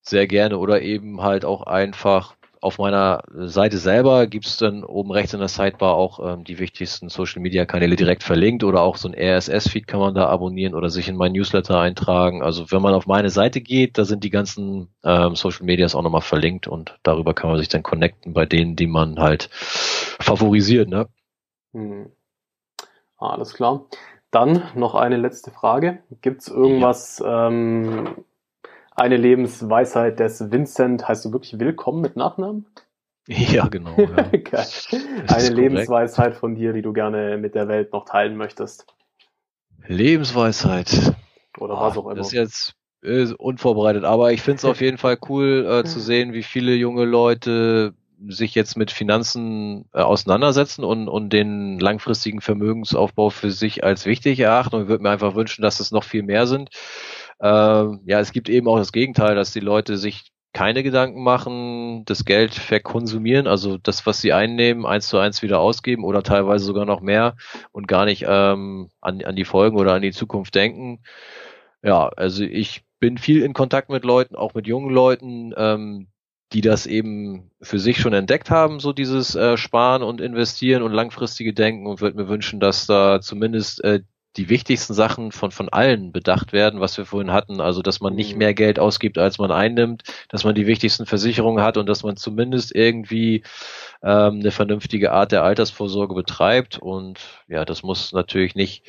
sehr 0.01 0.27
gerne 0.27 0.57
oder 0.57 0.81
eben 0.81 1.21
halt 1.21 1.45
auch 1.45 1.63
einfach 1.63 2.35
auf 2.61 2.77
meiner 2.77 3.23
Seite 3.33 3.79
selber 3.79 4.27
gibt's 4.27 4.57
dann 4.57 4.83
oben 4.83 5.11
rechts 5.11 5.33
in 5.33 5.39
der 5.39 5.49
Sidebar 5.49 5.95
auch 5.95 6.19
ähm, 6.19 6.43
die 6.43 6.59
wichtigsten 6.59 7.09
Social 7.09 7.41
Media 7.41 7.65
Kanäle 7.65 7.95
direkt 7.95 8.21
verlinkt 8.21 8.63
oder 8.63 8.81
auch 8.81 8.97
so 8.97 9.09
ein 9.09 9.15
RSS-Feed 9.15 9.87
kann 9.87 9.99
man 9.99 10.13
da 10.13 10.27
abonnieren 10.27 10.75
oder 10.75 10.91
sich 10.91 11.09
in 11.09 11.15
mein 11.15 11.31
Newsletter 11.31 11.79
eintragen. 11.79 12.43
Also 12.43 12.71
wenn 12.71 12.83
man 12.83 12.93
auf 12.93 13.07
meine 13.07 13.31
Seite 13.31 13.61
geht, 13.61 13.97
da 13.97 14.05
sind 14.05 14.23
die 14.23 14.29
ganzen 14.29 14.89
ähm, 15.03 15.35
Social 15.35 15.65
Medias 15.65 15.95
auch 15.95 16.03
nochmal 16.03 16.21
verlinkt 16.21 16.67
und 16.67 16.99
darüber 17.01 17.33
kann 17.33 17.49
man 17.49 17.57
sich 17.57 17.67
dann 17.67 17.81
connecten 17.81 18.33
bei 18.33 18.45
denen, 18.45 18.75
die 18.75 18.87
man 18.87 19.17
halt 19.19 19.49
favorisiert. 19.51 20.87
Ne? 20.87 21.07
Hm. 21.73 22.11
Alles 23.17 23.55
klar. 23.55 23.85
Dann 24.29 24.63
noch 24.75 24.93
eine 24.93 25.17
letzte 25.17 25.49
Frage. 25.49 26.03
Gibt's 26.21 26.47
irgendwas, 26.47 27.19
ja. 27.19 27.47
ähm, 27.47 28.23
eine 28.95 29.18
Lebensweisheit 29.18 30.19
des 30.19 30.51
Vincent. 30.51 31.07
Heißt 31.07 31.26
du 31.26 31.31
wirklich 31.31 31.59
Willkommen 31.59 32.01
mit 32.01 32.15
Nachnamen? 32.15 32.65
Ja, 33.27 33.68
genau. 33.68 33.95
Ja. 33.97 34.15
Eine 35.27 35.49
Lebensweisheit 35.49 36.35
von 36.35 36.55
dir, 36.55 36.73
die 36.73 36.81
du 36.81 36.91
gerne 36.91 37.38
mit 37.38 37.53
der 37.53 37.68
Welt 37.68 37.93
noch 37.93 38.03
teilen 38.03 38.35
möchtest. 38.35 38.88
Lebensweisheit. 39.88 41.13
Oder 41.59 41.80
was 41.80 41.97
auch 41.97 42.05
immer. 42.05 42.15
Das 42.15 42.27
ist 42.27 42.34
jetzt 42.34 42.76
äh, 43.03 43.31
unvorbereitet, 43.38 44.03
aber 44.03 44.34
ich 44.34 44.41
finde 44.41 44.57
es 44.57 44.65
auf 44.65 44.81
jeden 44.81 44.97
Fall 44.97 45.18
cool 45.30 45.65
äh, 45.69 45.84
zu 45.88 45.99
sehen, 45.99 46.34
wie 46.34 46.43
viele 46.43 46.73
junge 46.73 47.05
Leute 47.05 47.93
sich 48.27 48.53
jetzt 48.53 48.77
mit 48.77 48.91
Finanzen 48.91 49.85
äh, 49.93 50.01
auseinandersetzen 50.01 50.84
und, 50.84 51.07
und 51.07 51.31
den 51.31 51.80
langfristigen 51.80 52.41
Vermögensaufbau 52.41 53.30
für 53.30 53.51
sich 53.51 53.84
als 53.84 54.05
wichtig 54.05 54.39
erachten 54.39 54.76
und 54.76 54.88
würde 54.88 55.03
mir 55.03 55.09
einfach 55.09 55.35
wünschen, 55.35 55.61
dass 55.61 55.80
es 55.80 55.91
noch 55.91 56.03
viel 56.03 56.23
mehr 56.23 56.47
sind. 56.47 56.69
Ähm, 57.41 58.01
ja, 58.05 58.19
es 58.19 58.31
gibt 58.31 58.49
eben 58.49 58.68
auch 58.68 58.77
das 58.77 58.91
Gegenteil, 58.91 59.35
dass 59.35 59.51
die 59.51 59.59
Leute 59.59 59.97
sich 59.97 60.31
keine 60.53 60.84
Gedanken 60.84 61.23
machen, 61.23 62.03
das 62.05 62.26
Geld 62.26 62.53
verkonsumieren, 62.53 63.47
also 63.47 63.77
das, 63.77 64.05
was 64.05 64.19
sie 64.22 64.34
einnehmen, 64.34 64.85
eins 64.85 65.07
zu 65.07 65.18
eins 65.18 65.41
wieder 65.41 65.59
ausgeben 65.59 66.03
oder 66.03 66.23
teilweise 66.23 66.65
sogar 66.65 66.85
noch 66.85 67.01
mehr 67.01 67.35
und 67.72 67.88
gar 67.88 68.05
nicht 68.05 68.26
ähm, 68.27 68.89
an, 68.99 69.23
an 69.23 69.35
die 69.35 69.45
Folgen 69.45 69.77
oder 69.77 69.93
an 69.93 70.01
die 70.01 70.11
Zukunft 70.11 70.53
denken. 70.53 70.99
Ja, 71.84 72.09
also 72.09 72.43
ich 72.43 72.84
bin 72.99 73.18
viel 73.18 73.43
in 73.43 73.53
Kontakt 73.53 73.89
mit 73.89 74.03
Leuten, 74.03 74.35
auch 74.35 74.53
mit 74.53 74.68
jungen 74.68 74.93
Leuten, 74.93 75.53
ähm, 75.55 76.07
die 76.53 76.61
das 76.61 76.85
eben 76.85 77.49
für 77.61 77.80
sich 77.80 77.99
schon 77.99 78.13
entdeckt 78.13 78.49
haben, 78.49 78.81
so 78.81 78.91
dieses 78.91 79.35
äh, 79.35 79.55
Sparen 79.55 80.03
und 80.03 80.19
Investieren 80.19 80.84
und 80.84 80.91
langfristige 80.91 81.53
Denken 81.53 81.88
und 81.88 82.01
würde 82.01 82.18
mir 82.18 82.27
wünschen, 82.27 82.59
dass 82.59 82.88
da 82.88 83.22
zumindest 83.22 83.84
äh, 83.85 84.01
die 84.37 84.47
wichtigsten 84.47 84.93
Sachen 84.93 85.31
von, 85.33 85.51
von 85.51 85.67
allen 85.69 86.13
bedacht 86.13 86.53
werden, 86.53 86.79
was 86.79 86.97
wir 86.97 87.05
vorhin 87.05 87.33
hatten. 87.33 87.59
Also, 87.59 87.81
dass 87.81 87.99
man 87.99 88.15
nicht 88.15 88.33
mhm. 88.33 88.37
mehr 88.39 88.53
Geld 88.53 88.79
ausgibt, 88.79 89.17
als 89.17 89.37
man 89.39 89.51
einnimmt, 89.51 90.03
dass 90.29 90.45
man 90.45 90.55
die 90.55 90.67
wichtigsten 90.67 91.05
Versicherungen 91.05 91.63
hat 91.63 91.75
und 91.75 91.89
dass 91.89 92.03
man 92.03 92.15
zumindest 92.15 92.73
irgendwie 92.73 93.43
ähm, 94.01 94.39
eine 94.39 94.51
vernünftige 94.51 95.11
Art 95.11 95.33
der 95.33 95.43
Altersvorsorge 95.43 96.15
betreibt. 96.15 96.79
Und 96.79 97.19
ja, 97.49 97.65
das 97.65 97.83
muss 97.83 98.13
natürlich 98.13 98.55
nicht 98.55 98.85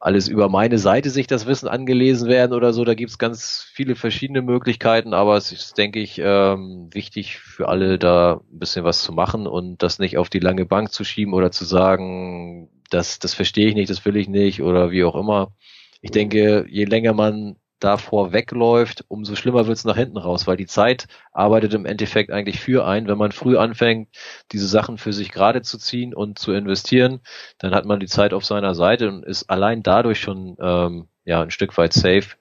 alles 0.00 0.28
über 0.28 0.48
meine 0.48 0.78
Seite 0.78 1.10
sich 1.10 1.26
das 1.26 1.46
Wissen 1.46 1.68
angelesen 1.68 2.28
werden 2.28 2.54
oder 2.54 2.72
so. 2.72 2.84
Da 2.84 2.94
gibt's 2.94 3.18
ganz 3.18 3.66
viele 3.74 3.96
verschiedene 3.96 4.40
Möglichkeiten, 4.40 5.12
aber 5.12 5.36
es 5.36 5.52
ist, 5.52 5.76
denke 5.76 6.00
ich, 6.00 6.18
ähm, 6.22 6.88
wichtig 6.92 7.38
für 7.38 7.68
alle 7.68 7.98
da 7.98 8.40
ein 8.50 8.58
bisschen 8.58 8.84
was 8.84 9.02
zu 9.02 9.12
machen 9.12 9.46
und 9.46 9.82
das 9.82 9.98
nicht 9.98 10.16
auf 10.16 10.30
die 10.30 10.40
lange 10.40 10.64
Bank 10.64 10.90
zu 10.90 11.04
schieben 11.04 11.34
oder 11.34 11.50
zu 11.50 11.66
sagen, 11.66 12.70
das, 12.90 13.18
das 13.18 13.34
verstehe 13.34 13.68
ich 13.68 13.74
nicht, 13.74 13.90
das 13.90 14.04
will 14.04 14.16
ich 14.16 14.28
nicht 14.28 14.62
oder 14.62 14.90
wie 14.90 15.04
auch 15.04 15.16
immer. 15.16 15.52
Ich 16.00 16.10
denke, 16.10 16.66
je 16.68 16.84
länger 16.84 17.12
man 17.12 17.56
davor 17.78 18.32
wegläuft, 18.32 19.04
umso 19.08 19.34
schlimmer 19.34 19.66
wird 19.66 19.76
es 19.76 19.84
nach 19.84 19.96
hinten 19.96 20.16
raus, 20.16 20.46
weil 20.46 20.56
die 20.56 20.66
Zeit 20.66 21.06
arbeitet 21.32 21.74
im 21.74 21.84
Endeffekt 21.84 22.30
eigentlich 22.30 22.58
für 22.60 22.86
einen. 22.86 23.06
Wenn 23.06 23.18
man 23.18 23.32
früh 23.32 23.58
anfängt, 23.58 24.08
diese 24.52 24.66
Sachen 24.66 24.98
für 24.98 25.12
sich 25.12 25.30
gerade 25.30 25.62
zu 25.62 25.78
ziehen 25.78 26.14
und 26.14 26.38
zu 26.38 26.52
investieren, 26.52 27.20
dann 27.58 27.74
hat 27.74 27.84
man 27.84 28.00
die 28.00 28.06
Zeit 28.06 28.32
auf 28.32 28.44
seiner 28.44 28.74
Seite 28.74 29.08
und 29.08 29.24
ist 29.24 29.50
allein 29.50 29.82
dadurch 29.82 30.20
schon 30.20 30.56
ähm, 30.60 31.08
ja 31.24 31.42
ein 31.42 31.50
Stück 31.50 31.76
weit 31.76 31.92
safe 31.92 32.36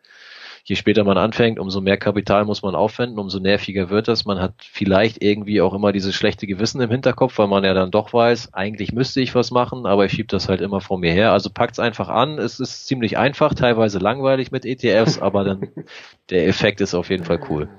je 0.65 0.75
später 0.75 1.03
man 1.03 1.17
anfängt, 1.17 1.59
umso 1.59 1.79
mehr 1.79 1.97
Kapital 1.97 2.43
muss 2.43 2.63
man 2.63 2.73
aufwenden, 2.73 3.19
umso 3.19 3.39
nerviger 3.39 3.91
wird 3.91 4.07
das. 4.07 4.25
Man 4.25 4.41
hat 4.41 4.53
vielleicht 4.57 5.23
irgendwie 5.23 5.61
auch 5.61 5.75
immer 5.75 5.91
dieses 5.91 6.15
schlechte 6.15 6.47
Gewissen 6.47 6.81
im 6.81 6.89
Hinterkopf, 6.89 7.37
weil 7.37 7.47
man 7.47 7.63
ja 7.63 7.75
dann 7.75 7.91
doch 7.91 8.13
weiß, 8.13 8.53
eigentlich 8.55 8.91
müsste 8.91 9.21
ich 9.21 9.35
was 9.35 9.51
machen, 9.51 9.85
aber 9.85 10.05
ich 10.05 10.13
schiebe 10.13 10.27
das 10.27 10.49
halt 10.49 10.61
immer 10.61 10.81
vor 10.81 10.97
mir 10.97 11.11
her. 11.11 11.31
Also 11.31 11.51
packt's 11.51 11.77
einfach 11.77 12.09
an. 12.09 12.39
Es 12.39 12.59
ist 12.59 12.87
ziemlich 12.87 13.15
einfach, 13.15 13.53
teilweise 13.53 13.99
langweilig 13.99 14.51
mit 14.51 14.65
ETFs, 14.65 15.19
aber 15.19 15.43
dann 15.43 15.67
der 16.31 16.47
Effekt 16.47 16.81
ist 16.81 16.95
auf 16.95 17.11
jeden 17.11 17.25
Fall 17.25 17.39
cool. 17.47 17.69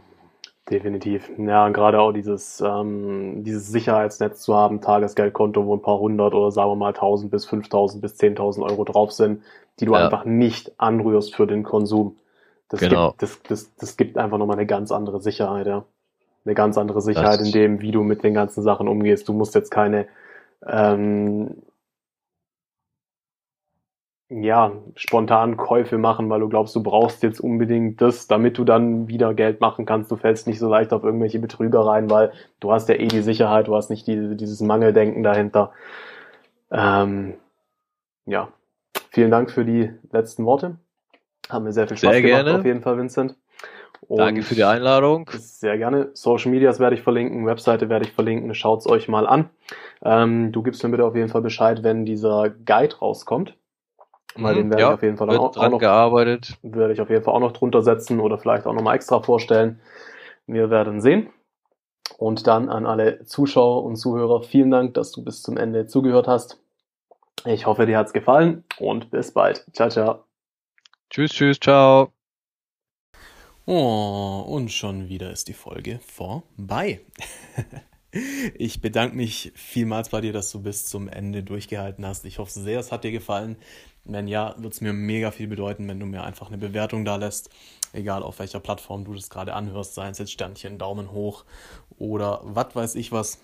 Definitiv. 0.71 1.29
Ja, 1.39 1.69
gerade 1.71 2.01
auch 2.01 2.13
dieses, 2.13 2.61
ähm, 2.61 3.43
dieses 3.43 3.69
Sicherheitsnetz 3.69 4.43
zu 4.43 4.55
haben, 4.55 4.81
Tagesgeldkonto, 4.81 5.67
wo 5.67 5.75
ein 5.75 5.83
paar 5.83 5.99
hundert 5.99 6.35
oder 6.35 6.53
sagen 6.53 6.71
wir 6.71 6.77
mal 6.77 6.93
tausend 6.93 7.33
bis 7.33 7.47
fünftausend 7.47 8.01
bis 8.01 8.17
zehntausend 8.17 8.65
Euro 8.69 8.85
drauf 8.85 9.11
sind, 9.11 9.43
die 9.81 9.87
du 9.87 9.95
ja. 9.95 10.05
einfach 10.05 10.25
nicht 10.25 10.73
anrührst 10.79 11.35
für 11.35 11.49
den 11.49 11.65
Konsum. 11.65 12.17
Das, 12.69 12.81
genau. 12.81 13.11
gibt, 13.11 13.23
das, 13.23 13.43
das, 13.43 13.75
das 13.77 13.97
gibt 13.97 14.19
einfach 14.19 14.39
nochmal 14.39 14.57
eine 14.57 14.67
ganz 14.67 14.91
andere 14.91 15.21
Sicherheit, 15.21 15.67
ja. 15.67 15.85
Eine 16.45 16.55
ganz 16.55 16.79
andere 16.79 17.01
Sicherheit 17.01 17.41
das 17.41 17.47
in 17.47 17.53
dem, 17.53 17.81
wie 17.81 17.91
du 17.91 18.03
mit 18.03 18.23
den 18.23 18.35
ganzen 18.35 18.63
Sachen 18.63 18.87
umgehst. 18.87 19.29
Du 19.29 19.33
musst 19.33 19.55
jetzt 19.55 19.71
keine 19.71 20.07
ähm, 20.65 21.63
ja, 24.29 24.73
spontanen 24.97 25.57
Käufe 25.57 25.99
machen, 25.99 26.29
weil 26.31 26.41
du 26.41 26.49
glaubst, 26.49 26.75
du 26.75 26.83
brauchst 26.83 27.23
jetzt 27.23 27.41
unbedingt 27.41 28.01
das, 28.01 28.27
damit 28.27 28.59
du 28.59 28.65
dann 28.65 29.07
wieder 29.09 29.35
Geld 29.35 29.61
machen 29.61 29.87
kannst. 29.87 30.11
Du 30.11 30.17
fällst 30.17 30.47
nicht 30.47 30.59
so 30.59 30.69
leicht 30.69 30.93
auf 30.93 31.05
irgendwelche 31.05 31.39
Betrüger 31.39 31.81
rein, 31.87 32.11
weil 32.11 32.33
du 32.61 32.73
hast 32.73 32.89
ja 32.89 32.97
eh 32.97 33.07
die 33.07 33.23
Sicherheit, 33.23 33.69
du 33.69 33.77
hast 33.77 33.89
nicht 33.91 34.07
die, 34.07 34.37
dieses 34.37 34.61
Mangeldenken 34.61 35.23
dahinter. 35.23 35.73
Ähm, 36.73 37.35
ja, 38.25 38.49
vielen 39.11 39.31
Dank 39.31 39.51
für 39.53 39.65
die 39.65 39.93
letzten 40.11 40.45
Worte. 40.45 40.77
Haben 41.49 41.65
mir 41.65 41.73
sehr 41.73 41.87
viel 41.87 41.97
Spaß 41.97 42.13
sehr 42.13 42.23
gemacht, 42.23 42.45
gerne. 42.45 42.59
auf 42.59 42.65
jeden 42.65 42.83
Fall, 42.83 42.99
Vincent. 42.99 43.37
Und 44.09 44.19
Danke 44.19 44.43
für 44.43 44.55
die 44.55 44.65
Einladung. 44.65 45.31
Sehr 45.33 45.79
gerne. 45.79 46.11
Social 46.13 46.51
Medias 46.51 46.79
werde 46.79 46.95
ich 46.95 47.03
verlinken, 47.03 47.47
Webseite 47.47 47.89
werde 47.89 48.05
ich 48.05 48.13
verlinken. 48.13 48.55
Schaut's 48.55 48.87
euch 48.87 49.09
mal 49.09 49.27
an. 49.27 49.51
Ähm, 50.05 50.53
du 50.53 50.63
gibst 50.63 50.83
mir 50.85 50.91
bitte 50.91 51.05
auf 51.05 51.17
jeden 51.17 51.29
Fall 51.29 51.43
Bescheid, 51.43 51.83
wenn 51.83 52.05
dieser 52.05 52.51
Guide 52.51 52.97
rauskommt. 52.99 53.57
Weil 54.37 54.55
mhm, 54.55 54.59
den 54.59 54.71
werde 54.71 54.83
ja, 54.83 54.89
ich 54.89 54.95
auf 54.95 55.03
jeden 55.03 55.17
Fall 55.17 55.31
auch, 55.31 55.57
auch, 55.57 55.71
noch 55.71 55.79
gearbeitet. 55.79 56.57
Werde 56.63 56.93
ich 56.93 57.01
auf 57.01 57.11
jeden 57.11 57.25
Fall 57.25 57.35
auch 57.35 57.41
noch 57.41 57.53
drunter 57.53 57.83
setzen 57.83 58.21
oder 58.21 58.39
vielleicht 58.39 58.67
auch 58.67 58.75
nochmal 58.75 58.97
extra 58.97 59.21
vorstellen. 59.21 59.81
Wir 60.47 60.71
werden 60.71 61.01
sehen. 61.01 61.31
Und 62.19 62.47
dann 62.47 62.69
an 62.69 62.87
alle 62.87 63.25
Zuschauer 63.25 63.85
und 63.85 63.97
Zuhörer, 63.97 64.43
vielen 64.43 64.71
Dank, 64.71 64.95
dass 64.95 65.11
du 65.11 65.25
bis 65.25 65.43
zum 65.43 65.57
Ende 65.57 65.87
zugehört 65.87 66.29
hast. 66.29 66.61
Ich 67.45 67.67
hoffe, 67.67 67.87
dir 67.87 67.99
hat's 67.99 68.13
gefallen 68.13 68.65
und 68.79 69.11
bis 69.11 69.33
bald. 69.33 69.67
Ciao, 69.73 69.89
ciao. 69.89 70.27
Tschüss, 71.11 71.33
tschüss, 71.33 71.59
ciao. 71.61 72.13
Oh, 73.65 74.45
und 74.47 74.71
schon 74.71 75.09
wieder 75.09 75.31
ist 75.31 75.49
die 75.49 75.55
Folge 75.55 75.99
vorbei. 76.01 77.01
ich 78.55 78.81
bedanke 78.81 79.17
mich 79.17 79.53
vielmals 79.55 80.11
bei 80.11 80.21
dir, 80.21 80.33
dass 80.33 80.51
du 80.53 80.63
bis 80.63 80.87
zum 80.87 81.09
Ende 81.09 81.43
durchgehalten 81.43 82.05
hast. 82.07 82.25
Ich 82.25 82.39
hoffe 82.39 82.53
sehr, 82.53 82.79
es 82.79 82.93
hat 82.93 83.05
dir 83.05 83.13
gefallen. 83.13 83.57
Wenn 84.05 84.29
ja, 84.29 84.55
wird 84.59 84.75
es 84.75 84.81
mir 84.81 84.93
mega 84.93 85.31
viel 85.33 85.49
bedeuten, 85.49 85.89
wenn 85.89 85.99
du 85.99 86.07
mir 86.07 86.23
einfach 86.23 86.49
eine 86.49 86.59
Bewertung 86.59 87.05
da 87.05 87.17
lässt. 87.17 87.51
Egal 87.93 88.23
auf 88.23 88.39
welcher 88.39 88.61
Plattform 88.61 89.05
du 89.05 89.15
das 89.15 89.31
gerade 89.31 89.55
anhörst, 89.55 89.95
sei 89.95 90.09
es 90.09 90.19
jetzt 90.19 90.33
Sternchen, 90.33 90.79
Daumen 90.79 91.11
hoch 91.11 91.45
oder 91.99 92.41
was 92.45 92.75
weiß 92.77 92.95
ich 92.95 93.11
was. 93.11 93.39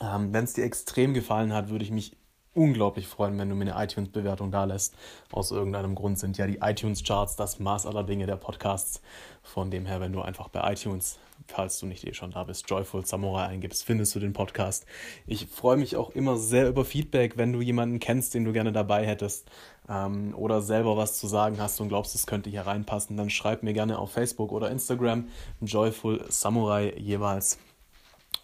Ähm, 0.00 0.32
wenn 0.32 0.44
es 0.44 0.52
dir 0.52 0.64
extrem 0.64 1.14
gefallen 1.14 1.52
hat, 1.52 1.70
würde 1.70 1.84
ich 1.84 1.90
mich 1.90 2.17
unglaublich 2.58 3.06
freuen, 3.06 3.38
wenn 3.38 3.48
du 3.48 3.54
mir 3.54 3.72
eine 3.72 3.84
iTunes-Bewertung 3.84 4.50
da 4.50 4.64
lässt. 4.64 4.96
Aus 5.30 5.52
irgendeinem 5.52 5.94
Grund 5.94 6.18
sind 6.18 6.36
ja 6.36 6.46
die 6.46 6.58
iTunes-Charts 6.60 7.36
das 7.36 7.60
Maß 7.60 7.86
aller 7.86 8.02
Dinge 8.02 8.26
der 8.26 8.36
Podcasts. 8.36 9.00
Von 9.42 9.70
dem 9.70 9.86
her, 9.86 10.00
wenn 10.00 10.12
du 10.12 10.20
einfach 10.20 10.48
bei 10.48 10.72
iTunes, 10.72 11.20
falls 11.46 11.78
du 11.78 11.86
nicht 11.86 12.04
eh 12.04 12.12
schon 12.12 12.32
da 12.32 12.42
bist, 12.42 12.68
Joyful 12.68 13.06
Samurai 13.06 13.46
eingibst, 13.46 13.84
findest 13.84 14.14
du 14.16 14.20
den 14.20 14.32
Podcast. 14.32 14.86
Ich 15.26 15.46
freue 15.46 15.76
mich 15.76 15.94
auch 15.94 16.10
immer 16.10 16.36
sehr 16.36 16.68
über 16.68 16.84
Feedback, 16.84 17.36
wenn 17.36 17.52
du 17.52 17.60
jemanden 17.60 18.00
kennst, 18.00 18.34
den 18.34 18.44
du 18.44 18.52
gerne 18.52 18.72
dabei 18.72 19.06
hättest 19.06 19.48
ähm, 19.88 20.34
oder 20.36 20.60
selber 20.60 20.96
was 20.96 21.16
zu 21.18 21.28
sagen 21.28 21.60
hast 21.60 21.80
und 21.80 21.88
glaubst, 21.88 22.16
es 22.16 22.26
könnte 22.26 22.50
hier 22.50 22.62
reinpassen, 22.62 23.16
dann 23.16 23.30
schreib 23.30 23.62
mir 23.62 23.72
gerne 23.72 23.98
auf 23.98 24.10
Facebook 24.10 24.50
oder 24.50 24.68
Instagram 24.70 25.28
Joyful 25.60 26.24
Samurai 26.28 26.92
jeweils. 26.98 27.58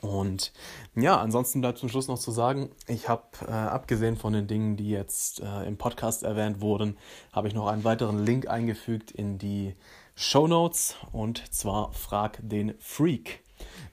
Und 0.04 0.52
ja, 0.94 1.18
ansonsten 1.18 1.62
bleibt 1.62 1.78
zum 1.78 1.88
Schluss 1.88 2.08
noch 2.08 2.18
zu 2.18 2.30
sagen, 2.30 2.70
ich 2.86 3.08
habe, 3.08 3.24
äh, 3.48 3.50
abgesehen 3.50 4.18
von 4.18 4.34
den 4.34 4.46
Dingen, 4.46 4.76
die 4.76 4.90
jetzt 4.90 5.40
äh, 5.40 5.66
im 5.66 5.78
Podcast 5.78 6.24
erwähnt 6.24 6.60
wurden, 6.60 6.98
habe 7.32 7.48
ich 7.48 7.54
noch 7.54 7.68
einen 7.68 7.84
weiteren 7.84 8.22
Link 8.22 8.46
eingefügt 8.46 9.10
in 9.10 9.38
die 9.38 9.74
Show 10.14 10.46
Notes 10.46 10.96
und 11.12 11.54
zwar 11.54 11.94
Frag 11.94 12.38
den 12.42 12.74
Freak. 12.80 13.42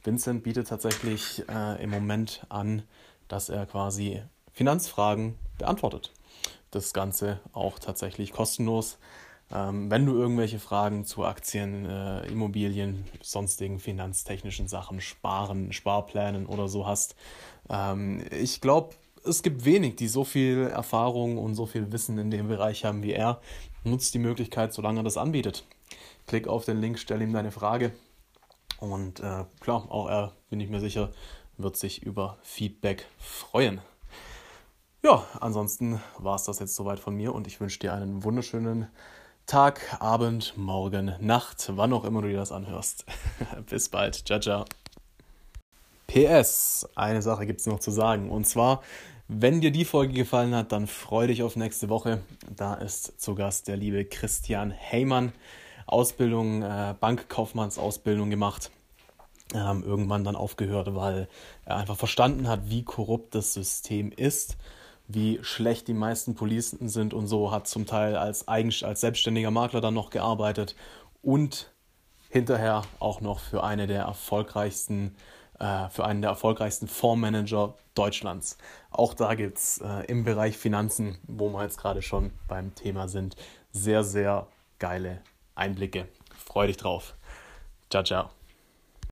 Vincent 0.04 0.44
bietet 0.44 0.68
tatsächlich 0.68 1.48
äh, 1.48 1.82
im 1.82 1.90
Moment 1.90 2.46
an, 2.50 2.84
dass 3.30 3.48
er 3.48 3.66
quasi 3.66 4.22
Finanzfragen 4.52 5.40
beantwortet. 5.58 6.12
Das 6.72 6.92
Ganze 6.92 7.40
auch 7.54 7.80
tatsächlich 7.80 8.34
kostenlos. 8.34 8.98
Ähm, 9.54 9.92
wenn 9.92 10.06
du 10.06 10.16
irgendwelche 10.16 10.60
Fragen 10.60 11.06
zu 11.06 11.26
Aktien, 11.26 11.86
äh, 11.86 12.26
Immobilien, 12.28 13.06
sonstigen 13.22 13.80
finanztechnischen 13.80 14.68
Sachen, 14.68 15.02
Sparen, 15.02 15.74
Sparplänen 15.74 16.46
oder 16.46 16.68
so 16.68 16.88
hast, 16.88 17.16
ähm, 17.70 18.24
ich 18.32 18.62
glaube, 18.62 18.96
es 19.26 19.44
gibt 19.44 19.66
wenig, 19.66 19.98
die 19.98 20.08
so 20.08 20.24
viel 20.24 20.68
Erfahrung 20.68 21.38
und 21.38 21.56
so 21.56 21.66
viel 21.66 21.92
Wissen 21.92 22.18
in 22.18 22.32
dem 22.32 22.48
Bereich 22.48 22.86
haben 22.86 23.04
wie 23.04 23.12
er. 23.12 23.42
Nutzt 23.84 24.14
die 24.14 24.20
Möglichkeit, 24.20 24.74
solange 24.74 25.02
er 25.02 25.04
das 25.04 25.18
anbietet. 25.18 25.66
Klick 26.28 26.48
auf 26.48 26.66
den 26.66 26.80
Link, 26.80 26.98
stell 26.98 27.22
ihm 27.22 27.34
deine 27.34 27.52
Frage. 27.52 27.92
Und 28.80 29.20
äh, 29.20 29.46
klar, 29.60 29.86
auch 29.90 30.10
er, 30.10 30.34
bin 30.50 30.60
ich 30.60 30.70
mir 30.70 30.80
sicher, 30.80 31.12
wird 31.58 31.78
sich 31.78 32.02
über 32.04 32.38
Feedback 32.42 33.06
freuen. 33.20 33.82
Ja, 35.04 35.26
ansonsten 35.40 36.00
war 36.18 36.36
es 36.36 36.44
das 36.44 36.60
jetzt 36.60 36.76
soweit 36.76 37.00
von 37.00 37.16
mir 37.16 37.34
und 37.34 37.48
ich 37.48 37.60
wünsche 37.60 37.80
dir 37.80 37.94
einen 37.94 38.24
wunderschönen 38.24 38.88
Tag, 39.46 39.98
Abend, 40.00 40.58
Morgen, 40.58 41.16
Nacht, 41.20 41.70
wann 41.76 41.92
auch 41.94 42.06
immer 42.06 42.22
du 42.22 42.30
dir 42.30 42.38
das 42.38 42.52
anhörst. 42.52 43.06
Bis 43.70 43.90
bald. 43.90 44.26
Ciao, 44.26 44.40
ciao. 44.40 44.66
PS, 46.08 46.88
eine 46.96 47.22
Sache 47.22 47.46
gibt 47.46 47.60
es 47.60 47.68
noch 47.68 47.80
zu 47.80 47.92
sagen. 47.92 48.30
Und 48.30 48.46
zwar, 48.46 48.82
wenn 49.28 49.62
dir 49.62 49.72
die 49.72 49.86
Folge 49.86 50.14
gefallen 50.14 50.56
hat, 50.56 50.72
dann 50.72 50.88
freu 50.88 51.28
dich 51.28 51.44
auf 51.44 51.56
nächste 51.56 51.90
Woche. 51.90 52.22
Da 52.56 52.76
ist 52.76 53.20
zu 53.22 53.36
Gast 53.36 53.68
der 53.68 53.78
liebe 53.78 54.06
Christian 54.06 54.72
Heymann. 54.72 55.34
Ausbildung, 55.86 56.62
äh, 56.62 56.96
Bankkaufmannsausbildung 57.00 58.30
gemacht. 58.30 58.72
Ähm, 59.54 59.84
irgendwann 59.84 60.24
dann 60.24 60.38
aufgehört, 60.38 60.96
weil 60.96 61.28
er 61.66 61.76
einfach 61.76 61.98
verstanden 61.98 62.48
hat, 62.48 62.70
wie 62.70 62.84
korrupt 62.84 63.36
das 63.36 63.54
System 63.54 64.12
ist 64.12 64.58
wie 65.14 65.40
schlecht 65.44 65.88
die 65.88 65.94
meisten 65.94 66.36
Policen 66.36 66.90
sind 66.90 67.14
und 67.14 67.28
so, 67.28 67.52
hat 67.52 67.68
zum 67.68 67.86
Teil 67.86 68.16
als, 68.16 68.48
eigen, 68.48 68.74
als 68.84 69.02
selbstständiger 69.02 69.52
Makler 69.52 69.82
dann 69.82 69.94
noch 69.94 70.10
gearbeitet 70.10 70.76
und 71.22 71.72
hinterher 72.30 72.84
auch 73.00 73.22
noch 73.22 73.40
für 73.40 73.64
eine 73.64 73.88
der 73.88 74.04
erfolgreichsten 74.04 75.16
äh, 75.62 75.90
für 75.90 76.06
einen 76.06 76.22
der 76.22 76.32
erfolgreichsten 76.32 76.88
Fondsmanager 76.88 77.76
Deutschlands. 77.94 78.58
Auch 78.90 79.14
da 79.14 79.36
gibt 79.36 79.58
es 79.58 79.78
äh, 79.78 80.06
im 80.08 80.24
Bereich 80.24 80.58
Finanzen, 80.58 81.20
wo 81.28 81.50
wir 81.50 81.64
jetzt 81.64 81.78
gerade 81.78 82.02
schon 82.02 82.32
beim 82.48 82.74
Thema 82.74 83.08
sind, 83.08 83.36
sehr, 83.72 84.04
sehr 84.04 84.48
geile 84.80 85.22
Einblicke. 85.56 86.08
Freu 86.36 86.68
dich 86.68 86.78
drauf. 86.78 87.16
Ciao, 87.90 88.04
ciao. 88.04 88.41